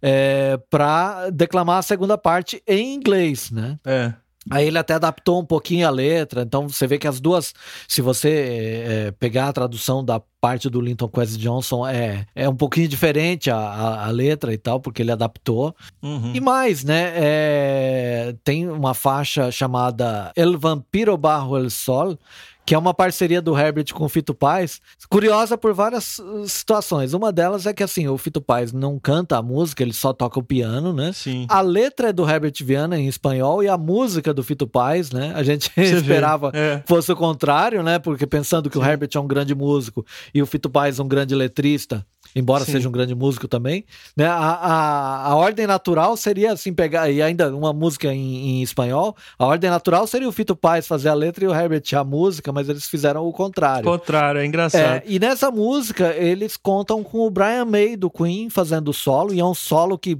é, 0.00 0.58
para 0.70 1.30
declamar 1.30 1.78
a 1.78 1.82
segunda 1.82 2.16
parte 2.16 2.62
em 2.66 2.94
inglês, 2.94 3.50
né? 3.50 3.78
É. 3.84 4.12
Aí 4.50 4.66
ele 4.66 4.78
até 4.78 4.94
adaptou 4.94 5.40
um 5.40 5.44
pouquinho 5.44 5.86
a 5.86 5.90
letra, 5.90 6.42
então 6.42 6.68
você 6.68 6.86
vê 6.86 6.98
que 6.98 7.08
as 7.08 7.20
duas, 7.20 7.54
se 7.88 8.02
você 8.02 8.84
é, 8.86 9.10
pegar 9.12 9.48
a 9.48 9.52
tradução 9.52 10.04
da 10.04 10.20
parte 10.40 10.68
do 10.68 10.80
Linton 10.80 11.08
Quest 11.08 11.38
Johnson, 11.38 11.86
é, 11.86 12.26
é 12.34 12.46
um 12.46 12.54
pouquinho 12.54 12.86
diferente 12.86 13.50
a, 13.50 13.56
a, 13.56 14.06
a 14.06 14.10
letra 14.10 14.52
e 14.52 14.58
tal, 14.58 14.78
porque 14.78 15.00
ele 15.00 15.10
adaptou. 15.10 15.74
Uhum. 16.02 16.32
E 16.34 16.40
mais, 16.40 16.84
né? 16.84 17.12
É, 17.14 18.34
tem 18.44 18.68
uma 18.68 18.92
faixa 18.92 19.50
chamada 19.50 20.30
El 20.36 20.58
Vampiro 20.58 21.16
Barro 21.16 21.56
El 21.56 21.70
Sol, 21.70 22.18
que 22.66 22.74
é 22.74 22.78
uma 22.78 22.94
parceria 22.94 23.42
do 23.42 23.56
Herbert 23.56 23.92
com 23.92 24.04
o 24.04 24.08
Fito 24.08 24.34
Paz, 24.34 24.80
curiosa 25.08 25.58
por 25.58 25.74
várias 25.74 26.18
uh, 26.18 26.48
situações. 26.48 27.12
Uma 27.12 27.30
delas 27.30 27.66
é 27.66 27.74
que 27.74 27.82
assim, 27.82 28.08
o 28.08 28.16
Fito 28.16 28.40
Paz 28.40 28.72
não 28.72 28.98
canta 28.98 29.36
a 29.36 29.42
música, 29.42 29.82
ele 29.82 29.92
só 29.92 30.12
toca 30.12 30.38
o 30.38 30.42
piano, 30.42 30.92
né? 30.92 31.12
Sim. 31.12 31.46
A 31.48 31.60
letra 31.60 32.08
é 32.08 32.12
do 32.12 32.28
Herbert 32.28 32.54
Viana 32.62 32.98
em 32.98 33.06
espanhol 33.06 33.62
e 33.62 33.68
a 33.68 33.76
música 33.76 34.32
do 34.32 34.42
Fito 34.42 34.66
Paz, 34.66 35.10
né? 35.10 35.32
A 35.34 35.42
gente 35.42 35.70
esperava 35.76 36.50
é. 36.54 36.82
fosse 36.86 37.12
o 37.12 37.16
contrário, 37.16 37.82
né? 37.82 37.98
Porque 37.98 38.26
pensando 38.26 38.70
que 38.70 38.78
Sim. 38.78 38.82
o 38.82 38.86
Herbert 38.86 39.10
é 39.14 39.20
um 39.20 39.26
grande 39.26 39.54
músico 39.54 40.04
e 40.32 40.40
o 40.40 40.46
Fito 40.46 40.70
Paz 40.70 40.98
um 40.98 41.08
grande 41.08 41.34
letrista, 41.34 42.06
embora 42.34 42.64
Sim. 42.64 42.72
seja 42.72 42.88
um 42.88 42.92
grande 42.92 43.14
músico 43.14 43.46
também. 43.46 43.84
Né? 44.16 44.26
A, 44.26 44.34
a, 44.34 45.26
a 45.28 45.36
ordem 45.36 45.66
natural 45.66 46.16
seria 46.16 46.52
assim, 46.52 46.72
pegar, 46.72 47.10
e 47.10 47.22
ainda 47.22 47.54
uma 47.54 47.72
música 47.72 48.12
em, 48.12 48.58
em 48.58 48.62
espanhol, 48.62 49.16
a 49.38 49.46
ordem 49.46 49.70
natural 49.70 50.06
seria 50.06 50.28
o 50.28 50.32
Fito 50.32 50.56
Paz 50.56 50.86
fazer 50.86 51.08
a 51.08 51.14
letra 51.14 51.44
e 51.44 51.48
o 51.48 51.54
Herbert 51.54 51.82
a 51.94 52.02
música, 52.02 52.52
mas 52.52 52.68
eles 52.68 52.86
fizeram 52.86 53.26
o 53.26 53.32
contrário. 53.32 53.84
Contrário, 53.84 54.40
é 54.40 54.46
engraçado. 54.46 54.82
É, 54.82 55.02
e 55.06 55.18
nessa 55.18 55.50
música, 55.50 56.14
eles 56.16 56.56
contam 56.56 57.02
com 57.02 57.26
o 57.26 57.30
Brian 57.30 57.64
May 57.64 57.96
do 57.96 58.10
Queen 58.10 58.48
fazendo 58.50 58.88
o 58.88 58.94
solo, 58.94 59.32
e 59.32 59.40
é 59.40 59.44
um 59.44 59.54
solo 59.54 59.98
que 59.98 60.16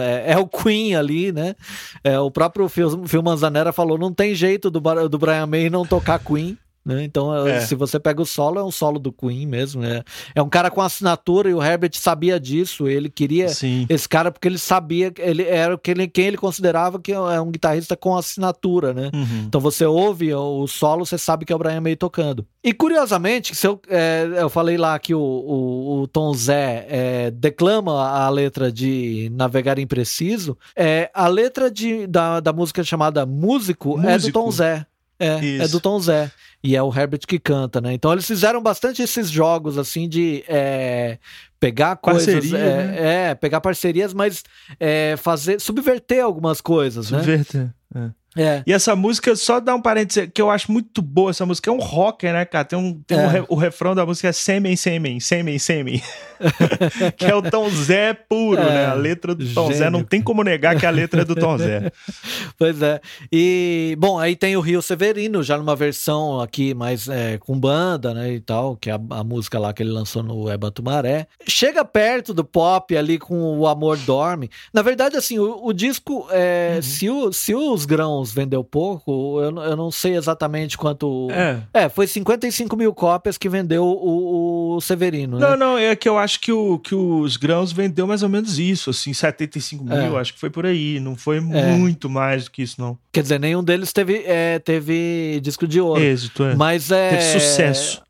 é, 0.00 0.32
é 0.32 0.38
o 0.38 0.46
Queen 0.46 0.94
ali, 0.94 1.32
né? 1.32 1.54
É, 2.02 2.18
o 2.18 2.30
próprio 2.30 2.68
Phil, 2.68 3.06
Phil 3.06 3.22
Manzanera 3.22 3.72
falou: 3.72 3.98
não 3.98 4.12
tem 4.12 4.34
jeito 4.34 4.70
do, 4.70 4.80
do 5.08 5.18
Brian 5.18 5.46
May 5.46 5.70
não 5.70 5.84
tocar 5.86 6.18
Queen. 6.18 6.56
Né? 6.84 7.04
Então, 7.04 7.46
é. 7.46 7.60
se 7.60 7.74
você 7.76 8.00
pega 8.00 8.20
o 8.20 8.26
solo, 8.26 8.58
é 8.58 8.64
um 8.64 8.70
solo 8.70 8.98
do 8.98 9.12
Queen 9.12 9.46
mesmo. 9.46 9.84
É, 9.84 10.02
é 10.34 10.42
um 10.42 10.48
cara 10.48 10.70
com 10.70 10.80
assinatura 10.80 11.48
e 11.48 11.54
o 11.54 11.62
Herbert 11.62 11.92
sabia 11.94 12.40
disso. 12.40 12.88
Ele 12.88 13.08
queria 13.08 13.48
Sim. 13.48 13.86
esse 13.88 14.08
cara 14.08 14.32
porque 14.32 14.48
ele 14.48 14.58
sabia 14.58 15.10
que 15.10 15.22
ele 15.22 15.44
era 15.44 15.78
quem 15.78 16.26
ele 16.26 16.36
considerava 16.36 17.00
que 17.00 17.12
é 17.12 17.40
um 17.40 17.50
guitarrista 17.50 17.96
com 17.96 18.16
assinatura, 18.16 18.92
né? 18.92 19.10
Uhum. 19.14 19.44
Então 19.46 19.60
você 19.60 19.86
ouve 19.86 20.34
o 20.34 20.66
solo, 20.66 21.06
você 21.06 21.16
sabe 21.16 21.44
que 21.44 21.52
é 21.52 21.56
o 21.56 21.58
Brian 21.58 21.80
May 21.80 21.94
tocando. 21.94 22.46
E 22.64 22.72
curiosamente, 22.72 23.54
se 23.54 23.66
eu, 23.66 23.80
é, 23.88 24.28
eu 24.36 24.48
falei 24.48 24.76
lá 24.76 24.98
que 24.98 25.14
o, 25.14 25.20
o, 25.20 26.02
o 26.02 26.08
Tom 26.08 26.32
Zé 26.32 26.86
é, 26.88 27.30
declama 27.30 28.08
a 28.08 28.28
letra 28.28 28.70
de 28.70 29.30
Navegar 29.32 29.78
Impreciso, 29.78 30.56
é, 30.76 31.10
a 31.14 31.26
letra 31.28 31.70
de, 31.70 32.06
da, 32.06 32.40
da 32.40 32.52
música 32.52 32.82
chamada 32.82 33.26
Músico, 33.26 33.90
Músico. 33.90 34.08
é 34.08 34.18
do 34.18 34.32
Tom 34.32 34.50
Zé. 34.50 34.86
É, 35.18 35.58
é 35.58 35.68
do 35.68 35.80
Tom 35.80 36.00
Zé. 36.00 36.30
E 36.62 36.76
é 36.76 36.82
o 36.82 36.96
Herbert 36.96 37.22
que 37.26 37.38
canta, 37.38 37.80
né? 37.80 37.92
Então 37.92 38.12
eles 38.12 38.26
fizeram 38.26 38.62
bastante 38.62 39.02
esses 39.02 39.28
jogos, 39.28 39.76
assim, 39.76 40.08
de 40.08 40.44
é, 40.46 41.18
pegar 41.58 41.96
coisas. 41.96 42.32
Parceria, 42.32 42.58
é, 42.58 42.86
né? 42.86 43.30
é, 43.30 43.34
pegar 43.34 43.60
parcerias, 43.60 44.14
mas 44.14 44.44
é, 44.78 45.16
fazer. 45.16 45.60
subverter 45.60 46.22
algumas 46.22 46.60
coisas, 46.60 47.06
subverter, 47.06 47.38
né? 47.38 47.44
Subverter. 47.44 48.14
É. 48.18 48.22
É. 48.34 48.62
E 48.66 48.72
essa 48.72 48.96
música, 48.96 49.36
só 49.36 49.60
dar 49.60 49.74
um 49.74 49.82
parênteses, 49.82 50.30
que 50.32 50.40
eu 50.40 50.50
acho 50.50 50.72
muito 50.72 51.02
boa 51.02 51.30
essa 51.30 51.44
música, 51.44 51.70
é 51.70 51.72
um 51.72 51.78
rocker, 51.78 52.32
né, 52.32 52.44
cara? 52.44 52.64
Tem 52.64 52.78
um, 52.78 53.00
tem 53.02 53.18
é. 53.18 53.22
um 53.22 53.28
re, 53.28 53.44
o 53.48 53.54
refrão 53.54 53.94
da 53.94 54.06
música 54.06 54.28
é 54.28 54.32
Sêmen, 54.32 54.74
Sêmen, 54.74 55.20
Sêmen, 55.20 55.58
Sêmen. 55.58 56.02
que 57.16 57.24
é 57.24 57.34
o 57.34 57.42
Tom 57.42 57.68
Zé 57.70 58.12
puro, 58.12 58.60
é. 58.60 58.70
né? 58.70 58.86
A 58.86 58.94
letra 58.94 59.34
do 59.34 59.46
Tom 59.52 59.66
Gênio. 59.66 59.78
Zé, 59.78 59.90
não 59.90 60.04
tem 60.04 60.22
como 60.22 60.42
negar 60.42 60.76
que 60.76 60.86
a 60.86 60.90
letra 60.90 61.22
é 61.22 61.24
do 61.24 61.34
Tom 61.34 61.56
Zé. 61.58 61.90
pois 62.58 62.80
é. 62.82 63.00
E, 63.30 63.96
bom, 63.98 64.18
aí 64.18 64.36
tem 64.36 64.56
o 64.56 64.60
Rio 64.60 64.82
Severino, 64.82 65.42
já 65.42 65.56
numa 65.56 65.76
versão 65.76 66.40
aqui 66.40 66.74
mais 66.74 67.08
é, 67.08 67.38
com 67.38 67.58
banda, 67.58 68.14
né, 68.14 68.32
e 68.32 68.40
tal, 68.40 68.76
que 68.76 68.90
é 68.90 68.94
a, 68.94 69.00
a, 69.10 69.24
música 69.24 69.58
lá 69.58 69.72
que 69.72 69.82
ele 69.82 69.90
lançou 69.90 70.22
no 70.22 70.50
Eba 70.50 70.70
Tumaré. 70.70 71.26
Chega 71.46 71.84
perto 71.84 72.34
do 72.34 72.44
pop 72.44 72.96
ali 72.96 73.18
com 73.18 73.58
O 73.58 73.66
Amor 73.66 73.96
Dorme. 73.98 74.50
Na 74.72 74.82
verdade, 74.82 75.16
assim, 75.16 75.38
o, 75.38 75.66
o 75.66 75.72
disco, 75.72 76.26
é, 76.30 76.74
uhum. 76.76 76.82
se, 76.82 77.10
o, 77.10 77.32
se 77.32 77.54
os 77.54 77.84
grãos 77.84 78.32
vendeu 78.32 78.64
pouco, 78.64 79.40
eu, 79.40 79.56
eu 79.62 79.76
não 79.76 79.90
sei 79.90 80.16
exatamente 80.16 80.76
quanto. 80.76 81.28
É. 81.30 81.84
é, 81.84 81.88
foi 81.88 82.06
55 82.06 82.76
mil 82.76 82.94
cópias 82.94 83.38
que 83.38 83.48
vendeu 83.48 83.84
o, 83.84 84.76
o 84.76 84.80
Severino. 84.80 85.38
Né? 85.38 85.48
Não, 85.48 85.56
não, 85.56 85.78
é 85.78 85.94
que 85.94 86.08
eu 86.08 86.18
acho 86.18 86.31
que, 86.40 86.52
o, 86.52 86.78
que 86.78 86.94
os 86.94 87.36
grãos 87.36 87.72
vendeu 87.72 88.06
mais 88.06 88.22
ou 88.22 88.28
menos 88.28 88.58
isso, 88.58 88.90
assim, 88.90 89.12
75 89.12 89.84
mil, 89.84 90.16
é. 90.16 90.20
acho 90.20 90.34
que 90.34 90.40
foi 90.40 90.50
por 90.50 90.66
aí. 90.66 91.00
Não 91.00 91.16
foi 91.16 91.38
é. 91.38 91.40
muito 91.40 92.08
mais 92.10 92.44
do 92.44 92.50
que 92.50 92.62
isso, 92.62 92.80
não. 92.80 92.98
Quer 93.12 93.22
dizer, 93.22 93.40
nenhum 93.40 93.62
deles 93.62 93.92
teve, 93.92 94.22
é, 94.26 94.58
teve 94.58 95.40
disco 95.42 95.66
de 95.66 95.80
ouro. 95.80 96.02
Êxito, 96.02 96.44
é. 96.44 96.54
Mas 96.54 96.90
é. 96.90 97.10
Teve 97.10 97.22
sucesso. 97.22 98.02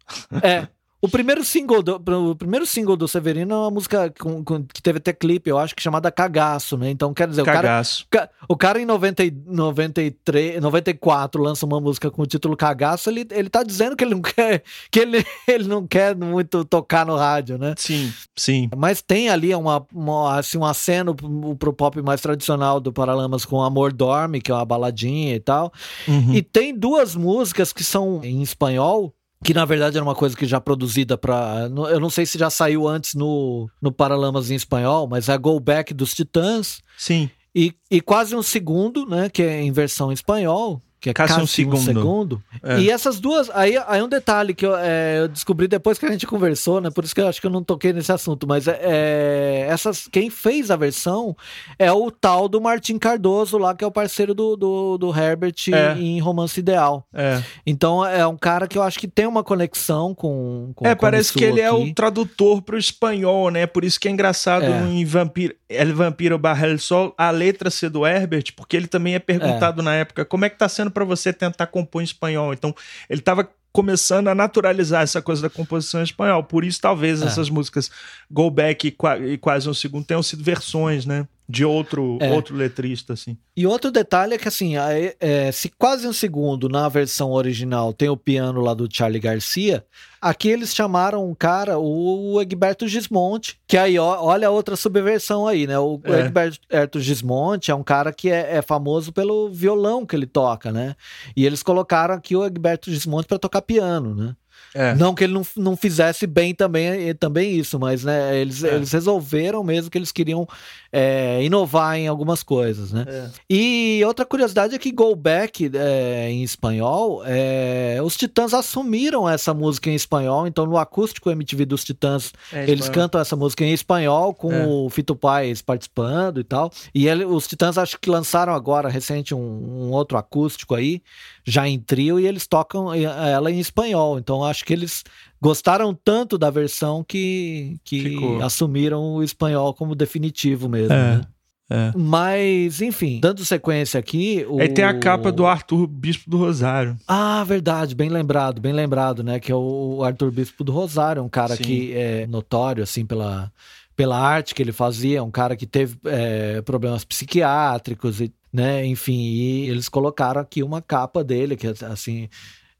É. 0.42 0.66
O 1.04 1.08
primeiro 1.08 1.44
single 1.44 1.82
do, 1.82 1.96
o 2.30 2.36
primeiro 2.36 2.64
single 2.64 2.96
do 2.96 3.08
Severino 3.08 3.52
é 3.52 3.58
uma 3.58 3.70
música 3.72 4.14
com, 4.20 4.44
com, 4.44 4.62
que 4.62 4.80
teve 4.80 4.98
até 4.98 5.12
clipe, 5.12 5.50
eu 5.50 5.58
acho 5.58 5.74
que 5.74 5.82
chamada 5.82 6.12
Cagaço, 6.12 6.76
né? 6.76 6.90
Então, 6.90 7.12
quer 7.12 7.26
dizer, 7.26 7.44
Cagaço. 7.44 8.04
o 8.04 8.08
cara, 8.08 8.30
o 8.48 8.56
cara 8.56 8.80
em 8.80 8.84
90, 8.86 9.24
93, 9.44 10.62
94 10.62 11.42
lança 11.42 11.66
uma 11.66 11.80
música 11.80 12.08
com 12.08 12.22
o 12.22 12.26
título 12.26 12.56
Cagaço, 12.56 13.10
ele, 13.10 13.26
ele 13.32 13.50
tá 13.50 13.64
dizendo 13.64 13.96
que 13.96 14.04
ele 14.04 14.14
não 14.14 14.22
quer 14.22 14.62
que 14.92 15.00
ele, 15.00 15.26
ele 15.48 15.66
não 15.66 15.84
quer 15.84 16.14
muito 16.14 16.64
tocar 16.64 17.04
no 17.04 17.16
rádio, 17.16 17.58
né? 17.58 17.74
Sim, 17.76 18.12
sim. 18.36 18.70
Mas 18.76 19.02
tem 19.02 19.28
ali 19.28 19.52
uma, 19.56 19.84
uma 19.92 20.38
assim, 20.38 20.56
um 20.56 20.64
aceno 20.64 21.16
pro, 21.16 21.56
pro 21.56 21.72
pop 21.72 22.00
mais 22.00 22.20
tradicional 22.20 22.78
do 22.78 22.92
Paralamas 22.92 23.44
com 23.44 23.60
Amor 23.60 23.92
Dorme, 23.92 24.40
que 24.40 24.52
é 24.52 24.54
uma 24.54 24.64
baladinha 24.64 25.34
e 25.34 25.40
tal. 25.40 25.72
Uhum. 26.06 26.32
E 26.32 26.42
tem 26.42 26.72
duas 26.72 27.16
músicas 27.16 27.72
que 27.72 27.82
são 27.82 28.20
em 28.22 28.40
espanhol, 28.40 29.12
que 29.42 29.52
na 29.52 29.64
verdade 29.64 29.96
era 29.96 30.04
uma 30.04 30.14
coisa 30.14 30.36
que 30.36 30.46
já 30.46 30.60
produzida 30.60 31.18
para 31.18 31.68
eu 31.90 32.00
não 32.00 32.10
sei 32.10 32.24
se 32.24 32.38
já 32.38 32.48
saiu 32.48 32.86
antes 32.86 33.14
no, 33.14 33.68
no 33.80 33.92
Paralamas 33.92 34.50
em 34.50 34.54
espanhol, 34.54 35.08
mas 35.08 35.28
é 35.28 35.32
a 35.32 35.36
Go 35.36 35.58
Back 35.58 35.92
dos 35.92 36.14
Titãs. 36.14 36.80
Sim. 36.96 37.28
E, 37.54 37.74
e 37.90 38.00
quase 38.00 38.34
um 38.34 38.42
segundo, 38.42 39.06
né, 39.06 39.28
que 39.28 39.42
é 39.42 39.60
em 39.60 39.72
versão 39.72 40.10
em 40.10 40.14
espanhol, 40.14 40.80
que 41.02 41.10
é 41.10 41.12
Cássio 41.12 41.42
um 41.42 41.46
segundo. 41.48 41.78
Um 41.78 41.82
segundo. 41.82 42.42
É. 42.62 42.78
E 42.78 42.88
essas 42.88 43.18
duas. 43.18 43.50
Aí, 43.50 43.76
aí 43.88 44.00
um 44.00 44.08
detalhe 44.08 44.54
que 44.54 44.64
eu, 44.64 44.76
é, 44.76 45.18
eu, 45.18 45.26
descobri 45.26 45.66
depois 45.66 45.98
que 45.98 46.06
a 46.06 46.10
gente 46.12 46.28
conversou, 46.28 46.80
né? 46.80 46.90
Por 46.90 47.02
isso 47.02 47.12
que 47.12 47.20
eu 47.20 47.26
acho 47.26 47.40
que 47.40 47.46
eu 47.48 47.50
não 47.50 47.64
toquei 47.64 47.92
nesse 47.92 48.12
assunto. 48.12 48.46
Mas 48.46 48.68
é, 48.68 48.78
é, 48.80 49.66
essas, 49.68 50.06
quem 50.06 50.30
fez 50.30 50.70
a 50.70 50.76
versão 50.76 51.36
é 51.76 51.90
o 51.90 52.08
tal 52.08 52.48
do 52.48 52.60
Martim 52.60 52.98
Cardoso 52.98 53.58
lá, 53.58 53.74
que 53.74 53.82
é 53.82 53.86
o 53.86 53.90
parceiro 53.90 54.32
do, 54.32 54.56
do, 54.56 54.96
do 54.96 55.18
Herbert 55.18 55.56
é. 55.72 55.98
em 55.98 56.20
Romance 56.20 56.60
Ideal. 56.60 57.04
É. 57.12 57.42
Então 57.66 58.06
é 58.06 58.24
um 58.24 58.36
cara 58.36 58.68
que 58.68 58.78
eu 58.78 58.82
acho 58.84 58.96
que 59.00 59.08
tem 59.08 59.26
uma 59.26 59.42
conexão 59.42 60.14
com. 60.14 60.70
com 60.76 60.86
é, 60.86 60.94
parece 60.94 61.32
que 61.32 61.42
ele 61.42 61.60
aqui. 61.60 61.62
é 61.62 61.72
o 61.72 61.92
tradutor 61.92 62.62
pro 62.62 62.78
espanhol, 62.78 63.50
né? 63.50 63.66
Por 63.66 63.82
isso 63.82 63.98
que 63.98 64.06
é 64.06 64.10
engraçado 64.12 64.66
em 64.66 65.04
Vampiro, 65.04 65.52
El 65.68 65.96
Vampiro 65.96 66.38
Barra 66.38 66.68
el 66.68 66.78
Sol 66.78 67.12
a 67.18 67.32
letra 67.32 67.70
ser 67.70 67.90
do 67.90 68.06
Herbert, 68.06 68.52
porque 68.56 68.76
ele 68.76 68.86
também 68.86 69.16
é 69.16 69.18
perguntado 69.18 69.82
na 69.82 69.96
época 69.96 70.24
como 70.24 70.44
é 70.44 70.48
que 70.48 70.56
tá 70.56 70.68
sendo 70.68 70.91
para 70.92 71.04
você 71.04 71.32
tentar 71.32 71.66
compor 71.66 72.02
em 72.02 72.04
espanhol. 72.04 72.52
Então, 72.52 72.74
ele 73.08 73.20
estava 73.20 73.48
começando 73.72 74.28
a 74.28 74.34
naturalizar 74.34 75.02
essa 75.02 75.22
coisa 75.22 75.42
da 75.42 75.50
composição 75.50 76.00
em 76.00 76.04
espanhol. 76.04 76.44
Por 76.44 76.64
isso, 76.64 76.80
talvez 76.80 77.22
é. 77.22 77.26
essas 77.26 77.48
músicas 77.48 77.90
Go 78.30 78.50
Back 78.50 78.86
e, 78.86 78.96
e 79.32 79.38
Quase 79.38 79.68
um 79.68 79.74
Segundo 79.74 80.04
tenham 80.04 80.22
sido 80.22 80.44
versões, 80.44 81.06
né? 81.06 81.26
De 81.48 81.64
outro, 81.64 82.18
é. 82.20 82.30
outro 82.32 82.56
letrista, 82.56 83.12
assim. 83.12 83.36
E 83.56 83.66
outro 83.66 83.90
detalhe 83.90 84.34
é 84.34 84.38
que, 84.38 84.48
assim, 84.48 84.76
é, 84.76 85.14
é, 85.20 85.52
se 85.52 85.68
quase 85.68 86.06
um 86.06 86.12
segundo 86.12 86.68
na 86.68 86.88
versão 86.88 87.32
original 87.32 87.92
tem 87.92 88.08
o 88.08 88.16
piano 88.16 88.60
lá 88.60 88.72
do 88.72 88.88
Charlie 88.90 89.20
Garcia, 89.20 89.84
aqui 90.20 90.48
eles 90.48 90.74
chamaram 90.74 91.28
um 91.28 91.34
cara, 91.34 91.78
o 91.78 92.40
Egberto 92.40 92.88
Gismonte, 92.88 93.60
que 93.66 93.76
aí, 93.76 93.98
ó, 93.98 94.24
olha 94.24 94.50
outra 94.50 94.76
subversão 94.76 95.46
aí, 95.46 95.66
né? 95.66 95.78
O 95.78 96.00
é. 96.04 96.20
Egberto 96.20 97.00
Gismonte 97.00 97.70
é 97.70 97.74
um 97.74 97.82
cara 97.82 98.12
que 98.12 98.30
é, 98.30 98.56
é, 98.56 98.62
famoso 98.62 99.12
pelo 99.12 99.50
violão 99.50 100.06
que 100.06 100.16
ele 100.16 100.26
toca, 100.26 100.72
né? 100.72 100.94
E 101.36 101.44
eles 101.44 101.62
colocaram 101.62 102.14
aqui 102.14 102.34
o 102.34 102.46
Egberto 102.46 102.90
Gismonte 102.90 103.26
para 103.26 103.38
tocar 103.38 103.62
piano, 103.62 104.14
né? 104.14 104.34
É. 104.74 104.94
Não 104.94 105.14
que 105.14 105.24
ele 105.24 105.32
não, 105.32 105.46
não 105.56 105.76
fizesse 105.76 106.26
bem 106.26 106.54
também, 106.54 107.14
também 107.14 107.58
isso, 107.58 107.78
mas 107.78 108.04
né, 108.04 108.38
eles, 108.38 108.64
é. 108.64 108.74
eles 108.74 108.90
resolveram 108.92 109.62
mesmo 109.62 109.90
que 109.90 109.98
eles 109.98 110.12
queriam 110.12 110.48
é, 110.90 111.42
inovar 111.42 111.96
em 111.96 112.08
algumas 112.08 112.42
coisas, 112.42 112.92
né? 112.92 113.04
É. 113.06 113.30
E 113.48 114.02
outra 114.06 114.24
curiosidade 114.24 114.74
é 114.74 114.78
que 114.78 114.90
Go 114.90 115.14
Back 115.14 115.70
é, 115.74 116.30
em 116.30 116.42
espanhol, 116.42 117.22
é, 117.24 117.98
os 118.02 118.16
Titãs 118.16 118.54
assumiram 118.54 119.28
essa 119.28 119.52
música 119.52 119.90
em 119.90 119.94
espanhol, 119.94 120.46
então 120.46 120.66
no 120.66 120.76
acústico 120.76 121.30
MTV 121.30 121.64
dos 121.66 121.84
Titãs 121.84 122.32
eles 122.52 122.88
cantam 122.88 123.20
essa 123.20 123.36
música 123.36 123.64
em 123.64 123.72
espanhol 123.72 124.34
com 124.34 124.84
o 124.86 124.90
Fito 124.90 125.14
Paz 125.14 125.62
participando 125.62 126.40
e 126.40 126.44
tal. 126.44 126.70
E 126.94 127.08
ele, 127.08 127.24
os 127.24 127.46
Titãs 127.46 127.78
acho 127.78 127.98
que 127.98 128.10
lançaram 128.10 128.54
agora 128.54 128.88
recente 128.88 129.34
um, 129.34 129.38
um 129.38 129.90
outro 129.92 130.16
acústico 130.18 130.74
aí 130.74 131.02
já 131.44 131.68
em 131.68 131.78
trio 131.78 132.18
e 132.20 132.26
eles 132.26 132.46
tocam 132.46 132.92
ela 132.94 133.50
em 133.50 133.58
espanhol. 133.58 134.18
Então 134.18 134.44
acho 134.44 134.64
que 134.64 134.72
eles 134.72 135.04
gostaram 135.40 135.94
tanto 135.94 136.38
da 136.38 136.50
versão 136.50 137.04
que, 137.04 137.76
que 137.84 138.16
assumiram 138.42 139.14
o 139.14 139.22
espanhol 139.22 139.74
como 139.74 139.94
definitivo 139.94 140.68
mesmo. 140.68 140.94
É. 140.94 141.16
Né? 141.16 141.26
É. 141.70 141.90
Mas, 141.96 142.82
enfim, 142.82 143.18
dando 143.18 143.42
sequência 143.46 143.98
aqui. 143.98 144.44
O... 144.46 144.60
Aí 144.60 144.68
tem 144.68 144.84
a 144.84 144.98
capa 144.98 145.32
do 145.32 145.46
Arthur 145.46 145.86
Bispo 145.86 146.28
do 146.28 146.36
Rosário. 146.36 146.98
Ah, 147.08 147.42
verdade, 147.44 147.94
bem 147.94 148.10
lembrado, 148.10 148.60
bem 148.60 148.74
lembrado, 148.74 149.22
né? 149.22 149.40
Que 149.40 149.50
é 149.50 149.54
o 149.54 150.02
Arthur 150.04 150.30
Bispo 150.30 150.62
do 150.62 150.70
Rosário, 150.70 151.22
um 151.22 151.30
cara 151.30 151.56
Sim. 151.56 151.62
que 151.62 151.92
é 151.94 152.26
notório, 152.26 152.82
assim, 152.82 153.06
pela, 153.06 153.50
pela 153.96 154.18
arte 154.18 154.54
que 154.54 154.62
ele 154.62 154.72
fazia, 154.72 155.24
um 155.24 155.30
cara 155.30 155.56
que 155.56 155.66
teve 155.66 155.96
é, 156.04 156.60
problemas 156.60 157.06
psiquiátricos 157.06 158.20
e 158.20 158.30
né? 158.52 158.84
Enfim, 158.86 159.18
e 159.18 159.68
eles 159.68 159.88
colocaram 159.88 160.40
aqui 160.40 160.62
uma 160.62 160.82
capa 160.82 161.24
dele, 161.24 161.56
que 161.56 161.66
assim. 161.66 162.28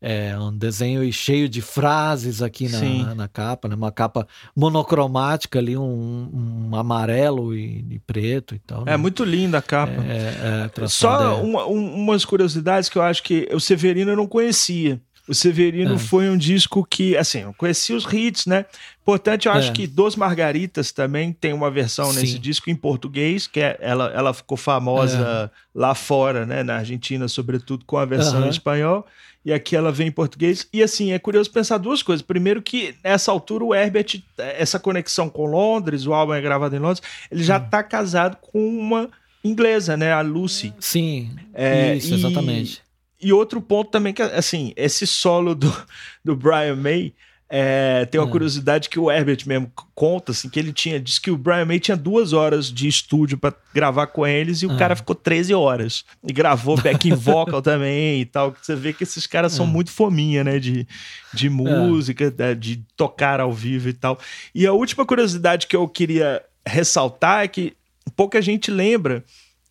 É 0.04 0.36
um 0.36 0.52
desenho 0.58 1.12
cheio 1.12 1.48
de 1.48 1.62
frases 1.62 2.42
aqui 2.42 2.68
na, 2.68 3.14
na, 3.14 3.28
capa, 3.28 3.68
né? 3.68 3.76
uma 3.76 3.92
capa 3.92 4.26
monocromática 4.56 5.60
ali, 5.60 5.76
um, 5.76 6.68
um 6.72 6.74
amarelo 6.74 7.54
e, 7.54 7.86
e, 7.88 8.00
preto 8.00 8.52
e 8.52 8.58
tal. 8.58 8.84
Né? 8.84 8.94
É 8.94 8.96
muito 8.96 9.22
linda 9.22 9.58
a 9.58 9.62
capa. 9.62 10.02
É, 10.02 10.70
é, 10.76 10.88
Só 10.88 11.40
uma, 11.40 11.68
um, 11.68 11.94
umas 11.94 12.24
curiosidades 12.24 12.88
que 12.88 12.98
eu 12.98 13.02
acho 13.02 13.22
que 13.22 13.48
o 13.52 13.60
Severino 13.60 14.10
eu 14.10 14.16
não 14.16 14.26
conhecia. 14.26 15.00
O 15.28 15.34
Severino 15.34 15.94
é. 15.94 15.98
foi 15.98 16.28
um 16.28 16.36
disco 16.36 16.84
que, 16.84 17.16
assim, 17.16 17.42
eu 17.42 17.54
conheci 17.54 17.92
os 17.92 18.04
hits, 18.12 18.46
né? 18.46 18.66
Importante, 19.02 19.46
eu 19.46 19.52
acho 19.52 19.70
é. 19.70 19.72
que 19.72 19.86
Dos 19.86 20.16
Margaritas 20.16 20.90
também 20.90 21.32
tem 21.32 21.52
uma 21.52 21.70
versão 21.70 22.12
Sim. 22.12 22.20
nesse 22.20 22.38
disco 22.38 22.70
em 22.70 22.74
português, 22.74 23.46
que 23.46 23.60
é, 23.60 23.78
ela, 23.80 24.12
ela 24.14 24.34
ficou 24.34 24.56
famosa 24.56 25.50
é. 25.52 25.58
lá 25.74 25.94
fora, 25.94 26.44
né? 26.44 26.64
Na 26.64 26.76
Argentina, 26.76 27.28
sobretudo, 27.28 27.84
com 27.84 27.96
a 27.96 28.04
versão 28.04 28.40
uhum. 28.40 28.46
em 28.46 28.50
espanhol. 28.50 29.06
E 29.44 29.52
aqui 29.52 29.76
ela 29.76 29.92
vem 29.92 30.08
em 30.08 30.12
português. 30.12 30.66
E 30.72 30.82
assim, 30.82 31.12
é 31.12 31.18
curioso 31.18 31.50
pensar 31.50 31.78
duas 31.78 32.02
coisas. 32.02 32.22
Primeiro 32.22 32.60
que, 32.60 32.94
nessa 33.02 33.30
altura, 33.30 33.64
o 33.64 33.74
Herbert, 33.74 34.22
essa 34.38 34.78
conexão 34.78 35.28
com 35.28 35.46
Londres, 35.46 36.06
o 36.06 36.12
álbum 36.12 36.34
é 36.34 36.40
gravado 36.40 36.74
em 36.74 36.80
Londres, 36.80 37.02
ele 37.30 37.44
já 37.44 37.58
está 37.58 37.80
hum. 37.80 37.88
casado 37.88 38.36
com 38.40 38.78
uma 38.78 39.08
inglesa, 39.44 39.96
né? 39.96 40.12
A 40.12 40.20
Lucy. 40.20 40.72
Sim, 40.78 41.30
é, 41.54 41.96
isso, 41.96 42.14
exatamente. 42.14 42.82
E 43.22 43.32
outro 43.32 43.60
ponto 43.60 43.90
também 43.90 44.12
que, 44.12 44.22
assim, 44.22 44.72
esse 44.76 45.06
solo 45.06 45.54
do, 45.54 45.72
do 46.24 46.34
Brian 46.34 46.76
May, 46.76 47.14
é, 47.54 48.06
tem 48.06 48.18
uma 48.18 48.26
é. 48.26 48.30
curiosidade 48.30 48.88
que 48.88 48.98
o 48.98 49.10
Herbert 49.10 49.40
mesmo 49.44 49.70
conta, 49.94 50.32
assim, 50.32 50.48
que 50.48 50.58
ele 50.58 50.72
tinha, 50.72 50.98
diz 50.98 51.18
que 51.18 51.30
o 51.30 51.36
Brian 51.36 51.66
May 51.66 51.78
tinha 51.78 51.94
duas 51.94 52.32
horas 52.32 52.72
de 52.72 52.88
estúdio 52.88 53.36
para 53.36 53.54
gravar 53.74 54.06
com 54.06 54.26
eles 54.26 54.62
e 54.62 54.66
o 54.66 54.72
é. 54.72 54.78
cara 54.78 54.96
ficou 54.96 55.14
13 55.14 55.52
horas. 55.52 56.02
E 56.26 56.32
gravou 56.32 56.80
backing 56.80 57.12
vocal 57.14 57.60
também 57.60 58.22
e 58.22 58.24
tal. 58.24 58.56
Você 58.58 58.74
vê 58.74 58.94
que 58.94 59.02
esses 59.02 59.26
caras 59.26 59.52
são 59.52 59.66
é. 59.66 59.68
muito 59.68 59.90
fominha, 59.90 60.42
né, 60.42 60.58
de, 60.58 60.88
de 61.34 61.50
música, 61.50 62.32
é. 62.38 62.54
de 62.54 62.82
tocar 62.96 63.38
ao 63.38 63.52
vivo 63.52 63.90
e 63.90 63.92
tal. 63.92 64.18
E 64.54 64.66
a 64.66 64.72
última 64.72 65.04
curiosidade 65.04 65.66
que 65.66 65.76
eu 65.76 65.86
queria 65.86 66.42
ressaltar 66.66 67.44
é 67.44 67.48
que 67.48 67.74
pouca 68.16 68.40
gente 68.40 68.70
lembra 68.70 69.22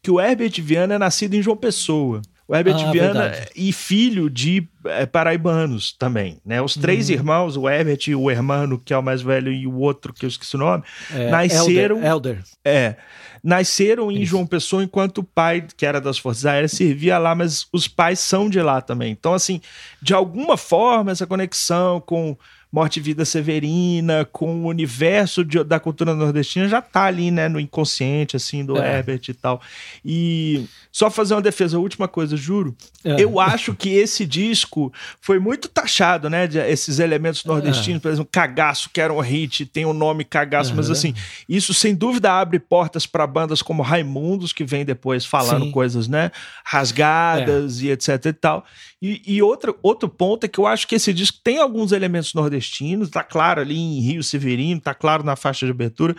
que 0.03 0.11
o 0.11 0.21
Herbert 0.21 0.61
Viana 0.61 0.93
é 0.93 0.99
nascido 0.99 1.33
em 1.33 1.41
João 1.41 1.57
Pessoa. 1.57 2.21
O 2.51 2.55
Herbert 2.55 2.85
ah, 2.85 2.91
Viana 2.91 3.29
verdade. 3.29 3.49
e 3.55 3.71
filho 3.71 4.29
de 4.29 4.67
é, 4.83 5.05
paraibanos 5.05 5.93
também, 5.93 6.37
né? 6.45 6.61
Os 6.61 6.75
três 6.75 7.07
uhum. 7.07 7.15
irmãos, 7.15 7.55
o 7.55 7.69
Herbert, 7.69 7.99
o 8.13 8.29
hermano, 8.29 8.77
que 8.77 8.93
é 8.93 8.97
o 8.97 9.01
mais 9.01 9.21
velho, 9.21 9.53
e 9.53 9.65
o 9.65 9.77
outro, 9.77 10.11
que 10.11 10.25
eu 10.25 10.27
esqueci 10.27 10.57
o 10.57 10.59
nome, 10.59 10.83
é, 11.13 11.29
nasceram... 11.29 11.95
Elder. 11.95 12.11
Elder. 12.11 12.43
É, 12.65 12.95
nasceram 13.41 14.11
em 14.11 14.15
Isso. 14.15 14.31
João 14.31 14.45
Pessoa 14.45 14.83
enquanto 14.83 15.19
o 15.19 15.23
pai, 15.23 15.65
que 15.77 15.85
era 15.85 16.01
das 16.01 16.17
Forças 16.17 16.45
Aéreas, 16.45 16.73
servia 16.73 17.17
lá, 17.17 17.33
mas 17.33 17.65
os 17.71 17.87
pais 17.87 18.19
são 18.19 18.49
de 18.49 18.61
lá 18.61 18.81
também. 18.81 19.13
Então, 19.13 19.33
assim, 19.33 19.61
de 20.01 20.13
alguma 20.13 20.57
forma, 20.57 21.09
essa 21.09 21.25
conexão 21.25 22.01
com 22.01 22.37
Morte 22.71 22.97
e 22.97 23.01
Vida 23.01 23.25
Severina, 23.25 24.23
com 24.31 24.61
o 24.61 24.67
universo 24.67 25.43
de, 25.43 25.61
da 25.61 25.77
cultura 25.77 26.15
nordestina, 26.15 26.69
já 26.69 26.81
tá 26.81 27.03
ali, 27.03 27.29
né, 27.29 27.49
no 27.49 27.59
inconsciente, 27.59 28.37
assim, 28.37 28.63
do 28.63 28.77
é. 28.77 28.97
Herbert 28.97 29.21
e 29.27 29.33
tal. 29.33 29.61
E 30.05 30.65
só 30.89 31.11
fazer 31.11 31.33
uma 31.33 31.41
defesa, 31.41 31.77
última 31.77 32.07
coisa, 32.07 32.37
juro. 32.37 32.73
É. 33.03 33.21
Eu 33.21 33.41
acho 33.41 33.73
que 33.73 33.89
esse 33.89 34.25
disco 34.25 34.91
foi 35.19 35.37
muito 35.37 35.67
taxado, 35.67 36.29
né, 36.29 36.47
de, 36.47 36.59
esses 36.59 36.99
elementos 36.99 37.43
nordestinos, 37.43 37.97
é. 37.97 38.01
por 38.01 38.09
exemplo, 38.09 38.29
Cagaço, 38.31 38.89
que 38.93 39.01
era 39.01 39.11
um 39.11 39.19
hit, 39.19 39.65
tem 39.65 39.85
o 39.85 39.89
um 39.89 39.93
nome 39.93 40.23
Cagaço, 40.23 40.73
mas 40.73 40.89
assim, 40.89 41.13
isso 41.49 41.73
sem 41.73 41.93
dúvida 41.93 42.31
abre 42.31 42.57
portas 42.57 43.05
para 43.05 43.27
bandas 43.27 43.61
como 43.61 43.83
Raimundos, 43.83 44.53
que 44.53 44.63
vem 44.63 44.85
depois 44.85 45.25
falando 45.25 45.65
Sim. 45.65 45.71
coisas, 45.71 46.07
né, 46.07 46.31
rasgadas 46.63 47.81
é. 47.81 47.85
e 47.85 47.91
etc 47.91 48.25
e 48.27 48.33
tal. 48.33 48.65
E, 49.01 49.21
e 49.25 49.41
outro, 49.41 49.77
outro 49.81 50.07
ponto 50.07 50.43
é 50.43 50.47
que 50.47 50.59
eu 50.59 50.67
acho 50.67 50.87
que 50.87 50.95
esse 50.95 51.11
disco 51.11 51.39
tem 51.43 51.57
alguns 51.57 51.91
elementos 51.91 52.33
nordestinos, 52.35 53.09
tá 53.09 53.23
claro 53.23 53.61
ali 53.61 53.75
em 53.75 53.99
Rio 53.99 54.23
Severino, 54.23 54.79
tá 54.79 54.93
claro 54.93 55.23
na 55.23 55.35
faixa 55.35 55.65
de 55.65 55.71
abertura, 55.71 56.15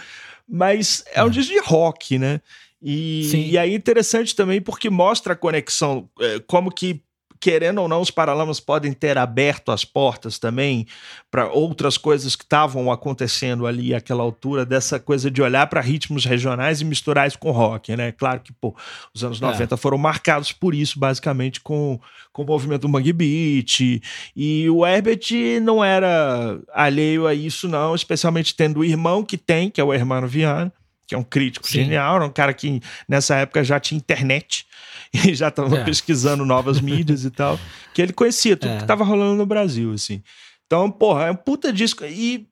mas 0.49 1.05
é 1.15 1.23
um 1.23 1.29
é. 1.29 1.31
disco 1.31 1.53
de 1.53 1.61
rock, 1.61 2.19
né? 2.19 2.41
E, 2.83 3.51
e 3.53 3.57
aí 3.57 3.73
é 3.73 3.77
interessante 3.77 4.35
também 4.35 4.61
porque 4.61 4.91
mostra 4.91 5.35
a 5.35 5.37
conexão, 5.37 6.09
é, 6.21 6.41
como 6.41 6.73
que 6.73 7.01
querendo 7.43 7.81
ou 7.83 7.89
não, 7.89 8.01
os 8.01 8.11
Paralamas 8.13 8.61
podem 8.61 8.93
ter 8.93 9.19
aberto 9.19 9.73
as 9.73 9.85
portas 9.85 10.39
também 10.39 10.87
para 11.29 11.49
outras 11.49 11.99
coisas 11.99 12.37
que 12.37 12.45
estavam 12.45 12.89
acontecendo 12.89 13.67
ali 13.67 13.93
àquela 13.93 14.23
altura, 14.23 14.65
dessa 14.65 15.01
coisa 15.01 15.29
de 15.29 15.43
olhar 15.43 15.67
para 15.67 15.81
ritmos 15.81 16.25
regionais 16.25 16.81
e 16.81 16.85
misturar 16.85 17.27
isso 17.27 17.41
com 17.41 17.51
rock, 17.51 17.97
né? 17.97 18.13
Claro 18.13 18.39
que, 18.39 18.53
pô, 18.53 18.77
os 19.13 19.25
anos 19.25 19.41
90 19.41 19.75
é. 19.75 19.77
foram 19.77 19.99
marcados 19.99 20.53
por 20.53 20.73
isso, 20.73 21.01
basicamente, 21.01 21.61
com, 21.61 21.99
com 22.33 22.43
o 22.43 22.47
movimento 22.47 22.83
do 22.83 22.89
Mangue 22.89 23.13
Beat, 23.13 24.01
e 24.37 24.71
o 24.71 24.87
Herbert 24.87 25.27
não 25.61 25.83
era 25.83 26.61
alheio 26.73 27.27
a 27.27 27.35
isso, 27.35 27.67
não, 27.67 27.93
especialmente 27.93 28.55
tendo 28.55 28.79
o 28.79 28.85
irmão 28.85 29.25
que 29.25 29.37
tem, 29.37 29.69
que 29.69 29.81
é 29.81 29.85
o 29.85 29.93
Hermano 29.93 30.29
Viana, 30.29 30.73
que 31.13 31.15
é 31.15 31.19
um 31.19 31.23
crítico 31.23 31.67
Sim. 31.67 31.85
genial, 31.85 32.17
era 32.17 32.25
um 32.25 32.31
cara 32.31 32.55
que 32.55 32.81
nessa 33.07 33.37
época 33.37 33.63
já 33.63 33.79
tinha 33.79 33.99
internet 33.99 34.67
e 35.13 35.35
já 35.35 35.49
estava 35.49 35.79
é. 35.79 35.85
pesquisando 35.85 36.45
novas 36.47 36.81
mídias 36.81 37.25
e 37.27 37.31
tal, 37.31 37.61
que 37.93 38.01
ele 38.01 38.15
conhecia 38.15 38.57
tudo 38.57 38.73
é. 38.73 38.77
que 38.77 38.83
estava 38.83 39.05
rolando 39.05 39.37
no 39.37 39.45
Brasil, 39.45 39.93
assim. 39.93 40.23
Então, 40.67 40.91
porra, 40.91 41.27
é 41.27 41.31
um 41.31 41.37
puta 41.37 41.71
disco. 41.71 42.03
E 42.07 42.49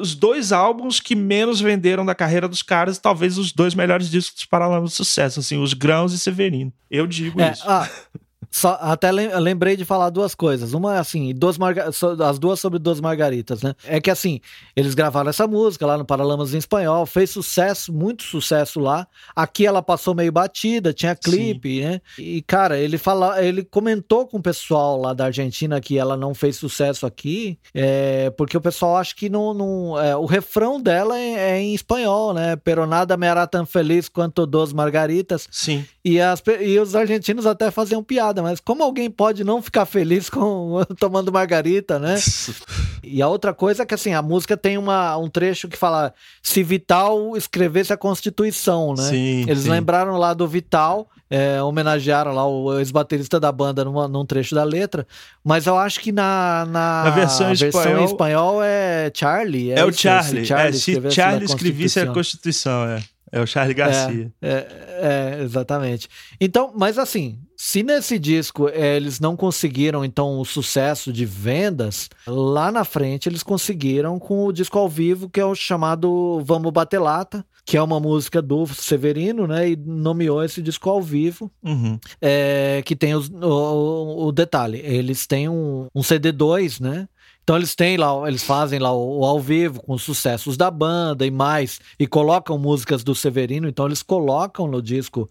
os 0.00 0.14
dois 0.14 0.52
álbuns 0.52 1.00
que 1.00 1.14
menos 1.14 1.60
venderam 1.60 2.04
da 2.04 2.14
carreira 2.14 2.48
dos 2.48 2.62
caras, 2.62 2.98
talvez 2.98 3.36
os 3.36 3.52
dois 3.52 3.74
melhores 3.74 4.08
discos 4.08 4.36
dos 4.36 4.46
Paralamas 4.46 4.90
de 4.90 4.96
sucesso, 4.96 5.40
assim, 5.40 5.62
os 5.62 5.74
Grãos 5.74 6.14
e 6.14 6.18
Severino. 6.18 6.72
Eu 6.90 7.06
digo 7.06 7.42
é, 7.42 7.52
isso. 7.52 7.64
Ah, 7.66 7.88
só, 8.50 8.78
até 8.80 9.10
lembrei 9.12 9.76
de 9.76 9.84
falar 9.84 10.10
duas 10.10 10.34
coisas. 10.34 10.72
Uma 10.72 10.96
é 10.96 10.98
assim, 10.98 11.34
duas 11.34 11.58
marga... 11.58 11.88
as 11.88 12.38
duas 12.38 12.58
sobre 12.58 12.78
duas 12.78 13.00
margaritas, 13.00 13.62
né? 13.62 13.74
É 13.84 14.00
que 14.00 14.10
assim, 14.10 14.40
eles 14.74 14.94
gravaram 14.94 15.28
essa 15.28 15.46
música 15.46 15.86
lá 15.86 15.98
no 15.98 16.04
Paralamas 16.04 16.54
em 16.54 16.58
espanhol, 16.58 17.04
fez 17.04 17.30
sucesso, 17.30 17.92
muito 17.92 18.22
sucesso 18.22 18.80
lá. 18.80 19.06
Aqui 19.36 19.66
ela 19.66 19.82
passou 19.82 20.14
meio 20.14 20.32
batida, 20.32 20.92
tinha 20.92 21.14
clipe, 21.14 21.78
Sim. 21.78 21.84
né? 21.84 22.00
E 22.18 22.42
cara, 22.42 22.78
ele 22.78 22.96
fala, 22.96 23.42
ele 23.44 23.62
comentou 23.62 24.26
com 24.26 24.38
o 24.38 24.42
pessoal 24.42 25.00
lá 25.00 25.12
da 25.12 25.26
Argentina 25.26 25.80
que 25.80 25.98
ela 25.98 26.16
não 26.16 26.34
fez 26.34 26.56
sucesso 26.56 27.06
aqui, 27.06 27.58
é, 27.74 28.30
porque 28.30 28.56
o 28.56 28.60
pessoal 28.60 28.96
acha 28.96 29.14
que 29.14 29.28
não, 29.28 29.52
não 29.52 30.00
é, 30.00 30.16
o 30.16 30.24
refrão 30.24 30.80
dela 30.80 31.18
é, 31.18 31.50
é, 31.50 31.60
em 31.60 31.74
espanhol, 31.74 32.32
né? 32.32 32.56
Pero 32.56 32.86
nada 32.86 33.16
me 33.16 33.28
hará 33.28 33.46
tão 33.46 33.66
feliz 33.66 34.08
quanto 34.08 34.46
dos 34.46 34.72
margaritas. 34.72 35.46
Sim. 35.50 35.84
E, 36.04 36.18
as, 36.20 36.42
e 36.60 36.78
os 36.78 36.96
argentinos 36.96 37.44
até 37.44 37.70
faziam 37.70 38.02
piada 38.02 38.37
mas 38.42 38.60
como 38.60 38.82
alguém 38.82 39.10
pode 39.10 39.44
não 39.44 39.60
ficar 39.62 39.86
feliz 39.86 40.28
com 40.30 40.82
tomando 40.98 41.32
margarita, 41.32 41.98
né? 41.98 42.16
e 43.02 43.20
a 43.22 43.28
outra 43.28 43.52
coisa 43.54 43.82
é 43.82 43.86
que 43.86 43.94
assim, 43.94 44.12
a 44.12 44.22
música 44.22 44.56
tem 44.56 44.78
uma, 44.78 45.16
um 45.16 45.28
trecho 45.28 45.68
que 45.68 45.76
fala 45.76 46.12
se 46.42 46.62
Vital 46.62 47.36
escrevesse 47.36 47.92
a 47.92 47.96
Constituição, 47.96 48.94
né? 48.96 49.04
Sim, 49.04 49.42
Eles 49.42 49.64
sim. 49.64 49.70
lembraram 49.70 50.16
lá 50.16 50.34
do 50.34 50.46
Vital, 50.46 51.08
é, 51.30 51.62
homenagearam 51.62 52.32
lá 52.32 52.46
o 52.46 52.78
ex-baterista 52.78 53.38
da 53.38 53.52
banda 53.52 53.84
numa, 53.84 54.08
num 54.08 54.24
trecho 54.24 54.54
da 54.54 54.64
letra, 54.64 55.06
mas 55.44 55.66
eu 55.66 55.76
acho 55.76 56.00
que 56.00 56.10
na, 56.10 56.66
na, 56.70 57.04
na 57.04 57.10
versão, 57.10 57.46
versão 57.48 57.68
espanhol, 57.68 58.00
em 58.00 58.04
espanhol 58.04 58.62
é 58.62 59.10
Charlie. 59.14 59.72
É, 59.72 59.80
é 59.80 59.84
o 59.84 59.92
Charlie. 59.92 60.40
Se 60.40 60.46
Charlie, 60.46 60.68
é, 60.68 60.72
se 60.72 61.10
Charlie 61.10 61.44
escrevesse 61.44 62.00
a 62.00 62.06
Constituição, 62.06 62.86
é. 62.86 63.02
É 63.30 63.40
o 63.40 63.46
Charlie 63.46 63.74
Garcia. 63.74 64.32
É, 64.40 64.48
é, 64.48 65.38
é, 65.38 65.42
exatamente. 65.42 66.08
Então, 66.40 66.72
mas 66.74 66.98
assim, 66.98 67.38
se 67.60 67.82
nesse 67.82 68.20
disco 68.20 68.68
é, 68.68 68.96
eles 68.96 69.18
não 69.18 69.36
conseguiram 69.36 70.04
então 70.04 70.38
o 70.38 70.44
sucesso 70.44 71.12
de 71.12 71.26
vendas, 71.26 72.08
lá 72.24 72.70
na 72.70 72.84
frente 72.84 73.28
eles 73.28 73.42
conseguiram 73.42 74.16
com 74.16 74.46
o 74.46 74.52
disco 74.52 74.78
ao 74.78 74.88
vivo 74.88 75.28
que 75.28 75.40
é 75.40 75.44
o 75.44 75.56
chamado 75.56 76.40
Vamos 76.44 76.70
Bater 76.70 77.02
Lata, 77.02 77.44
que 77.64 77.76
é 77.76 77.82
uma 77.82 77.98
música 77.98 78.40
do 78.40 78.64
Severino, 78.68 79.48
né? 79.48 79.70
E 79.70 79.76
nomeou 79.76 80.42
esse 80.42 80.62
disco 80.62 80.88
ao 80.88 81.02
vivo, 81.02 81.50
uhum. 81.62 81.98
é, 82.22 82.80
que 82.86 82.94
tem 82.94 83.16
os, 83.16 83.28
o, 83.28 84.28
o, 84.28 84.32
detalhe, 84.32 84.78
eles 84.78 85.26
têm 85.26 85.48
um, 85.48 85.88
um 85.92 86.00
CD2, 86.00 86.80
né? 86.80 87.08
Então 87.42 87.56
eles 87.56 87.74
têm 87.74 87.96
lá, 87.96 88.28
eles 88.28 88.44
fazem 88.44 88.78
lá 88.78 88.92
o, 88.92 89.18
o, 89.18 89.24
ao 89.24 89.40
vivo 89.40 89.82
com 89.82 89.94
os 89.94 90.02
sucessos 90.02 90.56
da 90.56 90.70
banda 90.70 91.26
e 91.26 91.30
mais, 91.30 91.80
e 91.98 92.06
colocam 92.06 92.56
músicas 92.56 93.02
do 93.02 93.14
Severino, 93.14 93.68
então 93.68 93.86
eles 93.86 94.02
colocam 94.02 94.68
no 94.68 94.80
disco 94.80 95.28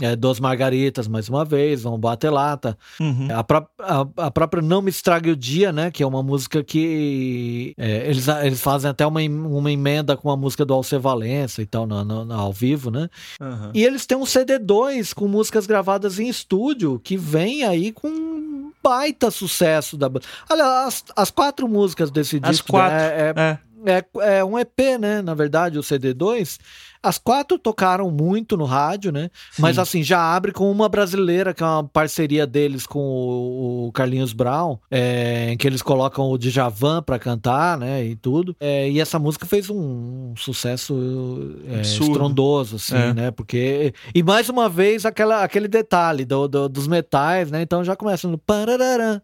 é, 0.00 0.16
Dos 0.16 0.40
Margaritas, 0.40 1.06
mais 1.08 1.28
uma 1.28 1.44
vez, 1.44 1.82
vão 1.82 1.98
bater 1.98 2.30
lata. 2.30 2.76
Uhum. 2.98 3.28
A, 3.30 3.44
pró 3.44 3.66
a, 3.78 4.06
a, 4.16 4.30
própria 4.30 4.62
Não 4.62 4.82
Me 4.82 4.90
Estrague 4.90 5.30
o 5.30 5.36
Dia, 5.36 5.72
né? 5.72 5.90
Que 5.90 6.02
é 6.02 6.06
uma 6.06 6.22
música 6.22 6.62
que 6.62 7.74
é, 7.78 8.08
eles, 8.08 8.26
eles 8.28 8.60
fazem 8.60 8.90
até 8.90 9.06
uma, 9.06 9.20
uma 9.20 9.70
emenda 9.70 10.16
com 10.16 10.30
a 10.30 10.36
música 10.36 10.64
do 10.64 10.74
Alceu 10.74 11.00
Valença 11.00 11.62
e 11.62 11.66
tal, 11.66 11.86
no, 11.86 12.04
no, 12.04 12.24
no, 12.24 12.34
ao 12.34 12.52
vivo, 12.52 12.90
né? 12.90 13.08
Uhum. 13.40 13.70
E 13.74 13.84
eles 13.84 14.06
têm 14.06 14.16
um 14.16 14.24
CD2 14.24 15.14
com 15.14 15.28
músicas 15.28 15.66
gravadas 15.66 16.18
em 16.18 16.28
estúdio 16.28 17.00
que 17.02 17.16
vem 17.16 17.64
aí 17.64 17.92
com 17.92 18.70
baita 18.82 19.30
sucesso 19.30 19.96
da 19.96 20.08
banda. 20.08 20.26
Olha, 20.48 20.86
as, 20.86 21.04
as 21.16 21.30
quatro 21.30 21.68
músicas 21.68 22.10
desse 22.10 22.40
as 22.42 22.50
disco 22.50 22.68
quatro. 22.70 22.96
É, 22.96 23.32
é, 23.36 23.40
é. 23.40 23.58
É, 23.86 24.38
é 24.38 24.44
um 24.44 24.58
EP, 24.58 24.98
né? 24.98 25.22
Na 25.22 25.34
verdade, 25.34 25.78
o 25.78 25.82
CD2. 25.82 26.58
As 27.02 27.16
quatro 27.16 27.58
tocaram 27.58 28.10
muito 28.10 28.58
no 28.58 28.66
rádio, 28.66 29.10
né? 29.10 29.30
Sim. 29.50 29.62
Mas 29.62 29.78
assim, 29.78 30.02
já 30.02 30.20
abre 30.20 30.52
com 30.52 30.70
uma 30.70 30.86
brasileira, 30.86 31.54
que 31.54 31.62
é 31.62 31.66
uma 31.66 31.84
parceria 31.84 32.46
deles 32.46 32.86
com 32.86 33.00
o 33.00 33.90
Carlinhos 33.92 34.34
Brown, 34.34 34.78
é, 34.90 35.50
em 35.50 35.56
que 35.56 35.66
eles 35.66 35.80
colocam 35.80 36.30
o 36.30 36.36
Djavan 36.36 37.02
pra 37.02 37.18
cantar, 37.18 37.78
né? 37.78 38.04
E 38.04 38.16
tudo. 38.16 38.54
É, 38.60 38.90
e 38.90 39.00
essa 39.00 39.18
música 39.18 39.46
fez 39.46 39.70
um, 39.70 40.32
um 40.32 40.34
sucesso 40.36 41.56
é, 41.68 41.80
estrondoso, 41.80 42.76
assim, 42.76 42.94
é. 42.94 43.14
né? 43.14 43.30
Porque. 43.30 43.94
E 44.14 44.22
mais 44.22 44.50
uma 44.50 44.68
vez, 44.68 45.06
aquela, 45.06 45.42
aquele 45.42 45.68
detalhe 45.68 46.26
do, 46.26 46.46
do, 46.46 46.68
dos 46.68 46.86
metais, 46.86 47.50
né? 47.50 47.62
Então 47.62 47.82
já 47.82 47.96
começa 47.96 48.28
no. 48.28 48.36
Parararã, 48.36 49.20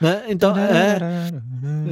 né? 0.00 0.24
Então, 0.28 0.56
é, 0.56 0.98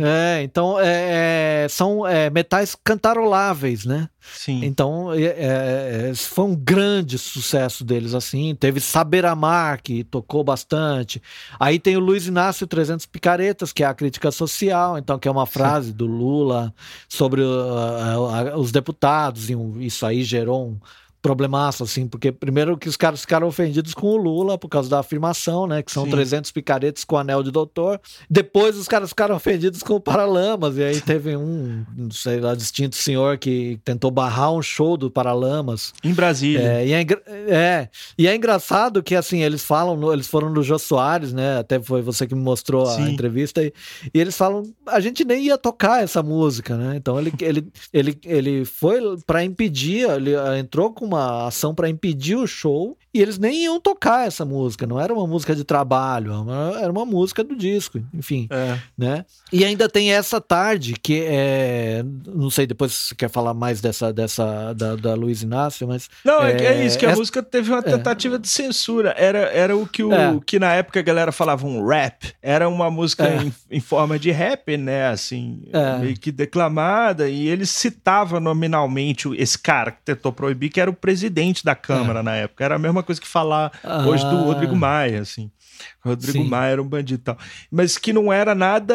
é 0.03 0.43
então 0.43 0.81
é, 0.81 1.65
é, 1.65 1.69
são 1.69 2.07
é, 2.07 2.31
metais 2.31 2.77
cantaroláveis, 2.83 3.85
né? 3.85 4.09
Sim. 4.21 4.65
Então 4.65 5.13
é, 5.13 6.11
é, 6.11 6.13
foi 6.15 6.45
um 6.47 6.57
grande 6.57 7.19
sucesso 7.19 7.85
deles, 7.85 8.15
assim. 8.15 8.55
Teve 8.55 8.81
Saber 8.81 9.25
Amar, 9.25 9.81
que 9.83 10.05
tocou 10.05 10.43
bastante. 10.43 11.23
Aí 11.61 11.79
tem 11.79 11.97
o 11.97 12.01
Luiz 12.01 12.27
Inácio 12.27 12.67
300 12.67 13.07
Picaretas, 13.07 13.73
que 13.73 13.85
é 13.85 13.87
a 13.87 13.95
crítica 13.95 14.31
social, 14.31 14.99
então 14.99 15.19
que 15.19 15.29
é 15.29 15.31
uma 15.31 15.47
frase 15.47 15.89
Sim. 15.89 15.97
do 15.97 16.07
Lula 16.07 16.75
sobre 17.09 17.43
uh, 17.43 17.47
uh, 17.47 18.59
os 18.59 18.73
deputados, 18.73 19.51
e 19.51 19.55
um, 19.55 19.81
isso 19.81 20.05
aí 20.05 20.23
gerou 20.23 20.71
um 20.71 20.79
problemaço, 21.27 21.83
assim, 21.83 22.07
porque 22.07 22.31
primeiro 22.31 22.79
que 22.79 22.89
os 22.89 22.97
caras 22.97 23.21
ficaram 23.23 23.49
ofendidos 23.49 23.93
com 23.93 24.07
o 24.07 24.17
Lula 24.17 24.57
por 24.57 24.69
causa 24.69 24.89
da 24.89 25.01
afirmação, 25.01 25.67
né, 25.67 25.83
que 25.83 25.91
são 25.91 26.05
Sim. 26.05 26.11
300 26.13 26.53
picaretes 26.53 27.05
com 27.05 27.19
anel 27.19 27.43
de 27.43 27.51
doutor. 27.51 28.01
Depois 28.31 28.77
os 28.77 28.87
caras 28.87 29.09
ficaram 29.09 29.35
ofendidos 29.37 29.83
com 29.83 29.95
o 29.95 30.01
Paralamas, 30.01 30.77
e 30.77 30.85
aí 30.85 31.01
teve 31.01 31.37
um, 31.37 31.85
não 31.97 32.13
sei 32.13 32.39
lá, 32.39 32.55
distinto 32.55 32.95
senhor 32.95 33.39
que 33.39 33.81
tentou 33.85 34.09
barrar 34.09 34.53
um 34.53 34.63
show 34.63 34.97
do 34.97 35.11
Paralamas. 35.11 35.93
Em 36.05 36.15
Brasília. 36.15 36.61
É, 36.61 36.87
e 36.87 36.93
é, 36.93 37.07
é, 37.49 37.89
e 38.17 38.29
é 38.29 38.37
engraçado 38.37 39.03
que, 39.03 39.17
assim, 39.17 39.43
eles 39.43 39.65
falam, 39.65 39.97
no, 39.97 40.13
eles 40.13 40.29
foram 40.29 40.49
no 40.49 40.63
Jô 40.63 40.79
Soares, 40.79 41.33
né, 41.33 41.59
até 41.59 41.81
foi 41.81 42.03
você 42.03 42.25
que 42.25 42.37
me 42.37 42.43
mostrou 42.43 42.87
Sim. 42.87 43.03
a 43.03 43.11
entrevista, 43.11 43.65
e, 43.65 43.73
e 44.15 44.21
eles 44.21 44.37
falam, 44.37 44.63
a 44.87 45.01
gente 45.01 45.25
nem 45.25 45.47
ia 45.47 45.59
tocar 45.59 46.05
essa 46.05 46.23
música, 46.23 46.77
né, 46.77 46.95
então 46.95 47.19
ele, 47.19 47.33
ele, 47.41 47.69
ele, 47.93 48.19
ele 48.25 48.65
foi 48.65 49.01
para 49.27 49.43
impedir, 49.43 50.09
ele 50.09 50.31
entrou 50.57 50.93
com 50.93 51.05
uma 51.05 51.16
uma 51.17 51.47
ação 51.49 51.75
para 51.75 51.89
impedir 51.89 52.37
o 52.37 52.47
show 52.47 52.97
e 53.17 53.23
eles 53.23 53.39
nem 53.39 53.65
iam 53.65 53.81
tocar 53.81 54.27
essa 54.27 54.45
música, 54.45 54.87
não 54.87 55.01
era 55.01 55.13
uma 55.13 55.27
música 55.27 55.57
de 55.57 55.65
trabalho, 55.65 56.33
era 56.79 56.93
uma 56.93 57.07
música 57.07 57.43
do 57.43 57.57
disco, 57.57 57.99
enfim, 58.13 58.47
é. 58.51 58.79
né? 58.97 59.25
E 59.51 59.65
ainda 59.65 59.89
tem 59.89 60.13
essa 60.13 60.39
tarde 60.39 60.95
que 61.01 61.25
é, 61.27 62.05
não 62.27 62.51
sei 62.51 62.67
depois 62.67 62.93
se 62.93 63.09
você 63.09 63.15
quer 63.15 63.31
falar 63.31 63.55
mais 63.55 63.81
dessa 63.81 64.13
dessa 64.13 64.75
da, 64.75 64.97
da 64.97 65.15
Luiz 65.15 65.43
Inácio, 65.43 65.89
mas 65.89 66.11
não 66.23 66.43
é, 66.43 66.53
é 66.53 66.85
isso 66.85 66.99
que 66.99 67.07
a 67.07 67.17
música 67.17 67.43
teve 67.43 67.71
uma 67.71 67.79
é. 67.79 67.83
tentativa 67.83 68.39
de 68.39 68.49
censura, 68.49 69.15
era 69.17 69.39
era 69.39 69.75
o 69.75 69.87
que 69.87 70.05
o 70.05 70.13
é. 70.13 70.39
que 70.45 70.59
na 70.59 70.75
época 70.75 71.01
a 71.01 71.03
galera 71.03 71.33
falava 71.33 71.67
um 71.67 71.87
rap, 71.87 72.35
era 72.43 72.69
uma 72.69 72.91
música 72.91 73.27
é. 73.27 73.45
em, 73.45 73.55
em, 73.71 73.81
forma 73.81 74.19
de 74.19 74.31
rap, 74.31 74.77
né? 74.77 75.09
Assim, 75.09 75.63
meio 76.01 76.19
que 76.19 76.31
declamada 76.31 77.31
e 77.31 77.49
ele 77.49 77.65
citava 77.65 78.39
nominalmente 78.41 79.27
esse 79.37 79.59
cara 79.59 79.91
que 79.91 80.03
tentou 80.05 80.33
proibir, 80.33 80.69
que 80.69 80.81
era 80.81 80.91
o 80.91 80.95
presidente 80.95 81.65
da 81.65 81.75
Câmara 81.75 82.23
na 82.23 82.35
época, 82.35 82.63
era 82.63 82.75
a 82.75 82.79
mesma 82.79 83.06
coisa 83.07 83.21
que 83.21 83.27
falar 83.27 83.73
ah. 83.83 84.07
hoje 84.07 84.25
do 84.29 84.37
Rodrigo 84.37 84.77
Maia, 84.77 85.21
assim. 85.21 85.51
O 86.05 86.09
Rodrigo 86.09 86.39
Sim. 86.39 86.49
Maia 86.49 86.73
era 86.73 86.83
um 86.83 86.89
bandido 86.89 87.21
e 87.21 87.25
tal. 87.25 87.39
Mas 87.71 87.99
que 87.99 88.13
não 88.13 88.33
era 88.33 88.55
nada 88.55 88.95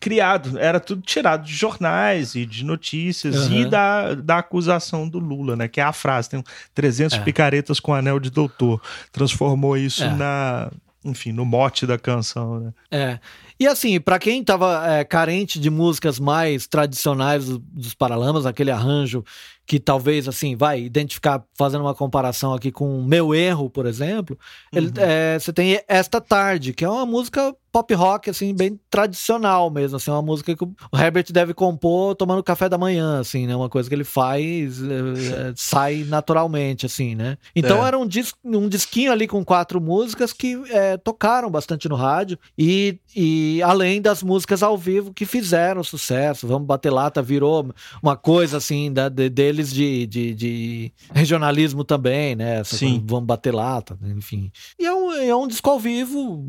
criado, 0.00 0.58
era 0.58 0.80
tudo 0.80 1.02
tirado 1.02 1.44
de 1.44 1.52
jornais 1.52 2.34
e 2.34 2.46
de 2.46 2.64
notícias 2.64 3.48
uhum. 3.48 3.60
e 3.60 3.64
da, 3.66 4.14
da 4.14 4.38
acusação 4.38 5.06
do 5.06 5.18
Lula, 5.18 5.54
né? 5.54 5.68
Que 5.68 5.80
é 5.80 5.84
a 5.84 5.92
frase, 5.92 6.30
tem 6.30 6.42
300 6.74 7.18
é. 7.18 7.20
picaretas 7.20 7.78
com 7.78 7.92
anel 7.92 8.18
de 8.18 8.30
doutor. 8.30 8.80
Transformou 9.12 9.76
isso 9.76 10.02
é. 10.02 10.10
na, 10.10 10.70
enfim, 11.04 11.32
no 11.32 11.44
mote 11.44 11.86
da 11.86 11.98
canção, 11.98 12.60
né? 12.60 12.72
É. 12.90 13.18
E 13.58 13.66
assim, 13.66 14.00
para 14.00 14.18
quem 14.18 14.42
tava 14.42 14.86
é, 14.88 15.04
carente 15.04 15.60
de 15.60 15.68
músicas 15.68 16.18
mais 16.18 16.66
tradicionais 16.66 17.44
dos, 17.44 17.58
dos 17.58 17.94
Paralamas, 17.94 18.46
aquele 18.46 18.70
arranjo 18.70 19.22
que 19.70 19.78
talvez 19.78 20.26
assim 20.26 20.56
vai 20.56 20.82
identificar 20.82 21.44
fazendo 21.56 21.82
uma 21.82 21.94
comparação 21.94 22.52
aqui 22.52 22.72
com 22.72 23.04
meu 23.04 23.32
erro 23.32 23.70
por 23.70 23.86
exemplo 23.86 24.36
uhum. 24.72 24.78
ele, 24.80 24.92
é, 24.96 25.38
você 25.38 25.52
tem 25.52 25.80
esta 25.86 26.20
tarde 26.20 26.72
que 26.72 26.84
é 26.84 26.90
uma 26.90 27.06
música 27.06 27.54
pop 27.70 27.94
rock 27.94 28.30
assim 28.30 28.54
bem 28.54 28.78
tradicional 28.88 29.70
mesmo 29.70 29.96
assim 29.96 30.10
uma 30.10 30.22
música 30.22 30.56
que 30.56 30.64
o 30.64 30.74
Herbert 30.92 31.26
deve 31.30 31.54
compor 31.54 32.14
tomando 32.14 32.42
café 32.42 32.68
da 32.68 32.78
manhã 32.78 33.20
assim 33.20 33.46
né 33.46 33.54
uma 33.54 33.68
coisa 33.68 33.88
que 33.88 33.94
ele 33.94 34.04
faz 34.04 34.82
é, 34.82 35.52
sai 35.54 36.04
naturalmente 36.08 36.86
assim 36.86 37.14
né 37.14 37.36
então 37.54 37.84
é. 37.84 37.88
era 37.88 37.98
um 37.98 38.06
disco 38.06 38.38
um 38.44 38.68
disquinho 38.68 39.12
ali 39.12 39.28
com 39.28 39.44
quatro 39.44 39.80
músicas 39.80 40.32
que 40.32 40.60
é, 40.70 40.96
tocaram 40.96 41.50
bastante 41.50 41.88
no 41.88 41.96
rádio 41.96 42.38
e, 42.56 42.98
e 43.14 43.62
além 43.62 44.00
das 44.00 44.22
músicas 44.22 44.62
ao 44.62 44.76
vivo 44.76 45.12
que 45.12 45.26
fizeram 45.26 45.84
sucesso 45.84 46.46
vamos 46.46 46.66
bater 46.66 46.90
lata 46.90 47.22
virou 47.22 47.70
uma 48.02 48.16
coisa 48.16 48.56
assim 48.56 48.92
da, 48.92 49.08
de, 49.08 49.28
dele 49.28 49.50
deles 49.60 49.72
de, 49.72 50.06
de, 50.06 50.34
de 50.34 50.92
regionalismo 51.12 51.84
também, 51.84 52.34
né? 52.34 52.60
Essa 52.60 52.76
Sim. 52.76 53.02
Vamos 53.06 53.26
bater 53.26 53.54
lata, 53.54 53.98
enfim. 54.16 54.50
E 54.78 54.86
é 54.86 54.94
um, 54.94 55.12
é 55.12 55.36
um 55.36 55.46
disco 55.46 55.68
ao 55.68 55.78
vivo, 55.78 56.44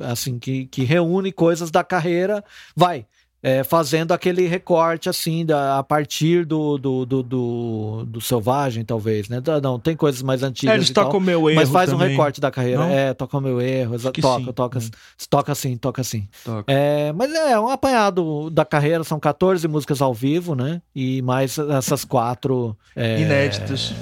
assim, 0.00 0.38
que, 0.38 0.63
que 0.66 0.84
reúne 0.84 1.32
coisas 1.32 1.70
da 1.70 1.84
carreira. 1.84 2.44
Vai, 2.74 3.06
é, 3.44 3.62
fazendo 3.62 4.12
aquele 4.12 4.46
recorte 4.46 5.10
assim 5.10 5.44
da, 5.44 5.78
a 5.78 5.82
partir 5.82 6.46
do, 6.46 6.78
do, 6.78 7.04
do, 7.04 7.22
do, 7.22 8.04
do 8.06 8.20
selvagem, 8.22 8.82
talvez, 8.86 9.28
né? 9.28 9.42
Não, 9.62 9.78
tem 9.78 9.94
coisas 9.94 10.22
mais 10.22 10.42
antigas. 10.42 10.72
É, 10.72 10.78
eles 10.78 10.88
tocam 10.88 11.18
o 11.18 11.20
meu 11.20 11.50
erro. 11.50 11.60
Mas 11.60 11.68
faz 11.68 11.90
também. 11.90 12.06
um 12.06 12.10
recorte 12.10 12.40
da 12.40 12.50
carreira. 12.50 12.78
Não? 12.78 12.90
É, 12.90 13.12
toca 13.12 13.38
meu 13.42 13.60
erro. 13.60 13.98
Toca, 13.98 14.14
sim. 14.14 14.52
toca, 14.54 14.78
hum. 14.78 14.90
toca 15.28 15.52
assim, 15.52 15.76
toca 15.76 16.00
assim. 16.00 16.26
Toca. 16.42 16.72
É, 16.72 17.12
mas 17.12 17.34
é 17.34 17.60
um 17.60 17.68
apanhado 17.68 18.48
da 18.48 18.64
carreira, 18.64 19.04
são 19.04 19.20
14 19.20 19.68
músicas 19.68 20.00
ao 20.00 20.14
vivo, 20.14 20.54
né? 20.54 20.80
E 20.96 21.20
mais 21.20 21.58
essas 21.58 22.02
quatro 22.02 22.74
é, 22.96 23.20
inéditas. 23.20 23.92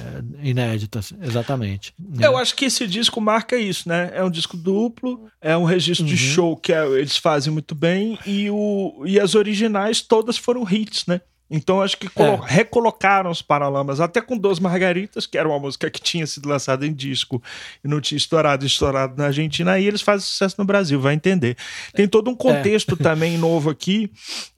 Inéditas, 0.41 1.13
exatamente. 1.21 1.93
Eu 2.21 2.37
acho 2.37 2.55
que 2.55 2.67
esse 2.67 2.87
disco 2.87 3.21
marca 3.21 3.57
isso, 3.57 3.89
né? 3.89 4.13
É 4.15 4.23
um 4.23 4.31
disco 4.31 4.57
duplo, 4.57 5.27
é 5.41 5.57
um 5.57 5.65
registro 5.65 6.07
uhum. 6.07 6.13
de 6.13 6.17
show 6.17 6.57
que 6.57 6.73
é, 6.73 6.87
eles 6.87 7.17
fazem 7.17 7.53
muito 7.53 7.75
bem 7.75 8.17
e, 8.25 8.49
o, 8.49 9.03
e 9.05 9.19
as 9.19 9.32
as 9.33 9.35
originais 9.35 10.01
todas 10.03 10.37
foram 10.37 10.69
hits, 10.69 11.07
né? 11.07 11.21
Então 11.55 11.83
acho 11.83 11.99
que 11.99 12.07
é. 12.07 12.41
recolocaram 12.47 13.31
os 13.31 13.43
Paralamas, 13.43 14.01
até 14.01 14.23
com 14.23 14.39
Duas 14.39 14.59
Margaritas, 14.59 15.27
que 15.27 15.37
era 15.37 15.47
uma 15.47 15.59
música 15.59 15.91
que 15.91 16.01
tinha 16.01 16.27
sido 16.27 16.49
lançada 16.49 16.87
em 16.87 16.95
disco 16.95 17.43
e 17.85 17.89
não 17.89 18.01
tinha 18.01 18.17
estourado, 18.17 18.65
estourado 18.65 19.15
na 19.19 19.27
Argentina, 19.27 19.79
e 19.79 19.87
eles 19.87 20.01
fazem 20.01 20.27
sucesso 20.27 20.55
no 20.57 20.65
Brasil, 20.65 20.99
vai 20.99 21.13
entender. 21.13 21.59
Tem 21.93 22.09
todo 22.09 22.31
um 22.31 22.35
contexto 22.35 22.95
é. 22.95 22.97
também 23.05 23.37
novo 23.37 23.69
aqui, 23.69 24.11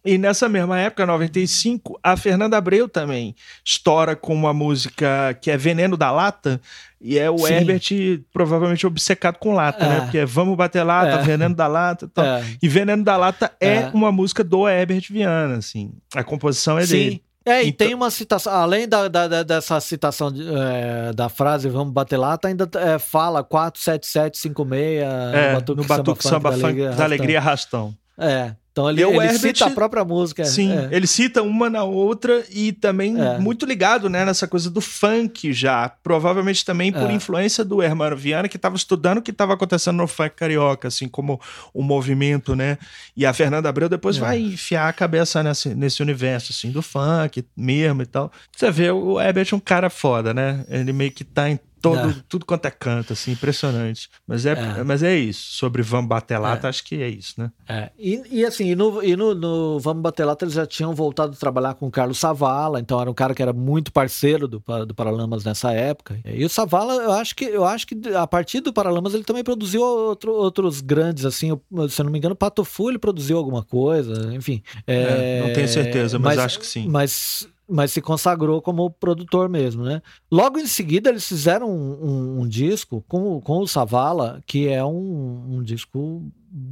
e 0.05 0.17
nessa 0.17 0.49
mesma 0.49 0.79
época, 0.79 1.05
95, 1.05 1.99
a 2.01 2.17
Fernanda 2.17 2.57
Abreu 2.57 2.89
também 2.89 3.35
estoura 3.65 4.15
com 4.15 4.33
uma 4.33 4.55
música 4.55 5.37
que 5.41 5.51
é 5.51 5.57
Veneno 5.57 5.97
da 5.97 6.13
Lata, 6.13 6.61
e 7.07 7.19
é 7.19 7.31
o 7.31 7.37
Sim. 7.37 7.53
Herbert 7.53 8.25
provavelmente 8.33 8.87
obcecado 8.87 9.37
com 9.37 9.53
lata, 9.53 9.87
né? 9.87 9.95
é. 9.97 9.99
né? 9.99 10.01
Porque 10.05 10.19
é 10.19 10.25
Vamos 10.25 10.57
Bater 10.57 10.83
Lata, 10.83 11.21
é. 11.21 11.23
Veneno 11.23 11.55
da 11.55 11.67
Lata 11.67 12.09
tal. 12.09 12.25
É. 12.25 12.43
E 12.63 12.67
Veneno 12.67 13.05
da 13.05 13.15
Lata 13.19 13.53
é, 13.61 13.75
é, 13.75 13.91
uma 13.93 14.11
música 14.11 14.43
do 14.43 14.67
Herbert 14.67 15.05
Viana, 15.11 15.59
assim. 15.59 15.93
A 16.15 16.25
composição 16.25 16.79
é 16.79 16.87
Sim. 16.87 16.93
dele. 16.93 17.25
É, 17.45 17.63
e 17.63 17.69
então... 17.69 17.87
tem 17.87 17.95
uma 17.95 18.11
citação, 18.11 18.51
além 18.55 18.89
da, 18.89 19.07
da, 19.09 19.43
dessa 19.43 19.79
citação 19.81 20.33
de, 20.33 20.43
é, 20.49 21.13
da 21.13 21.29
frase 21.29 21.69
Vamos 21.69 21.93
Bater 21.93 22.17
Lata, 22.17 22.49
ainda 22.49 22.67
é, 22.77 22.99
fala 22.99 23.45
47756 23.45 25.03
é, 25.03 25.75
no 25.77 25.85
Batuque 25.85 26.27
Samba, 26.27 26.53
Funk 26.53 26.63
da 26.63 26.67
Alegria, 26.69 26.91
da 26.93 27.05
Alegria 27.05 27.41
Rastão. 27.41 27.95
É, 28.17 28.55
então 28.75 28.91
ele, 28.91 29.05
ele 29.05 29.17
Herbert, 29.19 29.39
cita 29.39 29.67
a 29.67 29.71
própria 29.71 30.05
música. 30.05 30.45
Sim, 30.45 30.73
é. 30.73 30.89
ele 30.91 31.07
cita 31.07 31.41
uma 31.43 31.71
na 31.71 31.85
outra 31.85 32.45
e 32.51 32.73
também 32.73 33.17
é. 33.21 33.39
muito 33.39 33.65
ligado 33.65 34.11
né, 34.11 34.25
nessa 34.25 34.49
coisa 34.49 34.69
do 34.69 34.81
funk 34.81 35.53
já. 35.53 35.89
Provavelmente 35.89 36.65
também 36.65 36.91
por 36.91 37.09
é. 37.09 37.13
influência 37.13 37.65
do 37.65 37.81
Hermano 37.81 38.17
Viana, 38.17 38.49
que 38.49 38.57
estava 38.57 38.75
estudando 38.75 39.19
o 39.19 39.23
que 39.23 39.31
estava 39.31 39.55
acontecendo 39.55 39.99
no 39.99 40.09
funk 40.09 40.35
carioca, 40.35 40.89
assim 40.89 41.07
como 41.07 41.41
o 41.73 41.85
movimento, 41.85 42.57
né? 42.57 42.77
E 43.17 43.25
a 43.25 43.33
Fernanda 43.33 43.69
Abreu 43.69 43.89
depois 43.89 44.17
é. 44.17 44.21
vai 44.21 44.41
enfiar 44.41 44.89
a 44.89 44.93
cabeça 44.93 45.41
nesse, 45.41 45.73
nesse 45.73 46.03
universo, 46.03 46.51
assim, 46.51 46.73
do 46.73 46.83
funk 46.83 47.45
mesmo 47.57 48.03
e 48.03 48.07
tal. 48.07 48.33
Você 48.51 48.73
vê, 48.73 48.91
o 48.91 49.21
Herbert 49.21 49.47
é 49.53 49.55
um 49.55 49.61
cara 49.61 49.89
foda, 49.89 50.35
né? 50.35 50.65
Ele 50.69 50.93
meio 50.93 51.13
que 51.13 51.23
tá 51.23 51.49
em 51.49 51.61
todo, 51.85 52.11
é. 52.11 52.15
tudo 52.27 52.47
quanto 52.47 52.65
é 52.65 52.71
canto, 52.71 53.13
assim, 53.13 53.33
impressionante. 53.33 54.09
Mas 54.27 54.47
é, 54.47 54.53
é. 54.53 54.83
mas 54.83 55.03
é 55.03 55.15
isso. 55.15 55.53
Sobre 55.53 55.83
Vamos 55.83 56.09
Bater 56.09 56.41
Lata, 56.41 56.67
é. 56.67 56.71
acho 56.71 56.83
que 56.83 57.03
é 57.03 57.09
isso, 57.09 57.35
né? 57.37 57.51
É. 57.69 57.91
E, 57.99 58.23
e 58.31 58.45
assim, 58.45 58.64
e 58.65 58.75
no, 58.75 59.03
e 59.03 59.17
no, 59.17 59.35
no, 59.35 59.79
Vamos 59.79 60.03
Bater 60.03 60.27
Lata, 60.27 60.45
eles 60.45 60.55
já 60.55 60.67
tinham 60.67 60.95
voltado 60.95 61.33
a 61.33 61.37
trabalhar 61.37 61.75
com 61.75 61.87
o 61.87 61.91
Carlos 61.91 62.19
Savala, 62.19 62.81
então 62.81 63.01
era 63.01 63.11
um 63.11 63.15
cara 63.15 63.35
que 63.35 63.43
era 63.43 63.53
muito 63.53 63.93
parceiro 63.93 64.49
do, 64.49 64.63
do 64.87 64.95
Paralamas 64.95 65.45
nessa 65.45 65.73
época. 65.73 66.19
E 66.25 66.45
o 66.45 66.49
Savala, 66.49 66.95
eu 66.95 67.13
acho 67.13 67.35
que, 67.35 67.45
eu 67.45 67.65
acho 67.65 67.87
que 67.87 67.97
a 68.15 68.27
partir 68.27 68.61
do 68.61 68.73
Paralamas 68.73 69.15
ele 69.15 69.25
também 69.25 69.45
produziu 69.45 69.83
outro, 69.83 70.33
outros 70.33 70.81
grandes, 70.81 71.25
assim, 71.25 71.59
se 71.89 72.01
eu 72.01 72.05
não 72.05 72.13
me 72.13 72.19
engano, 72.19 72.35
Pato 72.35 72.65
Fu 72.65 72.91
ele 72.91 72.99
produziu 72.99 73.37
alguma 73.37 73.63
coisa, 73.63 74.35
enfim. 74.35 74.63
É, 74.87 75.43
não 75.47 75.53
tenho 75.53 75.69
certeza, 75.69 76.19
mas, 76.19 76.37
mas 76.37 76.45
acho 76.45 76.59
que 76.59 76.67
sim. 76.67 76.89
Mas 76.89 77.49
mas 77.69 77.93
se 77.93 78.01
consagrou 78.01 78.61
como 78.61 78.91
produtor 78.91 79.49
mesmo, 79.49 79.85
né? 79.85 80.03
Logo 80.31 80.59
em 80.59 80.67
seguida 80.67 81.09
eles 81.09 81.27
fizeram 81.27 81.71
um, 81.71 82.05
um, 82.05 82.41
um 82.43 82.49
disco 82.49 83.03
com, 83.09 83.41
com 83.41 83.59
o 83.59 83.67
Savala, 83.67 84.43
que 84.47 84.69
é 84.69 84.85
um, 84.85 85.57
um 85.57 85.63
disco 85.63 86.23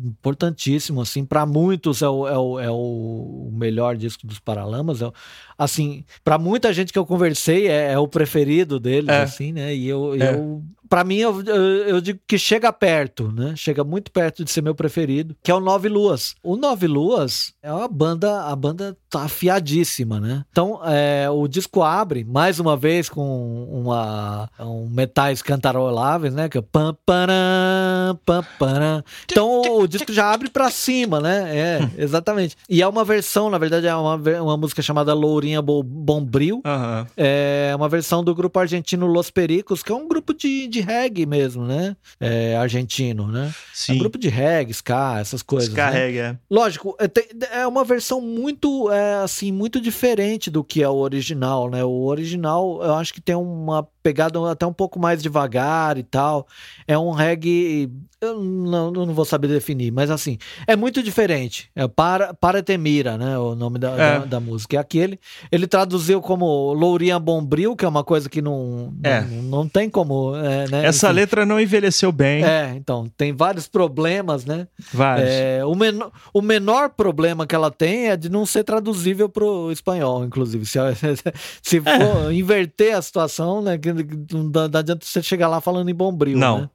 importantíssimo, 0.04 1.00
assim, 1.00 1.24
para 1.24 1.44
muitos 1.44 2.02
é 2.02 2.08
o, 2.08 2.28
é, 2.28 2.38
o, 2.38 2.60
é 2.60 2.70
o 2.70 3.50
melhor 3.52 3.96
disco 3.96 4.26
dos 4.26 4.38
Paralamas, 4.38 5.02
é, 5.02 5.10
assim, 5.58 6.04
para 6.22 6.38
muita 6.38 6.72
gente 6.72 6.92
que 6.92 6.98
eu 6.98 7.06
conversei 7.06 7.66
é, 7.66 7.92
é 7.92 7.98
o 7.98 8.06
preferido 8.06 8.78
deles, 8.78 9.08
é. 9.08 9.22
assim, 9.22 9.52
né? 9.52 9.74
E 9.74 9.88
eu, 9.88 10.14
é. 10.14 10.34
eu 10.34 10.62
para 10.92 11.04
mim, 11.04 11.16
eu, 11.16 11.40
eu, 11.40 12.02
digo 12.02 12.20
que 12.28 12.36
chega 12.36 12.70
perto, 12.70 13.32
né? 13.32 13.54
Chega 13.56 13.82
muito 13.82 14.12
perto 14.12 14.44
de 14.44 14.50
ser 14.50 14.60
meu 14.60 14.74
preferido, 14.74 15.34
que 15.42 15.50
é 15.50 15.54
o 15.54 15.58
Nove 15.58 15.88
Luas. 15.88 16.34
O 16.42 16.54
Nove 16.54 16.86
Luas 16.86 17.54
é 17.62 17.72
uma 17.72 17.88
banda, 17.88 18.42
a 18.42 18.54
banda 18.54 18.94
tá 19.08 19.22
afiadíssima, 19.22 20.20
né? 20.20 20.44
Então, 20.50 20.80
é, 20.84 21.30
o 21.30 21.48
disco 21.48 21.82
abre, 21.82 22.24
mais 22.24 22.60
uma 22.60 22.76
vez, 22.76 23.08
com 23.08 23.64
uma, 23.72 24.50
um 24.60 24.86
metais 24.86 25.40
cantaroláveis, 25.40 26.34
né? 26.34 26.50
Que 26.50 26.58
é 26.58 26.60
pam, 26.60 26.94
param, 27.06 28.20
pam, 28.26 28.44
param. 28.58 29.02
Então, 29.24 29.62
o 29.78 29.86
disco 29.86 30.12
já 30.12 30.30
abre 30.30 30.50
pra 30.50 30.70
cima, 30.70 31.20
né? 31.20 31.56
É, 31.56 31.90
exatamente. 31.96 32.54
E 32.68 32.82
é 32.82 32.86
uma 32.86 33.02
versão, 33.02 33.48
na 33.48 33.56
verdade, 33.56 33.86
é 33.86 33.96
uma, 33.96 34.16
uma 34.16 34.56
música 34.58 34.82
chamada 34.82 35.14
Lourinha 35.14 35.62
Bombril. 35.62 36.56
Uhum. 36.56 37.06
É 37.16 37.72
uma 37.74 37.88
versão 37.88 38.22
do 38.22 38.34
grupo 38.34 38.58
argentino 38.58 39.06
Los 39.06 39.30
Pericos, 39.30 39.82
que 39.82 39.90
é 39.90 39.94
um 39.94 40.06
grupo 40.06 40.34
de, 40.34 40.68
de 40.68 40.81
reggae 40.82 41.24
mesmo, 41.26 41.64
né? 41.64 41.96
É, 42.20 42.56
argentino, 42.56 43.26
né? 43.26 43.52
Sim. 43.72 43.92
É 43.92 43.94
um 43.96 43.98
grupo 43.98 44.18
de 44.18 44.28
reggae, 44.28 44.72
ska, 44.72 45.18
essas 45.20 45.42
coisas. 45.42 45.70
Ska 45.70 45.90
né? 45.90 45.98
reggae, 45.98 46.18
é. 46.18 46.38
Lógico, 46.50 46.96
é, 47.00 47.60
é 47.60 47.66
uma 47.66 47.84
versão 47.84 48.20
muito, 48.20 48.90
é, 48.90 49.14
assim, 49.16 49.50
muito 49.50 49.80
diferente 49.80 50.50
do 50.50 50.62
que 50.62 50.82
é 50.82 50.88
o 50.88 50.96
original, 50.96 51.70
né? 51.70 51.84
O 51.84 52.04
original, 52.04 52.82
eu 52.82 52.94
acho 52.94 53.14
que 53.14 53.20
tem 53.20 53.34
uma 53.34 53.88
pegada 54.02 54.50
até 54.50 54.66
um 54.66 54.72
pouco 54.72 54.98
mais 54.98 55.22
devagar 55.22 55.96
e 55.96 56.02
tal. 56.02 56.46
É 56.86 56.98
um 56.98 57.10
reggae. 57.10 57.90
Eu 58.20 58.38
não, 58.40 58.86
eu 58.86 59.06
não 59.06 59.14
vou 59.14 59.24
saber 59.24 59.48
definir, 59.48 59.90
mas 59.90 60.08
assim, 60.08 60.38
é 60.66 60.76
muito 60.76 61.02
diferente. 61.02 61.68
É 61.74 61.88
para, 61.88 62.32
para 62.32 62.62
Temira, 62.62 63.18
né? 63.18 63.36
O 63.36 63.56
nome 63.56 63.80
da, 63.80 63.90
é. 63.90 63.96
da, 63.96 64.24
da, 64.24 64.40
música. 64.40 64.76
E 64.76 64.78
aqui 64.78 65.18
ele, 65.50 65.66
traduziu 65.66 66.20
como 66.20 66.72
Lourinha 66.72 67.18
Bombril, 67.18 67.74
que 67.74 67.84
é 67.84 67.88
uma 67.88 68.04
coisa 68.04 68.28
que 68.28 68.40
não, 68.40 68.94
é. 69.02 69.22
não, 69.22 69.42
não 69.42 69.68
tem 69.68 69.90
como. 69.90 70.36
É, 70.36 70.68
né? 70.68 70.86
Essa 70.86 71.08
Enfim. 71.08 71.16
letra 71.16 71.44
não 71.44 71.60
envelheceu 71.60 72.12
bem. 72.12 72.44
É, 72.44 72.74
então, 72.76 73.10
tem 73.16 73.32
vários 73.32 73.66
problemas, 73.66 74.44
né? 74.44 74.68
Vários. 74.92 75.28
É, 75.28 75.64
o, 75.64 75.74
menor, 75.74 76.12
o 76.32 76.40
menor 76.40 76.90
problema 76.90 77.44
que 77.44 77.56
ela 77.56 77.72
tem 77.72 78.08
é 78.08 78.16
de 78.16 78.28
não 78.28 78.46
ser 78.46 78.62
traduzível 78.62 79.28
para 79.28 79.44
o 79.44 79.72
espanhol, 79.72 80.24
inclusive. 80.24 80.64
Se, 80.64 80.78
se 81.60 81.78
é. 81.78 81.80
for 81.80 82.32
inverter 82.32 82.96
a 82.96 83.02
situação, 83.02 83.60
né? 83.60 83.76
não, 83.91 83.91
não 83.94 84.78
adianta 84.78 85.04
você 85.04 85.22
chegar 85.22 85.48
lá 85.48 85.60
falando 85.60 85.88
em 85.88 85.94
bombril, 85.94 86.38
não. 86.38 86.60
Né? 86.60 86.70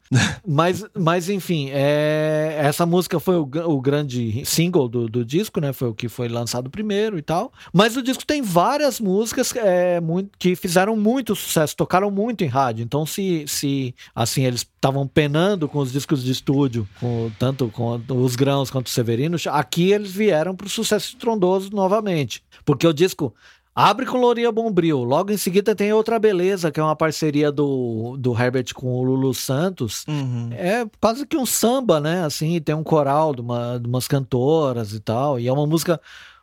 mas, 0.47 0.85
mas, 0.93 1.29
enfim, 1.29 1.69
é, 1.71 2.57
essa 2.61 2.85
música 2.85 3.19
foi 3.19 3.35
o, 3.35 3.49
o 3.65 3.81
grande 3.81 4.43
single 4.45 4.87
do, 4.87 5.07
do, 5.07 5.25
disco, 5.25 5.59
né? 5.59 5.73
Foi 5.73 5.89
o 5.89 5.93
que 5.93 6.07
foi 6.07 6.27
lançado 6.27 6.69
primeiro 6.69 7.17
e 7.17 7.21
tal. 7.21 7.51
Mas 7.73 7.97
o 7.97 8.01
disco 8.01 8.25
tem 8.25 8.41
várias 8.41 8.99
músicas 8.99 9.53
é, 9.55 9.99
muito, 9.99 10.31
que 10.37 10.55
fizeram 10.55 10.95
muito 10.95 11.35
sucesso, 11.35 11.75
tocaram 11.75 12.09
muito 12.09 12.43
em 12.43 12.47
rádio. 12.47 12.83
Então, 12.83 13.05
se, 13.05 13.45
se 13.47 13.93
assim, 14.15 14.45
eles 14.45 14.61
estavam 14.61 15.07
penando 15.07 15.67
com 15.67 15.79
os 15.79 15.91
discos 15.91 16.23
de 16.23 16.31
estúdio, 16.31 16.87
com, 16.99 17.29
tanto 17.37 17.69
com 17.69 18.01
os 18.09 18.35
grãos 18.35 18.69
quanto 18.69 18.87
os 18.87 18.93
severinos, 18.93 19.45
aqui 19.47 19.91
eles 19.91 20.11
vieram 20.11 20.55
para 20.55 20.67
o 20.67 20.69
sucesso 20.69 21.09
estrondoso 21.09 21.69
novamente. 21.71 22.43
Porque 22.63 22.87
o 22.87 22.93
disco 22.93 23.33
Abre 23.79 24.07
com 24.07 24.17
Lourinha 24.17 24.51
Bombril. 24.51 25.03
Logo 25.03 25.31
em 25.31 25.37
seguida 25.37 25.75
tem 25.75 25.93
Outra 25.93 26.17
Beleza, 26.17 26.71
que 26.71 26.79
é 26.79 26.83
uma 26.83 26.95
parceria 26.95 27.51
do, 27.51 28.17
do 28.17 28.33
Herbert 28.33 28.73
com 28.73 28.87
o 28.87 29.03
Lulu 29.03 29.35
Santos. 29.35 30.03
Uhum. 30.07 30.49
É 30.51 30.83
quase 30.99 31.27
que 31.27 31.37
um 31.37 31.45
samba, 31.45 31.99
né? 31.99 32.25
Assim, 32.25 32.59
tem 32.59 32.73
um 32.73 32.81
coral 32.83 33.35
de, 33.35 33.41
uma, 33.41 33.77
de 33.77 33.87
umas 33.87 34.07
cantoras 34.07 34.93
e 34.93 34.99
tal. 34.99 35.39
E 35.39 35.47
é 35.47 35.53
uma 35.53 35.67
música 35.67 36.01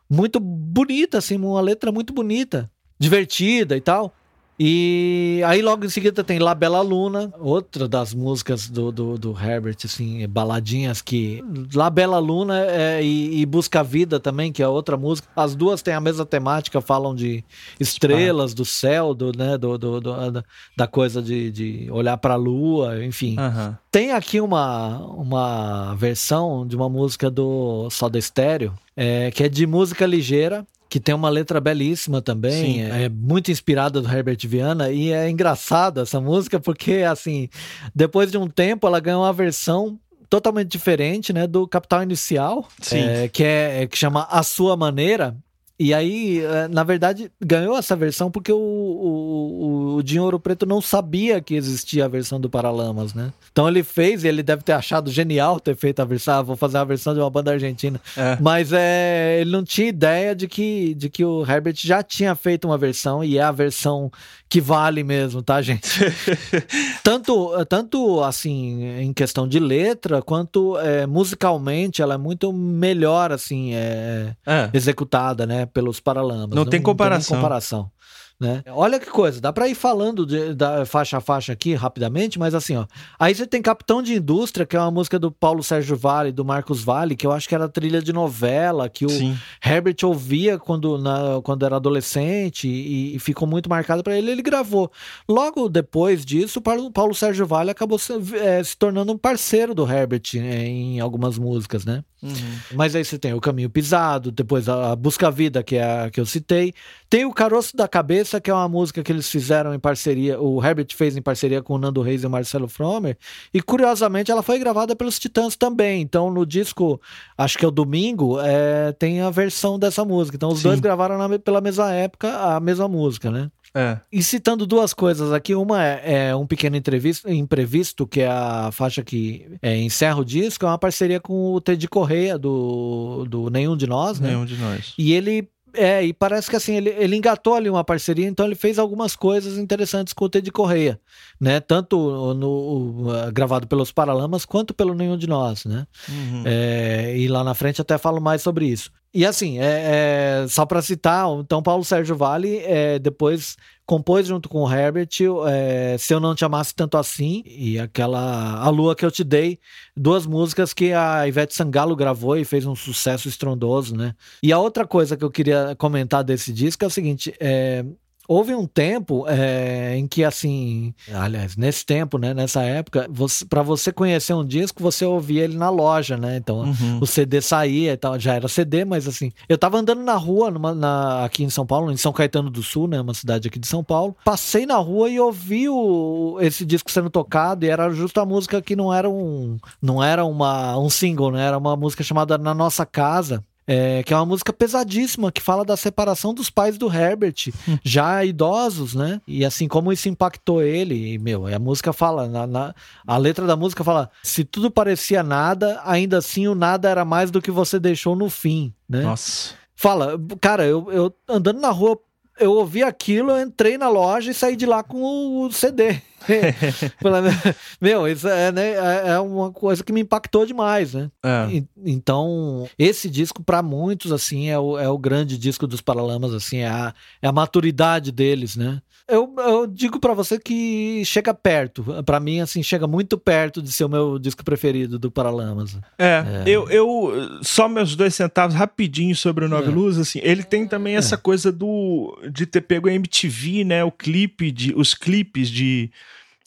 muito 0.09 0.39
bonita, 0.39 1.17
assim, 1.17 1.35
uma 1.35 1.59
letra 1.59 1.91
muito 1.91 2.13
bonita, 2.13 2.71
divertida 2.97 3.75
e 3.75 3.81
tal. 3.81 4.13
E 4.57 5.41
aí 5.45 5.61
logo 5.61 5.83
em 5.83 5.89
seguida 5.89 6.23
tem 6.23 6.39
La 6.39 6.55
Bela 6.55 6.81
Luna, 6.81 7.33
outra 7.39 7.89
das 7.89 8.13
músicas 8.13 8.69
do, 8.69 8.89
do, 8.89 9.17
do 9.17 9.31
Herbert, 9.37 9.77
assim, 9.83 10.25
baladinhas 10.27 11.01
que... 11.01 11.43
La 11.73 11.89
Bela 11.89 12.19
Luna 12.19 12.59
é, 12.59 13.03
e, 13.03 13.41
e, 13.41 13.45
Busca 13.45 13.83
Vida 13.83 14.17
também, 14.17 14.53
que 14.53 14.63
é 14.63 14.67
outra 14.67 14.95
música. 14.95 15.27
As 15.35 15.55
duas 15.55 15.81
têm 15.81 15.93
a 15.93 15.99
mesma 15.99 16.25
temática, 16.25 16.79
falam 16.79 17.13
de 17.13 17.43
estrelas, 17.79 18.53
do 18.53 18.63
céu, 18.63 19.13
do, 19.13 19.35
né, 19.37 19.57
do, 19.57 19.77
do, 19.77 19.99
do 19.99 20.43
da 20.75 20.87
coisa 20.87 21.21
de, 21.21 21.51
de 21.51 21.91
olhar 21.91 22.17
pra 22.17 22.35
lua, 22.35 23.03
enfim. 23.03 23.35
Uhum. 23.37 23.75
Tem 23.91 24.11
aqui 24.11 24.39
uma, 24.39 24.99
uma 24.99 25.95
versão 25.95 26.65
de 26.65 26.75
uma 26.75 26.87
música 26.87 27.29
do 27.29 27.89
Soda 27.89 28.19
Stereo, 28.19 28.73
é, 28.95 29.31
que 29.31 29.43
é 29.43 29.49
de 29.49 29.67
música 29.67 30.05
ligeira, 30.05 30.65
que 30.89 30.99
tem 30.99 31.13
uma 31.13 31.29
letra 31.29 31.59
belíssima 31.59 32.21
também, 32.21 32.83
é, 32.83 33.03
é, 33.05 33.09
muito 33.09 33.51
inspirada 33.51 34.01
do 34.01 34.09
Herbert 34.09 34.39
Viana 34.47 34.91
e 34.91 35.11
é 35.11 35.29
engraçada 35.29 36.01
essa 36.01 36.21
música 36.21 36.59
porque 36.59 36.97
assim, 36.99 37.49
depois 37.93 38.31
de 38.31 38.37
um 38.37 38.47
tempo 38.47 38.87
ela 38.87 38.99
ganhou 38.99 39.23
uma 39.23 39.33
versão 39.33 39.99
totalmente 40.29 40.69
diferente, 40.69 41.31
né, 41.31 41.47
do 41.47 41.67
Capital 41.67 42.03
Inicial, 42.03 42.67
é, 42.91 43.27
que 43.27 43.43
é 43.43 43.87
que 43.87 43.97
chama 43.97 44.27
A 44.29 44.43
Sua 44.43 44.75
Maneira 44.75 45.35
e 45.77 45.93
aí, 45.93 46.39
eh, 46.39 46.69
na 46.69 46.83
verdade, 46.83 47.29
ganhou 47.39 47.77
essa 47.77 47.97
versão 47.97 48.31
porque 48.31 48.51
o, 48.51 48.57
o, 48.57 49.95
o 49.97 50.03
Dinho 50.03 50.23
Ouro 50.23 50.39
Preto 50.39 50.65
não 50.65 50.79
sabia 50.79 51.41
que 51.41 51.53
existia 51.53 52.05
a 52.05 52.07
versão 52.07 52.39
do 52.39 52.49
Paralamas, 52.49 53.13
né? 53.13 53.33
Então 53.51 53.67
ele 53.67 53.83
fez 53.83 54.23
e 54.23 54.27
ele 54.29 54.41
deve 54.41 54.63
ter 54.63 54.71
achado 54.71 55.11
genial 55.11 55.59
ter 55.59 55.75
feito 55.75 55.99
a 55.99 56.05
versão. 56.05 56.35
Ah, 56.35 56.41
vou 56.41 56.55
fazer 56.55 56.77
a 56.77 56.83
versão 56.85 57.13
de 57.13 57.19
uma 57.19 57.29
banda 57.29 57.51
argentina. 57.51 57.99
É. 58.15 58.37
Mas 58.39 58.71
é, 58.71 59.41
ele 59.41 59.51
não 59.51 59.65
tinha 59.65 59.89
ideia 59.89 60.33
de 60.33 60.47
que, 60.47 60.93
de 60.95 61.09
que 61.09 61.25
o 61.25 61.45
Herbert 61.45 61.75
já 61.77 62.01
tinha 62.01 62.35
feito 62.35 62.65
uma 62.65 62.77
versão 62.77 63.21
e 63.21 63.37
é 63.37 63.41
a 63.41 63.51
versão 63.51 64.09
que 64.55 64.61
vale 64.61 65.03
mesmo, 65.03 65.41
tá, 65.41 65.61
gente? 65.61 65.99
tanto, 67.03 67.51
tanto 67.65 68.23
assim, 68.23 69.01
em 69.01 69.11
questão 69.11 69.45
de 69.45 69.59
letra, 69.59 70.21
quanto 70.21 70.77
é, 70.77 71.05
musicalmente, 71.05 72.01
ela 72.01 72.13
é 72.13 72.17
muito 72.17 72.53
melhor, 72.53 73.33
assim, 73.33 73.73
é, 73.73 74.33
é. 74.47 74.69
executada, 74.73 75.45
né? 75.45 75.65
Pelos 75.65 75.99
Paralamas. 75.99 76.51
Não, 76.51 76.63
não 76.63 76.65
tem 76.65 76.81
comparação. 76.81 77.35
Não 77.35 77.41
tem 77.41 77.43
comparação. 77.43 77.91
Né? 78.37 78.63
Olha 78.67 78.99
que 78.99 79.09
coisa, 79.09 79.39
dá 79.39 79.53
para 79.53 79.69
ir 79.69 79.75
falando 79.75 80.25
de, 80.25 80.53
da 80.53 80.85
faixa 80.85 81.17
a 81.17 81.21
faixa 81.21 81.53
aqui 81.53 81.73
rapidamente, 81.73 82.37
mas 82.37 82.53
assim, 82.53 82.75
ó. 82.75 82.85
Aí 83.17 83.33
você 83.33 83.47
tem 83.47 83.61
Capitão 83.61 84.03
de 84.03 84.13
Indústria, 84.13 84.65
que 84.65 84.75
é 84.75 84.79
uma 84.79 84.91
música 84.91 85.17
do 85.17 85.31
Paulo 85.31 85.63
Sérgio 85.63 85.95
Vale, 85.95 86.33
do 86.33 86.43
Marcos 86.43 86.83
Vale, 86.83 87.15
que 87.15 87.25
eu 87.25 87.31
acho 87.31 87.47
que 87.47 87.55
era 87.55 87.69
trilha 87.69 88.01
de 88.01 88.11
novela, 88.11 88.89
que 88.89 89.05
o 89.05 89.09
Sim. 89.09 89.37
Herbert 89.65 89.95
ouvia 90.03 90.59
quando, 90.59 90.97
na, 90.97 91.39
quando 91.43 91.65
era 91.65 91.77
adolescente 91.77 92.67
e, 92.67 93.15
e 93.15 93.19
ficou 93.19 93.47
muito 93.47 93.69
marcado 93.69 94.03
para 94.03 94.17
ele, 94.17 94.31
ele 94.31 94.41
gravou. 94.41 94.91
Logo 95.29 95.69
depois 95.69 96.25
disso, 96.25 96.59
o 96.59 96.91
Paulo 96.91 97.15
Sérgio 97.15 97.47
Vale 97.47 97.71
acabou 97.71 97.97
se, 97.97 98.11
é, 98.35 98.61
se 98.61 98.75
tornando 98.75 99.13
um 99.13 99.17
parceiro 99.17 99.73
do 99.73 99.89
Herbert 99.89 100.23
é, 100.35 100.65
em 100.65 100.99
algumas 100.99 101.37
músicas, 101.37 101.85
né? 101.85 102.03
Uhum. 102.25 102.59
Mas 102.73 102.95
aí 102.95 103.05
você 103.05 103.19
tem 103.19 103.33
o 103.33 103.41
Caminho 103.41 103.69
Pisado, 103.69 104.31
depois 104.31 104.67
a 104.67 104.95
Busca 104.95 105.29
Vida, 105.29 105.61
que 105.63 105.75
é 105.75 105.83
a 105.83 106.09
que 106.09 106.19
eu 106.19 106.25
citei. 106.25 106.73
Tem 107.07 107.23
o 107.23 107.31
Caroço 107.31 107.77
da 107.77 107.87
Cabeça, 107.87 108.24
que 108.39 108.49
é 108.49 108.53
uma 108.53 108.67
música 108.67 109.03
que 109.03 109.11
eles 109.11 109.29
fizeram 109.29 109.73
em 109.73 109.79
parceria, 109.79 110.39
o 110.39 110.63
Herbert 110.63 110.87
fez 110.95 111.15
em 111.15 111.21
parceria 111.21 111.61
com 111.61 111.75
o 111.75 111.77
Nando 111.77 112.01
Reis 112.01 112.23
e 112.23 112.27
o 112.27 112.29
Marcelo 112.29 112.67
Fromer. 112.67 113.17
E 113.53 113.61
curiosamente 113.61 114.31
ela 114.31 114.41
foi 114.41 114.59
gravada 114.59 114.95
pelos 114.95 115.19
Titãs 115.19 115.55
também. 115.55 116.01
Então 116.01 116.29
no 116.31 116.45
disco, 116.45 116.99
acho 117.37 117.57
que 117.57 117.65
é 117.65 117.67
o 117.67 117.71
Domingo, 117.71 118.39
é, 118.39 118.91
tem 118.93 119.21
a 119.21 119.29
versão 119.29 119.77
dessa 119.79 120.03
música. 120.03 120.35
Então 120.35 120.49
os 120.49 120.59
Sim. 120.59 120.69
dois 120.69 120.79
gravaram 120.79 121.17
na, 121.17 121.39
pela 121.39 121.61
mesma 121.61 121.91
época 121.93 122.35
a 122.35 122.59
mesma 122.59 122.87
música, 122.87 123.31
né? 123.31 123.49
É. 123.75 123.99
E 124.09 124.23
citando 124.23 124.65
duas 124.65 124.93
coisas 124.93 125.33
aqui, 125.33 125.53
uma 125.53 125.83
é, 125.83 126.27
é 126.29 126.35
um 126.35 126.47
pequeno 126.47 126.77
imprevisto, 126.77 128.07
que 128.07 128.21
é 128.21 128.27
a 128.27 128.69
faixa 128.71 129.03
que 129.03 129.45
é, 129.61 129.75
encerra 129.75 130.21
o 130.21 130.23
disco, 130.23 130.65
é 130.65 130.69
uma 130.69 130.77
parceria 130.77 131.19
com 131.19 131.53
o 131.53 131.59
Ted 131.59 131.85
Correia, 131.89 132.37
do, 132.37 133.25
do 133.27 133.49
Nenhum 133.49 133.75
de 133.75 133.85
Nós, 133.85 134.17
né? 134.17 134.29
Nenhum 134.29 134.45
de 134.45 134.55
Nós. 134.55 134.93
E 134.97 135.11
ele 135.11 135.49
é, 135.77 136.03
e 136.03 136.13
parece 136.13 136.49
que 136.49 136.55
assim, 136.55 136.75
ele, 136.75 136.89
ele 136.89 137.15
engatou 137.15 137.55
ali 137.55 137.69
uma 137.69 137.83
parceria, 137.83 138.27
então 138.27 138.45
ele 138.45 138.55
fez 138.55 138.79
algumas 138.79 139.15
coisas 139.15 139.57
interessantes 139.57 140.13
com 140.13 140.25
o 140.25 140.29
Ted 140.29 140.51
Correia, 140.51 140.99
né? 141.39 141.59
Tanto 141.59 142.33
no, 142.33 143.09
uh, 143.09 143.31
gravado 143.31 143.67
pelos 143.67 143.91
Paralamas 143.91 144.45
quanto 144.45 144.73
pelo 144.73 144.93
Nenhum 144.93 145.17
de 145.17 145.27
Nós, 145.27 145.65
né? 145.65 145.85
Uhum. 146.09 146.43
É, 146.45 147.17
e 147.17 147.27
lá 147.27 147.43
na 147.43 147.53
frente 147.53 147.81
até 147.81 147.97
falo 147.97 148.19
mais 148.19 148.41
sobre 148.41 148.65
isso. 148.65 148.91
E 149.13 149.25
assim, 149.25 149.59
é, 149.59 150.43
é 150.43 150.47
só 150.49 150.65
para 150.65 150.81
citar, 150.81 151.27
então 151.39 151.63
Paulo 151.63 151.85
Sérgio 151.85 152.17
Vale 152.17 152.57
é, 152.57 152.99
depois 152.99 153.55
compôs 153.85 154.27
junto 154.27 154.49
com 154.49 154.63
o 154.63 154.71
Herbert 154.71 155.09
é, 155.47 155.95
Se 155.97 156.13
Eu 156.13 156.19
Não 156.19 156.33
Te 156.33 156.43
Amasse 156.43 156.73
Tanto 156.73 156.97
Assim 156.97 157.43
e 157.45 157.79
aquela 157.79 158.59
A 158.59 158.69
Lua 158.69 158.95
Que 158.95 159.05
Eu 159.05 159.11
Te 159.11 159.23
Dei, 159.23 159.59
duas 159.95 160.25
músicas 160.25 160.73
que 160.73 160.91
a 160.91 161.27
Ivete 161.27 161.53
Sangalo 161.53 161.95
gravou 161.95 162.37
e 162.37 162.45
fez 162.45 162.65
um 162.65 162.75
sucesso 162.75 163.27
estrondoso, 163.27 163.95
né? 163.95 164.15
E 164.41 164.51
a 164.51 164.59
outra 164.59 164.87
coisa 164.87 165.15
que 165.15 165.23
eu 165.23 165.31
queria 165.31 165.75
comentar 165.77 166.23
desse 166.23 166.51
disco 166.51 166.83
é 166.83 166.87
o 166.87 166.91
seguinte, 166.91 167.33
é, 167.39 167.85
houve 168.27 168.53
um 168.53 168.65
tempo 168.65 169.25
é, 169.27 169.95
em 169.97 170.07
que, 170.07 170.23
assim, 170.23 170.93
aliás, 171.13 171.55
nesse 171.55 171.85
tempo, 171.85 172.17
né, 172.17 172.33
nessa 172.33 172.61
época, 172.63 173.09
para 173.49 173.63
você 173.63 173.91
conhecer 173.91 174.33
um 174.33 174.45
disco, 174.45 174.81
você 174.81 175.05
ouvia 175.05 175.43
ele 175.43 175.57
na 175.57 175.69
loja, 175.69 176.17
né? 176.17 176.37
Então, 176.37 176.61
uhum. 176.61 176.99
o 177.01 177.07
CD 177.07 177.41
saía 177.41 177.93
e 177.93 177.97
tal, 177.97 178.19
já 178.19 178.33
era 178.33 178.47
CD, 178.47 178.85
mas 178.85 179.07
assim, 179.07 179.31
eu 179.47 179.57
tava 179.57 179.77
andando 179.77 180.01
na 180.01 180.15
rua, 180.15 180.51
numa, 180.51 180.73
na, 180.73 181.25
aqui 181.25 181.43
em 181.43 181.49
São 181.49 181.65
Paulo, 181.65 181.91
em 181.91 181.97
São 181.97 182.13
Caetano 182.13 182.49
do 182.49 182.63
Sul, 182.63 182.87
né, 182.87 182.99
uma 182.99 183.13
cidade 183.13 183.47
aqui 183.47 183.59
de 183.59 183.67
São 183.67 183.83
Paulo, 183.83 184.15
passei 184.23 184.65
na 184.65 184.77
rua 184.77 185.09
e 185.09 185.19
ouvi 185.19 185.69
o, 185.69 186.37
esse 186.41 186.65
disco 186.65 186.91
sendo 186.91 187.09
tocado 187.09 187.65
e 187.65 187.69
era 187.69 187.89
justo 187.91 188.19
a 188.19 188.25
música 188.25 188.61
que 188.61 188.75
não 188.75 188.93
era 188.93 189.09
um, 189.09 189.57
não 189.81 190.03
era 190.03 190.25
uma, 190.25 190.77
um 190.77 190.89
single, 190.89 191.31
né? 191.31 191.45
Era 191.45 191.57
uma 191.57 191.75
música 191.75 192.03
chamada 192.03 192.37
Na 192.37 192.53
Nossa 192.53 192.85
Casa. 192.85 193.43
É, 193.67 194.03
que 194.03 194.13
é 194.13 194.15
uma 194.15 194.25
música 194.25 194.53
pesadíssima, 194.53 195.31
que 195.31 195.41
fala 195.41 195.65
da 195.65 195.75
separação 195.75 196.33
dos 196.33 196.51
pais 196.51 196.77
do 196.77 196.91
Herbert, 196.91 197.51
já 197.83 198.23
idosos, 198.23 198.93
né? 198.93 199.19
E 199.27 199.43
assim, 199.43 199.67
como 199.67 199.91
isso 199.91 200.07
impactou 200.07 200.61
ele, 200.61 201.13
e, 201.13 201.17
meu, 201.17 201.47
a 201.47 201.57
música 201.57 201.91
fala, 201.91 202.27
na, 202.27 202.45
na, 202.45 202.75
a 203.07 203.17
letra 203.17 203.47
da 203.47 203.55
música 203.55 203.83
fala: 203.83 204.11
se 204.21 204.43
tudo 204.43 204.69
parecia 204.69 205.23
nada, 205.23 205.81
ainda 205.83 206.19
assim 206.19 206.47
o 206.47 206.53
nada 206.53 206.89
era 206.89 207.03
mais 207.03 207.31
do 207.31 207.41
que 207.41 207.49
você 207.49 207.79
deixou 207.79 208.15
no 208.15 208.29
fim, 208.29 208.73
né? 208.87 209.01
Nossa. 209.01 209.55
Fala, 209.75 210.13
cara, 210.39 210.65
eu, 210.65 210.91
eu 210.91 211.13
andando 211.27 211.59
na 211.59 211.69
rua, 211.69 211.99
eu 212.39 212.51
ouvi 212.53 212.83
aquilo, 212.83 213.31
eu 213.31 213.41
entrei 213.41 213.77
na 213.77 213.89
loja 213.89 214.31
e 214.31 214.33
saí 214.33 214.55
de 214.55 214.65
lá 214.65 214.83
com 214.83 215.43
o 215.43 215.51
CD. 215.51 216.01
Meu, 217.79 218.07
isso 218.07 218.27
é, 218.27 218.51
né, 218.51 218.71
é, 218.71 219.09
é 219.09 219.19
uma 219.19 219.51
coisa 219.51 219.83
que 219.83 219.93
me 219.93 220.01
impactou 220.01 220.45
demais, 220.45 220.93
né? 220.93 221.09
É. 221.23 221.63
então, 221.85 222.67
esse 222.77 223.09
disco, 223.09 223.43
para 223.43 223.61
muitos, 223.61 224.11
assim, 224.11 224.49
é 224.49 224.59
o, 224.59 224.77
é 224.77 224.89
o 224.89 224.97
grande 224.97 225.37
disco 225.37 225.67
dos 225.67 225.81
Paralamas, 225.81 226.33
assim, 226.33 226.57
é 226.57 226.67
a, 226.67 226.93
é 227.21 227.27
a 227.27 227.31
maturidade 227.31 228.11
deles, 228.11 228.55
né? 228.55 228.81
Eu, 229.07 229.31
eu 229.37 229.67
digo 229.67 229.99
para 229.99 230.15
você 230.15 230.39
que 230.39 231.03
chega 231.05 231.31
perto. 231.31 231.85
para 232.03 232.19
mim, 232.19 232.39
assim, 232.39 232.63
chega 232.63 232.87
muito 232.87 233.19
perto 233.19 233.61
de 233.61 233.71
ser 233.71 233.85
o 233.85 233.89
meu 233.89 234.17
disco 234.17 234.43
preferido 234.43 234.97
do 234.97 235.11
Paralamas. 235.11 235.77
É, 235.97 236.23
é. 236.25 236.43
Eu, 236.47 236.67
eu. 236.71 237.39
Só 237.43 237.69
meus 237.69 237.95
dois 237.95 238.15
centavos 238.15 238.55
rapidinho 238.55 239.15
sobre 239.15 239.45
o 239.45 239.49
Nove 239.49 239.69
é. 239.69 239.71
Luz, 239.71 239.99
assim, 239.99 240.19
ele 240.23 240.41
tem 240.41 240.67
também 240.67 240.95
essa 240.95 241.13
é. 241.13 241.17
coisa 241.19 241.51
do. 241.51 242.17
de 242.31 242.47
ter 242.47 242.61
pego 242.61 242.89
a 242.89 242.93
MTV, 242.93 243.63
né? 243.63 243.83
O 243.83 243.91
clipe, 243.91 244.51
de, 244.51 244.73
os 244.75 244.95
clipes 244.95 245.49
de 245.49 245.91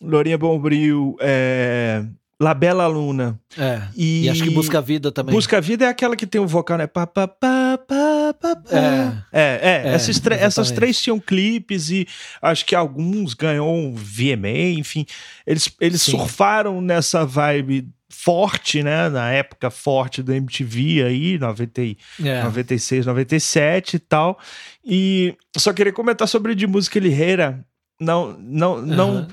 Lourinha 0.03 0.39
Bombril, 0.39 1.17
é, 1.21 2.05
La 2.41 2.55
Bela 2.55 2.87
Luna. 2.87 3.39
É. 3.57 3.83
E, 3.97 4.27
e, 4.27 4.29
acho 4.31 4.45
que 4.45 4.51
Busca 4.51 4.81
Vida 4.81 5.11
também. 5.11 5.35
Busca 5.35 5.61
Vida 5.61 5.87
é 5.87 5.89
aquela 5.89 6.15
que 6.15 6.27
tem 6.27 6.41
o 6.41 6.47
vocal, 6.47 6.79
né? 6.79 6.87
Pa, 6.87 7.05
pa, 7.07 7.27
pa, 7.27 7.79
pa, 7.79 8.35
pa. 8.35 8.63
É. 8.71 9.23
É, 9.33 9.43
é. 9.43 9.83
é 9.89 9.95
essas, 9.95 10.25
essas 10.25 10.71
três 10.71 11.01
tinham 11.01 11.19
clipes 11.19 11.91
e 11.91 12.07
acho 12.41 12.65
que 12.65 12.77
alguns 12.77 13.35
ganhou 13.35 13.75
um 13.75 13.93
VMA, 13.93 14.79
enfim. 14.79 15.05
Eles, 15.45 15.69
eles 15.81 16.01
surfaram 16.01 16.81
nessa 16.81 17.27
vibe 17.27 17.89
forte, 18.09 18.85
né? 18.85 19.09
Na 19.09 19.33
época 19.33 19.69
forte 19.69 20.23
da 20.23 20.37
MTV 20.37 21.03
aí, 21.03 21.39
90, 21.39 21.83
é. 22.25 22.43
96, 22.45 23.05
97 23.05 23.95
e 23.95 23.99
tal. 23.99 24.39
E 24.85 25.37
só 25.57 25.73
queria 25.73 25.93
comentar 25.93 26.29
sobre 26.29 26.55
de 26.55 26.69
música 26.69 27.01
Lirreira. 27.01 27.65
Não, 28.01 28.39
não, 28.39 28.75
uhum. 28.77 28.87
não 28.87 29.29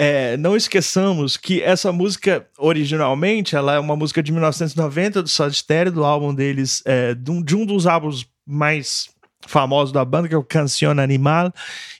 é, 0.00 0.36
não 0.36 0.54
esqueçamos 0.54 1.36
que 1.36 1.60
essa 1.60 1.90
música, 1.90 2.46
originalmente, 2.56 3.56
ela 3.56 3.74
é 3.74 3.80
uma 3.80 3.96
música 3.96 4.22
de 4.22 4.30
1990 4.30 5.24
do 5.24 5.28
Soda 5.28 5.52
Stereo, 5.52 5.90
do 5.90 6.04
álbum 6.04 6.32
deles, 6.32 6.80
é, 6.86 7.16
de, 7.16 7.28
um, 7.32 7.42
de 7.42 7.56
um 7.56 7.66
dos 7.66 7.84
álbuns 7.84 8.24
mais 8.46 9.08
famoso 9.48 9.92
da 9.92 10.04
banda, 10.04 10.28
que 10.28 10.34
é 10.34 10.38
o 10.38 10.44
Cancion 10.44 10.98
Animal, 11.00 11.52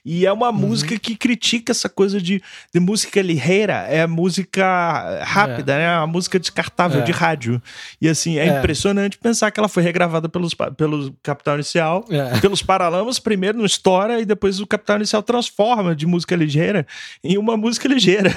e 0.05 0.25
é 0.25 0.31
uma 0.31 0.49
uhum. 0.49 0.53
música 0.53 0.97
que 0.97 1.15
critica 1.15 1.71
essa 1.71 1.89
coisa 1.89 2.21
de, 2.21 2.41
de 2.73 2.79
música 2.79 3.21
ligeira, 3.21 3.73
é 3.89 4.05
música 4.05 5.23
rápida, 5.23 5.73
é. 5.73 5.77
né? 5.79 5.87
A 5.87 6.07
música 6.07 6.39
descartável 6.39 7.01
é. 7.01 7.03
de 7.03 7.11
rádio. 7.11 7.61
E 7.99 8.07
assim, 8.07 8.37
é, 8.37 8.47
é, 8.47 8.59
impressionante 8.59 9.17
pensar 9.17 9.51
que 9.51 9.59
ela 9.59 9.67
foi 9.67 9.81
regravada 9.81 10.29
pelos, 10.29 10.53
pelo 10.77 11.11
Capital 11.23 11.55
Inicial, 11.55 12.05
é. 12.09 12.39
pelos 12.39 12.61
Paralamas, 12.61 13.19
primeiro 13.19 13.57
no 13.57 13.65
História, 13.65 14.19
e 14.19 14.25
depois 14.25 14.59
o 14.59 14.67
Capital 14.67 14.97
Inicial 14.97 15.23
transforma 15.23 15.95
de 15.95 16.05
música 16.05 16.35
ligeira 16.35 16.85
em 17.23 17.37
uma 17.37 17.57
música 17.57 17.87
ligeira. 17.87 18.33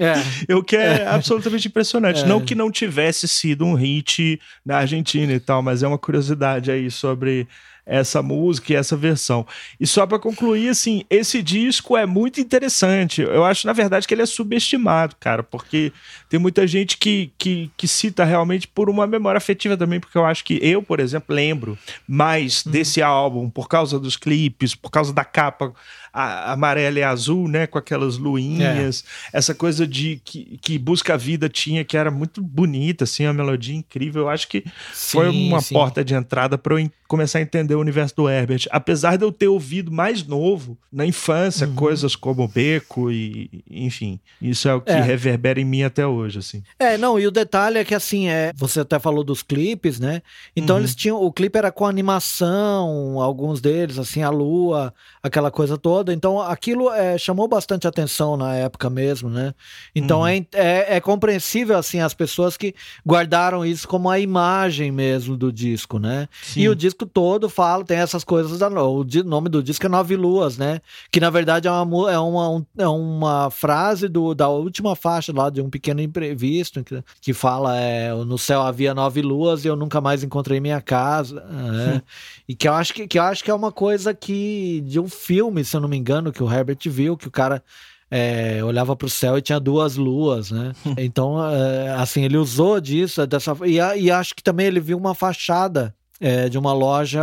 É. 0.00 0.14
o 0.54 0.62
que 0.62 0.76
é, 0.76 1.06
absolutamente 1.06 1.68
impressionante. 1.68 2.24
Não 2.24 2.40
que 2.40 2.54
não 2.54 2.70
tivesse 2.70 3.28
sido 3.28 3.64
um 3.64 3.74
hit 3.74 4.40
na 4.64 4.78
Argentina 4.78 5.32
e 5.32 5.40
tal, 5.40 5.62
mas 5.62 5.82
é 5.82 5.88
uma 5.88 5.98
curiosidade 5.98 6.70
aí 6.70 6.90
sobre 6.90 7.46
essa 7.88 8.22
música 8.22 8.72
e 8.72 8.76
essa 8.76 8.96
versão. 8.96 9.46
E 9.80 9.86
só 9.86 10.06
para 10.06 10.18
concluir, 10.18 10.68
assim, 10.68 11.02
esse 11.08 11.42
disco 11.42 11.96
é 11.96 12.04
muito 12.04 12.40
interessante. 12.40 13.22
Eu 13.22 13.44
acho, 13.44 13.66
na 13.66 13.72
verdade, 13.72 14.06
que 14.06 14.14
ele 14.14 14.22
é 14.22 14.26
subestimado, 14.26 15.16
cara, 15.18 15.42
porque 15.42 15.90
tem 16.28 16.38
muita 16.38 16.66
gente 16.66 16.98
que, 16.98 17.32
que, 17.38 17.70
que 17.76 17.88
cita 17.88 18.24
realmente 18.24 18.68
por 18.68 18.90
uma 18.90 19.06
memória 19.06 19.38
afetiva 19.38 19.76
também, 19.76 19.98
porque 19.98 20.18
eu 20.18 20.26
acho 20.26 20.44
que 20.44 20.58
eu, 20.62 20.82
por 20.82 21.00
exemplo, 21.00 21.34
lembro 21.34 21.78
mais 22.06 22.64
uhum. 22.64 22.72
desse 22.72 23.00
álbum 23.00 23.48
por 23.48 23.68
causa 23.68 23.98
dos 23.98 24.16
clipes, 24.16 24.74
por 24.74 24.90
causa 24.90 25.12
da 25.12 25.24
capa 25.24 25.72
a, 26.18 26.52
amarela 26.52 26.98
e 26.98 27.02
azul, 27.02 27.46
né? 27.48 27.66
Com 27.66 27.78
aquelas 27.78 28.18
luinhas. 28.18 29.04
É. 29.32 29.38
Essa 29.38 29.54
coisa 29.54 29.86
de 29.86 30.20
que, 30.24 30.58
que 30.60 30.78
Busca 30.78 31.14
a 31.14 31.16
Vida 31.16 31.48
tinha, 31.48 31.84
que 31.84 31.96
era 31.96 32.10
muito 32.10 32.42
bonita, 32.42 33.04
assim, 33.04 33.24
uma 33.24 33.32
melodia 33.32 33.76
incrível. 33.76 34.22
Eu 34.22 34.28
acho 34.28 34.48
que 34.48 34.64
sim, 34.92 35.10
foi 35.12 35.28
uma 35.28 35.60
sim. 35.60 35.74
porta 35.74 36.04
de 36.04 36.14
entrada 36.14 36.58
para 36.58 36.80
eu 36.80 36.90
começar 37.06 37.38
a 37.38 37.42
entender 37.42 37.74
o 37.74 37.80
universo 37.80 38.14
do 38.16 38.28
Herbert. 38.28 38.66
Apesar 38.70 39.16
de 39.16 39.24
eu 39.24 39.32
ter 39.32 39.48
ouvido 39.48 39.90
mais 39.90 40.22
novo, 40.26 40.76
na 40.92 41.06
infância, 41.06 41.66
uhum. 41.66 41.74
coisas 41.74 42.14
como 42.14 42.46
Beco 42.46 43.10
e, 43.10 43.64
enfim. 43.70 44.20
Isso 44.42 44.68
é 44.68 44.74
o 44.74 44.80
que 44.80 44.90
é. 44.90 45.00
reverbera 45.00 45.60
em 45.60 45.64
mim 45.64 45.82
até 45.82 46.06
hoje, 46.06 46.38
assim. 46.40 46.62
É, 46.78 46.98
não, 46.98 47.18
e 47.18 47.26
o 47.26 47.30
detalhe 47.30 47.78
é 47.78 47.84
que, 47.84 47.94
assim, 47.94 48.28
é, 48.28 48.52
você 48.54 48.80
até 48.80 48.98
falou 48.98 49.24
dos 49.24 49.42
clipes, 49.42 49.98
né? 49.98 50.20
Então 50.54 50.76
uhum. 50.76 50.82
eles 50.82 50.94
tinham, 50.94 51.22
o 51.22 51.32
clipe 51.32 51.56
era 51.56 51.72
com 51.72 51.86
animação, 51.86 53.20
alguns 53.20 53.60
deles, 53.60 53.98
assim, 53.98 54.22
a 54.22 54.30
lua, 54.30 54.92
aquela 55.22 55.50
coisa 55.50 55.78
toda. 55.78 56.07
Então 56.12 56.40
aquilo 56.40 56.90
é, 56.92 57.16
chamou 57.18 57.48
bastante 57.48 57.86
atenção 57.86 58.36
na 58.36 58.54
época 58.54 58.88
mesmo, 58.88 59.28
né? 59.28 59.54
Então 59.94 60.20
uhum. 60.20 60.26
é, 60.26 60.46
é, 60.52 60.96
é, 60.96 61.00
compreensível, 61.00 61.76
assim, 61.76 62.00
as 62.00 62.14
pessoas 62.14 62.56
que 62.56 62.74
guardaram 63.06 63.64
isso 63.64 63.86
como 63.86 64.10
a 64.10 64.18
imagem 64.18 64.90
mesmo 64.90 65.36
do 65.36 65.52
disco, 65.52 65.98
né? 65.98 66.28
Sim. 66.42 66.60
E 66.60 66.68
o 66.68 66.74
disco 66.74 67.06
todo 67.06 67.48
fala, 67.48 67.84
tem 67.84 67.98
essas 67.98 68.24
coisas, 68.24 68.58
da, 68.58 68.68
o 68.68 69.04
nome 69.24 69.48
do 69.48 69.62
disco 69.62 69.86
é 69.86 69.88
Nove 69.88 70.16
Luas, 70.16 70.58
né? 70.58 70.80
Que 71.10 71.20
na 71.20 71.30
verdade 71.30 71.68
é 71.68 71.70
uma, 71.70 72.12
é 72.12 72.18
uma, 72.18 72.50
um, 72.50 72.66
é 72.76 72.88
uma 72.88 73.50
frase 73.50 74.08
do, 74.08 74.34
da 74.34 74.48
última 74.48 74.94
faixa 74.94 75.32
lá 75.34 75.50
de 75.50 75.60
um 75.60 75.70
pequeno 75.70 76.00
imprevisto 76.00 76.82
que, 76.84 77.02
que 77.20 77.32
fala 77.32 77.76
é, 77.76 78.12
no 78.12 78.38
céu 78.38 78.62
havia 78.62 78.94
nove 78.94 79.22
luas 79.22 79.64
e 79.64 79.68
eu 79.68 79.76
nunca 79.76 80.00
mais 80.00 80.22
encontrei 80.22 80.60
minha 80.60 80.80
casa, 80.80 81.40
né? 81.44 82.02
E 82.48 82.54
que 82.54 82.66
eu 82.66 82.72
acho 82.72 82.94
que, 82.94 83.06
que 83.06 83.18
eu 83.18 83.22
acho 83.22 83.44
que 83.44 83.50
é 83.50 83.54
uma 83.54 83.70
coisa 83.70 84.14
que 84.14 84.82
de 84.86 84.98
um 84.98 85.06
filme, 85.06 85.62
se 85.62 85.76
eu 85.76 85.80
não 85.82 85.87
me 85.88 85.96
engano, 85.96 86.32
que 86.32 86.42
o 86.42 86.52
Herbert 86.52 86.78
viu, 86.86 87.16
que 87.16 87.28
o 87.28 87.30
cara 87.30 87.62
é, 88.10 88.62
olhava 88.64 88.96
para 88.96 89.06
o 89.06 89.10
céu 89.10 89.36
e 89.38 89.42
tinha 89.42 89.60
duas 89.60 89.96
luas, 89.96 90.50
né? 90.50 90.72
Então, 90.98 91.36
é, 91.44 91.90
assim, 91.94 92.22
ele 92.24 92.36
usou 92.36 92.80
disso, 92.80 93.26
dessa 93.26 93.56
e, 93.64 93.76
e 93.76 94.10
acho 94.10 94.34
que 94.34 94.42
também 94.42 94.66
ele 94.66 94.80
viu 94.80 94.96
uma 94.96 95.14
fachada 95.14 95.94
é, 96.20 96.48
de 96.48 96.58
uma 96.58 96.72
loja, 96.72 97.22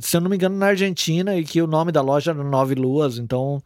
se 0.00 0.16
eu 0.16 0.20
não 0.20 0.30
me 0.30 0.36
engano, 0.36 0.56
na 0.56 0.66
Argentina, 0.66 1.36
e 1.36 1.44
que 1.44 1.60
o 1.60 1.66
nome 1.66 1.90
da 1.90 2.00
loja 2.00 2.30
era 2.30 2.44
Nove 2.44 2.74
Luas. 2.74 3.18
Então, 3.18 3.62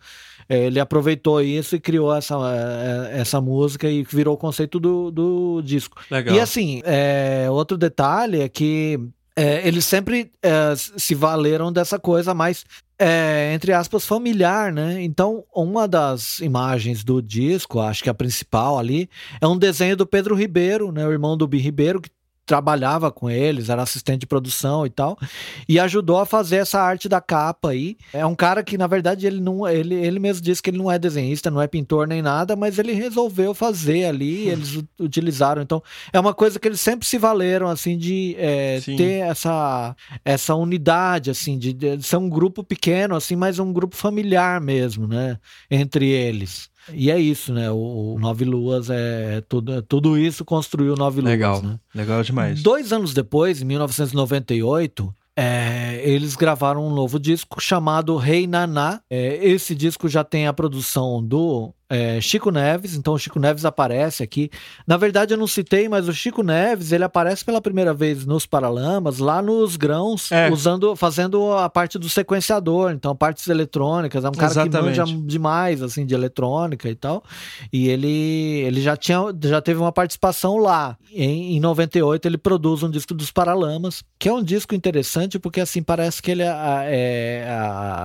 é, 0.48 0.66
ele 0.66 0.80
aproveitou 0.80 1.40
isso 1.40 1.76
e 1.76 1.80
criou 1.80 2.14
essa, 2.14 2.34
é, 2.34 3.20
essa 3.20 3.40
música 3.40 3.88
e 3.88 4.02
virou 4.02 4.34
o 4.34 4.38
conceito 4.38 4.80
do, 4.80 5.10
do 5.10 5.62
disco. 5.62 6.00
Legal. 6.10 6.34
E 6.34 6.40
assim, 6.40 6.80
é, 6.84 7.48
outro 7.50 7.76
detalhe 7.76 8.40
é 8.40 8.48
que 8.48 8.98
é, 9.36 9.66
eles 9.66 9.84
sempre 9.84 10.30
é, 10.42 10.74
se 10.76 11.14
valeram 11.14 11.72
dessa 11.72 11.98
coisa 11.98 12.34
mais, 12.34 12.64
é, 12.98 13.52
entre 13.54 13.72
aspas, 13.72 14.06
familiar, 14.06 14.72
né? 14.72 15.02
Então, 15.02 15.44
uma 15.54 15.88
das 15.88 16.38
imagens 16.40 17.02
do 17.02 17.22
disco, 17.22 17.80
acho 17.80 18.02
que 18.02 18.10
a 18.10 18.14
principal 18.14 18.78
ali, 18.78 19.08
é 19.40 19.46
um 19.46 19.56
desenho 19.56 19.96
do 19.96 20.06
Pedro 20.06 20.34
Ribeiro, 20.34 20.92
né? 20.92 21.06
O 21.06 21.12
irmão 21.12 21.36
do 21.36 21.46
Bi 21.46 21.58
Ribeiro, 21.58 22.00
que 22.00 22.10
trabalhava 22.52 23.10
com 23.10 23.30
eles, 23.30 23.70
era 23.70 23.80
assistente 23.82 24.20
de 24.20 24.26
produção 24.26 24.84
e 24.84 24.90
tal, 24.90 25.18
e 25.66 25.80
ajudou 25.80 26.18
a 26.18 26.26
fazer 26.26 26.56
essa 26.56 26.78
arte 26.82 27.08
da 27.08 27.18
capa 27.18 27.70
aí. 27.70 27.96
É 28.12 28.26
um 28.26 28.34
cara 28.34 28.62
que, 28.62 28.76
na 28.76 28.86
verdade, 28.86 29.26
ele 29.26 29.40
não, 29.40 29.66
ele, 29.66 29.94
ele 29.94 30.18
mesmo 30.18 30.44
disse 30.44 30.62
que 30.62 30.68
ele 30.68 30.76
não 30.76 30.92
é 30.92 30.98
desenhista, 30.98 31.50
não 31.50 31.62
é 31.62 31.66
pintor 31.66 32.06
nem 32.06 32.20
nada, 32.20 32.54
mas 32.54 32.78
ele 32.78 32.92
resolveu 32.92 33.54
fazer 33.54 34.04
ali, 34.04 34.50
eles 34.50 34.84
utilizaram. 35.00 35.62
Então, 35.62 35.82
é 36.12 36.20
uma 36.20 36.34
coisa 36.34 36.60
que 36.60 36.68
eles 36.68 36.78
sempre 36.78 37.08
se 37.08 37.16
valeram, 37.16 37.68
assim, 37.68 37.96
de 37.96 38.36
é, 38.38 38.80
ter 38.80 39.20
essa, 39.22 39.96
essa 40.22 40.54
unidade, 40.54 41.30
assim, 41.30 41.56
de, 41.56 41.72
de 41.72 42.02
ser 42.02 42.18
um 42.18 42.28
grupo 42.28 42.62
pequeno, 42.62 43.16
assim, 43.16 43.34
mas 43.34 43.58
um 43.58 43.72
grupo 43.72 43.96
familiar 43.96 44.60
mesmo, 44.60 45.08
né, 45.08 45.38
entre 45.70 46.06
eles. 46.06 46.70
E 46.92 47.10
é 47.10 47.18
isso, 47.18 47.52
né? 47.52 47.70
O, 47.70 48.14
o 48.14 48.18
Nove 48.18 48.44
Luas 48.44 48.90
é, 48.90 49.36
é 49.36 49.40
tudo, 49.40 49.74
é, 49.74 49.82
tudo 49.82 50.18
isso 50.18 50.44
construiu 50.44 50.94
Nove 50.96 51.20
Legal. 51.20 51.60
Luas. 51.60 51.72
Né? 51.72 51.80
Legal 51.94 52.22
demais. 52.22 52.62
Dois 52.62 52.92
anos 52.92 53.14
depois, 53.14 53.62
em 53.62 53.64
1998, 53.64 55.14
é, 55.36 56.00
eles 56.04 56.36
gravaram 56.36 56.86
um 56.86 56.94
novo 56.94 57.18
disco 57.18 57.60
chamado 57.60 58.16
Rei 58.16 58.46
Naná. 58.46 59.00
É, 59.08 59.36
esse 59.46 59.74
disco 59.74 60.08
já 60.08 60.22
tem 60.22 60.46
a 60.46 60.52
produção 60.52 61.22
do 61.22 61.74
é, 61.92 62.18
Chico 62.22 62.50
Neves, 62.50 62.96
então 62.96 63.12
o 63.12 63.18
Chico 63.18 63.38
Neves 63.38 63.66
aparece 63.66 64.22
aqui. 64.22 64.50
Na 64.86 64.96
verdade, 64.96 65.34
eu 65.34 65.38
não 65.38 65.46
citei, 65.46 65.90
mas 65.90 66.08
o 66.08 66.14
Chico 66.14 66.42
Neves 66.42 66.90
ele 66.90 67.04
aparece 67.04 67.44
pela 67.44 67.60
primeira 67.60 67.92
vez 67.92 68.24
nos 68.24 68.46
Paralamas, 68.46 69.18
lá 69.18 69.42
nos 69.42 69.76
grãos, 69.76 70.32
é. 70.32 70.50
usando, 70.50 70.96
fazendo 70.96 71.52
a 71.52 71.68
parte 71.68 71.98
do 71.98 72.08
sequenciador, 72.08 72.92
então 72.92 73.14
partes 73.14 73.46
eletrônicas. 73.46 74.24
É 74.24 74.28
um 74.30 74.32
cara 74.32 74.52
Exatamente. 74.52 74.94
que 74.94 75.00
manja 75.00 75.04
demais 75.26 75.82
assim 75.82 76.06
de 76.06 76.14
eletrônica 76.14 76.88
e 76.88 76.94
tal. 76.94 77.22
E 77.70 77.90
ele, 77.90 78.08
ele 78.08 78.80
já 78.80 78.96
tinha, 78.96 79.18
já 79.42 79.60
teve 79.60 79.78
uma 79.78 79.92
participação 79.92 80.56
lá. 80.56 80.96
Em, 81.12 81.56
em 81.56 81.60
98 81.60 82.26
ele 82.26 82.38
produz 82.38 82.82
um 82.82 82.90
disco 82.90 83.12
dos 83.12 83.30
Paralamas, 83.30 84.02
que 84.18 84.30
é 84.30 84.32
um 84.32 84.42
disco 84.42 84.74
interessante 84.74 85.38
porque 85.38 85.60
assim 85.60 85.82
parece 85.82 86.22
que 86.22 86.30
ele 86.30 86.42
é, 86.42 87.44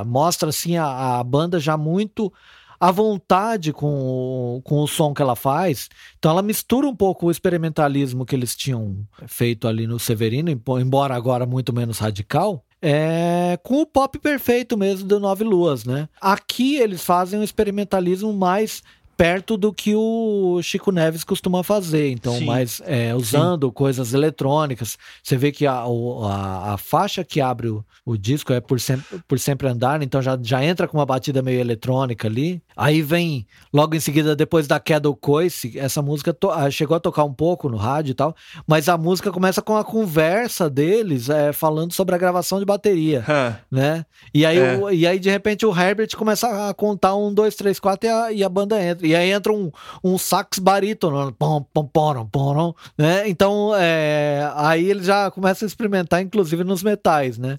mostra 0.06 0.50
assim 0.50 0.76
a, 0.76 1.20
a 1.20 1.24
banda 1.24 1.58
já 1.58 1.78
muito 1.78 2.34
à 2.80 2.92
vontade 2.92 3.74
com, 3.74 4.62
com 4.64 4.82
o 4.82 4.88
som 4.88 5.14
que 5.14 5.22
ela 5.22 5.36
faz. 5.36 5.90
Então 6.18 6.32
ela 6.32 6.42
mistura 6.42 6.88
um 6.88 6.96
pouco 6.96 7.28
o 7.28 7.32
experimentalismo 7.32 8.26
que 8.26 8.36
eles 8.36 8.56
tinham 8.56 8.98
feito 9.26 9.68
ali 9.68 9.88
no 9.88 10.00
Severino, 10.00 10.50
embora 10.50 11.16
agora 11.16 11.46
muito 11.46 11.74
menos 11.74 12.00
radical, 12.00 12.64
é, 12.82 13.58
com 13.64 13.82
o 13.82 13.86
pop 13.86 14.20
perfeito 14.20 14.78
mesmo 14.78 15.08
do 15.08 15.20
Nove 15.20 15.44
Luas, 15.44 15.84
né? 15.84 16.08
Aqui 16.22 16.76
eles 16.76 17.04
fazem 17.04 17.40
um 17.40 17.44
experimentalismo 17.44 18.32
mais 18.32 18.84
perto 19.18 19.58
do 19.58 19.74
que 19.74 19.96
o 19.96 20.62
Chico 20.62 20.92
Neves 20.92 21.24
costuma 21.24 21.64
fazer. 21.64 22.12
Então, 22.12 22.38
sim, 22.38 22.46
mais 22.46 22.82
é, 22.86 23.16
usando 23.16 23.68
sim. 23.68 23.74
coisas 23.74 24.14
eletrônicas. 24.14 24.98
Você 25.24 25.36
vê 25.36 25.52
que 25.52 25.66
a, 25.66 25.74
a, 25.74 26.74
a 26.74 26.78
faixa 26.78 27.24
que 27.24 27.42
abre 27.42 27.68
o, 27.68 27.84
o, 28.06 28.16
disco 28.16 28.54
é 28.54 28.62
por 28.62 28.80
sempre, 28.80 29.20
por 29.28 29.40
sempre 29.40 29.68
andar, 29.68 30.04
então 30.04 30.22
já, 30.22 30.38
já 30.40 30.64
entra 30.64 30.88
com 30.88 30.98
uma 30.98 31.06
batida 31.06 31.42
meio 31.42 31.60
eletrônica 31.60 32.28
ali. 32.28 32.62
Aí 32.78 33.02
vem, 33.02 33.48
logo 33.74 33.96
em 33.96 34.00
seguida, 34.00 34.36
depois 34.36 34.68
da 34.68 34.80
queda 34.80 35.02
do 35.02 35.16
Coice, 35.16 35.80
essa 35.80 36.00
música 36.02 36.32
to, 36.32 36.52
ah, 36.52 36.70
chegou 36.70 36.96
a 36.96 37.00
tocar 37.00 37.24
um 37.24 37.34
pouco 37.34 37.68
no 37.68 37.78
rádio 37.78 38.12
e 38.12 38.14
tal, 38.14 38.36
mas 38.68 38.88
a 38.88 38.96
música 38.98 39.32
começa 39.32 39.64
com 39.64 39.76
a 39.76 39.84
conversa 39.84 40.70
deles 40.70 41.28
é, 41.28 41.52
falando 41.52 41.94
sobre 41.94 42.14
a 42.14 42.18
gravação 42.18 42.60
de 42.60 42.66
bateria, 42.66 43.24
né? 43.72 44.06
E 44.32 44.46
aí, 44.46 44.60
é. 44.60 44.78
o, 44.78 44.92
e 44.92 45.08
aí, 45.08 45.18
de 45.18 45.30
repente, 45.30 45.66
o 45.66 45.76
Herbert 45.76 46.16
começa 46.16 46.70
a 46.70 46.74
contar 46.74 47.16
um, 47.16 47.34
dois, 47.34 47.56
três, 47.56 47.80
quatro 47.80 48.08
e 48.08 48.12
a, 48.12 48.32
e 48.32 48.44
a 48.44 48.50
banda 48.50 48.82
entra. 48.82 49.08
E 49.08 49.16
aí 49.16 49.32
entra 49.32 49.52
um, 49.52 49.72
um 50.04 50.18
sax 50.18 50.60
barítono, 50.60 51.34
pom, 51.34 51.66
pom, 51.74 51.88
pom, 51.88 52.26
pom, 52.28 52.76
né? 52.96 53.28
Então, 53.28 53.72
é, 53.76 54.52
aí 54.56 54.88
ele 54.88 55.04
já 55.04 55.32
começa 55.32 55.66
a 55.66 55.68
experimentar, 55.68 56.22
inclusive 56.22 56.64
nos 56.64 56.84
metais, 56.84 57.40
né? 57.40 57.58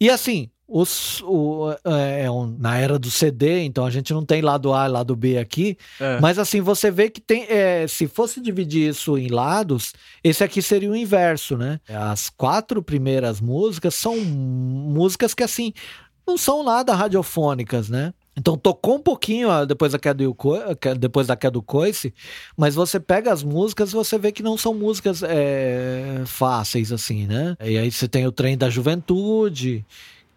e 0.00 0.08
assim, 0.08 0.48
os, 0.68 1.22
o, 1.22 1.70
é, 1.82 2.24
é, 2.24 2.30
um, 2.30 2.54
na 2.58 2.76
era 2.76 2.98
do 2.98 3.10
CD, 3.10 3.62
então 3.64 3.86
a 3.86 3.90
gente 3.90 4.12
não 4.12 4.22
tem 4.22 4.42
lado 4.42 4.74
A 4.74 4.86
e 4.86 4.90
lado 4.90 5.16
B 5.16 5.38
aqui, 5.38 5.78
é. 5.98 6.20
mas 6.20 6.38
assim, 6.38 6.60
você 6.60 6.90
vê 6.90 7.08
que 7.08 7.22
tem, 7.22 7.46
é, 7.48 7.86
se 7.88 8.06
fosse 8.06 8.38
dividir 8.38 8.90
isso 8.90 9.16
em 9.16 9.28
lados, 9.28 9.94
esse 10.22 10.44
aqui 10.44 10.60
seria 10.60 10.90
o 10.90 10.96
inverso, 10.96 11.56
né? 11.56 11.80
As 11.88 12.28
quatro 12.28 12.82
primeiras 12.82 13.40
músicas 13.40 13.94
são 13.94 14.18
músicas 14.18 15.32
que 15.32 15.42
assim, 15.42 15.72
não 16.26 16.36
são 16.36 16.62
nada 16.62 16.94
radiofônicas, 16.94 17.88
né? 17.88 18.12
Então 18.36 18.56
tocou 18.56 18.96
um 18.96 19.02
pouquinho 19.02 19.48
ó, 19.48 19.64
depois 19.64 19.92
da 19.92 19.98
queda 19.98 20.22
do 20.22 20.36
depois 20.98 21.26
da 21.26 21.34
queda 21.34 21.52
do 21.52 21.62
coice, 21.62 22.14
mas 22.56 22.74
você 22.74 23.00
pega 23.00 23.32
as 23.32 23.42
músicas, 23.42 23.90
você 23.90 24.16
vê 24.18 24.30
que 24.30 24.42
não 24.42 24.56
são 24.56 24.74
músicas 24.74 25.22
é, 25.24 26.22
fáceis 26.26 26.92
assim, 26.92 27.26
né? 27.26 27.56
E 27.64 27.78
aí 27.78 27.90
você 27.90 28.06
tem 28.06 28.26
o 28.26 28.32
trem 28.32 28.56
da 28.56 28.68
juventude 28.68 29.84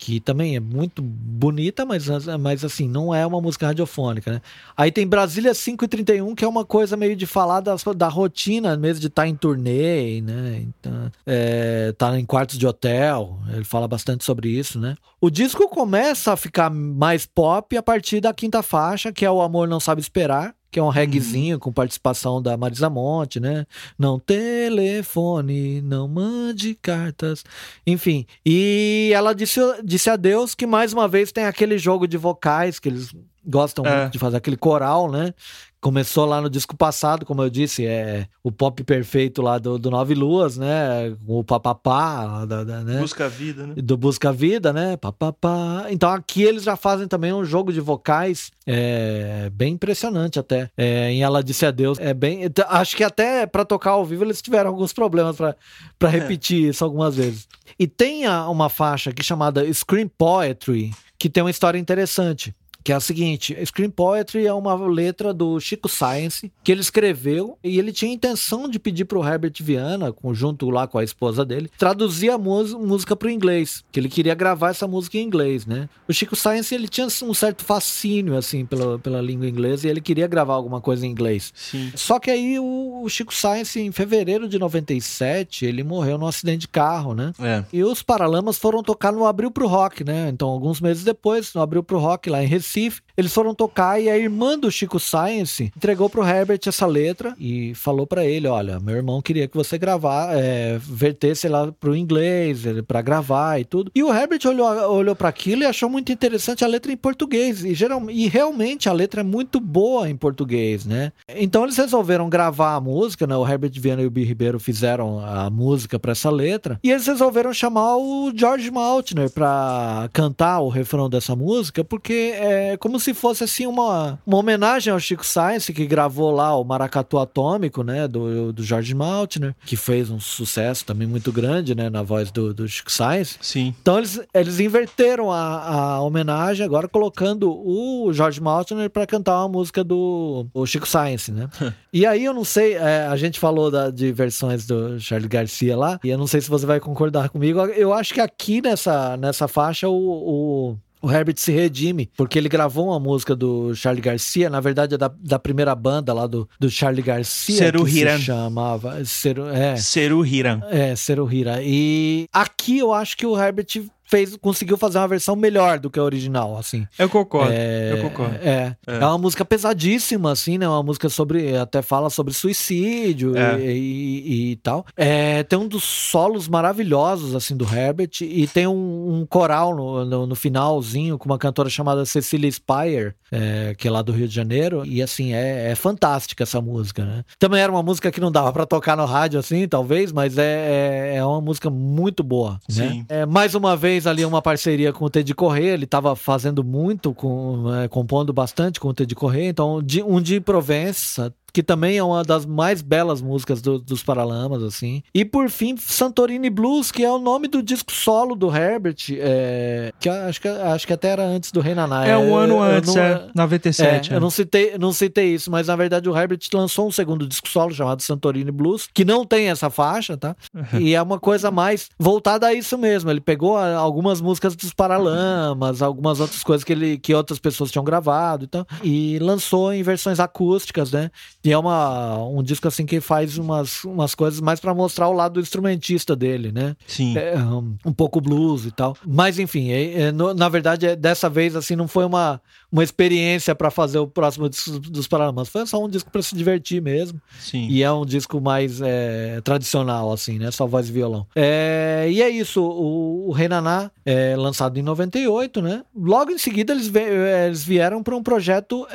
que 0.02 0.20
também 0.20 0.56
é 0.56 0.60
muito 0.60 1.00
bonita, 1.00 1.86
mas, 1.86 2.08
mas 2.40 2.66
assim, 2.66 2.88
não 2.88 3.14
é 3.14 3.24
uma 3.24 3.40
música 3.40 3.68
radiofônica, 3.68 4.32
né? 4.32 4.42
Aí 4.76 4.92
tem 4.92 5.06
Brasília 5.06 5.54
531, 5.54 6.34
que 6.34 6.44
é 6.44 6.48
uma 6.48 6.66
coisa 6.66 6.98
meio 6.98 7.16
de 7.16 7.28
falar 7.28 7.62
da, 7.62 7.76
da 7.96 8.08
rotina 8.08 8.76
mesmo, 8.76 9.00
de 9.00 9.08
estar 9.08 9.22
tá 9.22 9.28
em 9.28 9.36
turnê, 9.36 10.20
né? 10.22 10.64
Então, 10.64 11.12
é, 11.24 11.94
tá 11.96 12.20
em 12.20 12.26
quartos 12.26 12.58
de 12.58 12.66
hotel, 12.66 13.38
ele 13.54 13.64
fala 13.64 13.88
bastante 13.88 14.24
sobre 14.24 14.50
isso, 14.50 14.80
né? 14.80 14.96
O 15.22 15.30
disco 15.30 15.70
começa 15.70 16.34
a 16.34 16.36
ficar 16.36 16.72
mais 16.72 17.28
pop 17.28 17.78
a 17.78 17.84
partir 17.84 18.22
da 18.22 18.34
quinta 18.34 18.64
faixa, 18.64 19.14
que 19.14 19.24
é 19.24 19.30
O 19.30 19.40
Amor 19.40 19.68
Não 19.68 19.80
Sabe 19.80 20.02
Esperar, 20.02 20.56
que 20.72 20.80
é 20.80 20.84
um 20.84 20.90
reggaezinho 20.90 21.56
uhum. 21.56 21.60
com 21.60 21.72
participação 21.74 22.42
da 22.42 22.56
Marisa 22.56 22.90
Monte, 22.90 23.40
né? 23.40 23.66
Não 24.00 24.18
telefone, 24.18 25.82
não 25.82 26.08
mande 26.08 26.76
cartas, 26.76 27.44
enfim. 27.86 28.26
E 28.46 29.12
ela 29.14 29.34
disse, 29.34 29.60
disse 29.84 30.10
a 30.10 30.16
Deus 30.16 30.56
que 30.56 30.66
mais 30.66 30.94
uma 30.94 31.08
vez 31.08 31.32
tem 31.32 31.44
aquele 31.44 31.78
jogo 31.78 32.08
de 32.08 32.18
vocais 32.18 32.80
que 32.80 32.88
eles 32.88 33.14
gostam 33.46 33.86
é. 33.86 34.02
muito 34.02 34.14
de 34.14 34.20
fazer 34.20 34.38
aquele 34.38 34.58
coral, 34.58 35.12
né? 35.12 35.34
Começou 35.82 36.26
lá 36.26 36.40
no 36.40 36.48
disco 36.48 36.78
passado, 36.78 37.26
como 37.26 37.42
eu 37.42 37.50
disse, 37.50 37.88
é 37.88 38.28
o 38.44 38.52
pop 38.52 38.84
perfeito 38.84 39.42
lá 39.42 39.58
do, 39.58 39.80
do 39.80 39.90
Nove 39.90 40.14
Luas, 40.14 40.56
né? 40.56 41.12
O 41.26 41.44
papapá, 41.44 42.46
da, 42.46 42.64
da, 42.64 42.82
né? 42.82 43.00
Busca 43.00 43.28
Vida, 43.28 43.66
né? 43.66 43.74
Do 43.76 43.98
Busca 43.98 44.32
Vida, 44.32 44.72
né? 44.72 44.96
Papapá. 44.96 45.88
Então 45.90 46.12
aqui 46.12 46.44
eles 46.44 46.62
já 46.62 46.76
fazem 46.76 47.08
também 47.08 47.34
um 47.34 47.44
jogo 47.44 47.74
de 47.74 47.80
vocais 47.82 48.52
é, 48.68 49.50
bem 49.54 49.74
impressionante 49.74 50.38
até. 50.38 50.70
É, 50.78 51.10
em 51.10 51.24
Ela 51.24 51.44
Disse 51.44 51.66
Adeus, 51.66 51.98
é 51.98 52.14
bem... 52.14 52.42
Acho 52.68 52.96
que 52.96 53.04
até 53.04 53.48
para 53.48 53.66
tocar 53.66 53.92
ao 53.92 54.06
vivo 54.06 54.24
eles 54.24 54.40
tiveram 54.40 54.70
alguns 54.70 54.94
problemas 54.94 55.36
para 55.36 55.56
é. 56.02 56.08
repetir 56.08 56.70
isso 56.70 56.84
algumas 56.84 57.16
vezes. 57.16 57.48
E 57.80 57.88
tem 57.88 58.28
uma 58.28 58.70
faixa 58.70 59.10
aqui 59.10 59.24
chamada 59.24 59.66
Scream 59.74 60.08
Poetry, 60.16 60.92
que 61.18 61.28
tem 61.28 61.42
uma 61.42 61.50
história 61.50 61.80
interessante 61.80 62.54
que 62.84 62.92
é 62.92 62.96
a 62.96 63.00
seguinte: 63.00 63.58
Screen 63.66 63.90
Poetry 63.90 64.46
é 64.46 64.54
uma 64.54 64.76
letra 64.88 65.34
do 65.34 65.60
Chico 65.60 65.88
Science 65.88 66.52
que 66.64 66.72
ele 66.72 66.82
escreveu 66.82 67.58
e 67.64 67.78
ele 67.78 67.92
tinha 67.92 68.12
a 68.12 68.14
intenção 68.14 68.68
de 68.68 68.80
pedir 68.80 69.06
para 69.06 69.20
o 69.20 69.28
Herbert 69.28 69.54
Viana, 69.60 70.14
junto 70.34 70.70
lá 70.70 70.88
com 70.88 70.98
a 70.98 71.04
esposa 71.04 71.46
dele, 71.46 71.70
traduzir 71.78 72.30
a 72.30 72.38
música 72.38 73.16
para 73.16 73.28
o 73.28 73.32
inglês, 73.32 73.84
que 73.92 74.00
ele 74.00 74.10
queria 74.10 74.34
gravar 74.34 74.70
essa 74.70 74.88
música 74.88 75.18
em 75.18 75.22
inglês, 75.22 75.66
né? 75.66 75.90
O 76.08 76.14
Chico 76.14 76.36
Science 76.36 76.74
ele 76.74 76.88
tinha 76.88 77.08
um 77.24 77.34
certo 77.34 77.64
fascínio 77.64 78.36
assim 78.36 78.66
pela, 78.66 78.98
pela 79.00 79.22
língua 79.22 79.48
inglesa 79.48 79.88
e 79.88 79.90
ele 79.90 80.02
queria 80.02 80.28
gravar 80.28 80.56
alguma 80.56 80.82
coisa 80.82 81.06
em 81.06 81.12
inglês. 81.12 81.54
Sim. 81.56 81.92
Só 81.96 82.20
que 82.20 82.32
aí 82.32 82.60
o, 82.60 83.02
o 83.04 83.10
Chico 83.10 83.34
Science 83.34 83.80
em 83.80 83.92
fevereiro 83.92 84.48
de 84.48 84.58
97 84.58 85.66
ele 85.66 85.84
morreu 85.84 86.18
num 86.18 86.28
acidente 86.28 86.62
de 86.62 86.68
carro, 86.68 87.14
né? 87.14 87.34
É. 87.40 87.64
E 87.72 87.84
os 87.84 88.02
Paralamas 88.02 88.58
foram 88.58 88.84
tocar 88.84 89.12
no 89.12 89.26
Abril 89.26 89.52
pro 89.52 89.68
Rock, 89.68 90.04
né? 90.04 90.30
Então 90.30 90.50
alguns 90.50 90.82
meses 90.82 91.04
depois 91.04 91.54
no 91.54 91.62
Abril 91.62 91.84
pro 91.84 92.00
Rock 92.00 92.30
lá 92.30 92.44
em 92.44 92.48
Recife 92.48 92.71
Recife. 92.72 93.02
Eles 93.18 93.34
foram 93.34 93.54
tocar 93.54 94.02
e 94.02 94.10
a 94.10 94.18
irmã 94.18 94.58
do 94.58 94.72
Chico 94.72 95.00
Science 95.00 95.72
entregou 95.76 96.10
pro 96.10 96.26
Herbert 96.26 96.62
essa 96.66 96.86
letra 96.86 97.36
e 97.40 97.76
falou 97.76 98.08
para 98.08 98.26
ele: 98.26 98.48
Olha, 98.48 98.80
meu 98.80 98.96
irmão 98.96 99.22
queria 99.22 99.48
que 99.48 99.56
você 99.56 99.78
gravar, 99.78 100.30
é, 100.34 100.80
vertesse 100.80 101.48
lá 101.48 101.72
pro 101.72 101.96
inglês, 101.96 102.64
para 102.88 103.02
gravar 103.02 103.60
e 103.60 103.66
tudo. 103.66 103.92
E 103.94 104.02
o 104.02 104.14
Herbert 104.14 104.40
olhou, 104.46 104.68
olhou 104.92 105.16
para 105.16 105.30
aquilo 105.30 105.64
e 105.64 105.66
achou 105.66 105.90
muito 105.90 106.12
interessante 106.12 106.64
a 106.64 106.68
letra 106.68 106.92
em 106.92 106.98
português. 106.98 107.64
E, 107.64 107.74
geral, 107.74 108.10
e 108.10 108.28
realmente 108.28 108.88
a 108.88 108.94
letra 108.94 109.22
é 109.22 109.24
muito 109.24 109.60
boa 109.60 110.10
em 110.10 110.16
português, 110.16 110.86
né? 110.86 111.12
Então 111.36 111.64
eles 111.64 111.78
resolveram 111.78 112.30
gravar 112.30 112.76
a 112.76 112.82
música, 112.82 113.28
né? 113.28 113.36
O 113.36 113.48
Herbert 113.48 113.74
Viana 113.76 114.02
e 114.02 114.06
o 114.06 114.12
Bi 114.12 114.24
Ribeiro 114.24 114.60
fizeram 114.60 115.20
a 115.20 115.50
música 115.50 116.00
para 116.00 116.14
essa 116.14 116.30
letra. 116.30 116.80
E 116.84 116.92
eles 116.92 117.06
resolveram 117.06 117.54
chamar 117.54 117.98
o 117.98 118.32
George 118.36 118.72
Maltner 118.72 119.30
para 119.30 120.10
cantar 120.14 120.62
o 120.62 120.70
refrão 120.70 121.10
dessa 121.10 121.36
música, 121.36 121.84
porque 121.84 122.32
é, 122.36 122.61
é 122.62 122.78
como 122.78 123.00
se 123.00 123.14
fosse 123.14 123.44
assim 123.44 123.66
uma, 123.66 124.20
uma 124.26 124.38
homenagem 124.38 124.92
ao 124.92 125.00
Chico 125.00 125.26
Science, 125.26 125.74
que 125.74 125.86
gravou 125.86 126.32
lá 126.32 126.56
o 126.56 126.64
Maracatu 126.64 127.18
Atômico, 127.18 127.84
né, 127.84 128.08
do, 128.08 128.54
do 128.54 128.64
George 128.64 128.94
Maltner, 128.94 129.56
que 129.66 129.76
fez 129.76 130.10
um 130.10 130.20
sucesso 130.20 130.86
também 130.86 131.08
muito 131.08 131.32
grande, 131.32 131.76
né, 131.76 131.90
na 131.90 132.04
voz 132.04 132.32
do, 132.32 132.54
do 132.54 132.68
Chico 132.68 132.92
Science. 132.92 133.38
Sim. 133.42 133.74
Então 133.82 133.98
eles, 133.98 134.20
eles 134.34 134.60
inverteram 134.60 135.32
a, 135.32 135.96
a 135.96 136.02
homenagem 136.02 136.66
agora 136.66 136.88
colocando 136.88 137.52
o 137.52 138.12
George 138.14 138.42
Maltner 138.42 138.90
para 138.90 139.06
cantar 139.06 139.40
uma 139.40 139.50
música 139.50 139.84
do 139.84 140.46
Chico 140.66 140.88
Science, 140.88 141.32
né? 141.32 141.50
e 141.92 142.06
aí 142.06 142.26
eu 142.26 142.34
não 142.34 142.44
sei, 142.44 142.74
é, 142.74 143.08
a 143.08 143.16
gente 143.16 143.40
falou 143.40 143.72
da, 143.72 143.90
de 143.90 144.12
versões 144.12 144.66
do 144.66 145.00
Charlie 145.00 145.30
Garcia 145.30 145.76
lá, 145.78 146.00
e 146.04 146.10
eu 146.10 146.18
não 146.18 146.28
sei 146.28 146.42
se 146.42 146.50
você 146.50 146.66
vai 146.66 146.80
concordar 146.80 147.30
comigo. 147.30 147.60
Eu 147.60 147.94
acho 147.94 148.14
que 148.14 148.22
aqui 148.22 148.62
nessa, 148.62 149.18
nessa 149.18 149.48
faixa 149.48 149.88
o, 149.88 149.94
o 149.94 150.78
o 151.02 151.12
Herbert 151.12 151.38
se 151.38 151.52
redime, 151.52 152.10
porque 152.16 152.38
ele 152.38 152.48
gravou 152.48 152.88
uma 152.88 153.00
música 153.00 153.36
do 153.36 153.74
Charlie 153.76 154.02
Garcia, 154.02 154.50
na 154.50 154.60
verdade 154.60 154.96
é 154.96 154.98
da, 154.98 155.12
da 155.20 155.40
primeira 155.40 155.74
banda 155.76 156.14
lá 156.14 156.28
do, 156.28 156.48
do 156.60 156.70
Charlie 156.70 157.02
Garcia, 157.02 157.56
Seru 157.56 157.86
que 157.86 158.00
Hiran. 158.00 158.18
se 158.18 158.24
chamava 158.26 159.04
Seru, 159.06 159.48
é, 159.50 159.76
Seru 159.76 160.26
Hiran. 160.26 160.62
É, 160.70 160.96
Seru 160.96 161.32
Hiran. 161.32 161.60
E 161.62 162.28
aqui 162.32 162.78
eu 162.80 162.94
acho 162.94 163.18
que 163.18 163.26
o 163.26 163.40
Herbert 163.40 163.68
fez, 164.12 164.36
conseguiu 164.36 164.76
fazer 164.76 164.98
uma 164.98 165.08
versão 165.08 165.36
melhor 165.38 165.80
do 165.80 165.90
que 165.90 165.98
a 165.98 166.04
original, 166.04 166.58
assim. 166.58 166.86
Eu 167.00 167.10
concordo, 167.10 167.54
é, 167.54 167.94
eu 167.94 168.02
concordo. 168.02 168.36
É, 168.44 168.76
é, 168.86 168.96
é. 168.96 169.06
uma 169.06 169.18
música 169.18 169.46
pesadíssima, 169.46 170.32
assim, 170.32 170.58
né? 170.58 170.68
Uma 170.68 170.84
música 170.84 171.08
sobre, 171.08 171.56
até 171.56 171.82
fala 171.82 172.10
sobre 172.10 172.34
suicídio 172.34 173.38
é. 173.38 173.58
e, 173.62 173.72
e, 173.72 174.52
e, 174.52 174.56
tal. 174.58 174.86
É, 174.98 175.44
tem 175.44 175.58
um 175.58 175.68
dos 175.68 175.86
solos 175.86 176.50
maravilhosos, 176.50 177.34
assim, 177.34 177.56
do 177.56 177.64
Herbert 177.64 178.12
e 178.22 178.46
tem 178.48 178.68
um, 178.68 179.22
um 179.22 179.26
coral 179.26 179.74
no, 179.74 180.04
no, 180.04 180.28
no, 180.28 180.36
finalzinho 180.36 181.18
com 181.18 181.26
uma 181.26 181.38
cantora 181.38 181.70
chamada 181.70 182.06
Cecilia 182.06 182.52
Spire, 182.52 183.14
é, 183.32 183.74
que 183.78 183.88
é 183.88 183.92
lá 183.92 184.02
do 184.02 184.12
Rio 184.12 184.28
de 184.28 184.36
Janeiro, 184.36 184.84
e 184.86 185.02
assim, 185.02 185.34
é, 185.34 185.72
é 185.72 185.76
fantástica 185.76 186.44
essa 186.44 186.60
música, 186.60 187.06
né? 187.06 187.24
Também 187.40 187.62
era 187.62 187.72
uma 187.72 187.84
música 187.84 188.12
que 188.12 188.20
não 188.20 188.32
dava 188.32 188.52
para 188.52 188.66
tocar 188.66 188.98
no 188.98 189.06
rádio, 189.06 189.40
assim, 189.40 189.68
talvez, 189.68 190.12
mas 190.12 190.38
é, 190.38 191.14
é, 191.14 191.16
é 191.18 191.26
uma 191.26 191.40
música 191.40 191.70
muito 191.70 192.24
boa, 192.24 192.60
né? 192.70 192.90
Sim. 192.90 193.06
É, 193.08 193.26
mais 193.26 193.56
uma 193.56 193.78
vez 193.78 194.01
ali 194.08 194.24
uma 194.26 194.42
parceria 194.42 194.92
com 194.92 195.06
o 195.06 195.10
Ted 195.10 195.34
Corrêa, 195.34 195.74
ele 195.74 195.86
estava 195.86 196.16
fazendo 196.16 196.64
muito, 196.64 197.14
com, 197.14 197.74
é, 197.74 197.88
compondo 197.88 198.32
bastante 198.32 198.80
com 198.80 198.90
o 198.90 198.94
Ted 198.94 199.14
Corrêa, 199.16 199.50
então 199.50 199.78
um 200.06 200.22
dia 200.22 200.38
em 200.38 200.42
Provença 200.42 201.34
que 201.54 201.62
também 201.62 201.98
é 201.98 202.04
uma 202.04 202.24
das 202.24 202.46
mais 202.46 202.82
belas 202.82 203.22
músicas 203.22 203.62
do, 203.62 203.80
dos 203.80 204.04
Paralamas, 204.04 204.64
assim. 204.64 205.04
E 205.14 205.26
por 205.26 205.50
fim, 205.50 205.76
Santorini 205.78 206.50
Blues, 206.50 206.92
que 206.92 207.04
é 207.04 207.12
o 207.12 207.20
nome 207.20 207.48
do 207.48 207.62
disco 207.62 207.92
solo 207.92 208.36
do 208.36 208.56
Herbert, 208.56 208.98
é, 209.12 209.92
que 210.00 210.10
acho 210.10 210.42
que, 210.42 210.48
acho 210.48 210.88
que 210.88 210.94
até 210.94 211.10
era 211.10 211.24
antes 211.24 211.52
do 211.52 211.60
Rei 211.60 211.76
Naná. 211.76 212.06
É 212.06 212.18
um 212.18 212.36
ano 212.36 212.56
eu, 212.56 212.62
antes, 212.62 212.96
eu 212.96 213.04
não, 213.04 213.10
é, 213.12 213.30
97. 213.36 214.10
É, 214.10 214.14
é. 214.14 214.18
Eu 214.18 214.22
não 214.22 214.30
citei, 214.30 214.78
não 214.78 214.94
citei 214.94 215.34
isso, 215.34 215.52
mas 215.52 215.68
na 215.68 215.76
verdade 215.76 216.10
o 216.10 216.18
Herbert 216.18 216.40
lançou 216.54 216.88
um 216.88 216.92
segundo 216.92 217.28
disco 217.28 217.48
solo 217.50 217.74
chamado 217.74 218.02
Santorini 218.02 218.52
Blues, 218.52 218.88
que 218.94 219.04
não 219.04 219.26
tem 219.26 219.50
essa 219.50 219.70
faixa, 219.70 220.18
tá? 220.18 220.36
Uhum. 220.54 220.80
E 220.80 220.96
é 220.96 221.02
uma 221.02 221.20
coisa 221.20 221.52
mais 221.52 221.90
voltada 222.00 222.48
a 222.48 222.54
isso 222.54 222.78
mesmo. 222.78 223.10
Ele 223.10 223.22
pegou 223.22 223.58
algumas 223.58 224.22
músicas 224.22 224.56
dos 224.56 224.74
Paralamas, 224.74 225.82
algumas 225.82 226.20
outras 226.20 226.44
coisas 226.44 226.64
que, 226.64 226.72
ele, 226.72 226.98
que 226.98 227.14
outras 227.14 227.40
pessoas 227.40 227.72
tinham 227.72 227.84
gravado 227.84 228.44
e 228.44 228.46
então, 228.46 228.64
tal, 228.66 228.78
e 228.84 229.20
lançou 229.20 229.74
em 229.74 229.84
versões 229.84 230.20
acústicas, 230.20 230.92
né? 230.92 231.10
E 231.44 231.52
é 231.52 231.58
uma, 231.58 232.24
um 232.24 232.44
disco 232.44 232.68
assim 232.68 232.86
que 232.86 233.02
faz 233.02 233.38
umas, 233.38 233.84
umas 233.84 234.14
coisas 234.14 234.40
mais 234.40 234.60
para 234.60 234.76
mostrar 234.76 235.08
o 235.08 235.14
lado 235.14 235.34
do 235.34 235.40
instrumentista 235.40 236.16
dele, 236.16 236.52
né? 236.52 236.76
Sim. 236.86 237.18
É, 237.18 237.36
um, 237.38 237.76
um, 237.86 237.94
pouco 237.94 238.22
blues 238.22 238.66
e 238.66 238.72
tal. 238.72 238.96
Mas 239.06 239.40
enfim, 239.40 239.72
é, 239.72 240.02
é, 240.02 240.12
no, 240.12 240.34
na 240.36 240.48
verdade, 240.48 240.86
é, 240.86 240.96
dessa 240.96 241.30
vez 241.30 241.56
assim 241.56 241.76
não 241.76 241.88
foi 241.88 242.06
uma, 242.06 242.40
uma 242.72 242.84
experiência 242.84 243.56
para 243.56 243.72
fazer 243.72 243.98
o 243.98 244.08
próximo 244.08 244.48
disco 244.48 244.80
dos 244.80 245.08
Paralamas. 245.08 245.50
Foi 245.50 245.66
só 245.66 245.84
um 245.84 245.90
disco 245.90 246.12
para 246.12 246.22
se 246.22 246.36
divertir 246.36 246.80
mesmo. 246.80 247.20
Sim. 247.40 247.68
E 247.68 247.82
é 247.82 247.92
um 247.92 248.06
disco 248.06 248.40
mais 248.40 248.80
é, 248.80 249.42
tradicional, 249.42 250.12
assim, 250.12 250.38
né? 250.38 250.52
Só 250.52 250.68
voz 250.68 250.90
e 250.90 250.92
violão. 250.92 251.26
É, 251.36 252.08
e 252.08 252.22
é 252.22 252.30
isso. 252.30 252.62
O, 252.62 253.30
o 253.30 253.32
Renaná 253.32 253.90
é 254.06 254.36
lançado 254.36 254.78
em 254.78 254.84
98, 254.84 255.60
né? 255.60 255.84
Logo 255.96 256.32
em 256.32 256.38
seguida 256.38 256.72
eles, 256.72 256.92
eles 256.94 257.64
vieram 257.64 258.04
para 258.04 258.16
um 258.16 258.22
projeto 258.22 258.86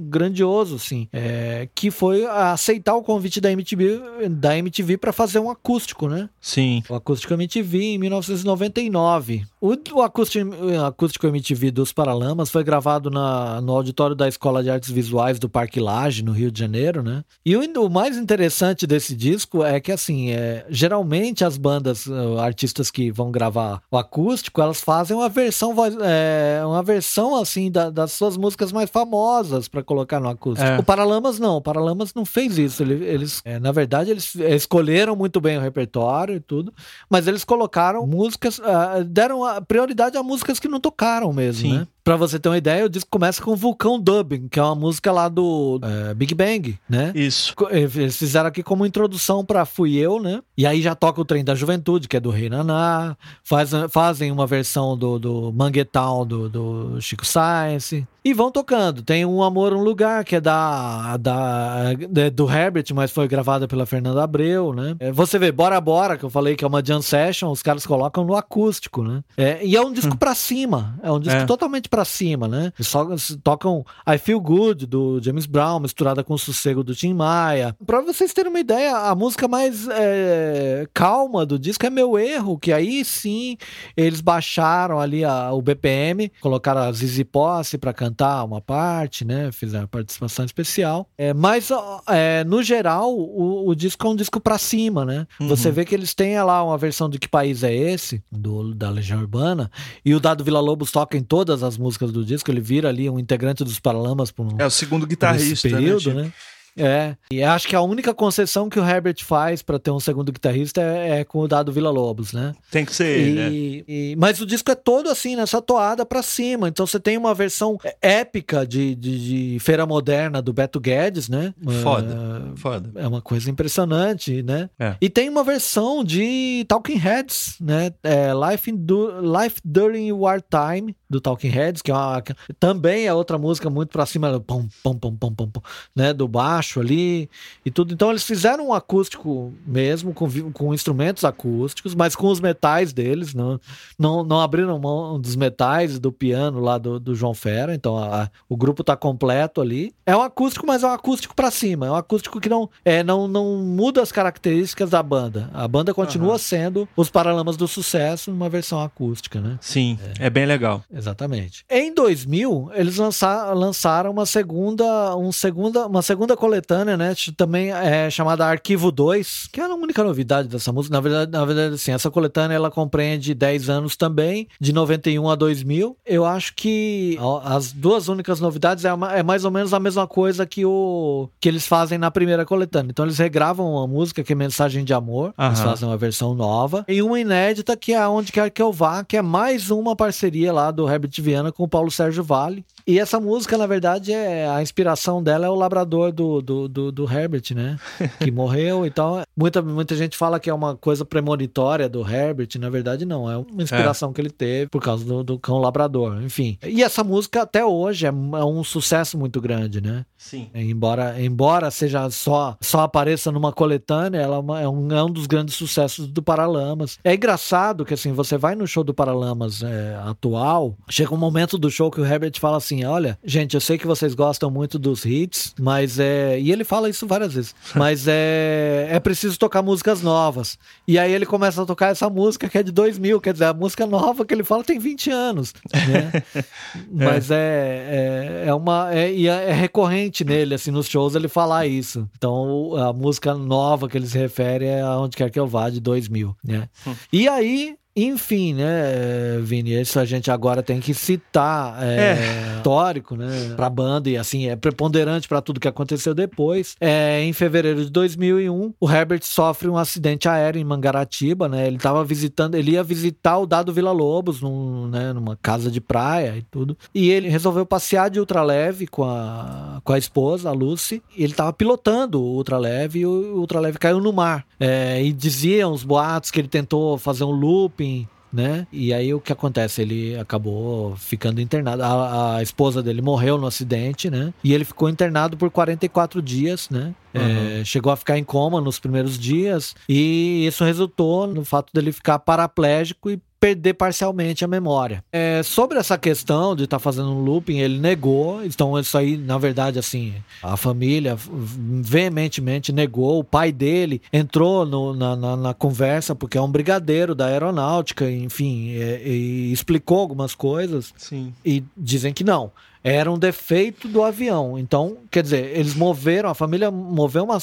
grandioso, 0.00 0.76
assim. 0.76 1.08
É, 1.12 1.45
é, 1.46 1.68
que 1.72 1.90
foi 1.92 2.26
aceitar 2.26 2.96
o 2.96 3.02
convite 3.02 3.40
da 3.40 3.52
MTV, 3.52 4.28
da 4.30 4.58
MTV 4.58 4.98
para 4.98 5.12
fazer 5.12 5.38
um 5.38 5.48
acústico, 5.48 6.08
né? 6.08 6.28
Sim. 6.40 6.82
O 6.88 6.94
acústico 6.94 7.32
MTV 7.34 7.82
em 7.82 7.98
1999. 7.98 9.44
O, 9.60 9.74
o 9.92 10.02
acústico, 10.02 10.50
acústico 10.84 11.26
MTV 11.26 11.70
dos 11.70 11.92
Paralamas 11.92 12.50
foi 12.50 12.64
gravado 12.64 13.10
na, 13.10 13.60
no 13.60 13.72
auditório 13.72 14.16
da 14.16 14.26
Escola 14.26 14.62
de 14.62 14.70
Artes 14.70 14.90
Visuais 14.90 15.38
do 15.38 15.48
Parque 15.48 15.78
Lage, 15.78 16.24
no 16.24 16.32
Rio 16.32 16.50
de 16.50 16.58
Janeiro, 16.58 17.02
né? 17.02 17.22
E 17.44 17.56
o, 17.56 17.62
o 17.80 17.88
mais 17.90 18.16
interessante 18.16 18.86
desse 18.86 19.14
disco 19.14 19.64
é 19.64 19.78
que, 19.78 19.92
assim, 19.92 20.30
é, 20.30 20.66
geralmente 20.68 21.44
as 21.44 21.56
bandas, 21.56 22.06
uh, 22.06 22.38
artistas 22.38 22.90
que 22.90 23.12
vão 23.12 23.30
gravar 23.30 23.82
o 23.90 23.96
acústico, 23.96 24.60
elas 24.60 24.80
fazem 24.80 25.16
uma 25.16 25.28
versão, 25.28 25.74
é, 26.02 26.60
uma 26.64 26.82
versão, 26.82 27.36
assim, 27.36 27.70
da, 27.70 27.88
das 27.90 28.12
suas 28.12 28.36
músicas 28.36 28.72
mais 28.72 28.90
famosas 28.90 29.68
para 29.68 29.82
colocar 29.82 30.18
no 30.18 30.28
acústico. 30.28 30.66
É. 30.68 30.78
O 30.78 30.82
Paralamas 30.82 31.35
Paralamas 31.36 31.38
não, 31.38 31.56
o 31.56 31.60
Paralamas 31.60 32.14
não 32.14 32.24
fez 32.24 32.58
isso. 32.58 32.82
Eles, 32.82 33.40
é, 33.44 33.58
na 33.58 33.72
verdade, 33.72 34.10
eles 34.10 34.34
escolheram 34.34 35.16
muito 35.16 35.40
bem 35.40 35.58
o 35.58 35.60
repertório 35.60 36.36
e 36.36 36.40
tudo, 36.40 36.72
mas 37.08 37.26
eles 37.26 37.44
colocaram 37.44 38.06
músicas, 38.06 38.58
uh, 38.58 39.04
deram 39.06 39.40
prioridade 39.66 40.16
a 40.16 40.22
músicas 40.22 40.58
que 40.58 40.68
não 40.68 40.80
tocaram 40.80 41.32
mesmo, 41.32 41.62
Sim. 41.62 41.78
né? 41.78 41.86
Pra 42.06 42.14
você 42.14 42.38
ter 42.38 42.48
uma 42.48 42.56
ideia, 42.56 42.86
o 42.86 42.88
disco 42.88 43.10
começa 43.10 43.42
com 43.42 43.56
Vulcão 43.56 44.00
Dubbing, 44.00 44.46
que 44.46 44.60
é 44.60 44.62
uma 44.62 44.76
música 44.76 45.10
lá 45.10 45.28
do 45.28 45.80
é, 45.82 46.14
Big 46.14 46.36
Bang, 46.36 46.78
né? 46.88 47.10
Isso. 47.16 47.52
Eles 47.68 48.16
fizeram 48.16 48.46
aqui 48.46 48.62
como 48.62 48.86
introdução 48.86 49.44
pra 49.44 49.64
Fui 49.64 49.96
Eu, 49.96 50.22
né? 50.22 50.40
E 50.56 50.64
aí 50.64 50.80
já 50.80 50.94
toca 50.94 51.20
o 51.20 51.24
Trem 51.24 51.42
da 51.42 51.56
Juventude, 51.56 52.06
que 52.06 52.16
é 52.16 52.20
do 52.20 52.30
Rei 52.30 52.48
Naná. 52.48 53.16
Faz, 53.42 53.72
fazem 53.90 54.30
uma 54.30 54.46
versão 54.46 54.96
do, 54.96 55.18
do 55.18 55.52
Manguetown, 55.52 56.24
do, 56.24 56.48
do 56.48 57.00
Chico 57.00 57.26
Science. 57.26 58.06
E 58.26 58.34
vão 58.34 58.50
tocando. 58.50 59.02
Tem 59.02 59.24
Um 59.24 59.40
Amor, 59.40 59.72
Um 59.72 59.84
Lugar, 59.84 60.24
que 60.24 60.34
é 60.34 60.40
da, 60.40 61.16
da, 61.16 61.92
do 62.34 62.50
Herbert, 62.50 62.86
mas 62.92 63.12
foi 63.12 63.28
gravada 63.28 63.68
pela 63.68 63.86
Fernanda 63.86 64.20
Abreu, 64.24 64.72
né? 64.72 64.96
É, 64.98 65.12
você 65.12 65.38
vê 65.38 65.52
Bora 65.52 65.80
Bora, 65.80 66.18
que 66.18 66.24
eu 66.24 66.30
falei 66.30 66.56
que 66.56 66.64
é 66.64 66.66
uma 66.66 66.84
jam 66.84 67.00
session, 67.00 67.52
os 67.52 67.62
caras 67.62 67.86
colocam 67.86 68.24
no 68.24 68.34
acústico, 68.34 69.04
né? 69.04 69.22
É, 69.36 69.64
e 69.64 69.76
é 69.76 69.80
um 69.80 69.92
disco 69.92 70.14
hum. 70.14 70.16
pra 70.16 70.34
cima. 70.34 70.98
É 71.04 71.12
um 71.12 71.20
disco 71.20 71.38
é. 71.38 71.44
totalmente 71.44 71.88
pra 71.88 71.95
cima, 72.04 72.48
né? 72.48 72.72
Eles 72.78 72.88
só, 72.88 73.06
tocam 73.42 73.84
I 74.06 74.18
Feel 74.18 74.40
Good, 74.40 74.86
do 74.86 75.20
James 75.22 75.46
Brown, 75.46 75.80
misturada 75.80 76.22
com 76.22 76.34
o 76.34 76.38
Sossego 76.38 76.82
do 76.82 76.94
Tim 76.94 77.14
Maia. 77.14 77.76
Pra 77.84 78.00
vocês 78.00 78.32
terem 78.32 78.50
uma 78.50 78.60
ideia, 78.60 78.96
a 78.96 79.14
música 79.14 79.48
mais 79.48 79.88
é, 79.88 80.86
calma 80.92 81.44
do 81.46 81.58
disco 81.58 81.86
é 81.86 81.90
Meu 81.90 82.18
Erro, 82.18 82.58
que 82.58 82.72
aí 82.72 83.04
sim 83.04 83.56
eles 83.96 84.20
baixaram 84.20 85.00
ali 85.00 85.24
a, 85.24 85.52
o 85.52 85.62
BPM, 85.62 86.30
colocaram 86.40 86.82
a 86.82 86.92
Zizi 86.92 87.24
Posse 87.24 87.78
pra 87.78 87.92
cantar 87.92 88.44
uma 88.44 88.60
parte, 88.60 89.24
né? 89.24 89.50
Fizeram 89.52 89.86
participação 89.86 90.44
especial. 90.44 91.08
É, 91.16 91.32
mas, 91.32 91.70
é, 92.08 92.44
no 92.44 92.62
geral, 92.62 93.14
o, 93.14 93.68
o, 93.68 93.74
disco 93.74 94.06
é 94.06 94.10
um 94.10 94.16
disco 94.16 94.40
pra 94.40 94.58
cima, 94.58 95.04
né? 95.04 95.26
Uhum. 95.40 95.48
Você 95.48 95.70
vê 95.70 95.84
que 95.84 95.94
eles 95.94 96.14
têm 96.14 96.40
lá 96.42 96.62
uma 96.62 96.78
versão 96.78 97.08
de 97.08 97.18
Que 97.18 97.28
País 97.28 97.62
é 97.62 97.74
Esse? 97.74 98.22
Do, 98.30 98.74
da 98.74 98.90
Legião 98.90 99.20
Urbana. 99.20 99.70
E 100.04 100.14
o 100.14 100.20
Dado 100.20 100.44
Vila 100.44 100.60
Lobos 100.60 100.90
toca 100.90 101.16
em 101.16 101.22
todas 101.22 101.62
as 101.62 101.76
músicas 101.76 101.85
músicas 101.86 102.10
do 102.10 102.24
disco, 102.24 102.50
ele 102.50 102.60
vira 102.60 102.88
ali 102.88 103.08
um 103.08 103.18
integrante 103.18 103.62
dos 103.62 103.78
Paralamas 103.78 104.32
por 104.32 104.46
um, 104.46 104.56
É 104.58 104.66
o 104.66 104.70
segundo 104.70 105.06
guitarrista, 105.06 105.68
né, 105.68 105.76
período, 105.76 106.12
né? 106.12 106.22
né? 106.24 106.32
É, 106.76 107.16
e 107.30 107.42
acho 107.42 107.66
que 107.66 107.74
a 107.74 107.80
única 107.80 108.12
concessão 108.12 108.68
que 108.68 108.78
o 108.78 108.86
Herbert 108.86 109.24
faz 109.24 109.62
para 109.62 109.78
ter 109.78 109.90
um 109.90 109.98
segundo 109.98 110.30
guitarrista 110.30 110.82
é, 110.82 111.20
é, 111.20 111.24
com 111.24 111.38
o 111.38 111.48
Dado 111.48 111.72
Vila 111.72 111.90
Lobos, 111.90 112.34
né? 112.34 112.54
Tem 112.70 112.84
que 112.84 112.94
ser 112.94 113.18
ele, 113.18 113.34
né? 113.34 113.48
E, 113.88 114.14
mas 114.18 114.40
o 114.40 114.46
disco 114.46 114.70
é 114.70 114.74
todo 114.74 115.08
assim, 115.08 115.36
nessa 115.36 115.62
toada 115.62 116.04
para 116.04 116.22
cima. 116.22 116.68
Então 116.68 116.86
você 116.86 117.00
tem 117.00 117.16
uma 117.16 117.32
versão 117.32 117.78
épica 118.02 118.66
de, 118.66 118.94
de, 118.94 119.54
de, 119.54 119.58
Feira 119.58 119.86
Moderna 119.86 120.42
do 120.42 120.52
Beto 120.52 120.78
Guedes, 120.78 121.30
né? 121.30 121.54
Foda, 121.82 122.14
uh, 122.14 122.56
foda. 122.58 122.90
É 122.94 123.08
uma 123.08 123.22
coisa 123.22 123.50
impressionante, 123.50 124.42
né? 124.42 124.68
É. 124.78 124.96
E 125.00 125.08
tem 125.08 125.30
uma 125.30 125.42
versão 125.42 126.04
de 126.04 126.66
Talking 126.68 126.98
Heads, 126.98 127.56
né? 127.58 127.90
É 128.02 128.32
Life, 128.34 128.70
in 128.70 128.86
Life 129.22 129.60
During 129.64 130.12
Wartime, 130.12 130.94
do 131.08 131.20
Talking 131.20 131.48
Heads, 131.48 131.82
que 131.82 131.90
é 131.90 131.94
uma, 131.94 132.22
também 132.58 133.06
é 133.06 133.14
outra 133.14 133.38
música 133.38 133.70
muito 133.70 133.90
pra 133.90 134.06
cima, 134.06 134.40
pom, 134.40 134.66
pom, 134.82 134.96
pom, 134.96 135.16
pom, 135.16 135.32
pom, 135.32 135.62
né? 135.94 136.12
Do 136.12 136.26
baixo 136.26 136.80
ali 136.80 137.30
e 137.64 137.70
tudo. 137.70 137.94
Então 137.94 138.10
eles 138.10 138.24
fizeram 138.24 138.68
um 138.68 138.74
acústico 138.74 139.52
mesmo, 139.66 140.12
com, 140.12 140.28
com 140.52 140.74
instrumentos 140.74 141.24
acústicos, 141.24 141.94
mas 141.94 142.16
com 142.16 142.28
os 142.28 142.40
metais 142.40 142.92
deles, 142.92 143.34
não, 143.34 143.60
não, 143.98 144.24
não 144.24 144.40
abriram 144.40 144.78
mão 144.78 145.20
dos 145.20 145.36
metais 145.36 145.98
do 145.98 146.10
piano 146.12 146.60
lá 146.60 146.78
do, 146.78 146.98
do 146.98 147.14
João 147.14 147.34
Fera, 147.34 147.74
então 147.74 147.96
a, 147.96 148.30
o 148.48 148.56
grupo 148.56 148.82
tá 148.82 148.96
completo 148.96 149.60
ali. 149.60 149.94
É 150.04 150.16
um 150.16 150.22
acústico, 150.22 150.66
mas 150.66 150.82
é 150.82 150.86
um 150.86 150.92
acústico 150.92 151.34
para 151.34 151.50
cima, 151.50 151.86
é 151.86 151.90
um 151.90 151.96
acústico 151.96 152.40
que 152.40 152.48
não, 152.48 152.68
é, 152.84 153.02
não, 153.02 153.28
não 153.28 153.56
muda 153.56 154.02
as 154.02 154.12
características 154.12 154.90
da 154.90 155.02
banda. 155.02 155.50
A 155.52 155.66
banda 155.66 155.94
continua 155.94 156.32
uhum. 156.32 156.38
sendo 156.38 156.88
os 156.96 157.10
Paralamas 157.10 157.56
do 157.56 157.68
Sucesso 157.68 158.30
numa 158.30 158.48
versão 158.48 158.80
acústica, 158.80 159.40
né? 159.40 159.58
Sim, 159.60 159.98
é, 160.18 160.26
é 160.26 160.30
bem 160.30 160.46
legal. 160.46 160.82
Exatamente. 160.96 161.64
Em 161.70 161.92
2000, 161.92 162.70
eles 162.74 162.96
lançaram, 162.96 163.54
lançaram 163.54 164.10
uma 164.10 164.24
segunda, 164.24 165.16
um 165.16 165.30
segunda, 165.30 165.86
uma 165.86 166.02
segunda 166.02 166.36
coletânea, 166.36 166.96
né? 166.96 167.14
Também 167.36 167.70
é 167.70 168.08
chamada 168.10 168.46
Arquivo 168.46 168.90
2, 168.90 169.48
que 169.52 169.60
é 169.60 169.64
a 169.64 169.74
única 169.74 170.02
novidade 170.02 170.48
dessa 170.48 170.72
música. 170.72 170.94
Na 170.94 171.00
verdade, 171.00 171.30
na 171.30 171.44
verdade, 171.44 171.74
assim, 171.74 171.92
essa 171.92 172.10
coletânea 172.10 172.54
ela 172.54 172.70
compreende 172.70 173.34
10 173.34 173.68
anos 173.68 173.96
também, 173.96 174.48
de 174.60 174.72
91 174.72 175.28
a 175.28 175.34
2000. 175.34 175.96
Eu 176.06 176.24
acho 176.24 176.54
que 176.54 177.18
as 177.44 177.72
duas 177.72 178.08
únicas 178.08 178.40
novidades 178.40 178.84
é, 178.84 178.90
é 179.14 179.22
mais 179.22 179.44
ou 179.44 179.50
menos 179.50 179.74
a 179.74 179.80
mesma 179.80 180.06
coisa 180.06 180.46
que 180.46 180.64
o 180.64 181.28
que 181.40 181.48
eles 181.48 181.66
fazem 181.66 181.98
na 181.98 182.10
primeira 182.10 182.44
coletânea. 182.46 182.90
Então 182.90 183.04
eles 183.04 183.18
regravam 183.18 183.70
uma 183.72 183.86
música 183.86 184.24
que 184.24 184.32
é 184.32 184.36
Mensagem 184.36 184.84
de 184.84 184.94
Amor, 184.94 185.34
eles 185.38 185.60
fazem 185.60 185.86
uma 185.86 185.96
versão 185.96 186.34
nova, 186.34 186.84
e 186.88 187.02
uma 187.02 187.20
inédita 187.20 187.76
que 187.76 187.92
é 187.92 188.08
Onde 188.08 188.32
Quer 188.32 188.50
Que 188.50 188.62
Eu 188.62 188.72
Vá, 188.72 189.04
que 189.04 189.16
é 189.16 189.22
mais 189.22 189.70
uma 189.70 189.94
parceria 189.94 190.52
lá 190.52 190.70
do 190.70 190.85
Herbert 190.88 191.20
Viana 191.20 191.52
com 191.52 191.62
o 191.62 191.68
Paulo 191.68 191.90
Sérgio 191.90 192.22
Vale 192.22 192.64
E 192.86 193.00
essa 193.00 193.18
música, 193.18 193.58
na 193.58 193.66
verdade, 193.66 194.12
é 194.12 194.48
a 194.48 194.62
inspiração 194.62 195.20
dela 195.20 195.46
é 195.46 195.48
o 195.48 195.56
labrador 195.56 196.12
do, 196.12 196.40
do, 196.40 196.68
do, 196.68 196.92
do 196.92 197.12
Herbert, 197.12 197.52
né? 197.52 197.76
Que 198.20 198.30
morreu. 198.30 198.86
Então, 198.86 199.22
muita, 199.36 199.60
muita 199.60 199.96
gente 199.96 200.16
fala 200.16 200.38
que 200.38 200.48
é 200.48 200.54
uma 200.54 200.76
coisa 200.76 201.04
premonitória 201.04 201.88
do 201.88 202.08
Herbert. 202.08 202.48
Na 202.60 202.70
verdade, 202.70 203.04
não. 203.04 203.28
É 203.28 203.36
uma 203.36 203.62
inspiração 203.62 204.10
é. 204.10 204.12
que 204.12 204.20
ele 204.20 204.30
teve 204.30 204.70
por 204.70 204.80
causa 204.80 205.04
do, 205.04 205.24
do 205.24 205.38
cão 205.38 205.58
labrador. 205.58 206.22
Enfim. 206.22 206.56
E 206.62 206.80
essa 206.80 207.02
música, 207.02 207.42
até 207.42 207.64
hoje, 207.64 208.06
é, 208.06 208.08
é 208.08 208.44
um 208.44 208.62
sucesso 208.62 209.18
muito 209.18 209.40
grande, 209.40 209.80
né? 209.80 210.04
Sim. 210.16 210.48
Embora, 210.54 211.20
embora 211.20 211.70
seja 211.72 212.08
só, 212.10 212.56
só 212.60 212.80
apareça 212.80 213.32
numa 213.32 213.52
coletânea, 213.52 214.18
ela 214.20 214.36
é, 214.60 214.62
é 214.62 214.68
um, 214.68 214.92
é 214.92 215.02
um 215.02 215.10
dos 215.10 215.26
grandes 215.26 215.56
sucessos 215.56 216.06
do 216.06 216.22
Paralamas. 216.22 216.98
É 217.02 217.14
engraçado 217.14 217.84
que, 217.84 217.94
assim, 217.94 218.12
você 218.12 218.38
vai 218.38 218.54
no 218.54 218.66
show 218.66 218.84
do 218.84 218.94
Paralamas 218.94 219.62
é, 219.62 219.96
atual, 220.04 220.76
chega 220.88 221.12
um 221.12 221.18
momento 221.18 221.58
do 221.58 221.70
show 221.70 221.90
que 221.90 222.00
o 222.00 222.06
Herbert 222.06 222.38
fala 222.38 222.60
assim: 222.76 222.84
olha, 222.84 223.18
gente, 223.24 223.54
eu 223.54 223.60
sei 223.60 223.78
que 223.78 223.86
vocês 223.86 224.14
gostam 224.14 224.50
muito 224.50 224.78
dos 224.78 225.04
hits, 225.04 225.54
mas 225.58 225.98
é. 225.98 226.38
E 226.38 226.52
ele 226.52 226.64
fala 226.64 226.88
isso 226.88 227.06
várias 227.06 227.32
vezes. 227.32 227.54
Mas 227.74 228.06
é. 228.08 228.88
É 228.90 229.00
preciso 229.00 229.38
tocar 229.38 229.62
músicas 229.62 230.02
novas. 230.02 230.58
E 230.86 230.98
aí 230.98 231.12
ele 231.12 231.26
começa 231.26 231.62
a 231.62 231.66
tocar 231.66 231.88
essa 231.88 232.08
música 232.08 232.48
que 232.48 232.58
é 232.58 232.62
de 232.62 232.72
2000, 232.72 233.20
quer 233.20 233.32
dizer, 233.32 233.46
a 233.46 233.54
música 233.54 233.86
nova 233.86 234.24
que 234.24 234.34
ele 234.34 234.44
fala 234.44 234.64
tem 234.64 234.78
20 234.78 235.10
anos. 235.10 235.54
Né? 235.72 236.44
mas 236.90 237.30
é. 237.30 238.44
é, 238.44 238.48
é, 238.48 238.54
uma. 238.54 238.92
É, 238.92 239.12
é, 239.12 239.26
é 239.26 239.52
recorrente 239.52 240.24
nele, 240.24 240.54
assim, 240.54 240.70
nos 240.70 240.88
shows 240.88 241.14
ele 241.14 241.28
falar 241.28 241.66
isso. 241.66 242.08
Então 242.16 242.76
a 242.76 242.92
música 242.92 243.34
nova 243.34 243.88
que 243.88 243.96
ele 243.96 244.06
se 244.06 244.18
refere 244.18 244.66
é 244.66 244.80
aonde 244.80 245.16
quer 245.16 245.30
que 245.30 245.38
eu 245.38 245.46
vá, 245.46 245.70
de 245.70 245.80
2000. 245.80 246.36
Né? 246.44 246.68
Hum. 246.86 246.94
E 247.12 247.28
aí 247.28 247.76
enfim, 247.96 248.52
né, 248.52 249.38
Vini, 249.40 249.80
isso 249.80 249.98
a 249.98 250.04
gente 250.04 250.30
agora 250.30 250.62
tem 250.62 250.80
que 250.80 250.92
citar 250.92 251.82
é, 251.82 251.96
é. 251.96 252.56
histórico, 252.56 253.16
né, 253.16 253.54
pra 253.56 253.70
banda 253.70 254.10
e 254.10 254.18
assim, 254.18 254.48
é 254.48 254.54
preponderante 254.54 255.26
para 255.26 255.40
tudo 255.40 255.58
que 255.58 255.66
aconteceu 255.66 256.14
depois. 256.14 256.76
É, 256.78 257.22
em 257.22 257.32
fevereiro 257.32 257.82
de 257.82 257.90
2001, 257.90 258.74
o 258.78 258.90
Herbert 258.90 259.22
sofre 259.22 259.68
um 259.68 259.78
acidente 259.78 260.28
aéreo 260.28 260.60
em 260.60 260.64
Mangaratiba, 260.64 261.48
né, 261.48 261.66
ele 261.66 261.78
tava 261.78 262.04
visitando, 262.04 262.54
ele 262.54 262.72
ia 262.72 262.82
visitar 262.82 263.38
o 263.38 263.46
Dado 263.46 263.72
Vila 263.72 263.92
Lobos, 263.92 264.42
num, 264.42 264.88
né, 264.88 265.14
numa 265.14 265.34
casa 265.36 265.70
de 265.70 265.80
praia 265.80 266.36
e 266.36 266.42
tudo, 266.42 266.76
e 266.94 267.08
ele 267.08 267.30
resolveu 267.30 267.64
passear 267.64 268.10
de 268.10 268.20
ultraleve 268.20 268.86
com 268.86 269.04
a, 269.04 269.80
com 269.82 269.94
a 269.94 269.98
esposa, 269.98 270.50
a 270.50 270.52
Lucy, 270.52 271.02
e 271.16 271.24
ele 271.24 271.32
tava 271.32 271.52
pilotando 271.52 272.20
o 272.20 272.36
ultraleve 272.36 272.98
e 273.00 273.06
o 273.06 273.38
ultraleve 273.38 273.78
caiu 273.78 274.00
no 274.00 274.12
mar. 274.12 274.44
É, 274.60 275.02
e 275.02 275.12
diziam 275.12 275.72
os 275.72 275.82
boatos 275.82 276.30
que 276.30 276.40
ele 276.40 276.48
tentou 276.48 276.98
fazer 276.98 277.24
um 277.24 277.30
looping 277.30 277.85
né? 278.32 278.66
E 278.70 278.92
aí 278.92 279.14
o 279.14 279.20
que 279.20 279.32
acontece? 279.32 279.80
Ele 279.80 280.16
acabou 280.18 280.94
ficando 280.96 281.40
internado. 281.40 281.82
A, 281.82 282.36
a, 282.36 282.42
esposa 282.42 282.82
dele 282.82 283.00
morreu 283.00 283.38
no 283.38 283.46
acidente, 283.46 284.10
né? 284.10 284.32
E 284.44 284.52
ele 284.52 284.64
ficou 284.64 284.88
internado 284.88 285.36
por 285.36 285.50
44 285.50 286.20
dias, 286.20 286.68
né? 286.68 286.94
Uhum. 287.16 287.60
É, 287.60 287.64
chegou 287.64 287.92
a 287.92 287.96
ficar 287.96 288.18
em 288.18 288.24
coma 288.24 288.60
nos 288.60 288.78
primeiros 288.78 289.18
dias 289.18 289.74
e 289.88 290.46
isso 290.46 290.64
resultou 290.64 291.26
no 291.26 291.44
fato 291.44 291.72
dele 291.72 291.92
ficar 291.92 292.18
paraplégico 292.18 293.10
e 293.10 293.20
perder 293.38 293.74
parcialmente 293.74 294.44
a 294.44 294.48
memória. 294.48 295.04
É, 295.12 295.42
sobre 295.42 295.78
essa 295.78 295.98
questão 295.98 296.56
de 296.56 296.64
estar 296.64 296.78
tá 296.78 296.80
fazendo 296.80 297.10
um 297.10 297.20
looping, 297.22 297.58
ele 297.58 297.78
negou. 297.78 298.44
Então, 298.44 298.78
isso 298.78 298.96
aí, 298.96 299.16
na 299.16 299.38
verdade, 299.38 299.78
assim, 299.78 300.14
a 300.42 300.56
família 300.56 301.16
veementemente 301.18 302.72
negou. 302.72 303.20
O 303.20 303.24
pai 303.24 303.52
dele 303.52 304.00
entrou 304.12 304.64
no, 304.64 304.94
na, 304.94 305.14
na, 305.14 305.36
na, 305.36 305.54
conversa, 305.54 306.14
porque 306.14 306.38
é 306.38 306.40
um 306.40 306.50
brigadeiro 306.50 307.14
da 307.14 307.26
aeronáutica, 307.26 308.10
enfim, 308.10 308.70
e, 308.70 309.02
e 309.04 309.52
explicou 309.52 310.00
algumas 310.00 310.34
coisas. 310.34 310.92
Sim. 310.96 311.32
E 311.44 311.62
dizem 311.76 312.12
que 312.12 312.24
não 312.24 312.50
era 312.86 313.10
um 313.10 313.18
defeito 313.18 313.88
do 313.88 314.00
avião. 314.00 314.56
Então, 314.56 314.98
quer 315.10 315.20
dizer, 315.20 315.58
eles 315.58 315.74
moveram, 315.74 316.30
a 316.30 316.36
família 316.36 316.70
moveu 316.70 317.24
uma 317.24 317.36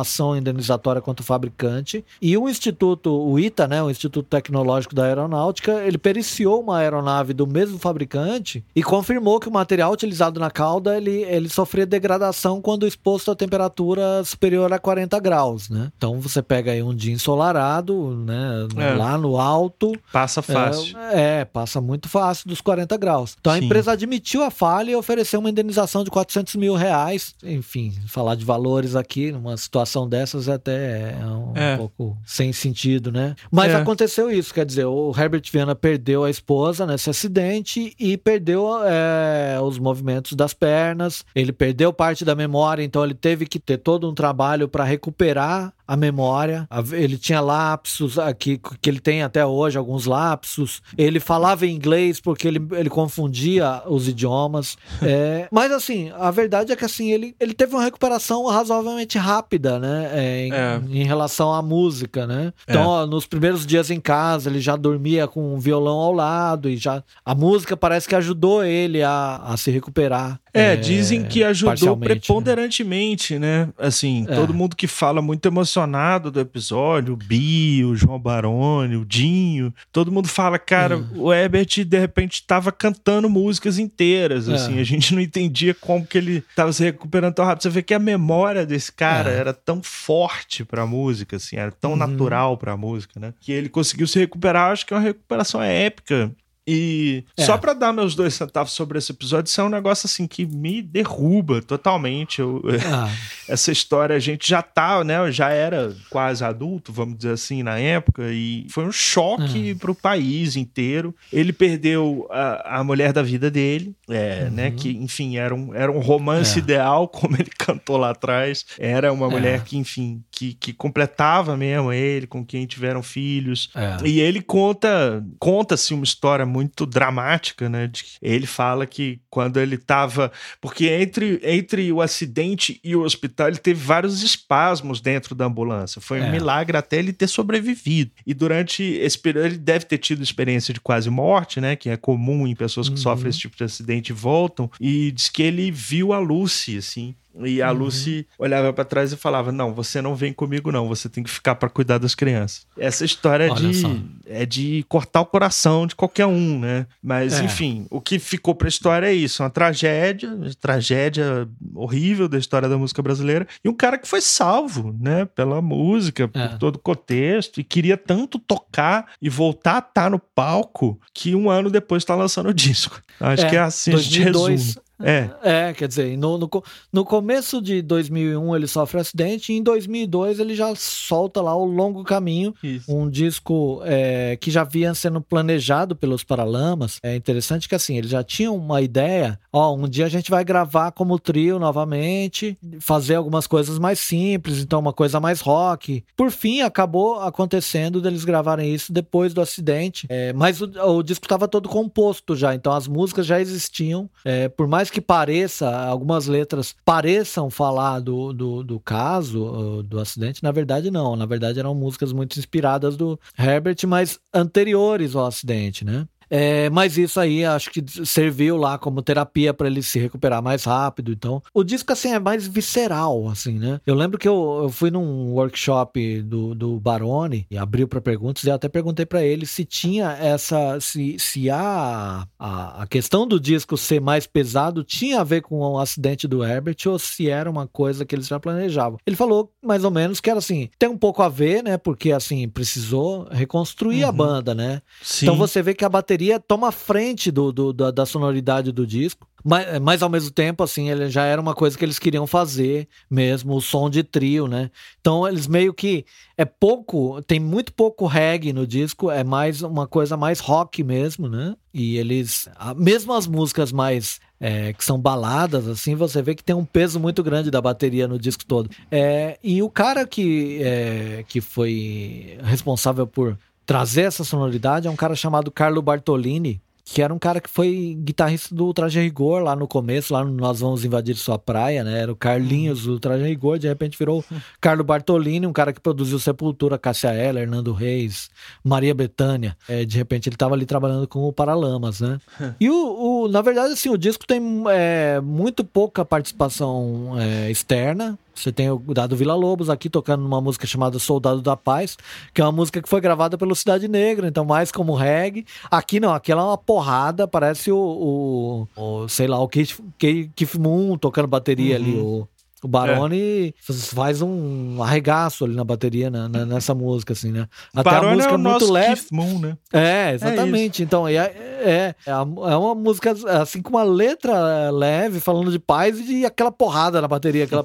ação, 0.00 0.36
indenizatória 0.36 1.00
contra 1.00 1.22
o 1.22 1.24
fabricante 1.24 2.04
e 2.20 2.36
o 2.36 2.48
instituto, 2.48 3.08
o 3.08 3.38
ITA, 3.38 3.68
né, 3.68 3.80
o 3.80 3.90
Instituto 3.90 4.26
Tecnológico 4.26 4.96
da 4.96 5.04
Aeronáutica, 5.04 5.84
ele 5.84 5.98
periciou 5.98 6.60
uma 6.60 6.78
aeronave 6.78 7.32
do 7.32 7.46
mesmo 7.46 7.78
fabricante 7.78 8.64
e 8.74 8.82
confirmou 8.82 9.38
que 9.38 9.48
o 9.48 9.52
material 9.52 9.92
utilizado 9.92 10.40
na 10.40 10.50
cauda 10.50 10.96
ele, 10.96 11.22
ele 11.22 11.48
sofria 11.48 11.86
degradação 11.86 12.60
quando 12.60 12.84
exposto 12.84 13.30
a 13.30 13.36
temperatura 13.36 14.24
superior 14.24 14.72
a 14.72 14.80
40 14.80 15.16
graus, 15.20 15.70
né? 15.70 15.92
Então 15.96 16.18
você 16.20 16.42
pega 16.42 16.72
aí 16.72 16.82
um 16.82 16.94
dia 16.94 17.12
ensolarado, 17.12 18.16
né, 18.26 18.66
é. 18.76 18.94
lá 18.94 19.16
no 19.16 19.38
alto, 19.38 19.92
passa 20.12 20.42
fácil. 20.42 20.98
É, 20.98 21.42
é, 21.42 21.44
passa 21.44 21.80
muito 21.80 22.08
fácil 22.08 22.48
dos 22.48 22.60
40 22.60 22.96
graus. 22.96 23.36
Então 23.40 23.52
Sim. 23.52 23.60
a 23.60 23.62
empresa 23.62 23.92
admitiu 23.92 24.42
a 24.42 24.50
falha 24.50 24.87
e 24.90 24.96
ofereceu 24.96 25.40
uma 25.40 25.50
indenização 25.50 26.04
de 26.04 26.10
400 26.10 26.56
mil 26.56 26.74
reais. 26.74 27.34
Enfim, 27.42 27.92
falar 28.06 28.34
de 28.34 28.44
valores 28.44 28.96
aqui 28.96 29.32
numa 29.32 29.56
situação 29.56 30.08
dessas 30.08 30.48
é 30.48 30.52
até 30.52 31.10
é 31.12 31.26
um 31.26 31.52
é. 31.54 31.76
pouco 31.76 32.16
sem 32.24 32.52
sentido, 32.52 33.10
né? 33.12 33.34
Mas 33.50 33.72
é. 33.72 33.76
aconteceu 33.76 34.30
isso, 34.30 34.52
quer 34.52 34.66
dizer, 34.66 34.84
o 34.86 35.12
Herbert 35.16 35.42
Viana 35.52 35.74
perdeu 35.74 36.24
a 36.24 36.30
esposa 36.30 36.86
nesse 36.86 37.10
acidente 37.10 37.94
e 37.98 38.16
perdeu 38.16 38.68
é, 38.84 39.58
os 39.60 39.78
movimentos 39.78 40.32
das 40.32 40.52
pernas, 40.54 41.24
ele 41.34 41.52
perdeu 41.52 41.92
parte 41.92 42.24
da 42.24 42.34
memória, 42.34 42.82
então 42.82 43.04
ele 43.04 43.14
teve 43.14 43.46
que 43.46 43.58
ter 43.58 43.78
todo 43.78 44.08
um 44.08 44.14
trabalho 44.14 44.68
para 44.68 44.84
recuperar 44.84 45.72
a 45.88 45.96
memória. 45.96 46.68
Ele 46.92 47.16
tinha 47.16 47.40
lapsos 47.40 48.18
aqui, 48.18 48.60
que 48.82 48.90
ele 48.90 49.00
tem 49.00 49.22
até 49.22 49.44
hoje, 49.46 49.78
alguns 49.78 50.04
lapsos. 50.04 50.82
Ele 50.98 51.18
falava 51.18 51.66
em 51.66 51.74
inglês 51.74 52.20
porque 52.20 52.46
ele, 52.46 52.60
ele 52.72 52.90
confundia 52.90 53.82
os 53.86 54.06
idiomas. 54.06 54.76
É, 55.02 55.48
mas 55.52 55.72
assim, 55.72 56.10
a 56.16 56.30
verdade 56.30 56.72
é 56.72 56.76
que 56.76 56.84
assim, 56.84 57.10
ele, 57.12 57.34
ele 57.38 57.54
teve 57.54 57.74
uma 57.74 57.84
recuperação 57.84 58.46
razoavelmente 58.46 59.18
rápida, 59.18 59.78
né? 59.78 60.10
É, 60.12 60.46
em, 60.46 60.52
é. 60.52 60.80
em, 61.00 61.04
relação 61.04 61.52
à 61.52 61.62
música, 61.62 62.26
né? 62.26 62.52
Então, 62.68 62.86
ó, 62.86 63.06
nos 63.06 63.26
primeiros 63.26 63.66
dias 63.66 63.90
em 63.90 64.00
casa, 64.00 64.50
ele 64.50 64.60
já 64.60 64.76
dormia 64.76 65.26
com 65.26 65.54
um 65.54 65.58
violão 65.58 65.98
ao 65.98 66.12
lado 66.12 66.68
e 66.68 66.76
já. 66.76 67.02
A 67.24 67.34
música 67.34 67.76
parece 67.76 68.08
que 68.08 68.14
ajudou 68.14 68.64
ele 68.64 69.02
a, 69.02 69.36
a 69.44 69.56
se 69.56 69.70
recuperar. 69.70 70.40
É, 70.52 70.76
dizem 70.76 71.24
que 71.24 71.44
ajudou 71.44 71.96
né? 71.96 72.06
preponderantemente, 72.06 73.38
né? 73.38 73.66
né? 73.66 73.72
Assim, 73.78 74.26
é. 74.28 74.34
todo 74.34 74.54
mundo 74.54 74.76
que 74.76 74.86
fala 74.86 75.22
muito 75.22 75.46
emocionado 75.46 76.30
do 76.30 76.40
episódio, 76.40 77.14
o 77.14 77.16
Bi, 77.16 77.84
o 77.84 77.94
João 77.94 78.18
Baroni, 78.18 78.96
o 78.96 79.04
Dinho, 79.04 79.72
todo 79.92 80.12
mundo 80.12 80.28
fala, 80.28 80.58
cara, 80.58 80.96
é. 80.96 81.18
o 81.18 81.32
Herbert 81.32 81.84
de 81.84 81.98
repente 81.98 82.34
estava 82.34 82.70
cantando 82.72 83.28
músicas 83.28 83.78
inteiras, 83.78 84.48
é. 84.48 84.54
assim, 84.54 84.78
a 84.78 84.84
gente 84.84 85.14
não 85.14 85.20
entendia 85.20 85.74
como 85.74 86.06
que 86.06 86.18
ele 86.18 86.44
estava 86.50 86.72
se 86.72 86.84
recuperando 86.84 87.34
tão 87.34 87.44
rápido. 87.44 87.62
Você 87.62 87.70
vê 87.70 87.82
que 87.82 87.94
a 87.94 87.98
memória 87.98 88.66
desse 88.66 88.92
cara 88.92 89.30
é. 89.30 89.36
era 89.36 89.52
tão 89.52 89.82
forte 89.82 90.64
pra 90.64 90.86
música, 90.86 91.36
assim, 91.36 91.56
era 91.56 91.72
tão 91.72 91.92
uhum. 91.92 91.96
natural 91.96 92.56
pra 92.56 92.76
música, 92.76 93.18
né? 93.18 93.34
Que 93.40 93.52
ele 93.52 93.68
conseguiu 93.68 94.06
se 94.06 94.18
recuperar, 94.18 94.72
acho 94.72 94.86
que 94.86 94.92
é 94.92 94.96
uma 94.96 95.02
recuperação 95.02 95.62
épica 95.62 96.32
e 96.70 97.24
é. 97.34 97.46
só 97.46 97.56
para 97.56 97.72
dar 97.72 97.94
meus 97.94 98.14
dois 98.14 98.34
centavos 98.34 98.72
sobre 98.72 98.98
esse 98.98 99.10
episódio, 99.10 99.48
isso 99.48 99.58
é 99.58 99.64
um 99.64 99.70
negócio 99.70 100.04
assim 100.04 100.26
que 100.26 100.44
me 100.44 100.82
derruba 100.82 101.62
totalmente. 101.62 102.40
Eu, 102.40 102.62
ah. 102.92 103.10
Essa 103.48 103.72
história, 103.72 104.14
a 104.14 104.18
gente 104.18 104.46
já 104.46 104.60
tá, 104.60 105.02
né? 105.02 105.16
Eu 105.18 105.32
já 105.32 105.48
era 105.48 105.96
quase 106.10 106.44
adulto, 106.44 106.92
vamos 106.92 107.16
dizer 107.16 107.32
assim, 107.32 107.62
na 107.62 107.78
época, 107.78 108.22
e 108.30 108.66
foi 108.68 108.84
um 108.84 108.92
choque 108.92 109.70
ah. 109.70 109.76
pro 109.80 109.94
país 109.94 110.56
inteiro. 110.56 111.14
Ele 111.32 111.54
perdeu 111.54 112.28
a, 112.30 112.80
a 112.80 112.84
mulher 112.84 113.14
da 113.14 113.22
vida 113.22 113.50
dele, 113.50 113.94
é, 114.06 114.44
uhum. 114.44 114.54
né? 114.54 114.70
Que, 114.70 114.90
enfim, 114.90 115.38
era 115.38 115.54
um, 115.54 115.74
era 115.74 115.90
um 115.90 116.00
romance 116.00 116.58
é. 116.58 116.62
ideal, 116.62 117.08
como 117.08 117.34
ele 117.36 117.50
cantou 117.56 117.96
lá 117.96 118.10
atrás. 118.10 118.66
Era 118.78 119.10
uma 119.10 119.28
é. 119.28 119.30
mulher 119.30 119.64
que, 119.64 119.78
enfim, 119.78 120.22
que, 120.30 120.52
que 120.52 120.74
completava 120.74 121.56
mesmo 121.56 121.90
ele, 121.90 122.26
com 122.26 122.44
quem 122.44 122.66
tiveram 122.66 123.02
filhos. 123.02 123.70
É. 123.74 124.06
E 124.06 124.20
ele 124.20 124.42
conta, 124.42 125.24
conta-se 125.38 125.94
uma 125.94 126.04
história 126.04 126.44
muito 126.44 126.57
muito 126.58 126.84
dramática, 126.84 127.68
né? 127.68 127.90
ele 128.20 128.46
fala 128.46 128.86
que 128.86 129.20
quando 129.30 129.60
ele 129.60 129.76
estava. 129.76 130.32
Porque 130.60 130.86
entre, 130.86 131.40
entre 131.42 131.92
o 131.92 132.00
acidente 132.00 132.80
e 132.82 132.96
o 132.96 133.02
hospital, 133.02 133.48
ele 133.48 133.58
teve 133.58 133.80
vários 133.80 134.22
espasmos 134.22 135.00
dentro 135.00 135.34
da 135.34 135.44
ambulância. 135.44 136.00
Foi 136.00 136.18
é. 136.18 136.24
um 136.24 136.30
milagre 136.30 136.76
até 136.76 136.98
ele 136.98 137.12
ter 137.12 137.28
sobrevivido. 137.28 138.10
E 138.26 138.34
durante 138.34 138.82
esse 138.82 139.18
período, 139.18 139.46
ele 139.46 139.58
deve 139.58 139.84
ter 139.84 139.98
tido 139.98 140.22
experiência 140.22 140.74
de 140.74 140.80
quase 140.80 141.08
morte, 141.08 141.60
né? 141.60 141.76
Que 141.76 141.90
é 141.90 141.96
comum 141.96 142.46
em 142.46 142.56
pessoas 142.56 142.88
que 142.88 142.96
uhum. 142.96 143.02
sofrem 143.02 143.30
esse 143.30 143.38
tipo 143.38 143.56
de 143.56 143.64
acidente 143.64 144.10
e 144.10 144.14
voltam. 144.14 144.70
E 144.80 145.12
diz 145.12 145.28
que 145.28 145.42
ele 145.42 145.70
viu 145.70 146.12
a 146.12 146.18
Lucy, 146.18 146.76
assim. 146.76 147.14
E 147.40 147.62
a 147.62 147.70
uhum. 147.70 147.78
Lucy 147.78 148.26
olhava 148.38 148.72
para 148.72 148.84
trás 148.84 149.12
e 149.12 149.16
falava: 149.16 149.52
Não, 149.52 149.72
você 149.72 150.02
não 150.02 150.14
vem 150.14 150.32
comigo, 150.32 150.72
não. 150.72 150.88
Você 150.88 151.08
tem 151.08 151.22
que 151.22 151.30
ficar 151.30 151.54
para 151.54 151.68
cuidar 151.68 151.98
das 151.98 152.14
crianças. 152.14 152.66
Essa 152.76 153.04
história 153.04 153.44
é 153.44 153.54
de, 153.54 154.04
é 154.26 154.46
de 154.46 154.84
cortar 154.88 155.20
o 155.20 155.26
coração 155.26 155.86
de 155.86 155.94
qualquer 155.94 156.26
um, 156.26 156.58
né? 156.58 156.86
Mas, 157.02 157.38
é. 157.38 157.44
enfim, 157.44 157.86
o 157.90 158.00
que 158.00 158.18
ficou 158.18 158.54
pra 158.54 158.68
história 158.68 159.06
é 159.06 159.12
isso: 159.12 159.42
uma 159.42 159.50
tragédia, 159.50 160.36
tragédia 160.60 161.48
horrível 161.74 162.28
da 162.28 162.38
história 162.38 162.68
da 162.68 162.78
música 162.78 163.02
brasileira. 163.02 163.46
E 163.64 163.68
um 163.68 163.74
cara 163.74 163.98
que 163.98 164.08
foi 164.08 164.20
salvo, 164.20 164.96
né? 164.98 165.24
Pela 165.24 165.62
música, 165.62 166.24
é. 166.24 166.48
por 166.48 166.58
todo 166.58 166.76
o 166.76 166.80
contexto. 166.80 167.60
E 167.60 167.64
queria 167.64 167.96
tanto 167.96 168.38
tocar 168.38 169.12
e 169.20 169.28
voltar 169.28 169.76
a 169.76 169.78
estar 169.78 170.10
no 170.10 170.18
palco 170.18 171.00
que 171.14 171.34
um 171.34 171.50
ano 171.50 171.70
depois 171.70 172.02
está 172.02 172.14
lançando 172.14 172.48
o 172.48 172.54
disco. 172.54 173.00
Acho 173.20 173.46
é, 173.46 173.50
que 173.50 173.56
é 173.56 173.60
assim 173.60 173.90
2002, 173.90 174.36
a 174.36 174.48
gente 174.48 174.64
resume. 174.66 174.87
É. 175.02 175.30
É, 175.42 175.72
quer 175.72 175.88
dizer, 175.88 176.16
no, 176.16 176.38
no, 176.38 176.50
no 176.92 177.04
começo 177.04 177.62
de 177.62 177.80
2001 177.82 178.56
ele 178.56 178.66
sofre 178.66 179.00
acidente 179.00 179.52
e 179.52 179.56
em 179.56 179.62
2002 179.62 180.40
ele 180.40 180.54
já 180.54 180.74
solta 180.74 181.40
lá 181.40 181.54
o 181.54 181.64
Longo 181.64 182.02
Caminho, 182.04 182.54
Isso. 182.62 182.92
um 182.92 183.08
disco 183.08 183.80
é, 183.84 184.36
que 184.40 184.50
já 184.50 184.64
vinha 184.64 184.94
sendo 184.94 185.20
planejado 185.20 185.94
pelos 185.94 186.24
Paralamas. 186.24 186.98
É 187.02 187.14
interessante 187.14 187.68
que 187.68 187.74
assim, 187.74 187.96
eles 187.96 188.10
já 188.10 188.22
tinham 188.24 188.56
uma 188.56 188.82
ideia, 188.82 189.38
ó, 189.52 189.74
um 189.74 189.88
dia 189.88 190.06
a 190.06 190.08
gente 190.08 190.30
vai 190.30 190.44
gravar 190.44 190.90
como 190.92 191.18
trio 191.18 191.58
novamente, 191.58 192.58
fazer 192.80 193.14
algumas 193.16 193.46
coisas 193.46 193.78
mais 193.78 193.98
simples, 193.98 194.58
então 194.58 194.80
uma 194.80 194.92
coisa 194.92 195.20
mais 195.20 195.40
rock. 195.40 196.04
Por 196.16 196.30
fim, 196.30 196.60
acabou 196.60 197.20
acontecendo 197.20 198.00
deles 198.00 198.24
gravarem 198.24 198.74
isso 198.74 198.92
depois 198.92 199.32
do 199.32 199.40
acidente, 199.40 200.06
é, 200.08 200.32
mas 200.32 200.60
o, 200.60 200.66
o 200.66 201.02
disco 201.02 201.24
estava 201.24 201.46
todo 201.46 201.68
composto 201.68 202.34
já, 202.34 202.54
então 202.54 202.72
as 202.72 202.88
músicas 202.88 203.26
já 203.26 203.40
existiam, 203.40 204.08
é, 204.24 204.48
por 204.48 204.66
mais 204.66 204.87
que 204.90 205.00
pareça, 205.00 205.68
algumas 205.68 206.26
letras 206.26 206.74
pareçam 206.84 207.50
falar 207.50 208.00
do, 208.00 208.32
do, 208.32 208.62
do 208.62 208.80
caso, 208.80 209.82
do 209.82 209.98
acidente, 209.98 210.42
na 210.42 210.52
verdade 210.52 210.90
não. 210.90 211.16
Na 211.16 211.26
verdade 211.26 211.58
eram 211.58 211.74
músicas 211.74 212.12
muito 212.12 212.38
inspiradas 212.38 212.96
do 212.96 213.18
Herbert, 213.38 213.76
mas 213.86 214.18
anteriores 214.32 215.14
ao 215.14 215.26
acidente, 215.26 215.84
né? 215.84 216.06
É, 216.30 216.68
mas 216.70 216.98
isso 216.98 217.18
aí 217.18 217.44
acho 217.44 217.70
que 217.70 217.82
serviu 218.04 218.56
lá 218.56 218.78
como 218.78 219.02
terapia 219.02 219.54
para 219.54 219.66
ele 219.66 219.82
se 219.82 219.98
recuperar 219.98 220.42
mais 220.42 220.64
rápido. 220.64 221.12
Então, 221.12 221.42
o 221.52 221.64
disco 221.64 221.92
assim 221.92 222.12
é 222.12 222.18
mais 222.18 222.46
visceral, 222.46 223.28
assim, 223.28 223.58
né? 223.58 223.80
Eu 223.86 223.94
lembro 223.94 224.18
que 224.18 224.28
eu, 224.28 224.60
eu 224.62 224.68
fui 224.68 224.90
num 224.90 225.32
workshop 225.32 226.22
do, 226.22 226.54
do 226.54 226.78
Barone 226.80 227.46
e 227.50 227.56
abriu 227.56 227.88
para 227.88 228.00
perguntas 228.00 228.44
e 228.44 228.48
eu 228.48 228.54
até 228.54 228.68
perguntei 228.68 229.06
para 229.06 229.24
ele 229.24 229.46
se 229.46 229.64
tinha 229.64 230.12
essa. 230.12 230.78
se, 230.80 231.16
se 231.18 231.50
a, 231.50 232.26
a, 232.38 232.82
a 232.82 232.86
questão 232.86 233.26
do 233.26 233.40
disco 233.40 233.76
ser 233.76 234.00
mais 234.00 234.26
pesado 234.26 234.84
tinha 234.84 235.20
a 235.20 235.24
ver 235.24 235.42
com 235.42 235.58
o 235.58 235.78
acidente 235.78 236.28
do 236.28 236.44
Herbert 236.44 236.76
ou 236.86 236.98
se 236.98 237.28
era 237.28 237.50
uma 237.50 237.66
coisa 237.66 238.04
que 238.04 238.14
eles 238.14 238.26
já 238.26 238.38
planejavam. 238.38 238.98
Ele 239.06 239.16
falou 239.16 239.50
mais 239.62 239.84
ou 239.84 239.90
menos 239.90 240.20
que 240.20 240.30
era 240.30 240.38
assim, 240.38 240.68
tem 240.78 240.88
um 240.88 240.98
pouco 240.98 241.22
a 241.22 241.28
ver, 241.28 241.62
né? 241.62 241.76
Porque 241.76 242.12
assim, 242.12 242.48
precisou 242.48 243.26
reconstruir 243.30 244.02
uhum. 244.02 244.08
a 244.08 244.12
banda, 244.12 244.54
né? 244.54 244.82
Sim. 245.02 245.26
Então 245.26 245.36
você 245.36 245.62
vê 245.62 245.74
que 245.74 245.84
a 245.84 245.88
bateria 245.88 246.17
bateria 246.18 246.40
toma 246.40 246.72
frente 246.72 247.30
do, 247.30 247.52
do 247.52 247.72
da, 247.72 247.90
da, 247.92 248.04
sonoridade 248.04 248.72
do 248.72 248.86
disco. 248.86 249.26
Mas, 249.44 249.78
mas 249.80 250.02
ao 250.02 250.08
mesmo 250.08 250.32
tempo, 250.32 250.64
assim, 250.64 250.90
ele 250.90 251.08
já 251.08 251.24
era 251.24 251.40
uma 251.40 251.54
coisa 251.54 251.78
que 251.78 251.84
eles 251.84 251.98
queriam 251.98 252.26
fazer 252.26 252.88
mesmo, 253.08 253.54
o 253.54 253.60
som 253.60 253.88
de 253.88 254.02
trio, 254.02 254.48
né? 254.48 254.70
Então 255.00 255.26
eles 255.26 255.46
meio 255.46 255.72
que. 255.72 256.04
É 256.36 256.44
pouco, 256.44 257.22
tem 257.22 257.38
muito 257.38 257.72
pouco 257.72 258.06
reggae 258.06 258.52
no 258.52 258.66
disco, 258.66 259.10
é 259.10 259.22
mais 259.22 259.62
uma 259.62 259.86
coisa 259.86 260.16
mais 260.16 260.40
rock 260.40 260.82
mesmo, 260.82 261.28
né? 261.28 261.54
E 261.72 261.96
eles. 261.96 262.48
Mesmo 262.76 263.12
as 263.12 263.26
músicas 263.26 263.70
mais. 263.70 264.20
É, 264.40 264.72
que 264.72 264.84
são 264.84 265.00
baladas, 265.00 265.66
assim, 265.66 265.96
você 265.96 266.22
vê 266.22 266.32
que 266.32 266.44
tem 266.44 266.54
um 266.54 266.64
peso 266.64 267.00
muito 267.00 267.24
grande 267.24 267.50
da 267.50 267.60
bateria 267.60 268.06
no 268.06 268.20
disco 268.20 268.44
todo. 268.46 268.70
É, 268.88 269.36
e 269.42 269.60
o 269.64 269.68
cara 269.68 270.06
que, 270.06 270.60
é, 270.62 271.24
que 271.26 271.40
foi 271.40 272.38
responsável 272.44 273.04
por 273.04 273.36
trazer 273.68 274.04
essa 274.04 274.24
sonoridade 274.24 274.88
é 274.88 274.90
um 274.90 274.96
cara 274.96 275.14
chamado 275.14 275.50
Carlo 275.50 275.82
Bartolini, 275.82 276.58
que 276.86 277.02
era 277.02 277.12
um 277.12 277.18
cara 277.18 277.38
que 277.38 277.50
foi 277.50 277.94
guitarrista 278.00 278.54
do 278.54 278.72
Traje 278.72 278.98
Rigor 278.98 279.42
lá 279.42 279.54
no 279.54 279.68
começo, 279.68 280.14
lá 280.14 280.24
no 280.24 280.32
Nós 280.32 280.60
Vamos 280.60 280.86
Invadir 280.86 281.14
Sua 281.16 281.38
Praia, 281.38 281.84
né? 281.84 282.00
Era 282.00 282.10
o 282.10 282.16
Carlinhos 282.16 282.84
do 282.84 282.98
Traje 282.98 283.24
Rigor, 283.24 283.58
de 283.58 283.68
repente 283.68 283.98
virou 283.98 284.24
Carlo 284.58 284.82
Bartolini, 284.82 285.46
um 285.46 285.52
cara 285.52 285.74
que 285.74 285.82
produziu 285.82 286.18
Sepultura, 286.18 286.78
Cássia 286.78 287.12
Eller, 287.12 287.42
Hernando 287.42 287.74
Reis, 287.74 288.30
Maria 288.64 288.94
Bethânia. 288.94 289.54
É, 289.68 289.84
de 289.84 289.98
repente 289.98 290.30
ele 290.30 290.36
estava 290.36 290.54
ali 290.54 290.64
trabalhando 290.64 291.06
com 291.06 291.28
o 291.28 291.32
Paralamas, 291.32 292.00
né? 292.00 292.18
E 292.58 292.70
o, 292.70 292.74
o, 292.74 293.28
na 293.28 293.42
verdade, 293.42 293.74
assim, 293.74 293.90
o 293.90 293.98
disco 293.98 294.26
tem 294.26 294.40
é, 294.70 295.20
muito 295.20 295.62
pouca 295.62 296.06
participação 296.06 297.12
é, 297.18 297.50
externa, 297.50 298.18
você 298.38 298.52
tem 298.52 298.70
o 298.70 298.78
Dado 298.78 299.16
Vila 299.16 299.34
Lobos 299.34 299.68
aqui 299.68 299.90
tocando 299.90 300.24
uma 300.24 300.40
música 300.40 300.66
chamada 300.66 300.98
Soldado 300.98 301.42
da 301.42 301.56
Paz, 301.56 301.96
que 302.32 302.40
é 302.40 302.44
uma 302.44 302.52
música 302.52 302.80
que 302.80 302.88
foi 302.88 303.00
gravada 303.00 303.36
pelo 303.36 303.54
Cidade 303.54 303.88
Negra, 303.88 304.28
então 304.28 304.44
mais 304.44 304.70
como 304.70 304.94
reggae. 304.94 305.44
Aqui 305.70 305.98
não, 306.00 306.14
aqui 306.14 306.32
ela 306.32 306.42
é 306.42 306.44
uma 306.46 306.58
porrada, 306.58 307.26
parece 307.26 307.72
o, 307.72 307.78
o, 307.78 308.68
o 308.76 309.08
sei 309.08 309.26
lá, 309.26 309.38
o 309.40 309.48
Keith, 309.48 309.78
Keith 309.98 310.54
Moon 310.58 310.96
tocando 310.96 311.26
bateria 311.26 311.76
uhum. 311.78 311.82
ali, 311.82 311.96
o, 311.96 312.28
o 312.62 312.68
Barone 312.68 313.54
é. 313.68 313.72
faz 313.72 314.20
um 314.20 314.82
arregaço 314.82 315.44
ali 315.44 315.54
na 315.54 315.64
bateria 315.64 316.10
na, 316.10 316.28
na, 316.28 316.44
nessa 316.44 316.74
música, 316.74 317.12
assim, 317.12 317.30
né? 317.30 317.46
Até 317.74 317.90
Barone 317.90 318.12
a 318.12 318.14
música 318.16 318.34
é, 318.34 318.36
muito 318.36 318.72
leve. 318.72 318.96
Keith 318.96 319.12
Moon, 319.12 319.38
né? 319.38 319.56
É, 319.72 320.14
exatamente. 320.14 320.82
É 320.82 320.84
então, 320.84 321.06
é, 321.06 321.14
é, 321.16 321.94
é, 322.04 322.14
uma 322.14 322.74
música 322.74 323.14
assim 323.40 323.62
com 323.62 323.70
uma 323.70 323.84
letra 323.84 324.70
leve, 324.70 325.20
falando 325.20 325.52
de 325.52 325.58
paz 325.58 325.98
e 326.08 326.26
aquela 326.26 326.50
porrada 326.50 327.00
na 327.00 327.08
bateria, 327.08 327.44
aquela. 327.44 327.64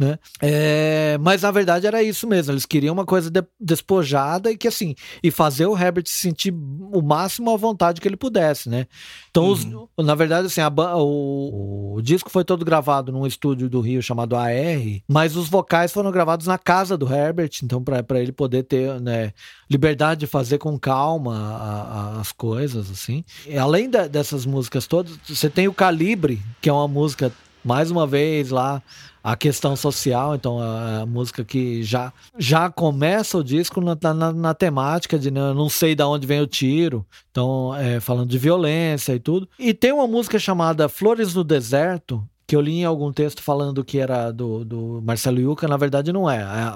Né? 0.00 0.18
É, 0.40 1.18
mas 1.20 1.42
na 1.42 1.50
verdade 1.50 1.86
era 1.86 2.02
isso 2.02 2.26
mesmo. 2.26 2.54
Eles 2.54 2.64
queriam 2.64 2.94
uma 2.94 3.04
coisa 3.04 3.30
de, 3.30 3.44
despojada 3.60 4.50
e 4.50 4.56
que 4.56 4.66
assim, 4.66 4.94
e 5.22 5.30
fazer 5.30 5.66
o 5.66 5.76
Herbert 5.76 6.06
se 6.06 6.22
sentir 6.22 6.54
o 6.54 7.02
máximo 7.02 7.50
à 7.50 7.56
vontade 7.58 8.00
que 8.00 8.08
ele 8.08 8.16
pudesse, 8.16 8.70
né? 8.70 8.86
Então, 9.30 9.44
uhum. 9.44 9.86
os, 9.94 10.06
na 10.06 10.14
verdade, 10.14 10.46
assim, 10.46 10.62
a, 10.62 10.70
o, 10.96 11.96
o 11.96 12.02
disco 12.02 12.30
foi 12.30 12.44
todo 12.44 12.64
gravado 12.64 13.12
num 13.12 13.26
estúdio 13.26 13.68
do 13.68 13.82
Rio 13.82 14.02
chamado 14.02 14.36
AR, 14.36 14.48
mas 15.06 15.36
os 15.36 15.50
vocais 15.50 15.92
foram 15.92 16.10
gravados 16.10 16.46
na 16.46 16.56
casa 16.56 16.96
do 16.96 17.12
Herbert, 17.12 17.50
então 17.62 17.84
para 17.84 18.22
ele 18.22 18.32
poder 18.32 18.62
ter 18.62 18.98
né, 19.02 19.34
liberdade 19.70 20.20
de 20.20 20.26
fazer 20.26 20.56
com 20.56 20.78
calma 20.78 21.36
a, 21.36 21.82
a, 22.16 22.20
as 22.20 22.32
coisas, 22.32 22.90
assim. 22.90 23.22
E 23.46 23.58
além 23.58 23.90
da, 23.90 24.06
dessas 24.06 24.46
músicas 24.46 24.86
todas, 24.86 25.18
você 25.28 25.50
tem 25.50 25.68
o 25.68 25.74
Calibre, 25.74 26.40
que 26.62 26.70
é 26.70 26.72
uma 26.72 26.88
música, 26.88 27.30
mais 27.62 27.90
uma 27.90 28.06
vez, 28.06 28.48
lá 28.48 28.82
a 29.22 29.36
questão 29.36 29.76
social, 29.76 30.34
então 30.34 30.58
a, 30.58 31.00
a, 31.00 31.06
música 31.06 31.44
que 31.44 31.82
já, 31.82 32.12
já 32.38 32.70
começa 32.70 33.36
o 33.36 33.44
disco 33.44 33.80
na, 33.80 33.96
na, 34.14 34.32
na 34.32 34.54
temática 34.54 35.18
de 35.18 35.30
né, 35.30 35.52
não 35.52 35.68
sei 35.68 35.94
de 35.94 36.02
onde 36.02 36.26
vem 36.26 36.40
o 36.40 36.46
tiro, 36.46 37.04
então 37.30 37.74
é, 37.76 38.00
falando 38.00 38.28
de 38.28 38.38
violência 38.38 39.14
e 39.14 39.20
tudo. 39.20 39.48
E 39.58 39.74
tem 39.74 39.92
uma 39.92 40.06
música 40.06 40.38
chamada 40.38 40.88
Flores 40.88 41.34
no 41.34 41.44
Deserto, 41.44 42.26
que 42.50 42.56
eu 42.56 42.60
li 42.60 42.80
em 42.80 42.84
algum 42.84 43.12
texto 43.12 43.44
falando 43.44 43.84
que 43.84 43.96
era 43.96 44.32
do, 44.32 44.64
do 44.64 45.00
Marcelo 45.04 45.38
Yuca, 45.38 45.68
na 45.68 45.76
verdade 45.76 46.12
não 46.12 46.28
é. 46.28 46.42
A, 46.42 46.74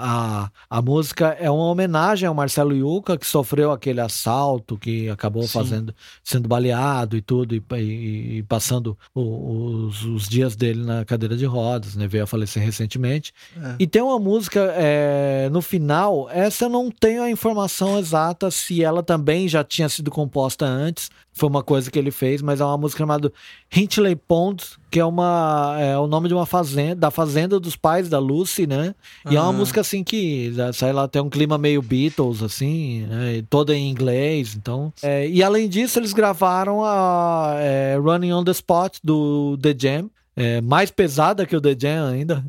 a, 0.70 0.78
a, 0.78 0.80
música 0.80 1.36
é 1.40 1.50
uma 1.50 1.64
homenagem 1.64 2.28
ao 2.28 2.34
Marcelo 2.34 2.72
Yuca, 2.72 3.18
que 3.18 3.26
sofreu 3.26 3.72
aquele 3.72 4.00
assalto, 4.00 4.78
que 4.78 5.10
acabou 5.10 5.42
Sim. 5.42 5.48
fazendo, 5.48 5.92
sendo 6.22 6.46
baleado 6.46 7.16
e 7.16 7.20
tudo, 7.20 7.56
e, 7.56 7.62
e, 7.72 8.38
e 8.38 8.42
passando 8.44 8.96
o, 9.12 9.86
os, 9.88 10.04
os, 10.04 10.28
dias 10.28 10.54
dele 10.54 10.84
na 10.84 11.04
cadeira 11.04 11.36
de 11.36 11.44
rodas, 11.44 11.96
né? 11.96 12.06
Veio 12.06 12.22
a 12.22 12.26
falecer 12.28 12.62
recentemente. 12.62 13.32
É. 13.60 13.74
E 13.80 13.86
tem 13.88 14.00
uma 14.00 14.20
música 14.20 14.72
é, 14.76 15.48
no 15.50 15.60
final, 15.60 16.30
essa 16.30 16.66
eu 16.66 16.68
não 16.68 16.88
tenho 16.88 17.20
a 17.20 17.28
informação 17.28 17.98
exata 17.98 18.48
se 18.48 18.80
ela 18.80 19.02
também 19.02 19.48
já 19.48 19.64
tinha 19.64 19.88
sido 19.88 20.08
composta 20.08 20.64
antes, 20.64 21.10
foi 21.34 21.48
uma 21.48 21.62
coisa 21.62 21.90
que 21.90 21.98
ele 21.98 22.12
fez, 22.12 22.40
mas 22.40 22.60
é 22.60 22.64
uma 22.64 22.78
música 22.78 23.00
chamada 23.00 23.32
Hintley 23.74 24.14
Pond, 24.14 24.64
que 24.90 25.00
é 25.00 25.04
uma 25.04 25.76
é 25.80 25.98
o 25.98 26.06
nome 26.06 26.28
de 26.28 26.34
uma 26.34 26.46
fazenda, 26.46 26.94
da 26.94 27.10
fazenda 27.10 27.58
dos 27.58 27.74
pais 27.74 28.08
da 28.08 28.20
Lucy, 28.20 28.66
né? 28.66 28.94
E 29.28 29.36
é 29.36 29.40
uma 29.40 29.52
música 29.52 29.80
assim 29.80 30.04
que, 30.04 30.52
sei 30.72 30.92
lá, 30.92 31.08
tem 31.08 31.20
um 31.20 31.28
clima 31.28 31.58
meio 31.58 31.82
Beatles 31.82 32.42
assim, 32.42 33.04
né? 33.06 33.44
toda 33.50 33.74
em 33.74 33.90
inglês, 33.90 34.54
então. 34.54 34.92
É, 35.02 35.28
e 35.28 35.42
além 35.42 35.68
disso, 35.68 35.98
eles 35.98 36.12
gravaram 36.12 36.84
a 36.84 37.56
é, 37.58 37.96
Running 37.96 38.32
on 38.32 38.44
the 38.44 38.52
Spot 38.52 38.96
do 39.02 39.58
The 39.60 39.74
Jam, 39.76 40.10
é, 40.36 40.60
mais 40.60 40.90
pesada 40.90 41.44
que 41.44 41.56
o 41.56 41.60
The 41.60 41.76
Jam 41.76 42.06
ainda. 42.06 42.44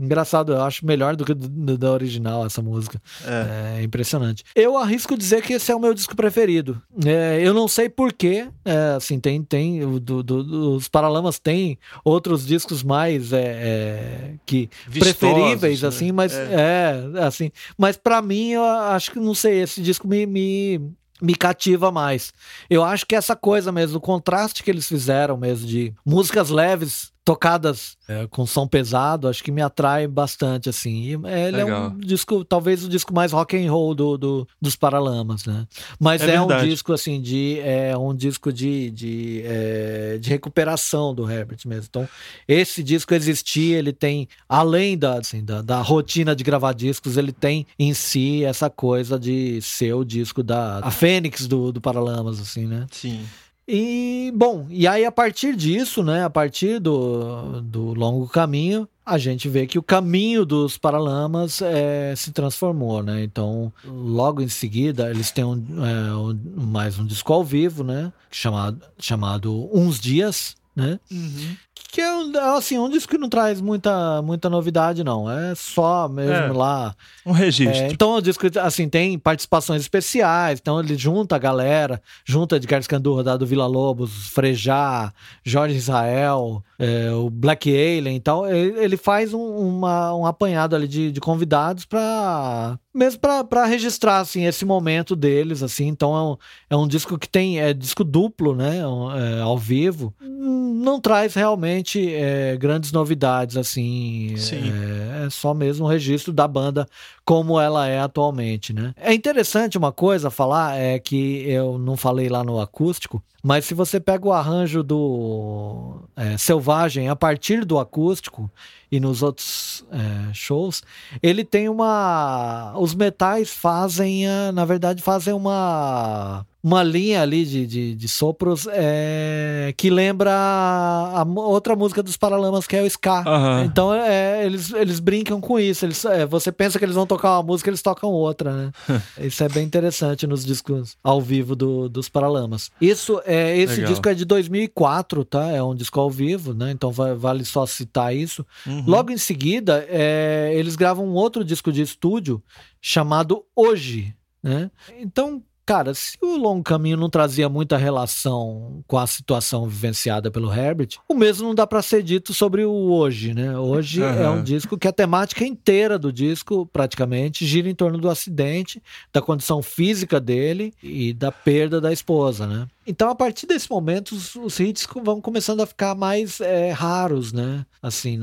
Engraçado, 0.00 0.52
eu 0.52 0.62
acho 0.62 0.86
melhor 0.86 1.14
do 1.14 1.24
que 1.24 1.34
da 1.34 1.92
original 1.92 2.46
essa 2.46 2.62
música. 2.62 3.00
É. 3.24 3.80
é. 3.80 3.82
impressionante. 3.82 4.42
Eu 4.54 4.78
arrisco 4.78 5.16
dizer 5.16 5.42
que 5.42 5.52
esse 5.52 5.70
é 5.70 5.76
o 5.76 5.80
meu 5.80 5.92
disco 5.92 6.16
preferido. 6.16 6.80
É, 7.04 7.38
eu 7.42 7.52
não 7.52 7.68
sei 7.68 7.88
porquê. 7.88 8.48
É, 8.64 8.94
assim, 8.96 9.20
tem, 9.20 9.42
tem 9.42 9.80
do, 10.00 10.22
do, 10.22 10.76
os 10.76 10.88
Paralamas 10.88 11.38
tem 11.38 11.78
outros 12.04 12.46
discos 12.46 12.82
mais 12.82 13.32
é, 13.32 13.38
é 13.42 14.34
que 14.46 14.70
Vistosos, 14.88 15.18
preferíveis, 15.18 15.82
né? 15.82 15.88
assim, 15.88 16.12
mas 16.12 16.32
é, 16.32 17.02
é 17.14 17.24
assim. 17.24 17.50
Mas 17.76 17.96
para 17.96 18.22
mim, 18.22 18.52
eu 18.52 18.64
acho 18.64 19.10
que 19.10 19.20
não 19.20 19.34
sei, 19.34 19.60
esse 19.60 19.82
disco 19.82 20.08
me, 20.08 20.24
me 20.24 20.80
me 21.20 21.34
cativa 21.34 21.92
mais. 21.92 22.32
Eu 22.68 22.82
acho 22.82 23.06
que 23.06 23.14
essa 23.14 23.36
coisa 23.36 23.70
mesmo, 23.70 23.98
o 23.98 24.00
contraste 24.00 24.62
que 24.62 24.70
eles 24.70 24.88
fizeram 24.88 25.36
mesmo 25.36 25.66
de 25.66 25.92
músicas 26.04 26.50
leves 26.50 27.12
tocadas 27.30 27.96
é, 28.08 28.26
com 28.26 28.44
som 28.44 28.66
pesado, 28.66 29.28
acho 29.28 29.44
que 29.44 29.52
me 29.52 29.62
atrai 29.62 30.08
bastante, 30.08 30.68
assim. 30.68 31.02
E 31.02 31.12
ele 31.12 31.58
Legal. 31.58 31.84
é 31.84 31.86
um 31.86 31.96
disco, 31.96 32.44
talvez 32.44 32.84
o 32.84 32.88
disco 32.88 33.14
mais 33.14 33.30
rock 33.30 33.56
and 33.56 33.70
roll 33.70 33.94
do, 33.94 34.18
do 34.18 34.48
dos 34.60 34.74
Paralamas, 34.74 35.44
né? 35.44 35.64
Mas 35.96 36.22
é, 36.22 36.34
é 36.34 36.42
um 36.42 36.48
disco, 36.48 36.92
assim, 36.92 37.22
de... 37.22 37.60
É 37.60 37.96
um 37.96 38.12
disco 38.12 38.52
de, 38.52 38.90
de, 38.90 39.42
é, 39.44 40.18
de 40.18 40.28
recuperação 40.28 41.14
do 41.14 41.30
Herbert 41.30 41.60
mesmo. 41.66 41.86
Então, 41.88 42.08
esse 42.48 42.82
disco 42.82 43.14
existir, 43.14 43.74
ele 43.74 43.92
tem, 43.92 44.28
além 44.48 44.98
da, 44.98 45.20
assim, 45.20 45.44
da, 45.44 45.62
da 45.62 45.80
rotina 45.80 46.34
de 46.34 46.42
gravar 46.42 46.72
discos, 46.72 47.16
ele 47.16 47.30
tem 47.30 47.64
em 47.78 47.94
si 47.94 48.44
essa 48.44 48.68
coisa 48.68 49.16
de 49.20 49.62
ser 49.62 49.94
o 49.94 50.02
disco 50.02 50.42
da... 50.42 50.80
A 50.82 50.90
Fênix 50.90 51.46
do, 51.46 51.70
do 51.70 51.80
Paralamas, 51.80 52.40
assim, 52.40 52.66
né? 52.66 52.88
Sim. 52.90 53.24
E, 53.72 54.32
bom, 54.34 54.66
e 54.68 54.88
aí 54.88 55.04
a 55.04 55.12
partir 55.12 55.54
disso, 55.54 56.02
né, 56.02 56.24
a 56.24 56.30
partir 56.30 56.80
do, 56.80 57.60
do 57.60 57.94
longo 57.94 58.26
caminho, 58.26 58.88
a 59.06 59.16
gente 59.16 59.48
vê 59.48 59.64
que 59.64 59.78
o 59.78 59.82
caminho 59.82 60.44
dos 60.44 60.76
Paralamas 60.76 61.62
é, 61.62 62.12
se 62.16 62.32
transformou, 62.32 63.00
né? 63.00 63.22
Então, 63.22 63.72
logo 63.84 64.42
em 64.42 64.48
seguida, 64.48 65.08
eles 65.08 65.30
têm 65.30 65.44
um, 65.44 65.64
é, 65.86 66.14
um, 66.16 66.66
mais 66.66 66.98
um 66.98 67.06
disco 67.06 67.32
ao 67.32 67.44
vivo, 67.44 67.84
né? 67.84 68.12
Chamado, 68.28 68.80
chamado 68.98 69.70
Uns 69.72 70.00
Dias, 70.00 70.56
né? 70.74 70.98
Uhum. 71.08 71.56
Que 71.88 72.00
é 72.00 72.38
assim, 72.56 72.78
um 72.78 72.88
disco 72.88 73.12
que 73.12 73.18
não 73.18 73.28
traz 73.28 73.60
muita, 73.60 74.22
muita 74.22 74.48
novidade, 74.48 75.02
não. 75.02 75.30
É 75.30 75.54
só 75.54 76.08
mesmo 76.08 76.32
é, 76.32 76.52
lá. 76.52 76.94
Um 77.26 77.32
registro. 77.32 77.84
É, 77.84 77.88
então 77.88 78.14
o 78.14 78.20
disco, 78.20 78.46
assim, 78.60 78.88
tem 78.88 79.18
participações 79.18 79.82
especiais. 79.82 80.58
Então 80.60 80.78
ele 80.78 80.96
junta 80.96 81.36
a 81.36 81.38
galera, 81.38 82.00
junta 82.24 82.56
Edgar 82.56 82.80
Escandurra, 82.80 83.36
do 83.36 83.46
Vila 83.46 83.66
Lobos, 83.66 84.28
Frejá, 84.28 85.12
Jorge 85.44 85.76
Israel, 85.76 86.62
é, 86.78 87.10
o 87.12 87.28
Black 87.28 87.70
Alien 87.70 88.16
e 88.16 88.20
tal. 88.20 88.48
Ele, 88.48 88.78
ele 88.78 88.96
faz 88.96 89.34
um, 89.34 89.40
uma, 89.40 90.14
um 90.14 90.26
apanhado 90.26 90.74
ali 90.76 90.88
de, 90.88 91.12
de 91.12 91.20
convidados 91.20 91.84
para 91.84 92.78
mesmo 92.92 93.20
para 93.20 93.64
registrar 93.66 94.18
assim 94.18 94.46
esse 94.46 94.64
momento 94.64 95.14
deles 95.14 95.62
assim 95.62 95.86
então 95.86 96.16
é 96.16 96.22
um, 96.22 96.36
é 96.70 96.76
um 96.76 96.88
disco 96.88 97.16
que 97.16 97.28
tem 97.28 97.60
é 97.60 97.72
disco 97.72 98.02
duplo 98.02 98.54
né 98.54 98.78
é, 98.78 99.40
ao 99.42 99.56
vivo 99.56 100.12
não 100.20 101.00
traz 101.00 101.34
realmente 101.34 101.69
é, 102.14 102.56
grandes 102.56 102.92
novidades 102.92 103.56
assim 103.56 104.34
é, 104.34 105.26
é, 105.26 105.30
só 105.30 105.54
mesmo 105.54 105.86
um 105.86 105.88
registro 105.88 106.32
da 106.32 106.46
banda 106.46 106.86
como 107.24 107.60
ela 107.60 107.86
é 107.86 108.00
atualmente 108.00 108.72
né? 108.72 108.92
É 108.96 109.12
interessante 109.12 109.78
uma 109.78 109.92
coisa 109.92 110.30
falar 110.30 110.76
é 110.76 110.98
que 110.98 111.42
eu 111.48 111.78
não 111.78 111.96
falei 111.96 112.28
lá 112.28 112.42
no 112.42 112.60
acústico 112.60 113.22
mas 113.42 113.64
se 113.64 113.74
você 113.74 113.98
pega 113.98 114.26
o 114.26 114.32
arranjo 114.32 114.82
do 114.82 116.02
é, 116.16 116.36
Selvagem 116.36 117.08
a 117.08 117.16
partir 117.16 117.64
do 117.64 117.78
acústico 117.78 118.50
e 118.90 118.98
nos 119.00 119.22
outros 119.22 119.84
é, 119.90 120.32
shows, 120.32 120.82
ele 121.22 121.44
tem 121.44 121.68
uma. 121.68 122.74
Os 122.76 122.94
metais 122.94 123.50
fazem, 123.50 124.26
na 124.52 124.64
verdade, 124.64 125.02
fazem 125.02 125.32
uma 125.32 126.44
uma 126.62 126.82
linha 126.82 127.22
ali 127.22 127.44
de, 127.44 127.66
de, 127.66 127.94
de 127.94 128.08
sopros 128.08 128.68
é, 128.70 129.72
que 129.76 129.88
lembra 129.88 130.30
a, 130.30 131.22
a, 131.22 131.24
outra 131.24 131.74
música 131.74 132.02
dos 132.02 132.16
Paralamas, 132.16 132.66
que 132.66 132.76
é 132.76 132.82
o 132.82 132.86
Ska. 132.86 133.24
Uhum. 133.26 133.64
Então 133.64 133.94
é, 133.94 134.44
eles, 134.44 134.72
eles 134.72 135.00
brincam 135.00 135.40
com 135.40 135.58
isso. 135.58 135.86
Eles, 135.86 136.04
é, 136.04 136.26
você 136.26 136.52
pensa 136.52 136.78
que 136.78 136.84
eles 136.84 136.94
vão 136.94 137.06
tocar 137.06 137.36
uma 137.36 137.42
música, 137.42 137.70
eles 137.70 137.80
tocam 137.80 138.10
outra, 138.10 138.52
né? 138.52 138.72
isso 139.18 139.42
é 139.42 139.48
bem 139.48 139.64
interessante 139.64 140.26
nos 140.26 140.44
discos 140.44 140.96
ao 141.02 141.20
vivo 141.20 141.56
do, 141.56 141.88
dos 141.88 142.08
Paralamas. 142.08 142.70
Isso, 142.80 143.20
é, 143.30 143.56
esse 143.56 143.76
Legal. 143.76 143.90
disco 143.92 144.08
é 144.08 144.14
de 144.14 144.24
2004, 144.24 145.24
tá? 145.24 145.52
É 145.52 145.62
um 145.62 145.72
disco 145.72 146.00
ao 146.00 146.10
vivo, 146.10 146.52
né? 146.52 146.72
Então 146.72 146.90
vai, 146.90 147.14
vale 147.14 147.44
só 147.44 147.64
citar 147.64 148.14
isso. 148.14 148.44
Uhum. 148.66 148.84
Logo 148.86 149.12
em 149.12 149.16
seguida, 149.16 149.86
é, 149.88 150.50
eles 150.54 150.74
gravam 150.74 151.06
um 151.06 151.14
outro 151.14 151.44
disco 151.44 151.70
de 151.70 151.80
estúdio 151.80 152.42
chamado 152.80 153.44
Hoje. 153.54 154.16
Né? 154.42 154.68
Então, 154.98 155.42
cara, 155.70 155.94
se 155.94 156.18
o 156.20 156.36
Longo 156.36 156.64
Caminho 156.64 156.96
não 156.96 157.08
trazia 157.08 157.48
muita 157.48 157.76
relação 157.76 158.82
com 158.88 158.98
a 158.98 159.06
situação 159.06 159.68
vivenciada 159.68 160.28
pelo 160.28 160.52
Herbert, 160.52 160.98
o 161.08 161.14
mesmo 161.14 161.46
não 161.46 161.54
dá 161.54 161.64
para 161.64 161.80
ser 161.80 162.02
dito 162.02 162.34
sobre 162.34 162.64
o 162.64 162.72
Hoje, 162.72 163.32
né? 163.32 163.56
Hoje 163.56 164.02
uhum. 164.02 164.08
é 164.08 164.30
um 164.30 164.42
disco 164.42 164.76
que 164.76 164.88
a 164.88 164.92
temática 164.92 165.44
inteira 165.44 165.96
do 165.96 166.12
disco, 166.12 166.66
praticamente, 166.72 167.46
gira 167.46 167.70
em 167.70 167.74
torno 167.74 167.98
do 167.98 168.10
acidente, 168.10 168.82
da 169.12 169.22
condição 169.22 169.62
física 169.62 170.18
dele 170.18 170.74
e 170.82 171.12
da 171.12 171.30
perda 171.30 171.80
da 171.80 171.92
esposa, 171.92 172.48
né? 172.48 172.66
Então, 172.84 173.08
a 173.08 173.14
partir 173.14 173.46
desse 173.46 173.70
momento, 173.70 174.10
os, 174.10 174.34
os 174.34 174.58
hits 174.58 174.88
vão 175.04 175.20
começando 175.20 175.60
a 175.60 175.66
ficar 175.66 175.94
mais 175.94 176.40
é, 176.40 176.72
raros, 176.72 177.32
né? 177.32 177.64
Assim, 177.80 178.18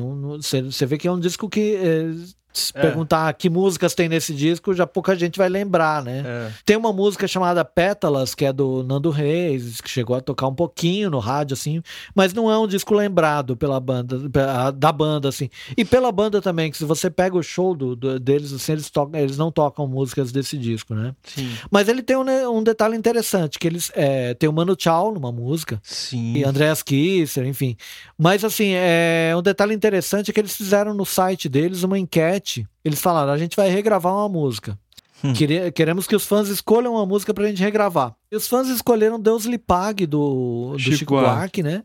você 0.66 0.86
vê 0.86 0.98
que 0.98 1.08
é 1.08 1.12
um 1.14 1.20
disco 1.20 1.48
que 1.48 1.78
é, 1.78 2.12
se 2.58 2.72
é. 2.76 2.82
perguntar 2.82 3.32
que 3.34 3.50
músicas 3.50 3.94
tem 3.94 4.10
nesse 4.10 4.34
disco, 4.34 4.74
já 4.74 4.88
pouca 4.88 5.16
gente 5.16 5.38
vai 5.38 5.50
lembrar, 5.50 6.04
né? 6.04 6.24
É. 6.26 6.52
Tem 6.66 6.76
uma 6.76 6.92
música 6.92 7.28
chamada 7.28 7.64
Pétalas, 7.64 8.34
que 8.34 8.46
é 8.46 8.54
do 8.54 8.84
Nando 8.84 9.10
Reis, 9.10 9.80
que 9.82 9.90
chegou 9.90 10.16
a 10.16 10.22
tocar 10.22 10.48
um 10.48 10.56
pouquinho 10.56 11.10
no 11.10 11.20
rádio, 11.20 11.54
assim, 11.54 11.82
mas 12.16 12.34
não 12.34 12.52
é 12.52 12.58
um 12.58 12.68
disco 12.68 12.94
lembrado 12.94 13.56
pela 13.56 13.80
banda, 13.80 14.18
da 14.76 14.92
banda, 14.92 15.30
assim. 15.30 15.50
E 15.76 15.86
pela 15.86 16.12
banda 16.12 16.42
também, 16.42 16.72
que 16.72 16.78
se 16.78 16.86
você 16.86 17.10
pega 17.10 17.38
o 17.38 17.44
show 17.44 17.76
do, 17.76 17.96
do 17.96 18.20
deles, 18.20 18.52
assim, 18.54 18.74
eles, 18.74 18.90
tocam, 18.90 19.20
eles 19.20 19.38
não 19.38 19.52
tocam 19.52 19.88
músicas 19.88 20.32
desse 20.32 20.58
disco, 20.58 20.94
né? 20.94 21.14
Sim. 21.24 21.52
Mas 21.70 21.88
ele 21.88 22.02
tem 22.02 22.16
um, 22.16 22.58
um 22.58 22.64
detalhe 22.64 22.96
interessante, 22.96 23.60
que 23.60 23.68
eles 23.68 23.92
é, 23.94 24.34
tem 24.34 24.50
o 24.50 24.54
Mano 24.54 24.76
Tchau 24.76 25.14
numa 25.14 25.32
música. 25.32 25.80
Sim. 25.84 26.34
E 26.38 26.44
Andreas 26.44 26.82
Kisser, 26.82 27.46
enfim. 27.46 27.78
Mas, 28.18 28.44
assim, 28.44 28.72
é 28.74 29.34
um 29.38 29.42
detalhe 29.42 29.74
interessante 29.74 30.32
é 30.32 30.34
que 30.34 30.40
eles 30.40 30.56
fizeram 30.56 30.94
no 30.94 31.06
site 31.06 31.48
deles 31.50 31.84
uma 31.84 31.98
enquete 31.98 32.47
eles 32.84 33.00
falaram: 33.00 33.32
a 33.32 33.38
gente 33.38 33.56
vai 33.56 33.70
regravar 33.70 34.14
uma 34.14 34.30
música. 34.30 34.78
Hum. 35.24 35.34
Queremos 35.74 36.06
que 36.06 36.16
os 36.16 36.26
fãs 36.26 36.48
escolham 36.48 36.94
uma 36.94 37.06
música 37.06 37.34
pra 37.34 37.48
gente 37.48 37.62
regravar. 37.62 38.16
E 38.32 38.36
os 38.36 38.48
fãs 38.48 38.68
escolheram 38.68 39.20
Deus 39.20 39.46
lhe 39.46 39.58
pague 39.58 40.06
do, 40.06 40.74
do 40.74 40.80
Chico, 40.80 40.98
Chico 40.98 41.16
Buarque, 41.16 41.64
né? 41.64 41.84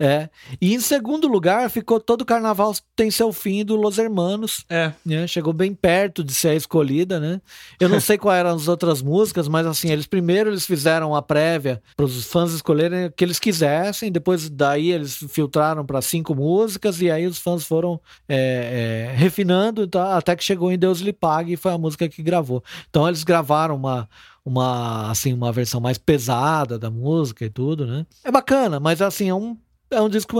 É. 0.00 0.30
E 0.58 0.74
em 0.74 0.80
segundo 0.80 1.28
lugar, 1.28 1.68
ficou 1.68 2.00
todo 2.00 2.22
o 2.22 2.24
carnaval 2.24 2.74
tem 2.96 3.10
seu 3.10 3.30
fim 3.34 3.62
do 3.62 3.76
Los 3.76 3.98
Hermanos. 3.98 4.64
É. 4.70 4.92
Né? 5.04 5.26
Chegou 5.26 5.52
bem 5.52 5.74
perto 5.74 6.24
de 6.24 6.32
ser 6.32 6.48
a 6.48 6.54
escolhida, 6.54 7.20
né? 7.20 7.38
Eu 7.78 7.90
não 7.90 8.00
sei 8.00 8.16
quais 8.16 8.40
eram 8.40 8.54
as 8.54 8.66
outras 8.66 9.02
músicas, 9.02 9.46
mas 9.46 9.66
assim, 9.66 9.90
eles 9.90 10.06
primeiro 10.06 10.48
eles 10.48 10.64
fizeram 10.64 11.14
a 11.14 11.20
prévia 11.20 11.82
para 11.94 12.06
os 12.06 12.24
fãs 12.24 12.52
escolherem 12.54 13.06
o 13.06 13.12
que 13.12 13.22
eles 13.22 13.38
quisessem, 13.38 14.10
depois 14.10 14.48
daí 14.48 14.90
eles 14.90 15.16
filtraram 15.28 15.84
para 15.84 16.00
cinco 16.00 16.34
músicas 16.34 17.02
e 17.02 17.10
aí 17.10 17.26
os 17.26 17.38
fãs 17.38 17.64
foram 17.64 18.00
é, 18.26 19.10
é, 19.12 19.16
refinando 19.16 19.86
tá? 19.86 20.16
até 20.16 20.34
que 20.34 20.42
chegou 20.42 20.72
em 20.72 20.78
Deus 20.78 21.00
lhe 21.00 21.12
pague 21.12 21.52
e 21.52 21.56
foi 21.58 21.72
a 21.72 21.78
música 21.78 22.08
que 22.08 22.22
gravou. 22.22 22.64
Então 22.88 23.06
eles 23.06 23.22
gravaram 23.22 23.76
uma 23.76 24.08
uma 24.42 25.10
assim 25.10 25.34
uma 25.34 25.52
versão 25.52 25.78
mais 25.78 25.98
pesada 25.98 26.78
da 26.78 26.90
música 26.90 27.44
e 27.44 27.50
tudo, 27.50 27.86
né? 27.86 28.06
É 28.24 28.30
bacana, 28.30 28.80
mas 28.80 29.02
assim 29.02 29.28
é 29.28 29.34
um 29.34 29.56
é 29.90 30.00
um 30.00 30.08
disco 30.08 30.38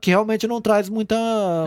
que 0.00 0.10
realmente 0.10 0.46
não 0.46 0.60
traz 0.60 0.88
muita, 0.88 1.16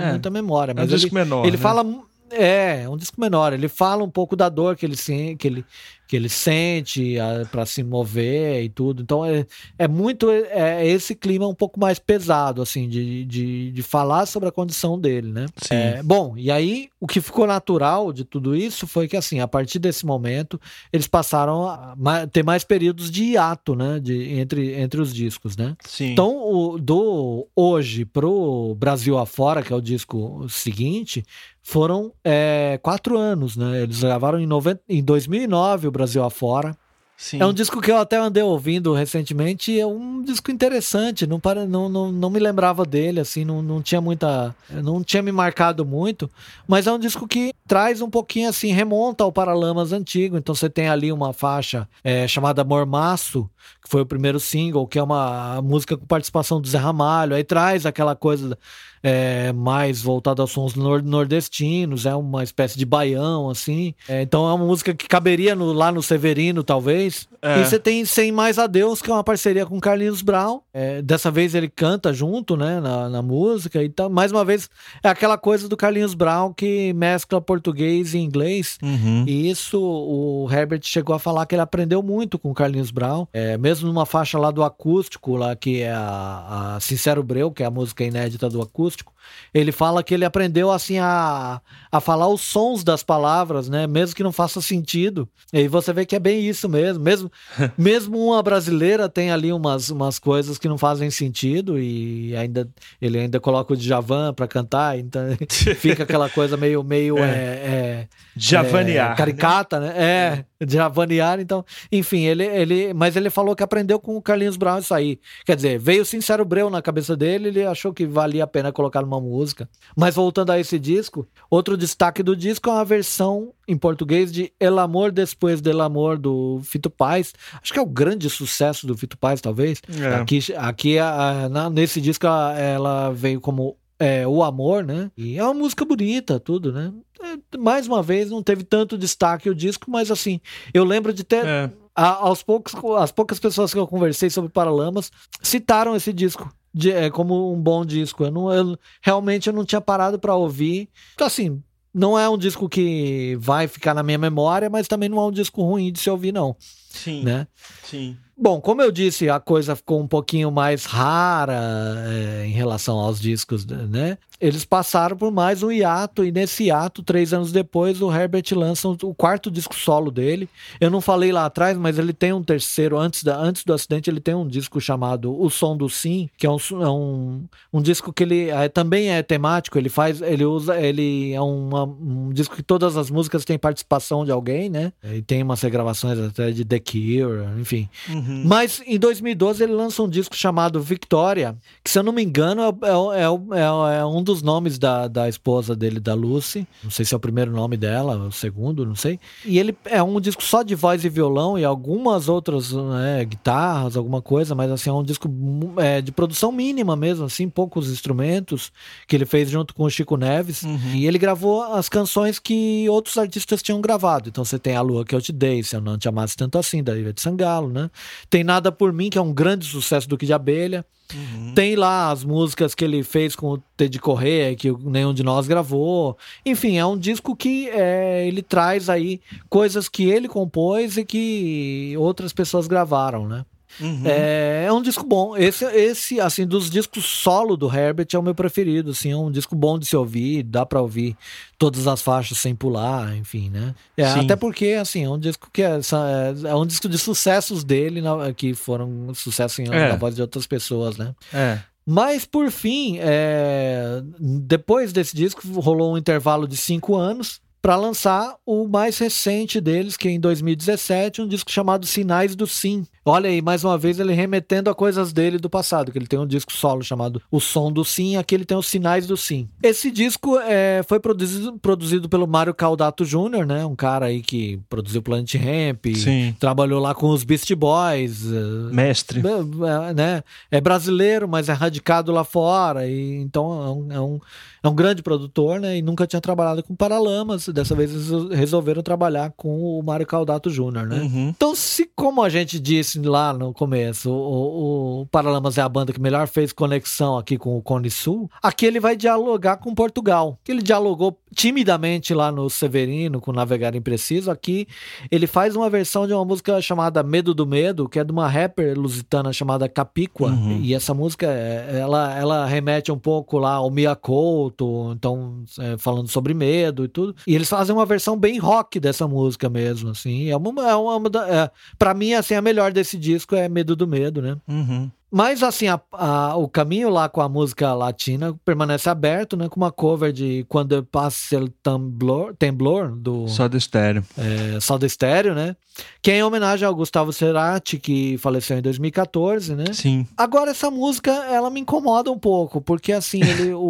é, 0.02 0.10
muita 0.12 0.30
memória. 0.30 0.74
Mas 0.74 0.90
é 0.90 0.94
um 0.94 0.98
disco 0.98 1.16
ele, 1.16 1.24
menor. 1.24 1.46
Ele 1.46 1.58
né? 1.58 1.62
fala. 1.62 1.86
É, 2.32 2.84
é 2.84 2.90
um 2.90 2.98
disco 2.98 3.20
menor. 3.22 3.54
Ele 3.54 3.68
fala 3.68 4.04
um 4.04 4.10
pouco 4.10 4.36
da 4.36 4.50
dor 4.50 4.76
que 4.76 4.86
ele, 4.86 4.96
que 5.38 5.48
ele, 5.48 5.66
que 6.08 6.16
ele 6.16 6.30
sente 6.30 7.16
para 7.52 7.66
se 7.66 7.84
mover 7.84 8.64
e 8.64 8.70
tudo. 8.70 9.02
Então 9.02 9.26
é, 9.26 9.46
é 9.78 9.88
muito 9.88 10.30
é, 10.30 10.84
é, 10.84 10.88
esse 10.88 11.16
clima 11.16 11.48
um 11.48 11.56
pouco 11.56 11.80
mais 11.80 12.00
pesado, 12.00 12.62
assim, 12.62 12.88
de, 12.88 13.26
de, 13.26 13.72
de 13.72 13.84
falar 13.84 14.26
sobre 14.26 14.50
a 14.50 14.52
condição 14.52 15.00
dele, 15.00 15.32
né? 15.32 15.46
Sim. 15.58 15.76
É, 15.76 16.04
bom, 16.04 16.36
e 16.38 16.52
aí 16.52 16.90
o 17.00 17.08
que 17.08 17.22
ficou 17.22 17.48
natural 17.48 18.12
de 18.12 18.24
tudo 18.24 18.56
isso 18.56 18.88
foi 18.88 19.08
que, 19.08 19.18
assim, 19.18 19.40
a 19.40 19.48
partir 19.48 19.80
desse 19.80 20.06
momento, 20.06 20.60
eles 20.92 21.08
passaram 21.08 21.68
a 21.68 21.96
ter 22.32 22.44
mais 22.44 22.64
períodos 22.64 23.10
de 23.10 23.24
hiato, 23.24 23.76
né? 23.76 24.00
De, 24.00 24.40
entre, 24.40 24.74
entre 24.74 25.02
os 25.02 25.14
discos, 25.14 25.58
né? 25.58 25.76
Sim. 25.86 26.12
Então, 26.12 26.36
o, 26.36 26.78
do 26.78 27.48
hoje 27.56 28.06
pro 28.06 28.76
Brasil 28.76 29.18
afora, 29.18 29.64
que 29.64 29.74
é 29.74 29.76
o 29.76 29.82
disco 29.82 30.46
seguinte, 30.50 31.24
foram 31.68 32.14
é, 32.24 32.80
quatro 32.84 33.18
anos, 33.18 33.58
né? 33.58 33.82
Eles 33.82 34.02
gravaram 34.02 34.40
em, 34.40 34.46
90, 34.46 34.82
em 34.88 35.04
2009 35.04 35.88
o 35.88 35.92
Brasil 35.98 36.24
afora. 36.24 36.76
Sim. 37.18 37.42
É 37.42 37.46
um 37.46 37.54
disco 37.54 37.80
que 37.80 37.90
eu 37.90 37.98
até 37.98 38.18
andei 38.18 38.44
ouvindo 38.44 38.94
recentemente 38.94 39.72
e 39.72 39.80
é 39.80 39.88
um 39.88 40.22
disco 40.22 40.52
interessante. 40.52 41.26
Não, 41.26 41.40
para, 41.40 41.66
não, 41.66 41.88
não, 41.88 42.12
não 42.12 42.30
me 42.30 42.40
lembrava 42.40 42.86
dele, 42.86 43.22
assim, 43.22 43.46
não, 43.46 43.62
não 43.62 43.82
tinha 43.82 44.02
muita. 44.02 44.54
Não 44.70 45.02
tinha 45.02 45.24
me 45.24 45.32
marcado 45.32 45.86
muito. 45.86 46.30
Mas 46.68 46.88
é 46.88 46.92
um 46.92 47.00
disco 47.00 47.26
que 47.26 47.54
traz 47.66 48.02
um 48.02 48.10
pouquinho 48.10 48.50
assim, 48.50 48.72
remonta 48.74 49.24
ao 49.24 49.32
Paralamas 49.32 49.94
antigo. 49.94 50.38
Então 50.38 50.54
você 50.54 50.70
tem 50.70 50.90
ali 50.90 51.12
uma 51.12 51.32
faixa 51.32 51.88
é, 52.04 52.28
chamada 52.28 52.66
Mormaço, 52.66 53.50
que 53.86 53.90
foi 53.92 54.02
o 54.02 54.06
primeiro 54.06 54.40
single, 54.40 54.88
que 54.88 54.98
é 54.98 55.04
uma 55.04 55.62
música 55.62 55.96
com 55.96 56.08
participação 56.08 56.60
do 56.60 56.68
Zé 56.68 56.80
Ramalho. 56.80 57.36
Aí 57.36 57.44
traz 57.44 57.86
aquela 57.86 58.16
coisa 58.16 58.58
é, 59.04 59.54
mais 59.54 60.02
voltada 60.02 60.42
aos 60.42 60.50
sons 60.50 60.74
nordestinos, 60.74 62.08
é 62.08 62.16
uma 62.16 62.44
espécie 62.44 62.76
de 62.76 62.84
baião, 62.84 63.52
assim. 63.52 63.94
É, 64.10 64.24
então 64.24 64.50
é 64.50 64.54
uma 64.54 64.66
música 64.66 64.96
que 64.96 65.08
caberia 65.08 65.54
no, 65.54 65.72
lá 65.72 65.92
no 65.92 66.02
Severino, 66.02 66.64
talvez. 66.64 67.28
É. 67.40 67.62
E 67.62 67.66
você 67.66 67.78
tem 67.78 68.04
Sem 68.04 68.32
Mais 68.32 68.58
Adeus, 68.58 69.04
que 69.04 69.12
é 69.12 69.14
uma 69.14 69.24
parceria 69.24 69.64
com 69.64 69.80
Carlinhos 69.80 70.24
Brown. 70.24 70.62
É, 70.74 71.04
dessa 71.04 71.30
vez 71.30 71.54
ele 71.54 71.70
canta 71.70 72.12
junto, 72.12 72.58
né, 72.58 72.80
na, 72.80 73.08
na 73.08 73.22
música. 73.22 73.84
Então, 73.84 74.10
mais 74.10 74.32
uma 74.32 74.44
vez, 74.44 74.68
é 75.04 75.10
aquela 75.10 75.38
coisa 75.38 75.70
do 75.70 75.78
Carlinhos 75.78 76.16
Brown 76.16 76.52
que 76.52 76.92
mescla 76.94 77.40
português 77.40 78.16
e 78.16 78.18
inglês. 78.18 78.80
Uhum. 78.82 79.24
E 79.28 79.52
isso 79.52 79.80
o 79.80 80.48
Herbert 80.52 80.82
chegou 80.82 81.16
a 81.16 81.20
falar 81.20 81.46
que 81.46 81.54
ele 81.54 81.62
aprendeu 81.62 82.02
muito 82.02 82.40
com 82.40 82.50
o 82.50 82.56
Carlinhos 82.56 82.90
Brown. 82.90 83.28
É, 83.32 83.56
mesmo 83.56 83.75
numa 83.82 84.06
faixa 84.06 84.38
lá 84.38 84.52
do 84.52 84.64
acústico, 84.64 85.36
lá 85.36 85.56
que 85.56 85.82
é 85.82 85.92
a, 85.92 86.76
a 86.76 86.80
Sincero 86.80 87.24
Breu, 87.24 87.52
que 87.52 87.64
é 87.64 87.66
a 87.66 87.72
música 87.72 88.04
inédita 88.04 88.50
do 88.50 88.62
acústico. 88.62 89.15
Ele 89.54 89.72
fala 89.72 90.04
que 90.04 90.14
ele 90.14 90.26
aprendeu 90.26 90.72
assim 90.72 90.98
a, 91.00 91.62
a 91.92 92.02
falar 92.02 92.28
os 92.28 92.42
sons 92.42 92.84
das 92.84 93.04
palavras, 93.04 93.70
né? 93.70 93.88
Mesmo 93.88 94.16
que 94.16 94.24
não 94.24 94.32
faça 94.32 94.62
sentido. 94.62 95.28
E 95.54 95.68
você 95.68 95.94
vê 95.94 96.06
que 96.06 96.16
é 96.16 96.20
bem 96.20 96.48
isso 96.48 96.68
mesmo. 96.68 97.04
Mesmo, 97.04 97.32
mesmo 97.78 98.28
uma 98.28 98.42
brasileira 98.44 99.08
tem 99.08 99.32
ali 99.32 99.52
umas, 99.52 99.90
umas 99.90 100.20
coisas 100.20 100.58
que 100.58 100.68
não 100.68 100.78
fazem 100.78 101.10
sentido 101.10 101.80
e 101.80 102.36
ainda 102.36 102.68
ele 103.02 103.20
ainda 103.20 103.40
coloca 103.40 103.74
o 103.74 103.78
Djavan 103.78 104.34
para 104.34 104.48
cantar, 104.48 104.98
então 104.98 105.22
fica 105.78 106.04
aquela 106.04 106.30
coisa 106.30 106.58
meio 106.58 106.84
meio 106.84 107.18
é, 107.18 107.24
é, 107.24 108.08
Javanear, 108.36 109.08
é, 109.08 109.10
né? 109.10 109.16
caricata, 109.16 109.80
né? 109.80 109.88
né? 109.88 110.46
É, 110.60 110.66
Javanear, 110.68 111.40
então, 111.40 111.64
enfim, 111.92 112.26
ele 112.26 112.46
ele, 112.46 112.94
mas 112.94 113.16
ele 113.16 113.30
falou 113.30 113.56
que 113.56 113.64
aprendeu 113.64 114.00
com 114.00 114.16
o 114.16 114.22
Carlinhos 114.22 114.58
Brown 114.58 114.80
isso 114.80 114.94
aí. 114.94 115.20
Quer 115.46 115.56
dizer, 115.56 115.80
veio 115.80 116.02
o 116.02 116.06
Sincero 116.06 116.46
Breu 116.46 116.70
na 116.70 116.82
cabeça 116.82 117.16
dele, 117.16 117.50
ele 117.50 117.66
achou 117.66 117.94
que 117.94 118.06
valia 118.06 118.44
a 118.44 118.48
pena 118.48 118.72
colocar 118.72 119.02
numa 119.02 119.15
música. 119.22 119.70
Mas 119.96 120.16
voltando 120.16 120.52
a 120.52 120.60
esse 120.60 120.80
disco, 120.80 121.28
outro 121.50 121.78
destaque 121.78 122.22
do 122.22 122.36
disco 122.36 122.70
é 122.70 122.74
uma 122.74 122.86
versão 122.86 123.54
em 123.68 123.78
português 123.78 124.32
de 124.32 124.52
El 124.60 124.80
Amor 124.80 125.12
Depois 125.12 125.62
del 125.62 125.82
Amor 125.82 126.18
do 126.18 126.60
Fito 126.64 126.90
Paz. 126.90 127.34
Acho 127.62 127.74
que 127.74 127.80
é 127.80 127.82
o 127.82 127.88
grande 127.88 128.30
sucesso 128.30 128.86
do 128.86 128.98
Fito 128.98 129.18
Paz, 129.18 129.42
talvez. 129.42 129.82
É. 130.00 130.16
Aqui, 130.16 130.40
aqui 130.56 131.00
a, 131.00 131.50
na, 131.50 131.70
nesse 131.70 132.00
disco 132.00 132.26
ela, 132.26 132.60
ela 132.60 133.10
veio 133.12 133.42
como 133.42 133.78
é, 134.00 134.28
O 134.28 134.44
Amor, 134.44 134.84
né? 134.84 135.12
E 135.18 135.38
é 135.38 135.44
uma 135.44 135.54
música 135.54 135.86
bonita, 135.86 136.40
tudo, 136.40 136.72
né? 136.72 136.92
É, 137.22 137.58
mais 137.58 137.88
uma 137.88 138.04
vez, 138.04 138.30
não 138.30 138.44
teve 138.44 138.64
tanto 138.64 138.98
destaque 138.98 139.50
o 139.50 139.56
disco, 139.56 139.90
mas 139.90 140.12
assim, 140.12 140.40
eu 140.74 140.84
lembro 140.84 141.14
de 141.14 141.24
ter. 141.24 141.46
É. 141.46 141.72
A, 141.96 142.28
aos 142.28 142.44
poucos, 142.44 142.74
as 143.00 143.12
poucas 143.12 143.40
pessoas 143.40 143.74
que 143.74 143.80
eu 143.80 143.88
conversei 143.88 144.30
sobre 144.30 144.52
Paralamas 144.52 145.12
citaram 145.42 145.96
esse 145.96 146.12
disco 146.12 146.54
de, 146.74 146.92
é, 146.92 147.10
como 147.10 147.54
um 147.54 147.62
bom 147.62 147.86
disco. 147.86 148.26
Eu, 148.26 148.32
não, 148.32 148.52
eu 148.52 148.78
realmente 149.02 149.48
eu 149.48 149.54
não 149.54 149.64
tinha 149.64 149.80
parado 149.80 150.20
para 150.20 150.36
ouvir. 150.36 150.90
Então, 151.14 151.26
assim, 151.26 151.64
não 151.94 152.20
é 152.20 152.28
um 152.28 152.38
disco 152.38 152.68
que 152.68 153.38
vai 153.40 153.70
ficar 153.70 153.94
na 153.94 154.04
minha 154.04 154.18
memória, 154.18 154.70
mas 154.70 154.86
também 154.86 155.08
não 155.08 155.18
é 155.20 155.26
um 155.28 155.32
disco 155.32 155.64
ruim 155.64 155.94
de 155.94 156.00
se 156.00 156.10
ouvir, 156.10 156.34
não. 156.34 156.58
Sim. 156.60 157.24
Né? 157.24 157.48
Sim. 157.84 158.18
Bom, 158.38 158.60
como 158.60 158.82
eu 158.82 158.92
disse, 158.92 159.30
a 159.30 159.40
coisa 159.40 159.78
ficou 159.78 160.02
um 160.02 160.08
pouquinho 160.08 160.52
mais 160.52 160.84
rara 160.84 161.58
é, 162.06 162.46
em 162.46 162.52
relação 162.52 163.00
aos 163.00 163.20
discos, 163.20 163.66
né? 163.66 164.18
Eles 164.42 164.66
passaram 164.66 165.16
por 165.16 165.32
mais 165.32 165.64
um 165.64 165.72
hiato, 165.72 166.26
e 166.26 166.32
nesse 166.32 166.66
hiato, 166.66 167.02
três 167.02 167.34
anos 167.34 167.54
depois, 167.54 168.02
o 168.02 168.14
Herbert 168.14 168.44
lança 168.52 168.90
o 168.90 169.16
quarto 169.16 169.50
disco 169.50 169.74
solo 169.74 170.12
dele. 170.12 170.50
Eu 170.82 170.92
não 170.92 171.00
falei 171.00 171.32
lá 171.32 171.46
atrás, 171.46 171.78
mas 171.78 171.98
ele 171.98 172.12
tem 172.12 172.34
um 172.34 172.44
terceiro, 172.44 172.98
antes, 172.98 173.24
da, 173.24 173.38
antes 173.38 173.64
do 173.64 173.74
acidente, 173.74 174.10
ele 174.10 174.20
tem 174.20 174.36
um 174.36 174.46
disco 174.46 174.82
chamado 174.82 175.34
O 175.42 175.50
Som 175.50 175.78
do 175.78 175.90
Sim, 175.90 176.30
que 176.38 176.46
é 176.46 176.50
um, 176.50 176.58
é 176.82 176.90
um, 176.90 177.44
um 177.72 177.82
disco 177.82 178.12
que 178.12 178.24
ele 178.24 178.50
é, 178.50 178.68
também 178.68 179.10
é 179.10 179.24
temático, 179.24 179.78
ele 179.78 179.88
faz, 179.88 180.22
ele 180.22 180.44
usa, 180.44 180.78
ele 180.78 181.32
é 181.32 181.42
uma, 181.42 181.86
um 181.86 182.34
disco 182.34 182.58
que 182.58 182.64
todas 182.64 182.98
as 182.98 183.10
músicas 183.10 183.46
têm 183.46 183.58
participação 183.58 184.26
de 184.26 184.32
alguém, 184.32 184.70
né? 184.70 184.92
E 185.02 185.22
tem 185.22 185.42
umas 185.42 185.62
regravações 185.62 186.20
até 186.20 186.52
de 186.52 186.66
The 186.66 186.80
Cure, 186.80 187.60
enfim. 187.62 187.88
Uhum. 188.10 188.25
Uhum. 188.26 188.44
Mas 188.46 188.82
em 188.86 188.98
2012 188.98 189.64
ele 189.64 189.74
lança 189.74 190.02
um 190.02 190.10
disco 190.10 190.36
chamado 190.36 190.82
Victoria, 190.82 191.56
que 191.84 191.90
se 191.92 192.00
eu 192.00 192.04
não 192.04 192.12
me 192.12 192.24
engano 192.24 192.62
é, 192.62 192.68
é, 192.68 193.60
é, 193.60 193.98
é, 194.00 194.06
um 194.06 194.24
dos 194.24 194.42
nomes 194.42 194.80
da, 194.80 195.08
da 195.08 195.30
esposa 195.30 195.76
dele, 195.76 196.00
da 196.00 196.14
Lucy. 196.14 196.68
Não 196.84 196.90
sei 196.90 197.06
se 197.06 197.14
é 197.14 197.18
o 197.18 197.20
primeiro 197.20 197.52
nome 197.52 197.78
dela, 197.78 198.18
o 198.18 198.32
segundo, 198.32 198.86
não 198.86 198.96
sei. 198.96 199.20
E 199.46 199.60
ele 199.60 199.76
é 199.86 200.02
um 200.02 200.20
disco 200.20 200.44
só 200.44 200.64
de 200.64 200.74
voz 200.74 201.04
e 201.06 201.10
violão 201.10 201.58
e 201.58 201.64
algumas 201.64 202.28
outras 202.28 202.72
né, 202.72 203.24
guitarras, 203.26 203.96
alguma 203.96 204.22
coisa, 204.22 204.56
mas 204.56 204.72
assim, 204.72 204.90
é 204.90 204.94
um 204.94 205.04
disco 205.04 205.30
é, 205.78 206.02
de 206.02 206.12
produção 206.12 206.52
mínima 206.52 206.96
mesmo, 206.96 207.26
assim, 207.26 207.48
poucos 207.50 207.92
instrumentos, 207.92 208.72
que 209.08 209.16
ele 209.16 209.26
fez 209.26 209.50
junto 209.50 209.74
com 209.74 209.84
o 209.84 209.90
Chico 209.90 210.18
Neves. 210.18 210.64
Uhum. 210.64 210.96
E 210.96 211.06
ele 211.06 211.18
gravou 211.18 211.64
as 211.64 211.88
canções 211.90 212.40
que 212.40 212.88
outros 212.90 213.18
artistas 213.18 213.62
tinham 213.62 213.82
gravado. 213.82 214.30
Então 214.30 214.44
você 214.44 214.58
tem 214.58 214.76
A 214.76 214.82
Lua 214.82 215.06
Que 215.06 215.16
Eu 215.16 215.22
Te 215.22 215.32
Dei, 215.32 215.62
Se 215.64 215.76
Eu 215.76 215.82
Não 215.82 215.98
Te 215.98 216.08
Amasse 216.08 216.36
Tanto 216.36 216.58
Assim, 216.58 216.84
da 216.84 216.98
Ivete 216.98 217.22
Sangalo, 217.22 217.70
né? 217.70 217.90
Tem 218.30 218.44
Nada 218.44 218.72
Por 218.72 218.92
Mim, 218.94 219.10
que 219.10 219.18
é 219.18 219.22
um 219.22 219.34
grande 219.34 219.66
sucesso 219.66 220.08
do 220.08 220.18
Kid 220.18 220.32
Abelha. 220.34 220.86
Uhum. 221.14 221.54
Tem 221.54 221.76
lá 221.76 222.10
as 222.10 222.24
músicas 222.24 222.74
que 222.74 222.84
ele 222.84 223.04
fez 223.04 223.36
com 223.36 223.54
o 223.54 223.58
Ted 223.78 224.00
Correia, 224.00 224.56
que 224.56 224.72
nenhum 224.72 225.14
de 225.14 225.24
nós 225.24 225.48
gravou. 225.48 226.18
Enfim, 226.46 226.78
é 226.78 226.86
um 226.86 226.98
disco 226.98 227.36
que 227.36 227.70
é, 227.70 228.28
ele 228.28 228.42
traz 228.42 228.90
aí 228.90 229.22
coisas 229.50 229.88
que 229.88 230.10
ele 230.10 230.28
compôs 230.28 230.98
e 230.98 231.06
que 231.06 231.96
outras 231.98 232.34
pessoas 232.34 232.68
gravaram, 232.68 233.28
né? 233.28 233.46
Uhum. 233.80 234.04
É, 234.06 234.66
é, 234.68 234.74
um 234.74 234.82
disco 234.82 235.06
bom. 235.06 235.36
Esse, 235.36 235.66
esse, 235.66 236.20
assim, 236.20 236.46
dos 236.46 236.70
discos 236.70 237.06
solo 237.06 237.58
do 237.58 237.74
Herbert 237.74 238.08
é 238.14 238.18
o 238.18 238.24
meu 238.24 238.36
preferido. 238.36 238.92
Assim, 238.92 239.12
é 239.12 239.18
um 239.18 239.32
disco 239.32 239.56
bom 239.56 239.78
de 239.78 239.86
se 239.86 239.96
ouvir, 239.96 240.44
dá 240.44 240.66
para 240.66 240.82
ouvir 240.82 241.16
todas 241.58 241.88
as 241.88 242.02
faixas 242.02 242.38
sem 242.38 242.56
pular, 242.56 243.16
enfim, 243.16 243.50
né? 243.50 243.74
É, 243.98 244.06
até 244.06 244.36
porque, 244.36 244.78
assim, 244.80 245.04
é 245.04 245.10
um 245.10 245.20
disco 245.20 245.50
que 245.52 245.62
é, 245.62 245.72
é, 245.76 246.50
é 246.50 246.56
um 246.56 246.66
disco 246.66 246.88
de 246.90 246.98
sucessos 246.98 247.64
dele, 247.64 248.02
na, 248.02 248.34
que 248.34 248.54
foram 248.54 249.14
sucesso 249.14 249.62
em, 249.62 249.68
é. 249.68 249.90
na 249.90 249.96
voz 249.96 250.16
de 250.16 250.22
outras 250.22 250.46
pessoas, 250.46 250.98
né? 250.98 251.14
É. 251.34 251.60
Mas, 251.86 252.26
por 252.26 252.50
fim, 252.50 252.98
é... 253.00 254.02
depois 254.20 254.92
desse 254.92 255.16
disco, 255.16 255.42
rolou 255.60 255.94
um 255.94 255.98
intervalo 255.98 256.48
de 256.48 256.58
cinco 256.58 256.96
anos 256.96 257.40
para 257.62 257.76
lançar 257.76 258.36
o 258.46 258.68
mais 258.68 258.98
recente 259.00 259.60
deles, 259.60 259.98
que 259.98 260.08
é 260.08 260.12
em 260.12 260.20
2017, 260.20 261.24
um 261.24 261.28
disco 261.28 261.52
chamado 261.52 261.86
Sinais 261.86 262.36
do 262.36 262.46
Sim. 262.46 262.86
Olha 263.08 263.30
aí, 263.30 263.40
mais 263.40 263.64
uma 263.64 263.78
vez 263.78 264.00
ele 264.00 264.14
remetendo 264.14 264.68
a 264.68 264.74
coisas 264.74 265.14
dele 265.14 265.38
do 265.38 265.48
passado, 265.48 265.92
que 265.92 265.98
ele 265.98 266.08
tem 266.08 266.18
um 266.18 266.26
disco 266.26 266.52
solo 266.52 266.82
chamado 266.82 267.22
O 267.30 267.40
Som 267.40 267.72
do 267.72 267.86
Sim, 267.86 268.18
aqui 268.18 268.34
ele 268.34 268.46
tem 268.46 268.58
os 268.58 268.66
Sinais 268.66 269.06
do 269.06 269.16
Sim. 269.16 269.48
Esse 269.62 269.92
disco 269.92 270.40
é, 270.40 270.82
foi 270.88 271.00
produzido, 271.00 271.56
produzido 271.60 272.10
pelo 272.10 272.26
Mário 272.28 272.52
Caldato 272.52 273.06
Jr., 273.06 273.46
né? 273.46 273.64
Um 273.64 273.76
cara 273.76 274.08
aí 274.08 274.24
que 274.24 274.60
produziu 274.68 275.04
Planet 275.04 275.36
Ramp, 275.36 275.86
Sim. 275.96 276.36
trabalhou 276.40 276.82
lá 276.82 276.96
com 276.96 277.10
os 277.10 277.24
Beast 277.24 277.54
Boys. 277.54 278.26
Eh, 278.26 278.74
Mestre. 278.74 279.22
É, 279.22 279.94
né? 279.94 280.24
é 280.50 280.60
brasileiro, 280.60 281.28
mas 281.28 281.48
é 281.48 281.54
radicado 281.54 282.12
lá 282.12 282.24
fora, 282.24 282.88
e 282.88 283.22
então 283.22 283.62
é 283.64 283.70
um, 283.70 283.92
é 283.92 284.02
um, 284.02 284.20
é 284.64 284.68
um 284.68 284.74
grande 284.74 285.04
produtor, 285.04 285.60
né? 285.60 285.78
E 285.78 285.82
nunca 285.84 286.08
tinha 286.08 286.20
trabalhado 286.20 286.64
com 286.64 286.76
Paralamas, 286.76 287.48
dessa 287.50 287.76
vez 287.76 287.92
eles 287.92 288.32
resolveram 288.32 288.82
trabalhar 288.82 289.32
com 289.38 289.62
o 289.62 289.84
Mário 289.84 290.08
Caldato 290.08 290.50
Jr., 290.50 290.88
né? 290.88 291.02
Uhum. 291.02 291.30
Então, 291.30 291.54
se 291.54 291.88
como 291.96 292.24
a 292.24 292.30
gente 292.30 292.60
disse 292.60 292.95
lá 293.04 293.34
no 293.34 293.54
começo, 293.54 294.12
o, 294.12 295.02
o 295.02 295.06
Paralamas 295.08 295.58
é 295.58 295.62
a 295.62 295.70
banda 295.70 295.94
que 295.94 296.02
melhor 296.02 296.28
fez 296.28 296.52
conexão 296.52 297.18
aqui 297.18 297.38
com 297.38 297.58
o 297.58 297.62
Cone 297.62 297.90
Sul. 297.90 298.30
Aqui 298.42 298.66
ele 298.66 298.80
vai 298.80 298.96
dialogar 298.96 299.58
com 299.58 299.74
Portugal. 299.74 300.38
Ele 300.48 300.62
dialogou 300.62 301.18
timidamente 301.34 302.14
lá 302.14 302.32
no 302.32 302.50
Severino 302.50 303.20
com 303.20 303.32
Navegar 303.32 303.76
Impreciso. 303.76 304.32
Aqui 304.32 304.68
ele 305.12 305.28
faz 305.28 305.56
uma 305.56 305.70
versão 305.70 306.08
de 306.08 306.14
uma 306.14 306.24
música 306.24 306.62
chamada 306.62 307.04
Medo 307.04 307.34
do 307.34 307.46
Medo, 307.46 307.90
que 307.90 308.00
é 308.00 308.04
de 308.04 308.12
uma 308.12 308.28
rapper 308.28 308.78
lusitana 308.78 309.34
chamada 309.34 309.68
Capicua. 309.68 310.30
Uhum. 310.30 310.60
E 310.62 310.74
essa 310.74 310.94
música, 310.94 311.28
é, 311.28 311.80
ela, 311.80 312.18
ela 312.18 312.46
remete 312.46 312.92
um 312.92 312.98
pouco 312.98 313.38
lá 313.38 313.54
ao 313.54 313.70
Mia 313.70 313.96
Couto, 313.96 314.94
então 314.96 315.44
é, 315.60 315.78
falando 315.78 316.08
sobre 316.08 316.34
medo 316.34 316.86
e 316.86 316.88
tudo. 316.88 317.16
E 317.28 317.36
eles 317.36 317.50
fazem 317.50 317.76
uma 317.76 317.86
versão 317.86 318.18
bem 318.18 318.38
rock 318.38 318.80
dessa 318.80 319.08
música 319.08 319.50
mesmo, 319.50 319.90
assim. 319.90 320.30
É 320.30 320.38
uma, 320.38 320.70
é 320.70 320.76
uma 320.76 321.10
é, 321.28 321.50
pra 321.78 321.94
mim, 321.94 322.14
assim, 322.14 322.34
a 322.34 322.42
melhor 322.42 322.72
desse 322.72 322.85
esse 322.86 322.98
disco 322.98 323.36
é 323.36 323.50
Medo 323.50 323.76
do 323.76 323.88
Medo, 323.88 324.22
né? 324.22 324.38
Uhum. 324.48 324.90
Mas, 325.12 325.44
assim, 325.44 325.68
a, 325.68 325.80
a, 325.94 326.36
o 326.36 326.46
caminho 326.46 326.90
lá 326.90 327.08
com 327.08 327.22
a 327.22 327.30
música 327.30 327.74
latina 327.74 328.38
permanece 328.44 328.90
aberto, 328.90 329.38
né? 329.38 329.48
Com 329.48 329.56
uma 329.56 329.72
cover 329.72 330.12
de 330.12 330.46
Quando 330.50 330.84
Passa 330.84 331.40
o 331.40 331.48
Temblor, 331.48 332.36
Temblor 332.36 332.94
do... 332.94 333.26
Só 333.30 333.48
do 333.48 333.56
Estéreo. 333.56 334.04
É, 334.18 334.60
Só 334.60 334.78
do 334.78 334.86
Estéreo, 334.86 335.34
né? 335.34 335.56
Que 336.02 336.12
é 336.12 336.18
em 336.18 336.24
homenagem 336.24 336.68
ao 336.68 336.76
Gustavo 336.76 337.14
Cerati, 337.14 337.78
que 337.78 338.18
faleceu 338.18 338.58
em 338.58 338.62
2014, 338.62 339.56
né? 339.56 339.66
Sim. 339.72 340.06
Agora, 340.18 340.52
essa 340.52 340.70
música, 340.70 341.12
ela 341.12 341.50
me 341.50 341.62
incomoda 341.62 342.12
um 342.12 342.20
pouco, 342.20 342.60
porque, 342.60 342.92
assim, 342.92 343.22
ele, 343.22 343.54
o, 343.54 343.60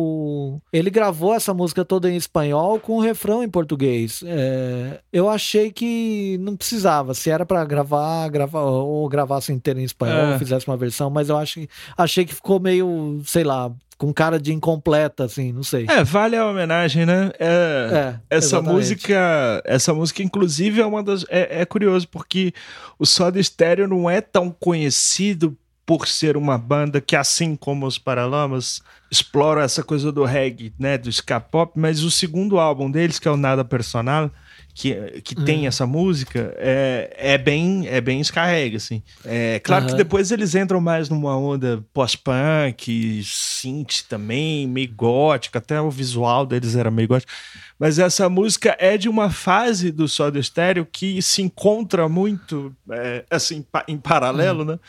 ele 0.72 0.90
gravou 0.90 1.34
essa 1.34 1.54
música 1.54 1.86
toda 1.86 2.10
em 2.10 2.16
espanhol 2.16 2.80
com 2.80 2.98
o 2.98 3.02
refrão 3.02 3.44
em 3.44 3.50
português. 3.50 4.24
É, 4.26 5.00
eu 5.12 5.30
achei 5.30 5.72
que 5.72 6.38
não 6.40 6.56
precisava. 6.56 7.14
Se 7.14 7.30
era 7.30 7.46
para 7.46 7.64
gravar, 7.66 8.28
gravar 8.30 8.62
ou 8.62 9.08
gravasse 9.08 9.52
inteiro 9.52 9.80
em 9.80 9.84
espanhol, 9.84 10.34
é. 10.34 10.40
fizesse 10.40 10.68
uma 10.68 10.78
versão, 10.78 11.10
mas 11.10 11.30
eu 11.30 11.38
acho, 11.38 11.66
achei 11.98 12.26
que 12.26 12.34
ficou 12.34 12.60
meio, 12.60 13.22
sei 13.26 13.44
lá, 13.44 13.72
com 13.98 14.14
cara 14.14 14.40
de 14.40 14.54
incompleta, 14.54 15.24
assim, 15.24 15.52
não 15.52 15.64
sei. 15.64 15.86
É, 15.90 16.04
vale 16.04 16.36
a 16.36 16.46
homenagem, 16.46 17.06
né? 17.06 17.32
É, 17.40 17.90
é 17.92 18.20
essa 18.30 18.58
exatamente. 18.58 18.74
música, 18.74 19.62
essa 19.64 19.94
música, 19.94 20.22
inclusive, 20.22 20.82
é 20.82 20.86
uma 20.86 21.02
das. 21.02 21.26
É, 21.30 21.62
é 21.62 21.66
curioso, 21.66 22.08
porque 22.10 22.54
o 23.00 23.06
Soda 23.06 23.42
Stereo 23.42 23.88
não 23.88 24.10
é 24.10 24.20
tão 24.20 24.52
conhecido 24.52 25.58
por 25.86 26.08
ser 26.08 26.36
uma 26.36 26.58
banda 26.58 27.00
que, 27.00 27.16
assim 27.16 27.56
como 27.56 27.86
os 27.86 28.00
Paralamas, 28.00 28.82
exploram 29.12 29.62
essa 29.62 29.84
coisa 29.84 30.12
do 30.12 30.26
reggae, 30.26 30.74
né, 30.80 30.98
do 30.98 31.10
ska 31.10 31.40
pop, 31.40 31.74
mas 31.76 32.02
o 32.02 32.10
segundo 32.10 32.60
álbum 32.60 32.90
deles, 32.90 33.20
que 33.20 33.28
é 33.28 33.32
o 33.32 33.38
Nada 33.38 33.64
Personal, 33.64 34.32
que, 34.74 34.94
que 35.22 35.38
uhum. 35.38 35.46
tem 35.46 35.68
essa 35.68 35.86
música, 35.86 36.54
é, 36.58 37.16
é 37.18 37.38
bem 37.38 37.88
é 37.88 38.02
bem 38.02 38.20
ska 38.20 38.46
reggae, 38.46 38.76
assim. 38.76 39.02
É, 39.24 39.60
claro 39.60 39.86
uhum. 39.86 39.92
que 39.92 39.96
depois 39.96 40.32
eles 40.32 40.54
entram 40.54 40.82
mais 40.82 41.08
numa 41.08 41.38
onda 41.38 41.82
pós-punk, 41.94 43.22
synth 43.24 44.02
também, 44.10 44.68
meio 44.68 44.92
gótica, 44.94 45.60
até 45.60 45.80
o 45.80 45.90
visual 45.90 46.46
deles 46.46 46.76
era 46.76 46.92
meio 46.92 47.08
gótico. 47.08 47.32
Mas 47.80 48.00
essa 48.00 48.28
música 48.28 48.76
é 48.80 48.98
de 48.98 49.08
uma 49.08 49.30
fase 49.30 49.92
do 49.92 50.08
Soda 50.08 50.42
Stereo 50.42 50.86
que 50.86 51.22
se 51.22 51.42
encontra 51.42 52.10
muito, 52.10 52.76
é, 52.90 53.24
assim, 53.30 53.66
em 53.88 53.98
paralelo, 53.98 54.62
uhum. 54.62 54.72
né? 54.72 54.80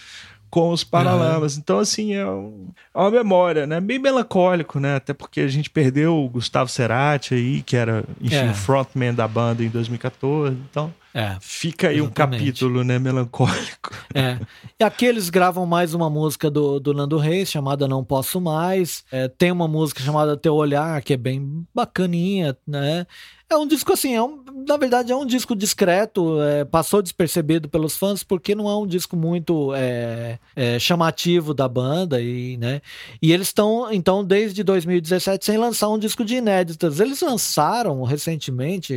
Com 0.50 0.70
os 0.70 0.84
Paralamas. 0.84 1.54
Uhum. 1.54 1.60
Então, 1.60 1.78
assim, 1.78 2.14
é, 2.14 2.26
um, 2.26 2.68
é, 2.94 2.98
uma 2.98 3.10
memória, 3.10 3.66
né? 3.66 3.80
Bem 3.80 3.98
melancólico, 3.98 4.78
né? 4.80 4.96
Até 4.96 5.12
porque 5.12 5.40
a 5.40 5.48
gente 5.48 5.70
perdeu 5.70 6.16
o 6.16 6.28
Gustavo 6.28 6.70
Cerati 6.70 7.34
aí, 7.34 7.62
que 7.62 7.76
era, 7.76 8.04
enfim, 8.20 8.36
é. 8.36 8.50
o 8.50 8.54
frontman 8.54 9.14
da 9.14 9.26
banda 9.26 9.62
em 9.62 9.68
2014. 9.68 10.56
Então, 10.70 10.92
é, 11.12 11.36
fica 11.40 11.88
aí 11.88 11.96
exatamente. 11.96 12.10
um 12.10 12.38
capítulo, 12.38 12.84
né? 12.84 12.98
Melancólico. 12.98 13.90
É. 14.14 14.38
E 14.78 14.84
aqui 14.84 15.06
eles 15.06 15.30
gravam 15.30 15.64
mais 15.64 15.94
uma 15.94 16.10
música 16.10 16.50
do, 16.50 16.78
do 16.78 16.92
Nando 16.92 17.16
Reis, 17.16 17.50
chamada 17.50 17.88
Não 17.88 18.04
Posso 18.04 18.40
Mais. 18.40 19.04
É, 19.10 19.26
tem 19.26 19.50
uma 19.50 19.66
música 19.66 20.02
chamada 20.02 20.36
Teu 20.36 20.54
Olhar, 20.54 21.00
que 21.02 21.14
é 21.14 21.16
bem 21.16 21.66
bacaninha, 21.74 22.56
né? 22.66 23.06
É 23.48 23.56
um 23.56 23.66
disco 23.66 23.92
assim, 23.92 24.14
é 24.14 24.22
um, 24.22 24.42
na 24.66 24.76
verdade 24.76 25.12
é 25.12 25.16
um 25.16 25.24
disco 25.24 25.54
discreto, 25.54 26.42
é, 26.42 26.64
passou 26.64 27.00
despercebido 27.00 27.68
pelos 27.68 27.96
fãs 27.96 28.24
porque 28.24 28.56
não 28.56 28.68
é 28.68 28.76
um 28.76 28.86
disco 28.86 29.16
muito 29.16 29.72
é, 29.72 30.40
é, 30.56 30.78
chamativo 30.80 31.54
da 31.54 31.68
banda 31.68 32.20
e, 32.20 32.56
né? 32.56 32.82
E 33.22 33.32
eles 33.32 33.46
estão 33.46 33.92
então 33.92 34.24
desde 34.24 34.64
2017 34.64 35.44
sem 35.44 35.56
lançar 35.58 35.88
um 35.90 35.98
disco 35.98 36.24
de 36.24 36.34
inéditas. 36.34 36.98
Eles 36.98 37.20
lançaram 37.20 38.02
recentemente, 38.02 38.92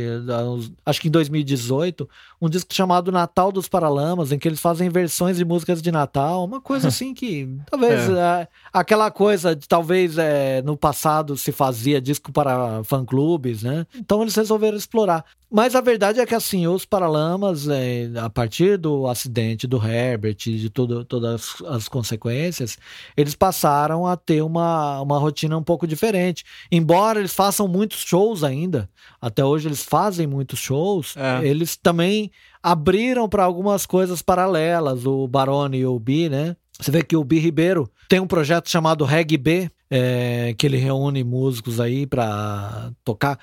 acho 0.84 1.00
que 1.00 1.06
em 1.06 1.12
2018, 1.12 2.08
um 2.40 2.48
disco 2.48 2.74
chamado 2.74 3.12
Natal 3.12 3.52
dos 3.52 3.68
Paralamas, 3.68 4.32
em 4.32 4.38
que 4.38 4.48
eles 4.48 4.60
fazem 4.60 4.88
versões 4.88 5.36
de 5.36 5.44
músicas 5.44 5.80
de 5.80 5.92
Natal, 5.92 6.44
uma 6.44 6.60
coisa 6.60 6.88
assim 6.90 7.14
que 7.14 7.48
talvez 7.70 8.08
é. 8.08 8.12
é. 8.12 8.48
aquela 8.72 9.12
coisa 9.12 9.54
de 9.54 9.68
talvez 9.68 10.18
é, 10.18 10.60
no 10.62 10.76
passado 10.76 11.36
se 11.36 11.52
fazia 11.52 12.00
disco 12.00 12.32
para 12.32 12.82
fã-clubes, 12.82 13.62
né? 13.62 13.86
Então 13.94 14.22
eles 14.22 14.39
resolveram 14.40 14.76
explorar. 14.76 15.24
Mas 15.50 15.74
a 15.74 15.80
verdade 15.80 16.20
é 16.20 16.26
que 16.26 16.34
assim, 16.34 16.66
os 16.66 16.84
Paralamas, 16.84 17.68
é, 17.68 18.08
a 18.16 18.30
partir 18.30 18.76
do 18.78 19.06
acidente 19.06 19.66
do 19.66 19.84
Herbert, 19.84 20.36
de 20.36 20.70
tudo, 20.70 21.04
todas 21.04 21.56
as 21.68 21.88
consequências, 21.88 22.78
eles 23.16 23.34
passaram 23.34 24.06
a 24.06 24.16
ter 24.16 24.42
uma, 24.42 25.00
uma 25.00 25.18
rotina 25.18 25.56
um 25.56 25.62
pouco 25.62 25.86
diferente. 25.86 26.44
Embora 26.70 27.18
eles 27.18 27.34
façam 27.34 27.66
muitos 27.66 27.98
shows 27.98 28.44
ainda, 28.44 28.88
até 29.20 29.44
hoje 29.44 29.68
eles 29.68 29.82
fazem 29.82 30.26
muitos 30.26 30.60
shows, 30.60 31.14
é. 31.16 31.44
eles 31.46 31.76
também 31.76 32.30
abriram 32.62 33.28
para 33.28 33.44
algumas 33.44 33.86
coisas 33.86 34.22
paralelas, 34.22 35.04
o 35.04 35.26
Barone 35.26 35.78
e 35.78 35.86
o 35.86 35.98
Bi, 35.98 36.28
né? 36.28 36.56
Você 36.78 36.90
vê 36.90 37.02
que 37.02 37.16
o 37.16 37.24
Bi 37.24 37.38
Ribeiro 37.38 37.90
tem 38.08 38.20
um 38.20 38.26
projeto 38.26 38.70
chamado 38.70 39.04
Reg 39.04 39.36
B, 39.36 39.70
é, 39.90 40.54
que 40.56 40.66
ele 40.66 40.78
reúne 40.78 41.22
músicos 41.24 41.80
aí 41.80 42.06
para 42.06 42.90
tocar 43.04 43.38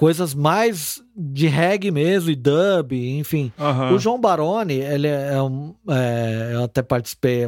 coisas 0.00 0.34
mais 0.34 1.02
de 1.14 1.46
reggae 1.46 1.90
mesmo 1.90 2.30
e 2.30 2.34
dub, 2.34 2.92
enfim. 2.94 3.52
Uhum. 3.58 3.94
O 3.94 3.98
João 3.98 4.18
Baroni, 4.18 4.76
ele 4.76 5.06
é, 5.06 5.34
é 5.34 5.42
um. 5.42 5.74
É, 5.90 6.52
eu 6.54 6.64
até 6.64 6.80
participei, 6.80 7.42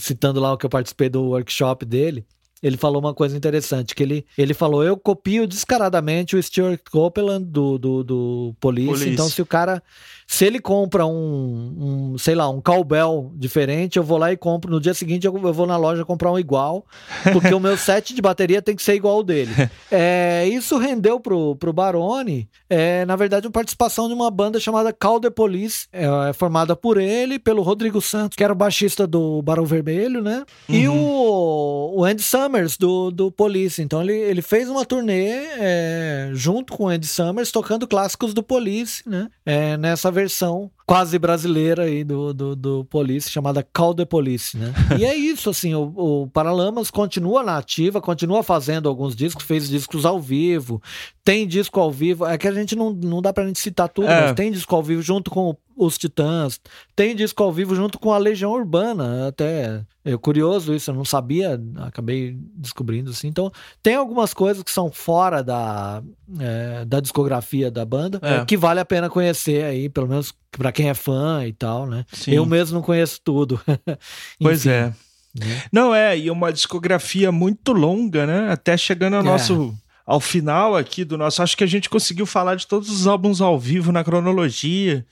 citando 0.00 0.40
lá 0.40 0.52
o 0.52 0.58
que 0.58 0.66
eu 0.66 0.70
participei 0.70 1.08
do 1.08 1.22
workshop 1.22 1.86
dele. 1.86 2.26
Ele 2.60 2.76
falou 2.76 3.00
uma 3.00 3.14
coisa 3.14 3.36
interessante, 3.36 3.94
que 3.94 4.02
ele, 4.02 4.26
ele 4.36 4.52
falou, 4.52 4.82
eu 4.82 4.96
copio 4.96 5.46
descaradamente 5.46 6.34
o 6.34 6.42
Stuart 6.42 6.80
Copeland 6.90 7.44
do, 7.44 7.78
do, 7.78 8.02
do 8.02 8.54
Police, 8.58 8.88
Police. 8.88 9.08
então 9.08 9.28
se 9.28 9.40
o 9.40 9.46
cara 9.46 9.80
se 10.26 10.44
ele 10.44 10.58
compra 10.58 11.06
um, 11.06 12.12
um, 12.12 12.18
sei 12.18 12.34
lá, 12.34 12.48
um 12.48 12.60
cowbell 12.60 13.32
diferente, 13.36 13.96
eu 13.96 14.02
vou 14.02 14.18
lá 14.18 14.32
e 14.32 14.36
compro. 14.36 14.70
No 14.70 14.80
dia 14.80 14.92
seguinte 14.92 15.26
eu, 15.26 15.34
eu 15.36 15.52
vou 15.52 15.66
na 15.66 15.76
loja 15.76 16.04
comprar 16.04 16.32
um 16.32 16.38
igual, 16.38 16.84
porque 17.32 17.54
o 17.54 17.60
meu 17.60 17.76
set 17.76 18.12
de 18.12 18.20
bateria 18.20 18.60
tem 18.60 18.74
que 18.74 18.82
ser 18.82 18.94
igual 18.94 19.16
ao 19.16 19.22
dele. 19.22 19.50
É, 19.88 20.46
isso 20.48 20.78
rendeu 20.78 21.20
pro, 21.20 21.54
pro 21.56 21.72
Barone, 21.72 22.48
é, 22.68 23.04
na 23.06 23.14
verdade, 23.14 23.46
uma 23.46 23.52
participação 23.52 24.08
de 24.08 24.14
uma 24.14 24.30
banda 24.30 24.58
chamada 24.58 24.92
Calder 24.92 25.30
Police, 25.30 25.86
é, 25.92 26.06
é, 26.28 26.32
formada 26.32 26.74
por 26.74 26.98
ele, 26.98 27.38
pelo 27.38 27.62
Rodrigo 27.62 28.00
Santos, 28.00 28.36
que 28.36 28.42
era 28.42 28.52
o 28.52 28.56
baixista 28.56 29.06
do 29.06 29.40
Barão 29.42 29.64
Vermelho, 29.64 30.20
né? 30.20 30.44
Uhum. 30.68 30.74
E 30.74 30.88
o, 30.88 31.92
o 31.98 32.04
Andy 32.04 32.22
Summers 32.22 32.76
do, 32.76 33.10
do 33.10 33.30
Police. 33.30 33.80
Então 33.80 34.02
ele, 34.02 34.12
ele 34.12 34.42
fez 34.42 34.68
uma 34.68 34.84
turnê 34.84 35.28
é, 35.58 36.30
junto 36.32 36.72
com 36.72 36.84
o 36.84 36.88
Andy 36.88 37.06
Summers, 37.06 37.52
tocando 37.52 37.86
clássicos 37.86 38.34
do 38.34 38.42
Police, 38.42 39.02
né? 39.08 39.28
É, 39.44 39.76
nessa 39.76 40.10
versão 40.16 40.70
quase 40.86 41.18
brasileira 41.18 41.82
aí 41.82 42.02
do, 42.04 42.32
do, 42.32 42.56
do 42.56 42.84
Police, 42.86 43.30
chamada 43.30 43.62
Call 43.62 43.94
the 43.94 44.04
Police, 44.04 44.56
né? 44.56 44.72
e 44.98 45.04
é 45.04 45.14
isso, 45.16 45.50
assim, 45.50 45.74
o, 45.74 45.92
o 45.96 46.26
Paralamas 46.28 46.90
continua 46.90 47.42
na 47.42 47.58
ativa, 47.58 48.00
continua 48.00 48.42
fazendo 48.42 48.88
alguns 48.88 49.14
discos, 49.14 49.44
fez 49.44 49.68
discos 49.68 50.06
ao 50.06 50.20
vivo, 50.20 50.80
tem 51.24 51.46
disco 51.46 51.80
ao 51.80 51.90
vivo, 51.90 52.24
é 52.24 52.38
que 52.38 52.48
a 52.48 52.52
gente 52.52 52.74
não, 52.76 52.92
não 52.92 53.20
dá 53.20 53.32
pra 53.32 53.46
gente 53.46 53.58
citar 53.58 53.88
tudo, 53.88 54.08
é. 54.08 54.22
mas 54.22 54.32
tem 54.34 54.50
disco 54.50 54.74
ao 54.74 54.82
vivo 54.82 55.02
junto 55.02 55.30
com 55.30 55.56
os 55.76 55.98
Titãs, 55.98 56.58
tem 56.94 57.14
disco 57.14 57.42
ao 57.42 57.52
vivo 57.52 57.74
junto 57.74 57.98
com 57.98 58.12
a 58.12 58.18
Legião 58.18 58.52
Urbana, 58.52 59.28
até 59.28 59.84
é 60.04 60.16
curioso 60.16 60.74
isso, 60.74 60.90
eu 60.90 60.94
não 60.94 61.04
sabia, 61.04 61.60
acabei 61.78 62.36
descobrindo 62.54 63.10
assim. 63.10 63.28
Então, 63.28 63.52
tem 63.82 63.94
algumas 63.94 64.32
coisas 64.32 64.62
que 64.62 64.70
são 64.70 64.90
fora 64.90 65.42
da, 65.42 66.02
é, 66.38 66.84
da 66.84 67.00
discografia 67.00 67.70
da 67.70 67.84
banda, 67.84 68.18
é. 68.22 68.44
que 68.44 68.56
vale 68.56 68.80
a 68.80 68.84
pena 68.84 69.10
conhecer 69.10 69.64
aí, 69.64 69.88
pelo 69.88 70.08
menos 70.08 70.32
para 70.50 70.72
quem 70.72 70.88
é 70.88 70.94
fã 70.94 71.44
e 71.46 71.52
tal, 71.52 71.86
né? 71.86 72.06
Sim. 72.12 72.32
Eu 72.32 72.46
mesmo 72.46 72.76
não 72.76 72.82
conheço 72.82 73.20
tudo. 73.22 73.60
pois 74.40 74.64
é. 74.64 74.94
Né? 75.34 75.62
Não, 75.70 75.94
é, 75.94 76.16
e 76.16 76.30
uma 76.30 76.52
discografia 76.52 77.30
muito 77.30 77.72
longa, 77.72 78.26
né? 78.26 78.50
Até 78.50 78.76
chegando 78.76 79.14
ao 79.14 79.20
é. 79.20 79.24
nosso 79.24 79.76
ao 80.06 80.20
final 80.20 80.76
aqui 80.76 81.04
do 81.04 81.18
nosso. 81.18 81.42
Acho 81.42 81.56
que 81.56 81.64
a 81.64 81.66
gente 81.66 81.90
conseguiu 81.90 82.24
falar 82.24 82.54
de 82.54 82.66
todos 82.66 82.88
os 82.88 83.06
álbuns 83.06 83.40
ao 83.40 83.58
vivo 83.58 83.90
na 83.90 84.04
cronologia. 84.04 85.04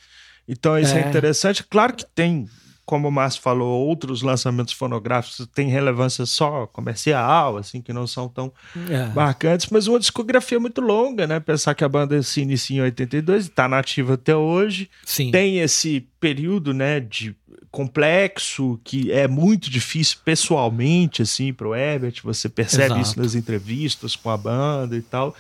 Então 0.49 0.79
isso 0.79 0.95
é, 0.95 1.03
é 1.03 1.09
interessante. 1.09 1.65
Claro 1.65 1.95
que 1.95 2.05
tem 2.05 2.49
como 2.85 3.09
o 3.09 3.11
Márcio 3.13 3.41
falou, 3.41 3.87
outros 3.87 4.21
lançamentos 4.21 4.75
fonográficos 4.75 5.47
têm 5.55 5.69
relevância 5.69 6.27
só 6.27 6.67
comercial, 6.67 7.57
assim, 7.57 7.81
que 7.81 7.95
não 7.95 8.07
são 8.07 8.29
tão 8.29 8.53
é. 8.91 9.07
marcantes, 9.15 9.69
mas 9.71 9.87
uma 9.87 9.99
discografia 9.99 10.61
muito 10.61 10.81
longa, 10.83 11.27
né? 11.27 11.41
Pensar 11.41 11.75
que 11.75 11.83
a 11.83 11.89
banda 11.89 12.23
se 12.23 12.43
inicia 12.43 12.79
em 12.79 12.83
82 12.83 13.47
e 13.47 13.49
está 13.49 13.67
nativa 13.67 14.15
até 14.15 14.37
hoje. 14.37 14.91
Sim. 15.05 15.31
Tem 15.31 15.61
esse 15.61 16.07
período, 16.21 16.75
né, 16.75 17.01
de 17.01 17.35
complexo, 17.71 18.79
que 18.85 19.11
é 19.11 19.27
muito 19.27 19.71
difícil 19.71 20.19
pessoalmente, 20.25 21.23
assim, 21.23 21.53
pro 21.53 21.75
Herbert, 21.75 22.21
você 22.23 22.49
percebe 22.49 22.85
Exato. 22.85 23.01
isso 23.01 23.21
nas 23.21 23.35
entrevistas 23.35 24.15
com 24.15 24.31
a 24.31 24.37
banda 24.37 24.97
e 24.97 25.03
tal. 25.03 25.35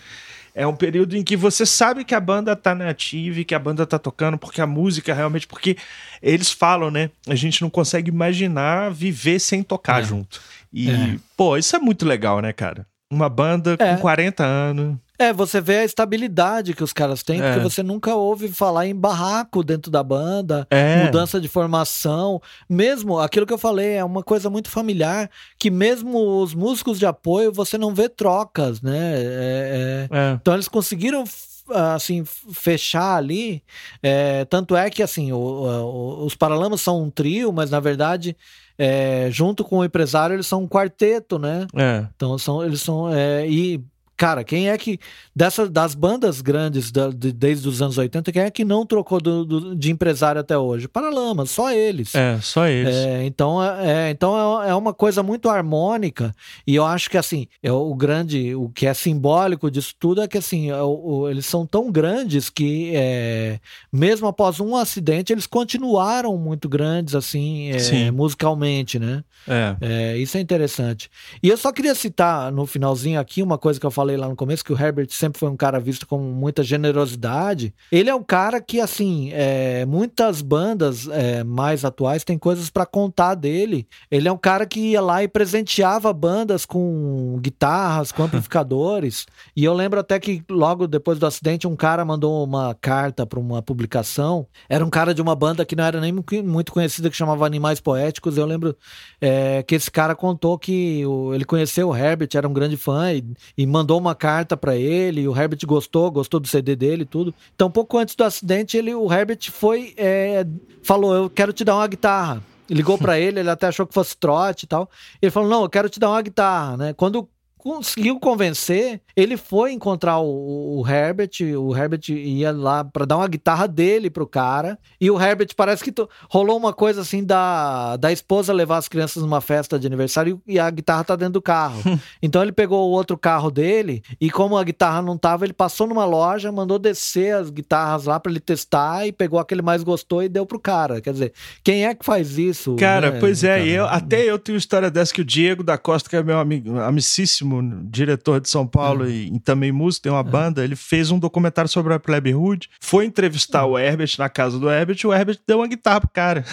É 0.54 0.64
um 0.64 0.76
período 0.76 1.16
em 1.16 1.24
que 1.24 1.36
você 1.36 1.66
sabe 1.66 2.04
que 2.04 2.14
a 2.14 2.20
banda 2.20 2.54
tá 2.54 2.76
nativa 2.76 3.40
e 3.40 3.44
que 3.44 3.56
a 3.56 3.58
banda 3.58 3.84
tá 3.84 3.98
tocando, 3.98 4.38
porque 4.38 4.60
a 4.60 4.66
música 4.66 5.12
realmente. 5.12 5.48
Porque 5.48 5.76
eles 6.22 6.52
falam, 6.52 6.92
né? 6.92 7.10
A 7.26 7.34
gente 7.34 7.60
não 7.60 7.68
consegue 7.68 8.08
imaginar 8.08 8.92
viver 8.92 9.40
sem 9.40 9.64
tocar 9.64 10.00
é. 10.00 10.04
junto. 10.04 10.40
E, 10.72 10.90
é. 10.90 11.16
pô, 11.36 11.56
isso 11.56 11.74
é 11.74 11.78
muito 11.80 12.06
legal, 12.06 12.40
né, 12.40 12.52
cara? 12.52 12.86
Uma 13.12 13.28
banda 13.28 13.76
é. 13.78 13.94
com 13.94 14.00
40 14.00 14.44
anos. 14.44 14.96
É, 15.18 15.32
você 15.32 15.60
vê 15.60 15.78
a 15.78 15.84
estabilidade 15.84 16.74
que 16.74 16.82
os 16.82 16.92
caras 16.92 17.22
têm, 17.22 17.40
é. 17.40 17.52
porque 17.52 17.62
você 17.62 17.82
nunca 17.82 18.14
ouve 18.16 18.48
falar 18.48 18.86
em 18.86 18.94
barraco 18.94 19.62
dentro 19.62 19.90
da 19.90 20.02
banda, 20.02 20.66
é. 20.70 21.04
mudança 21.04 21.40
de 21.40 21.46
formação. 21.46 22.42
Mesmo 22.68 23.20
aquilo 23.20 23.46
que 23.46 23.52
eu 23.52 23.58
falei, 23.58 23.94
é 23.94 24.04
uma 24.04 24.24
coisa 24.24 24.50
muito 24.50 24.68
familiar, 24.68 25.30
que 25.56 25.70
mesmo 25.70 26.42
os 26.42 26.52
músicos 26.52 26.98
de 26.98 27.06
apoio, 27.06 27.52
você 27.52 27.78
não 27.78 27.94
vê 27.94 28.08
trocas, 28.08 28.82
né? 28.82 29.14
É, 29.16 30.08
é. 30.10 30.16
é. 30.16 30.32
então 30.32 30.54
eles 30.54 30.68
conseguiram 30.68 31.24
assim 31.70 32.24
fechar 32.52 33.16
ali 33.16 33.62
é, 34.02 34.44
tanto 34.44 34.76
é 34.76 34.90
que 34.90 35.02
assim 35.02 35.32
o, 35.32 35.38
o, 35.38 36.26
os 36.26 36.34
Paralamas 36.34 36.82
são 36.82 37.02
um 37.02 37.08
trio 37.08 37.50
mas 37.54 37.70
na 37.70 37.80
verdade 37.80 38.36
é, 38.76 39.28
junto 39.30 39.64
com 39.64 39.78
o 39.78 39.84
empresário 39.84 40.34
eles 40.34 40.46
são 40.46 40.64
um 40.64 40.68
quarteto 40.68 41.38
né 41.38 41.66
é. 41.74 42.06
então 42.14 42.36
são 42.36 42.62
eles 42.62 42.82
são 42.82 43.08
é, 43.10 43.48
e 43.48 43.82
cara, 44.16 44.44
quem 44.44 44.68
é 44.68 44.78
que. 44.78 44.98
Dessa, 45.34 45.68
das 45.68 45.94
bandas 45.94 46.40
grandes 46.40 46.90
da, 46.92 47.08
de, 47.08 47.32
desde 47.32 47.68
os 47.68 47.82
anos 47.82 47.98
80, 47.98 48.32
quem 48.32 48.42
é 48.42 48.50
que 48.50 48.64
não 48.64 48.86
trocou 48.86 49.20
do, 49.20 49.44
do, 49.44 49.76
de 49.76 49.90
empresário 49.90 50.40
até 50.40 50.56
hoje? 50.56 50.86
Paralamas, 50.86 51.50
só 51.50 51.72
eles. 51.72 52.14
É, 52.14 52.38
só 52.40 52.66
eles. 52.66 52.94
É, 52.94 53.24
então, 53.24 53.62
é, 53.62 54.08
é 54.08 54.10
então 54.10 54.62
é, 54.62 54.70
é 54.70 54.74
uma 54.74 54.94
coisa 54.94 55.22
muito 55.22 55.48
harmônica. 55.48 56.34
E 56.66 56.74
eu 56.74 56.84
acho 56.84 57.10
que, 57.10 57.18
assim, 57.18 57.46
é 57.62 57.72
o 57.72 57.94
grande. 57.94 58.54
O 58.54 58.68
que 58.68 58.86
é 58.86 58.94
simbólico 58.94 59.70
disso 59.70 59.94
tudo 59.98 60.22
é 60.22 60.28
que, 60.28 60.38
assim, 60.38 60.70
é 60.70 60.82
o, 60.82 61.28
eles 61.28 61.46
são 61.46 61.66
tão 61.66 61.90
grandes 61.90 62.48
que, 62.48 62.92
é, 62.94 63.58
mesmo 63.92 64.26
após 64.26 64.60
um 64.60 64.76
acidente, 64.76 65.32
eles 65.32 65.46
continuaram 65.46 66.36
muito 66.36 66.68
grandes, 66.68 67.14
assim, 67.14 67.70
é, 67.70 68.10
musicalmente, 68.10 68.98
né? 68.98 69.24
É. 69.46 70.16
Isso 70.16 70.36
é 70.36 70.40
interessante. 70.40 71.10
E 71.42 71.48
eu 71.48 71.56
só 71.56 71.72
queria 71.72 71.94
citar 71.94 72.50
no 72.52 72.66
finalzinho 72.66 73.20
aqui 73.20 73.42
uma 73.42 73.58
coisa 73.58 73.78
que 73.78 73.86
eu 73.86 73.90
falei 74.04 74.18
lá 74.18 74.28
no 74.28 74.36
começo, 74.36 74.62
que 74.62 74.72
o 74.72 74.78
Herbert 74.78 75.08
sempre 75.10 75.38
foi 75.38 75.48
um 75.48 75.56
cara 75.56 75.80
visto 75.80 76.06
com 76.06 76.18
muita 76.18 76.62
generosidade. 76.62 77.74
Ele 77.90 78.10
é 78.10 78.14
um 78.14 78.22
cara 78.22 78.60
que, 78.60 78.78
assim, 78.78 79.30
é, 79.32 79.86
muitas 79.86 80.42
bandas 80.42 81.08
é, 81.08 81.42
mais 81.42 81.86
atuais 81.86 82.22
têm 82.22 82.36
coisas 82.36 82.68
para 82.68 82.84
contar 82.84 83.34
dele. 83.34 83.88
Ele 84.10 84.28
é 84.28 84.32
um 84.32 84.36
cara 84.36 84.66
que 84.66 84.78
ia 84.90 85.00
lá 85.00 85.22
e 85.22 85.28
presenteava 85.28 86.12
bandas 86.12 86.66
com 86.66 87.38
guitarras, 87.40 88.12
com 88.12 88.24
amplificadores. 88.24 89.26
e 89.56 89.64
eu 89.64 89.72
lembro 89.72 89.98
até 89.98 90.20
que 90.20 90.44
logo 90.50 90.86
depois 90.86 91.18
do 91.18 91.26
acidente, 91.26 91.66
um 91.66 91.76
cara 91.76 92.04
mandou 92.04 92.44
uma 92.44 92.74
carta 92.74 93.24
para 93.24 93.40
uma 93.40 93.62
publicação. 93.62 94.46
Era 94.68 94.84
um 94.84 94.90
cara 94.90 95.14
de 95.14 95.22
uma 95.22 95.34
banda 95.34 95.64
que 95.64 95.74
não 95.74 95.84
era 95.84 95.98
nem 95.98 96.12
muito 96.12 96.72
conhecida, 96.72 97.08
que 97.08 97.16
chamava 97.16 97.46
Animais 97.46 97.80
Poéticos. 97.80 98.36
Eu 98.36 98.44
lembro 98.44 98.76
é, 99.18 99.62
que 99.62 99.74
esse 99.74 99.90
cara 99.90 100.14
contou 100.14 100.58
que 100.58 101.06
o, 101.06 101.32
ele 101.32 101.46
conheceu 101.46 101.88
o 101.88 101.96
Herbert, 101.96 102.28
era 102.34 102.46
um 102.46 102.52
grande 102.52 102.76
fã 102.76 103.10
e, 103.10 103.24
e 103.56 103.66
mandou 103.66 103.93
uma 103.98 104.14
carta 104.14 104.56
para 104.56 104.76
ele. 104.76 105.26
O 105.28 105.36
Herbert 105.36 105.60
gostou, 105.66 106.10
gostou 106.10 106.40
do 106.40 106.48
CD 106.48 106.76
dele 106.76 107.04
tudo. 107.04 107.34
Então, 107.54 107.70
pouco 107.70 107.98
antes 107.98 108.14
do 108.14 108.24
acidente, 108.24 108.76
ele, 108.76 108.94
o 108.94 109.12
Herbert 109.12 109.50
foi, 109.50 109.94
é, 109.96 110.46
falou: 110.82 111.14
Eu 111.14 111.30
quero 111.30 111.52
te 111.52 111.64
dar 111.64 111.76
uma 111.76 111.86
guitarra 111.86 112.42
ligou 112.68 112.96
para 112.96 113.18
ele, 113.18 113.40
ele 113.40 113.50
até 113.50 113.66
achou 113.66 113.86
que 113.86 113.92
fosse 113.92 114.16
trote 114.16 114.64
e 114.64 114.66
tal. 114.66 114.88
Ele 115.20 115.30
falou: 115.30 115.48
"Não, 115.48 115.62
eu 115.64 115.68
quero 115.68 115.88
te 115.88 116.00
dar 116.00 116.10
uma 116.10 116.22
guitarra", 116.22 116.76
né? 116.76 116.92
Quando 116.94 117.28
conseguiu 117.64 118.20
convencer, 118.20 119.00
ele 119.16 119.38
foi 119.38 119.72
encontrar 119.72 120.18
o, 120.18 120.80
o 120.80 120.86
Herbert, 120.86 121.30
o 121.58 121.74
Herbert 121.74 122.02
ia 122.10 122.52
lá 122.52 122.84
para 122.84 123.06
dar 123.06 123.16
uma 123.16 123.26
guitarra 123.26 123.66
dele 123.66 124.10
pro 124.10 124.26
cara, 124.26 124.78
e 125.00 125.10
o 125.10 125.18
Herbert 125.18 125.48
parece 125.56 125.82
que 125.82 125.90
rolou 126.28 126.58
uma 126.58 126.74
coisa 126.74 127.00
assim 127.00 127.24
da, 127.24 127.96
da 127.96 128.12
esposa 128.12 128.52
levar 128.52 128.76
as 128.76 128.86
crianças 128.86 129.22
numa 129.22 129.40
festa 129.40 129.78
de 129.78 129.86
aniversário 129.86 130.42
e 130.46 130.58
a 130.58 130.68
guitarra 130.70 131.04
tá 131.04 131.16
dentro 131.16 131.32
do 131.32 131.42
carro. 131.42 131.82
então 132.22 132.42
ele 132.42 132.52
pegou 132.52 132.86
o 132.86 132.92
outro 132.92 133.16
carro 133.16 133.50
dele 133.50 134.02
e 134.20 134.30
como 134.30 134.58
a 134.58 134.62
guitarra 134.62 135.00
não 135.00 135.16
tava, 135.16 135.46
ele 135.46 135.54
passou 135.54 135.86
numa 135.86 136.04
loja, 136.04 136.52
mandou 136.52 136.78
descer 136.78 137.34
as 137.34 137.48
guitarras 137.48 138.04
lá 138.04 138.20
para 138.20 138.30
ele 138.30 138.40
testar 138.40 139.06
e 139.06 139.12
pegou 139.12 139.38
a 139.38 139.44
que 139.44 139.54
ele 139.54 139.62
mais 139.62 139.82
gostou 139.82 140.22
e 140.22 140.28
deu 140.28 140.44
pro 140.44 140.60
cara. 140.60 141.00
Quer 141.00 141.14
dizer, 141.14 141.32
quem 141.62 141.86
é 141.86 141.94
que 141.94 142.04
faz 142.04 142.36
isso? 142.36 142.76
Cara, 142.76 143.12
né? 143.12 143.20
pois 143.20 143.42
é, 143.42 143.66
eu, 143.66 143.86
até 143.86 144.22
eu 144.22 144.38
tenho 144.38 144.58
história 144.58 144.90
dessa 144.90 145.14
que 145.14 145.22
o 145.22 145.24
Diego 145.24 145.62
da 145.62 145.78
Costa, 145.78 146.10
que 146.10 146.16
é 146.16 146.22
meu 146.22 146.38
amigo, 146.38 146.78
amicíssimo 146.78 147.53
diretor 147.62 148.40
de 148.40 148.48
São 148.48 148.66
Paulo 148.66 149.04
uhum. 149.04 149.10
e, 149.10 149.34
e, 149.34 149.40
também 149.40 149.72
músico, 149.72 150.04
tem 150.04 150.12
uma 150.12 150.22
uhum. 150.22 150.30
banda, 150.30 150.64
ele 150.64 150.76
fez 150.76 151.10
um 151.10 151.18
documentário 151.18 151.68
sobre 151.68 151.92
a 151.94 151.98
Plebe 151.98 152.34
Hood, 152.34 152.68
foi 152.80 153.04
entrevistar 153.04 153.64
uhum. 153.64 153.72
o 153.72 153.78
Herbert 153.78 154.14
na 154.18 154.28
casa 154.28 154.58
do 154.58 154.70
Herbert 154.70 154.98
e 155.02 155.06
o 155.06 155.12
Herbert 155.12 155.38
deu 155.46 155.58
uma 155.58 155.68
guitarra 155.68 156.00
pro 156.00 156.10
cara. 156.10 156.44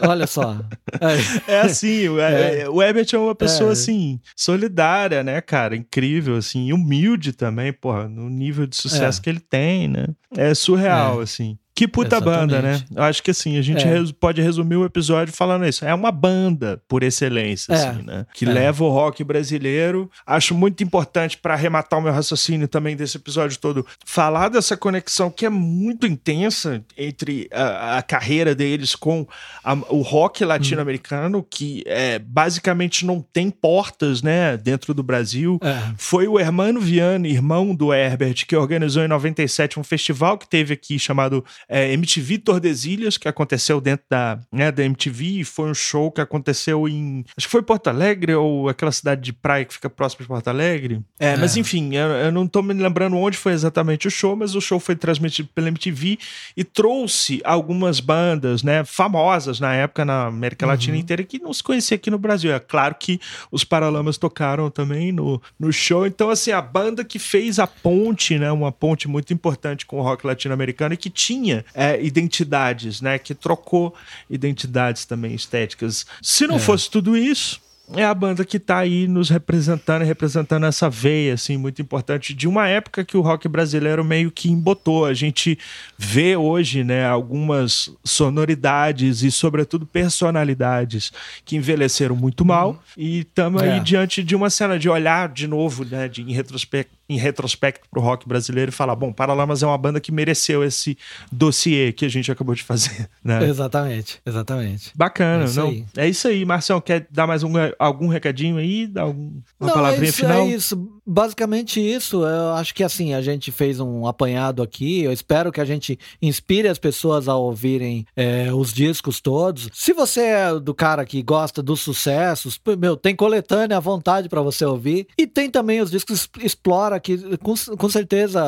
Olha 0.00 0.26
só. 0.26 0.58
É, 1.00 1.54
é 1.54 1.60
assim, 1.62 2.06
o, 2.08 2.20
é. 2.20 2.60
é. 2.60 2.68
o 2.68 2.80
Herbert 2.82 3.06
é 3.12 3.18
uma 3.18 3.34
pessoa 3.34 3.70
é. 3.70 3.72
assim, 3.72 4.20
solidária, 4.36 5.24
né, 5.24 5.40
cara? 5.40 5.74
Incrível, 5.74 6.36
assim, 6.36 6.72
humilde 6.72 7.32
também, 7.32 7.72
porra, 7.72 8.06
no 8.08 8.28
nível 8.28 8.66
de 8.66 8.76
sucesso 8.76 9.18
é. 9.18 9.22
que 9.22 9.30
ele 9.30 9.40
tem, 9.40 9.88
né? 9.88 10.06
É 10.36 10.54
surreal, 10.54 11.18
assim. 11.20 11.58
Que 11.74 11.88
puta 11.88 12.16
Exatamente. 12.16 12.40
banda, 12.40 12.62
né? 12.62 12.82
Acho 12.96 13.22
que 13.22 13.30
assim, 13.30 13.56
a 13.56 13.62
gente 13.62 13.82
é. 13.84 13.98
res 13.98 14.12
pode 14.12 14.42
resumir 14.42 14.76
o 14.76 14.84
episódio 14.84 15.32
falando 15.32 15.66
isso. 15.66 15.84
É 15.84 15.94
uma 15.94 16.12
banda, 16.12 16.82
por 16.86 17.02
excelência, 17.02 17.72
é. 17.72 17.76
assim, 17.76 18.02
né? 18.02 18.26
Que 18.34 18.44
é. 18.44 18.48
leva 18.52 18.84
o 18.84 18.90
rock 18.90 19.24
brasileiro. 19.24 20.10
Acho 20.26 20.54
muito 20.54 20.84
importante 20.84 21.38
para 21.38 21.54
arrematar 21.54 21.98
o 21.98 22.02
meu 22.02 22.12
raciocínio 22.12 22.68
também 22.68 22.94
desse 22.94 23.16
episódio 23.16 23.58
todo, 23.58 23.86
falar 24.04 24.48
dessa 24.48 24.76
conexão 24.76 25.30
que 25.30 25.46
é 25.46 25.50
muito 25.50 26.06
intensa 26.06 26.84
entre 26.96 27.48
a, 27.50 27.98
a 27.98 28.02
carreira 28.02 28.54
deles 28.54 28.94
com 28.94 29.26
a, 29.64 29.72
o 29.88 30.02
rock 30.02 30.44
latino-americano, 30.44 31.38
hum. 31.38 31.44
que 31.48 31.82
é, 31.86 32.18
basicamente 32.18 33.06
não 33.06 33.22
tem 33.22 33.50
portas, 33.50 34.22
né, 34.22 34.58
dentro 34.58 34.92
do 34.92 35.02
Brasil. 35.02 35.58
É. 35.62 35.94
Foi 35.96 36.28
o 36.28 36.38
Hermano 36.38 36.80
Viana, 36.80 37.26
irmão 37.26 37.74
do 37.74 37.94
Herbert, 37.94 38.44
que 38.46 38.54
organizou 38.54 39.02
em 39.02 39.08
97 39.08 39.80
um 39.80 39.84
festival 39.84 40.36
que 40.36 40.46
teve 40.46 40.74
aqui 40.74 40.98
chamado 40.98 41.42
é, 41.68 41.92
MTV 41.92 42.38
Tordesilhas, 42.38 43.16
que 43.16 43.28
aconteceu 43.28 43.80
dentro 43.80 44.04
da, 44.10 44.38
né, 44.50 44.70
da 44.70 44.84
MTV, 44.84 45.44
foi 45.44 45.70
um 45.70 45.74
show 45.74 46.10
que 46.10 46.20
aconteceu 46.20 46.88
em. 46.88 47.24
Acho 47.36 47.46
que 47.46 47.50
foi 47.50 47.62
Porto 47.62 47.88
Alegre 47.88 48.34
ou 48.34 48.68
aquela 48.68 48.92
cidade 48.92 49.20
de 49.20 49.32
praia 49.32 49.64
que 49.64 49.74
fica 49.74 49.90
próximo 49.90 50.22
de 50.22 50.28
Porto 50.28 50.48
Alegre. 50.48 51.00
É, 51.18 51.32
é. 51.32 51.36
mas 51.36 51.56
enfim, 51.56 51.94
eu, 51.94 52.08
eu, 52.08 52.32
não 52.32 52.46
tô 52.46 52.62
me 52.62 52.74
lembrando 52.74 53.16
onde 53.16 53.36
foi 53.36 53.52
exatamente 53.52 54.08
o 54.08 54.10
show, 54.10 54.36
mas 54.36 54.54
o 54.54 54.60
show 54.60 54.78
foi 54.80 54.96
transmitido 54.96 55.48
pela 55.54 55.68
MTV 55.68 56.18
e 56.56 56.64
trouxe 56.64 57.40
algumas 57.44 58.00
bandas, 58.00 58.62
né, 58.62 58.84
famosas 58.84 59.60
na 59.60 59.74
época 59.74 60.04
na 60.04 60.26
América 60.26 60.66
Latina 60.66 60.94
uhum. 60.94 61.00
inteira 61.00 61.22
que 61.24 61.38
não 61.38 61.52
se 61.52 61.62
conhecia 61.62 61.96
aqui 61.96 62.10
no 62.10 62.18
Brasil. 62.18 62.52
É 62.52 62.58
claro 62.58 62.94
que 62.98 63.20
os 63.50 63.64
Paralamas 63.64 64.18
tocaram 64.18 64.70
também 64.70 65.12
no, 65.12 65.40
no 65.58 65.72
show. 65.72 66.06
Então, 66.06 66.30
assim, 66.30 66.50
a 66.50 66.62
banda 66.62 67.04
que 67.04 67.18
fez 67.18 67.58
a 67.58 67.66
ponte, 67.66 68.38
né, 68.38 68.50
uma 68.50 68.72
ponte 68.72 69.08
muito 69.08 69.32
importante 69.32 69.86
com 69.86 69.98
o 69.98 70.02
rock 70.02 70.26
latino-americano 70.26 70.94
e 70.94 70.96
que 70.96 71.10
tinha 71.10 71.51
tinha 71.52 71.64
é, 71.74 72.02
identidades, 72.02 73.00
né? 73.00 73.18
Que 73.18 73.34
trocou 73.34 73.94
identidades 74.30 75.04
também 75.04 75.34
estéticas. 75.34 76.06
Se 76.22 76.46
não 76.46 76.56
é. 76.56 76.58
fosse 76.58 76.90
tudo 76.90 77.16
isso, 77.16 77.60
é 77.94 78.04
a 78.04 78.14
banda 78.14 78.44
que 78.44 78.56
está 78.56 78.78
aí 78.78 79.06
nos 79.06 79.28
representando 79.28 80.02
e 80.02 80.06
representando 80.06 80.64
essa 80.64 80.88
veia, 80.88 81.34
assim, 81.34 81.56
muito 81.56 81.82
importante 81.82 82.32
de 82.32 82.48
uma 82.48 82.66
época 82.66 83.04
que 83.04 83.16
o 83.16 83.20
rock 83.20 83.46
brasileiro 83.48 84.04
meio 84.04 84.30
que 84.30 84.50
embotou. 84.50 85.04
A 85.04 85.12
gente 85.12 85.58
vê 85.98 86.36
hoje, 86.36 86.84
né, 86.84 87.06
algumas 87.06 87.90
sonoridades 88.02 89.22
e, 89.22 89.30
sobretudo, 89.30 89.84
personalidades 89.84 91.12
que 91.44 91.56
envelheceram 91.56 92.16
muito 92.16 92.44
mal 92.44 92.70
uhum. 92.70 92.78
e 92.96 93.20
estamos 93.20 93.62
é. 93.62 93.72
aí 93.72 93.80
diante 93.80 94.22
de 94.22 94.34
uma 94.34 94.48
cena 94.48 94.78
de 94.78 94.88
olhar 94.88 95.28
de 95.28 95.46
novo, 95.46 95.84
né, 95.84 96.08
de, 96.08 96.22
em 96.22 96.32
retrospecto 96.32 97.01
em 97.12 97.18
retrospecto 97.18 97.88
pro 97.90 98.00
rock 98.00 98.26
brasileiro 98.26 98.70
e 98.70 98.74
falar, 98.74 98.96
bom, 98.96 99.12
Paralamas 99.12 99.62
é 99.62 99.66
uma 99.66 99.78
banda 99.78 100.00
que 100.00 100.12
mereceu 100.12 100.64
esse 100.64 100.96
dossiê 101.30 101.92
que 101.92 102.04
a 102.04 102.08
gente 102.08 102.30
acabou 102.30 102.54
de 102.54 102.62
fazer, 102.62 103.08
né? 103.22 103.44
Exatamente, 103.48 104.20
exatamente. 104.24 104.92
Bacana, 104.94 105.44
é 105.44 105.52
não? 105.54 105.68
Aí. 105.68 105.84
É 105.96 106.08
isso 106.08 106.28
aí, 106.28 106.44
Marcelo, 106.44 106.80
quer 106.80 107.06
dar 107.10 107.26
mais 107.26 107.42
um, 107.42 107.52
algum 107.78 108.08
recadinho 108.08 108.56
aí, 108.56 108.86
dar 108.86 109.02
algum, 109.02 109.40
uma 109.58 109.68
não, 109.68 109.74
palavrinha 109.74 110.06
é 110.06 110.08
isso, 110.08 110.18
final? 110.18 110.42
É 110.42 110.46
isso, 110.46 111.00
basicamente 111.06 111.80
isso. 111.80 112.24
Eu 112.24 112.54
acho 112.54 112.74
que 112.74 112.84
assim, 112.84 113.14
a 113.14 113.20
gente 113.20 113.50
fez 113.50 113.80
um 113.80 114.06
apanhado 114.06 114.62
aqui, 114.62 115.02
eu 115.02 115.12
espero 115.12 115.52
que 115.52 115.60
a 115.60 115.64
gente 115.64 115.98
inspire 116.20 116.68
as 116.68 116.78
pessoas 116.78 117.28
a 117.28 117.36
ouvirem 117.36 118.06
é, 118.16 118.52
os 118.52 118.72
discos 118.72 119.20
todos. 119.20 119.68
Se 119.72 119.92
você 119.92 120.20
é 120.20 120.60
do 120.60 120.74
cara 120.74 121.04
que 121.04 121.22
gosta 121.22 121.62
dos 121.62 121.80
sucessos, 121.80 122.60
meu, 122.78 122.96
tem 122.96 123.14
coletânea 123.14 123.76
à 123.76 123.80
vontade 123.80 124.28
para 124.28 124.40
você 124.40 124.64
ouvir 124.64 125.06
e 125.16 125.26
tem 125.26 125.50
também 125.50 125.80
os 125.80 125.90
discos 125.90 126.28
Explora 126.40 127.00
que 127.02 127.36
com, 127.38 127.54
com 127.54 127.88
certeza 127.88 128.42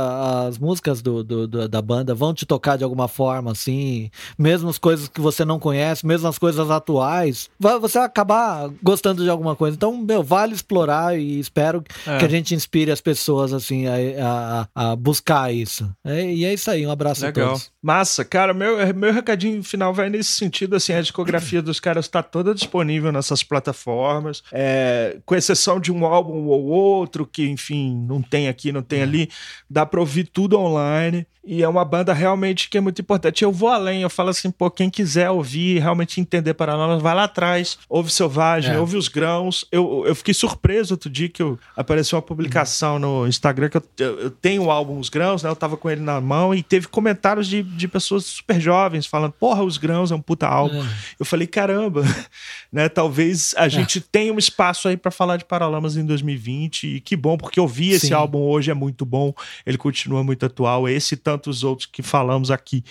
as 0.47 0.59
músicas 0.59 1.03
do, 1.03 1.23
do, 1.23 1.47
do, 1.47 1.69
da 1.69 1.83
banda 1.83 2.15
vão 2.15 2.33
te 2.33 2.47
tocar 2.47 2.77
de 2.77 2.85
alguma 2.85 3.09
forma, 3.09 3.53
assim, 3.53 4.11
mesmo 4.39 4.69
as 4.69 4.79
coisas 4.79 5.09
que 5.09 5.21
você 5.21 5.45
não 5.45 5.59
conhece, 5.59 6.07
mesmo 6.07 6.29
as 6.29 6.39
coisas 6.39 6.71
atuais, 6.71 7.51
vai, 7.59 7.79
você 7.79 7.99
vai 7.99 8.07
acabar 8.07 8.71
gostando 8.83 9.23
de 9.23 9.29
alguma 9.29 9.57
coisa. 9.57 9.77
Então, 9.77 9.97
meu, 9.97 10.23
vale 10.23 10.55
explorar 10.55 11.19
e 11.19 11.39
espero 11.39 11.83
é. 12.07 12.19
que 12.19 12.25
a 12.25 12.29
gente 12.29 12.55
inspire 12.55 12.91
as 12.91 13.01
pessoas, 13.01 13.53
assim, 13.53 13.87
a, 13.87 14.69
a, 14.75 14.93
a 14.93 14.97
buscar 14.97 15.53
isso. 15.53 15.91
É, 16.05 16.25
e 16.33 16.45
é 16.45 16.55
isso 16.55 16.71
aí, 16.71 16.87
um 16.87 16.91
abraço 16.91 17.25
Legal. 17.25 17.47
a 17.47 17.51
todos. 17.51 17.71
Massa, 17.83 18.25
cara, 18.25 18.55
meu, 18.55 18.95
meu 18.95 19.13
recadinho 19.13 19.63
final 19.63 19.93
vai 19.93 20.09
nesse 20.09 20.33
sentido, 20.33 20.77
assim, 20.77 20.93
a 20.93 21.01
discografia 21.01 21.61
dos 21.61 21.81
caras 21.81 22.07
está 22.07 22.23
toda 22.23 22.55
disponível 22.55 23.13
nessas 23.13 23.43
plataformas, 23.43 24.43
é, 24.53 25.19
com 25.27 25.35
exceção 25.35 25.81
de 25.81 25.93
um 25.93 26.07
álbum 26.07 26.47
ou 26.47 26.65
outro 26.65 27.27
que, 27.27 27.49
enfim, 27.49 27.95
não 28.09 28.23
tem 28.23 28.44
aqui, 28.49 28.73
não 28.73 28.83
tem 28.83 29.01
é. 29.01 29.03
ali, 29.03 29.31
dá 29.69 29.85
para 29.85 30.01
ouvir 30.01 30.25
tudo 30.25 30.59
online. 30.59 31.27
E 31.47 31.63
é 31.63 31.69
uma 31.69 31.85
banda 31.85 32.13
realmente 32.15 32.71
que 32.71 32.79
é 32.79 32.81
muito 32.81 33.01
importante. 33.03 33.45
Eu 33.45 33.53
vou 33.53 33.69
além, 33.69 34.01
eu 34.01 34.09
falo 34.09 34.31
assim, 34.31 34.51
pô, 34.51 34.71
quem 34.71 34.89
quiser 34.89 35.31
ouvir, 35.31 35.79
realmente 35.79 36.19
entender 36.19 36.55
Paralamas, 36.55 37.03
vai 37.03 37.15
lá 37.15 37.25
atrás, 37.25 37.79
ouve 37.87 38.11
Selvagem, 38.11 38.73
é. 38.75 38.79
ouve 38.79 38.97
os 38.97 39.09
grãos. 39.09 39.65
Eu, 39.71 40.05
eu 40.07 40.15
fiquei 40.15 40.33
surpreso 40.33 40.95
outro 40.95 41.11
dia 41.11 41.29
que 41.29 41.43
eu, 41.43 41.59
apareceu 41.77 42.17
uma 42.17 42.23
publicação 42.23 42.99
no 42.99 43.27
Instagram 43.27 43.69
que 43.69 43.77
eu, 43.77 43.83
eu, 43.99 44.31
tenho 44.31 44.65
o 44.65 44.71
álbum 44.71 44.99
Os 44.99 45.11
Grãos, 45.11 45.43
né? 45.43 45.51
Eu 45.51 45.57
tava 45.57 45.77
com 45.77 45.91
ele 45.91 46.01
na 46.01 46.19
mão 46.19 46.55
e 46.55 46.63
teve 46.63 46.89
comentários 46.89 47.47
de, 47.47 47.63
de 47.63 47.89
pessoas 47.89 48.25
super 48.25 48.59
jovens 48.59 49.07
falando, 49.07 49.33
porra, 49.33 49.63
Os 49.63 49.77
Grãos 49.77 50.11
é 50.11 50.15
um 50.15 50.23
puta 50.23 50.47
álbum. 50.47 50.83
É. 50.83 50.89
Eu 51.21 51.27
falei, 51.27 51.47
caramba, 51.47 52.05
né? 52.73 52.89
Talvez 52.89 53.55
a 53.59 53.67
é. 53.67 53.69
gente 53.69 54.01
tenha 54.01 54.33
um 54.33 54.39
espaço 54.39 54.89
aí 54.89 54.97
para 54.97 55.11
falar 55.11 55.37
de 55.37 55.45
Paralamas 55.45 55.99
em 55.99 56.07
2020 56.07 56.97
e 56.97 57.01
que 57.01 57.17
bom, 57.17 57.37
porque 57.37 57.61
eu 57.61 57.69
vi 57.69 57.91
esse 57.91 58.15
álbum 58.15 58.24
álbum 58.25 58.43
hoje 58.43 58.71
é 58.71 58.75
muito 58.75 59.05
bom, 59.05 59.33
ele 59.65 59.79
continua 59.79 60.25
muito 60.25 60.45
atual, 60.45 60.89
esse 60.89 61.15
e 61.15 61.17
tantos 61.17 61.63
outros 61.63 61.87
que 61.87 62.03
falamos 62.03 62.51
aqui. 62.51 62.85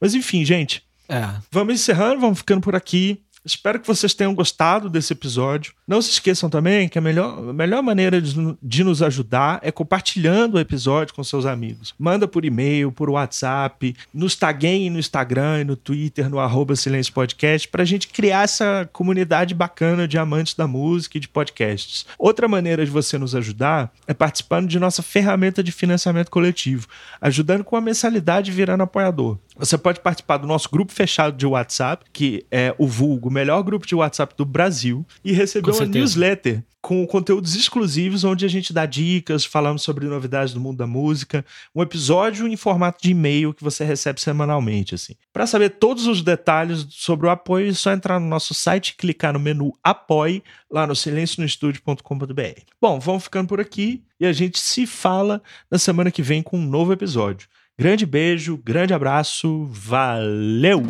Mas 0.00 0.14
enfim, 0.14 0.44
gente, 0.44 0.82
é. 1.08 1.26
vamos 1.50 1.74
encerrando, 1.74 2.20
vamos 2.20 2.38
ficando 2.38 2.60
por 2.60 2.74
aqui. 2.74 3.22
Espero 3.44 3.80
que 3.80 3.86
vocês 3.86 4.14
tenham 4.14 4.34
gostado 4.34 4.90
desse 4.90 5.12
episódio. 5.12 5.72
Não 5.86 6.02
se 6.02 6.10
esqueçam 6.10 6.50
também 6.50 6.88
que 6.88 6.98
a 6.98 7.00
melhor, 7.00 7.38
a 7.38 7.52
melhor 7.52 7.82
maneira 7.82 8.20
de, 8.20 8.34
de 8.62 8.84
nos 8.84 9.02
ajudar 9.02 9.60
é 9.62 9.70
compartilhando 9.70 10.54
o 10.54 10.60
episódio 10.60 11.14
com 11.14 11.24
seus 11.24 11.46
amigos. 11.46 11.94
Manda 11.98 12.26
por 12.26 12.44
e-mail, 12.44 12.92
por 12.92 13.10
WhatsApp, 13.10 13.94
nos 14.12 14.36
taguem 14.36 14.90
no 14.90 14.98
Instagram 14.98 15.60
e 15.60 15.64
no 15.64 15.76
Twitter, 15.76 16.28
no 16.28 16.38
arroba 16.38 16.76
Silêncio 16.76 17.12
Podcast, 17.12 17.68
para 17.68 17.82
a 17.82 17.86
gente 17.86 18.08
criar 18.08 18.44
essa 18.44 18.88
comunidade 18.92 19.54
bacana 19.54 20.06
de 20.06 20.18
amantes 20.18 20.54
da 20.54 20.66
música 20.66 21.16
e 21.16 21.20
de 21.20 21.28
podcasts. 21.28 22.06
Outra 22.18 22.48
maneira 22.48 22.84
de 22.84 22.90
você 22.90 23.18
nos 23.18 23.34
ajudar 23.34 23.92
é 24.06 24.14
participando 24.14 24.68
de 24.68 24.78
nossa 24.78 25.02
ferramenta 25.02 25.62
de 25.62 25.72
financiamento 25.72 26.30
coletivo, 26.30 26.86
ajudando 27.20 27.64
com 27.64 27.76
a 27.76 27.80
mensalidade 27.80 28.50
virando 28.50 28.82
apoiador. 28.82 29.38
Você 29.58 29.76
pode 29.76 30.00
participar 30.00 30.36
do 30.36 30.46
nosso 30.46 30.70
grupo 30.70 30.92
fechado 30.92 31.36
de 31.36 31.44
WhatsApp, 31.44 32.04
que 32.12 32.46
é 32.50 32.74
o 32.78 32.86
Vulgo, 32.86 33.28
o 33.28 33.32
melhor 33.32 33.62
grupo 33.62 33.86
de 33.86 33.94
WhatsApp 33.94 34.34
do 34.36 34.44
Brasil, 34.44 35.04
e 35.24 35.32
receber 35.32 35.72
uma 35.72 35.84
newsletter 35.84 36.62
com 36.80 37.04
conteúdos 37.06 37.56
exclusivos 37.56 38.24
onde 38.24 38.44
a 38.44 38.48
gente 38.48 38.72
dá 38.72 38.86
dicas, 38.86 39.44
falamos 39.44 39.82
sobre 39.82 40.06
novidades 40.06 40.54
do 40.54 40.60
mundo 40.60 40.78
da 40.78 40.86
música, 40.86 41.44
um 41.74 41.82
episódio 41.82 42.46
em 42.46 42.56
formato 42.56 43.02
de 43.02 43.10
e-mail 43.10 43.52
que 43.52 43.64
você 43.64 43.84
recebe 43.84 44.20
semanalmente, 44.20 44.94
assim. 44.94 45.14
Para 45.32 45.46
saber 45.46 45.70
todos 45.70 46.06
os 46.06 46.22
detalhes 46.22 46.86
sobre 46.90 47.26
o 47.26 47.30
apoio, 47.30 47.68
é 47.68 47.74
só 47.74 47.92
entrar 47.92 48.20
no 48.20 48.26
nosso 48.26 48.54
site 48.54 48.90
e 48.90 48.96
clicar 48.96 49.32
no 49.32 49.40
menu 49.40 49.72
Apoie 49.82 50.42
lá 50.70 50.86
no 50.86 50.94
silencionostudio.com.br. 50.94 52.62
Bom, 52.80 53.00
vamos 53.00 53.24
ficando 53.24 53.48
por 53.48 53.60
aqui 53.60 54.02
e 54.20 54.24
a 54.24 54.32
gente 54.32 54.58
se 54.58 54.86
fala 54.86 55.42
na 55.70 55.78
semana 55.78 56.10
que 56.10 56.22
vem 56.22 56.42
com 56.42 56.58
um 56.58 56.66
novo 56.66 56.92
episódio. 56.92 57.48
Grande 57.80 58.04
beijo, 58.04 58.56
grande 58.56 58.92
abraço, 58.92 59.68
valeu! 59.70 60.82